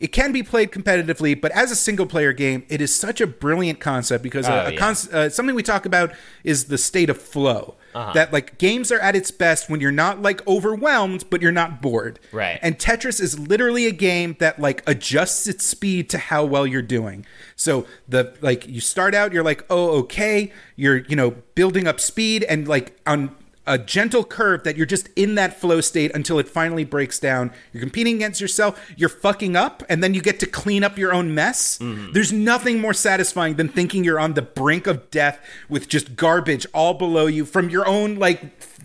It 0.00 0.08
can 0.08 0.32
be 0.32 0.42
played 0.42 0.70
competitively, 0.72 1.40
but 1.40 1.52
as 1.52 1.70
a 1.70 1.76
single 1.76 2.04
player 2.04 2.32
game, 2.32 2.64
it 2.68 2.80
is 2.80 2.94
such 2.94 3.20
a 3.20 3.26
brilliant 3.26 3.78
concept 3.80 4.22
because 4.24 4.46
Oh, 4.48 4.52
a, 4.52 4.64
a 4.66 4.72
yeah. 4.72 4.78
cons- 4.78 5.08
uh, 5.08 5.30
something 5.30 5.54
we 5.54 5.62
talk 5.62 5.86
about 5.86 6.12
is 6.42 6.64
the 6.64 6.76
state 6.76 7.08
of 7.08 7.16
flow. 7.22 7.76
Uh-huh. 7.94 8.12
That 8.12 8.32
like 8.32 8.58
games 8.58 8.90
are 8.90 8.98
at 8.98 9.14
its 9.14 9.30
best 9.30 9.70
when 9.70 9.80
you're 9.80 9.92
not 9.92 10.20
like 10.20 10.44
overwhelmed, 10.48 11.30
but 11.30 11.40
you're 11.40 11.52
not 11.52 11.80
bored. 11.80 12.18
Right. 12.32 12.58
And 12.60 12.76
Tetris 12.76 13.20
is 13.20 13.38
literally 13.38 13.86
a 13.86 13.92
game 13.92 14.34
that 14.40 14.58
like 14.58 14.82
adjusts 14.84 15.46
its 15.46 15.64
speed 15.64 16.10
to 16.10 16.18
how 16.18 16.44
well 16.44 16.66
you're 16.66 16.82
doing. 16.82 17.24
So 17.54 17.86
the 18.08 18.34
like 18.40 18.66
you 18.66 18.80
start 18.80 19.14
out, 19.14 19.32
you're 19.32 19.44
like, 19.44 19.64
oh 19.70 19.90
okay, 20.00 20.52
you're 20.74 20.98
you 20.98 21.14
know 21.14 21.36
building 21.54 21.86
up 21.86 22.00
speed 22.00 22.42
and 22.42 22.66
like 22.66 22.98
on 23.06 23.36
a 23.66 23.78
gentle 23.78 24.24
curve 24.24 24.62
that 24.64 24.76
you're 24.76 24.84
just 24.86 25.08
in 25.16 25.36
that 25.36 25.58
flow 25.58 25.80
state 25.80 26.10
until 26.14 26.38
it 26.38 26.48
finally 26.48 26.84
breaks 26.84 27.18
down. 27.18 27.50
You're 27.72 27.80
competing 27.80 28.16
against 28.16 28.40
yourself, 28.40 28.78
you're 28.96 29.08
fucking 29.08 29.56
up, 29.56 29.82
and 29.88 30.02
then 30.04 30.12
you 30.14 30.20
get 30.20 30.38
to 30.40 30.46
clean 30.46 30.84
up 30.84 30.98
your 30.98 31.12
own 31.14 31.34
mess. 31.34 31.78
There's 31.80 32.32
nothing 32.32 32.80
more 32.80 32.92
satisfying 32.92 33.54
than 33.54 33.68
thinking 33.68 34.04
you're 34.04 34.20
on 34.20 34.34
the 34.34 34.42
brink 34.42 34.86
of 34.86 35.10
death 35.10 35.38
with 35.68 35.88
just 35.88 36.14
garbage 36.16 36.66
all 36.74 36.94
below 36.94 37.26
you 37.26 37.44
from 37.46 37.70
your 37.70 37.86
own 37.88 38.16
like 38.16 38.42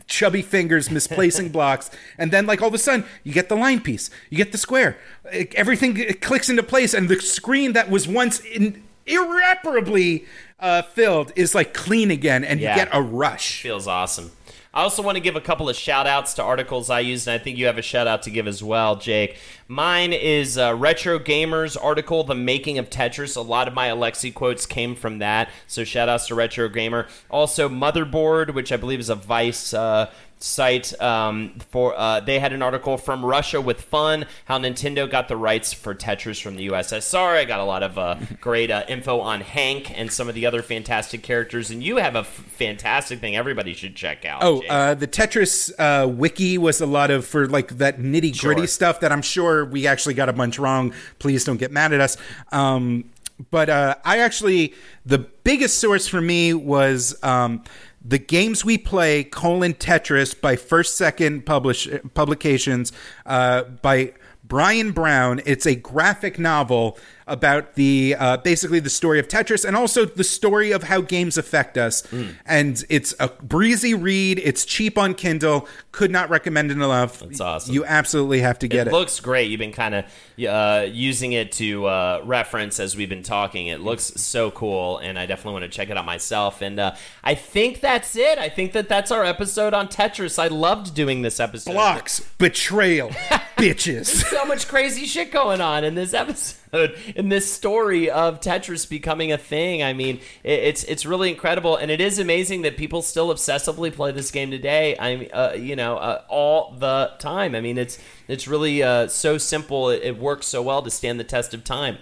chubby 0.08 0.42
fingers 0.42 0.90
misplacing 0.90 1.50
blocks 1.58 1.92
and 2.18 2.32
then 2.32 2.48
like 2.48 2.64
all 2.64 2.68
of 2.70 2.74
a 2.74 2.80
sudden 2.80 3.06
you 3.24 3.32
get 3.32 3.48
the 3.48 3.56
line 3.56 3.80
piece 3.80 4.10
you 4.32 4.38
get 4.38 4.52
the 4.52 4.58
square 4.58 4.98
It- 5.32 5.54
everything 5.54 5.98
it 5.98 6.20
clicks 6.20 6.50
into 6.50 6.64
place 6.64 6.96
and 6.96 7.08
the 7.08 7.22
screen 7.22 7.74
that 7.74 7.92
was 7.92 8.08
once 8.08 8.40
in, 8.40 8.82
irreparably 9.06 10.26
uh, 10.60 10.82
filled 10.82 11.32
is 11.36 11.54
like 11.56 11.74
clean 11.74 12.12
again 12.12 12.44
and 12.44 12.60
Yeah. 12.60 12.72
you 12.76 12.84
get 12.86 12.90
a 12.92 13.02
rush 13.02 13.62
feels 13.62 13.88
awesome. 13.88 14.32
I 14.80 14.84
also 14.84 15.04
want 15.04 15.18
to 15.18 15.20
give 15.20 15.36
a 15.36 15.42
couple 15.42 15.68
of 15.68 15.76
shout 15.76 16.08
outs 16.08 16.36
to 16.36 16.42
articles 16.42 16.90
I 16.90 17.02
used, 17.02 17.28
and 17.28 17.36
I 17.36 17.44
think 17.44 17.58
you 17.58 17.66
have 17.66 17.78
a 17.78 17.82
shout 17.82 18.08
out 18.08 18.22
to 18.24 18.30
give 18.30 18.48
as 18.48 18.64
well, 18.64 18.96
Jake. 18.96 19.38
Mine 19.68 20.14
is 20.14 20.58
uh, 20.58 20.74
Retro 20.74 21.20
Gamers 21.20 21.76
article, 21.76 22.24
The 22.24 22.34
Making 22.34 22.78
of 22.78 22.90
Tetris. 22.90 23.36
A 23.36 23.42
lot 23.42 23.68
of 23.68 23.74
my 23.74 23.88
Alexei 23.88 24.32
quotes 24.32 24.66
came 24.66 24.96
from 24.96 25.20
that, 25.20 25.50
so 25.68 25.84
shout 25.84 26.08
outs 26.08 26.28
to 26.28 26.36
Retro 26.36 26.70
Gamer. 26.70 27.08
Also, 27.30 27.68
Motherboard, 27.68 28.54
which 28.54 28.72
I 28.72 28.78
believe 28.78 29.02
is 29.02 29.10
a 29.10 29.16
Vice. 29.16 29.74
Uh, 29.74 30.10
site 30.42 31.00
um, 31.02 31.54
for 31.70 31.94
uh, 31.98 32.22
they 32.22 32.40
had 32.40 32.54
an 32.54 32.62
article 32.62 32.98
from 32.98 33.26
Russia 33.26 33.60
with 33.60 33.82
fun 33.82 34.26
how 34.46 34.58
Nintendo 34.58 35.10
got 35.10 35.28
the 35.28 35.36
rights 35.36 35.74
for 35.74 35.94
Tetris 35.94 36.42
from 36.42 36.56
the 36.56 36.68
USSR. 36.70 37.36
I 37.36 37.46
got 37.46 37.60
a 37.60 37.66
lot 37.66 37.84
of 37.84 37.98
uh, 37.98 38.16
great 38.42 38.72
uh, 38.72 38.84
info 38.88 39.20
on 39.20 39.42
Hank 39.42 39.92
and 39.98 40.12
some 40.12 40.30
of 40.30 40.36
the 40.36 40.46
other 40.46 40.62
fantastic 40.62 41.24
characters, 41.24 41.72
and 41.72 41.84
you 41.84 41.98
have 41.98 42.16
a 42.16 42.20
f- 42.20 42.28
fantastic 42.28 43.20
thing 43.20 43.36
everybody 43.36 43.74
should 43.74 43.96
check 43.96 44.24
out. 44.24 44.42
Oh, 44.44 44.64
uh, 44.70 44.94
the 44.94 45.08
Tetris 45.08 45.72
uh, 45.78 46.08
wiki 46.08 46.58
was 46.58 46.80
a 46.80 46.86
lot 46.86 47.12
of 47.12 47.26
for 47.26 47.48
like 47.48 47.78
that 47.78 48.00
nitty 48.00 48.40
gritty 48.40 48.62
Sure. 48.62 48.68
stuff 48.68 49.00
that 49.02 49.12
I'm 49.12 49.22
sure 49.22 49.66
we 49.66 49.88
actually 49.88 50.14
got 50.14 50.30
a 50.30 50.34
bunch 50.34 50.58
wrong. 50.58 50.94
Please 51.20 51.44
don't 51.44 51.58
get 51.58 51.72
mad 51.72 51.92
at 51.92 52.00
us. 52.00 52.16
Um, 52.52 53.06
but 53.52 53.70
uh, 53.70 53.96
I 54.04 54.20
actually 54.20 54.74
the 55.06 55.20
biggest 55.20 55.78
source 55.80 56.08
for 56.08 56.22
me 56.22 56.54
was 56.54 57.16
um, 57.24 57.64
the 58.04 58.18
games 58.18 58.64
we 58.64 58.78
play 58.78 59.24
colon 59.24 59.74
Tetris 59.74 60.40
by 60.40 60.56
First 60.56 60.98
Second 60.98 61.46
publish 61.46 61.88
publications 62.14 62.92
uh, 63.26 63.64
by 63.64 64.14
Brian 64.50 64.92
Brown. 64.92 65.42
It's 65.46 65.66
a 65.66 65.76
graphic 65.76 66.38
novel 66.38 66.98
about 67.28 67.76
the 67.76 68.16
uh, 68.18 68.38
basically 68.38 68.80
the 68.80 68.90
story 68.90 69.20
of 69.20 69.28
Tetris 69.28 69.64
and 69.64 69.78
also 69.78 70.04
the 70.04 70.24
story 70.24 70.72
of 70.72 70.84
how 70.84 71.00
games 71.00 71.38
affect 71.38 71.78
us. 71.78 72.04
And 72.46 72.84
it's 72.90 73.14
a 73.20 73.28
breezy 73.28 73.94
read. 73.94 74.40
It's 74.44 74.66
cheap 74.66 74.98
on 74.98 75.14
Kindle. 75.14 75.68
Could 75.92 76.10
not 76.12 76.30
recommend 76.32 76.72
it 76.72 76.74
enough. 76.74 77.20
That's 77.20 77.40
awesome. 77.40 77.74
You 77.74 77.86
absolutely 77.86 78.42
have 78.42 78.58
to 78.60 78.68
get 78.68 78.88
it 78.88 78.90
it. 78.90 78.94
looks 78.94 79.20
great. 79.20 79.52
You've 79.52 79.60
been 79.60 79.72
kind 79.72 79.94
of 79.96 80.06
uh, 80.48 80.86
using 80.90 81.34
it 81.34 81.52
to 81.54 81.86
uh, 81.86 82.22
reference 82.26 82.80
as 82.80 82.98
we've 82.98 83.10
been 83.10 83.24
talking. 83.24 83.68
It 83.68 83.82
looks 83.82 84.06
so 84.06 84.50
cool, 84.50 84.98
and 84.98 85.20
I 85.20 85.28
definitely 85.28 85.62
want 85.62 85.72
to 85.72 85.78
check 85.78 85.92
it 85.92 85.98
out 85.98 86.06
myself. 86.06 86.64
And 86.64 86.80
uh, 86.80 86.96
I 87.24 87.36
think 87.36 87.80
that's 87.80 88.16
it. 88.16 88.40
I 88.40 88.50
think 88.50 88.72
that 88.74 88.90
that's 88.90 89.12
our 89.12 89.24
episode 89.24 89.76
on 89.76 89.88
Tetris. 89.88 90.40
I 90.40 90.48
loved 90.48 90.96
doing 90.96 91.22
this 91.22 91.40
episode. 91.40 91.74
Blocks, 91.74 92.22
betrayal, 92.40 93.12
bitches. 93.60 94.06
so 94.06 94.46
much 94.46 94.68
crazy 94.68 95.06
shit 95.06 95.32
going 95.32 95.62
on 95.62 95.84
in 95.84 95.96
this 95.96 96.14
episode, 96.14 96.96
in 97.16 97.30
this 97.30 97.52
story 97.52 98.10
of 98.10 98.40
Tetris 98.40 98.90
becoming 98.90 99.32
a 99.32 99.38
thing. 99.38 99.84
I 99.84 99.94
mean, 99.94 100.18
it, 100.44 100.60
it's 100.60 100.84
it's 100.86 101.06
really 101.06 101.30
incredible, 101.30 101.76
and 101.76 101.92
it 101.92 102.02
is 102.02 102.20
amazing 102.20 102.64
that 102.64 102.78
people 102.78 103.02
still 103.02 103.34
obsessively 103.34 103.94
play 103.94 104.12
this 104.12 104.32
game 104.32 104.52
today. 104.52 104.98
I 104.98 105.16
mean, 105.16 105.30
uh, 105.34 105.54
you 105.58 105.76
know, 105.76 105.98
uh, 105.98 106.24
all 106.30 106.76
the 106.78 107.12
time. 107.20 107.56
I 107.56 107.62
mean, 107.62 107.78
it's 107.78 108.00
it's 108.28 108.48
really 108.48 108.84
uh, 108.84 109.08
so 109.08 109.38
simple. 109.38 109.90
It, 109.90 110.04
it 110.04 110.18
works 110.18 110.48
so 110.48 110.62
well 110.62 110.82
to 110.82 110.92
stand 110.92 111.20
the 111.20 111.24
test 111.24 111.54
of 111.54 111.64
time. 111.64 111.98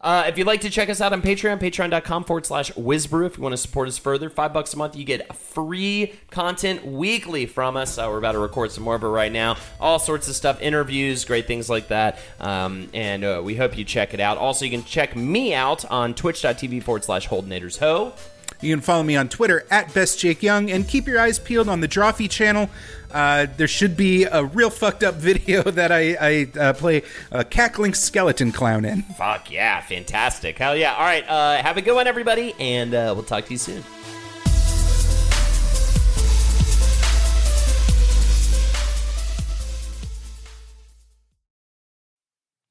Uh, 0.00 0.24
if 0.28 0.38
you'd 0.38 0.46
like 0.46 0.60
to 0.60 0.70
check 0.70 0.88
us 0.88 1.00
out 1.00 1.12
on 1.12 1.20
Patreon, 1.20 1.58
patreon.com 1.58 2.22
forward 2.22 2.46
slash 2.46 2.70
WizBru. 2.72 3.26
If 3.26 3.36
you 3.36 3.42
want 3.42 3.52
to 3.52 3.56
support 3.56 3.88
us 3.88 3.98
further, 3.98 4.30
five 4.30 4.52
bucks 4.52 4.72
a 4.72 4.76
month, 4.76 4.94
you 4.94 5.04
get 5.04 5.34
free 5.34 6.12
content 6.30 6.86
weekly 6.86 7.46
from 7.46 7.76
us. 7.76 7.98
Uh, 7.98 8.06
we're 8.08 8.18
about 8.18 8.32
to 8.32 8.38
record 8.38 8.70
some 8.70 8.84
more 8.84 8.94
of 8.94 9.02
it 9.02 9.08
right 9.08 9.32
now. 9.32 9.56
All 9.80 9.98
sorts 9.98 10.28
of 10.28 10.36
stuff, 10.36 10.60
interviews, 10.62 11.24
great 11.24 11.48
things 11.48 11.68
like 11.68 11.88
that. 11.88 12.20
Um, 12.38 12.88
and 12.94 13.24
uh, 13.24 13.42
we 13.44 13.56
hope 13.56 13.76
you 13.76 13.84
check 13.84 14.14
it 14.14 14.20
out. 14.20 14.38
Also, 14.38 14.64
you 14.64 14.70
can 14.70 14.84
check 14.84 15.16
me 15.16 15.52
out 15.52 15.84
on 15.86 16.14
twitch.tv 16.14 16.84
forward 16.84 17.02
slash 17.02 17.28
Holdenators 17.28 17.78
Ho. 17.78 18.12
You 18.60 18.74
can 18.74 18.80
follow 18.80 19.02
me 19.02 19.16
on 19.16 19.28
Twitter 19.28 19.66
at 19.70 19.92
Best 19.94 20.18
Jake 20.18 20.42
Young 20.42 20.70
and 20.70 20.86
keep 20.86 21.06
your 21.06 21.20
eyes 21.20 21.38
peeled 21.38 21.68
on 21.68 21.80
the 21.80 21.88
Drawfee 21.88 22.30
channel. 22.30 22.68
Uh, 23.10 23.46
there 23.56 23.68
should 23.68 23.96
be 23.96 24.24
a 24.24 24.44
real 24.44 24.70
fucked 24.70 25.02
up 25.02 25.14
video 25.14 25.62
that 25.70 25.92
I, 25.92 26.16
I 26.20 26.58
uh, 26.58 26.72
play 26.72 27.02
a 27.30 27.44
cackling 27.44 27.94
skeleton 27.94 28.52
clown 28.52 28.84
in. 28.84 29.02
Fuck 29.02 29.50
yeah, 29.50 29.80
fantastic. 29.80 30.58
Hell 30.58 30.76
yeah. 30.76 30.94
All 30.94 31.04
right, 31.04 31.26
uh, 31.28 31.62
have 31.62 31.76
a 31.76 31.82
good 31.82 31.94
one, 31.94 32.06
everybody, 32.06 32.54
and 32.58 32.94
uh, 32.94 33.12
we'll 33.14 33.24
talk 33.24 33.46
to 33.46 33.52
you 33.52 33.58
soon. 33.58 33.82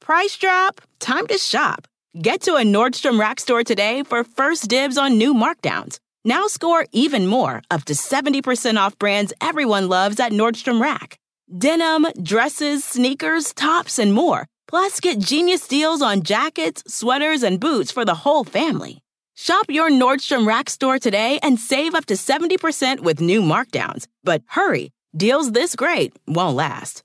Price 0.07 0.37
drop? 0.37 0.79
Time 0.99 1.27
to 1.27 1.37
shop. 1.37 1.85
Get 2.21 2.41
to 2.43 2.55
a 2.55 2.63
Nordstrom 2.63 3.19
Rack 3.19 3.41
store 3.41 3.65
today 3.65 4.03
for 4.03 4.23
first 4.23 4.69
dibs 4.69 4.97
on 4.97 5.17
new 5.17 5.33
markdowns. 5.33 5.99
Now 6.27 6.47
score 6.47 6.85
even 6.91 7.25
more, 7.25 7.61
up 7.71 7.85
to 7.85 7.93
70% 7.93 8.75
off 8.75 8.99
brands 8.99 9.31
everyone 9.39 9.87
loves 9.87 10.19
at 10.19 10.33
Nordstrom 10.33 10.81
Rack. 10.81 11.19
Denim, 11.57 12.05
dresses, 12.21 12.83
sneakers, 12.83 13.53
tops, 13.53 13.97
and 13.97 14.13
more. 14.13 14.45
Plus, 14.67 14.99
get 14.99 15.19
genius 15.19 15.69
deals 15.69 16.01
on 16.01 16.23
jackets, 16.23 16.83
sweaters, 16.85 17.43
and 17.43 17.61
boots 17.61 17.91
for 17.91 18.03
the 18.03 18.13
whole 18.13 18.43
family. 18.43 18.99
Shop 19.35 19.67
your 19.69 19.89
Nordstrom 19.89 20.45
Rack 20.45 20.69
store 20.69 20.99
today 20.99 21.39
and 21.41 21.57
save 21.57 21.95
up 21.95 22.07
to 22.07 22.15
70% 22.15 22.99
with 22.99 23.21
new 23.21 23.41
markdowns. 23.41 24.05
But 24.25 24.43
hurry, 24.47 24.91
deals 25.15 25.53
this 25.53 25.77
great 25.77 26.11
won't 26.27 26.57
last. 26.57 27.03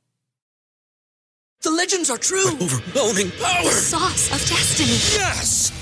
The 1.60 1.70
legends 1.70 2.10
are 2.10 2.18
true. 2.18 2.48
Overwhelming 2.60 3.30
power! 3.40 3.70
Sauce 3.70 4.32
of 4.32 4.48
destiny. 4.48 4.98
Yes! 5.14 5.81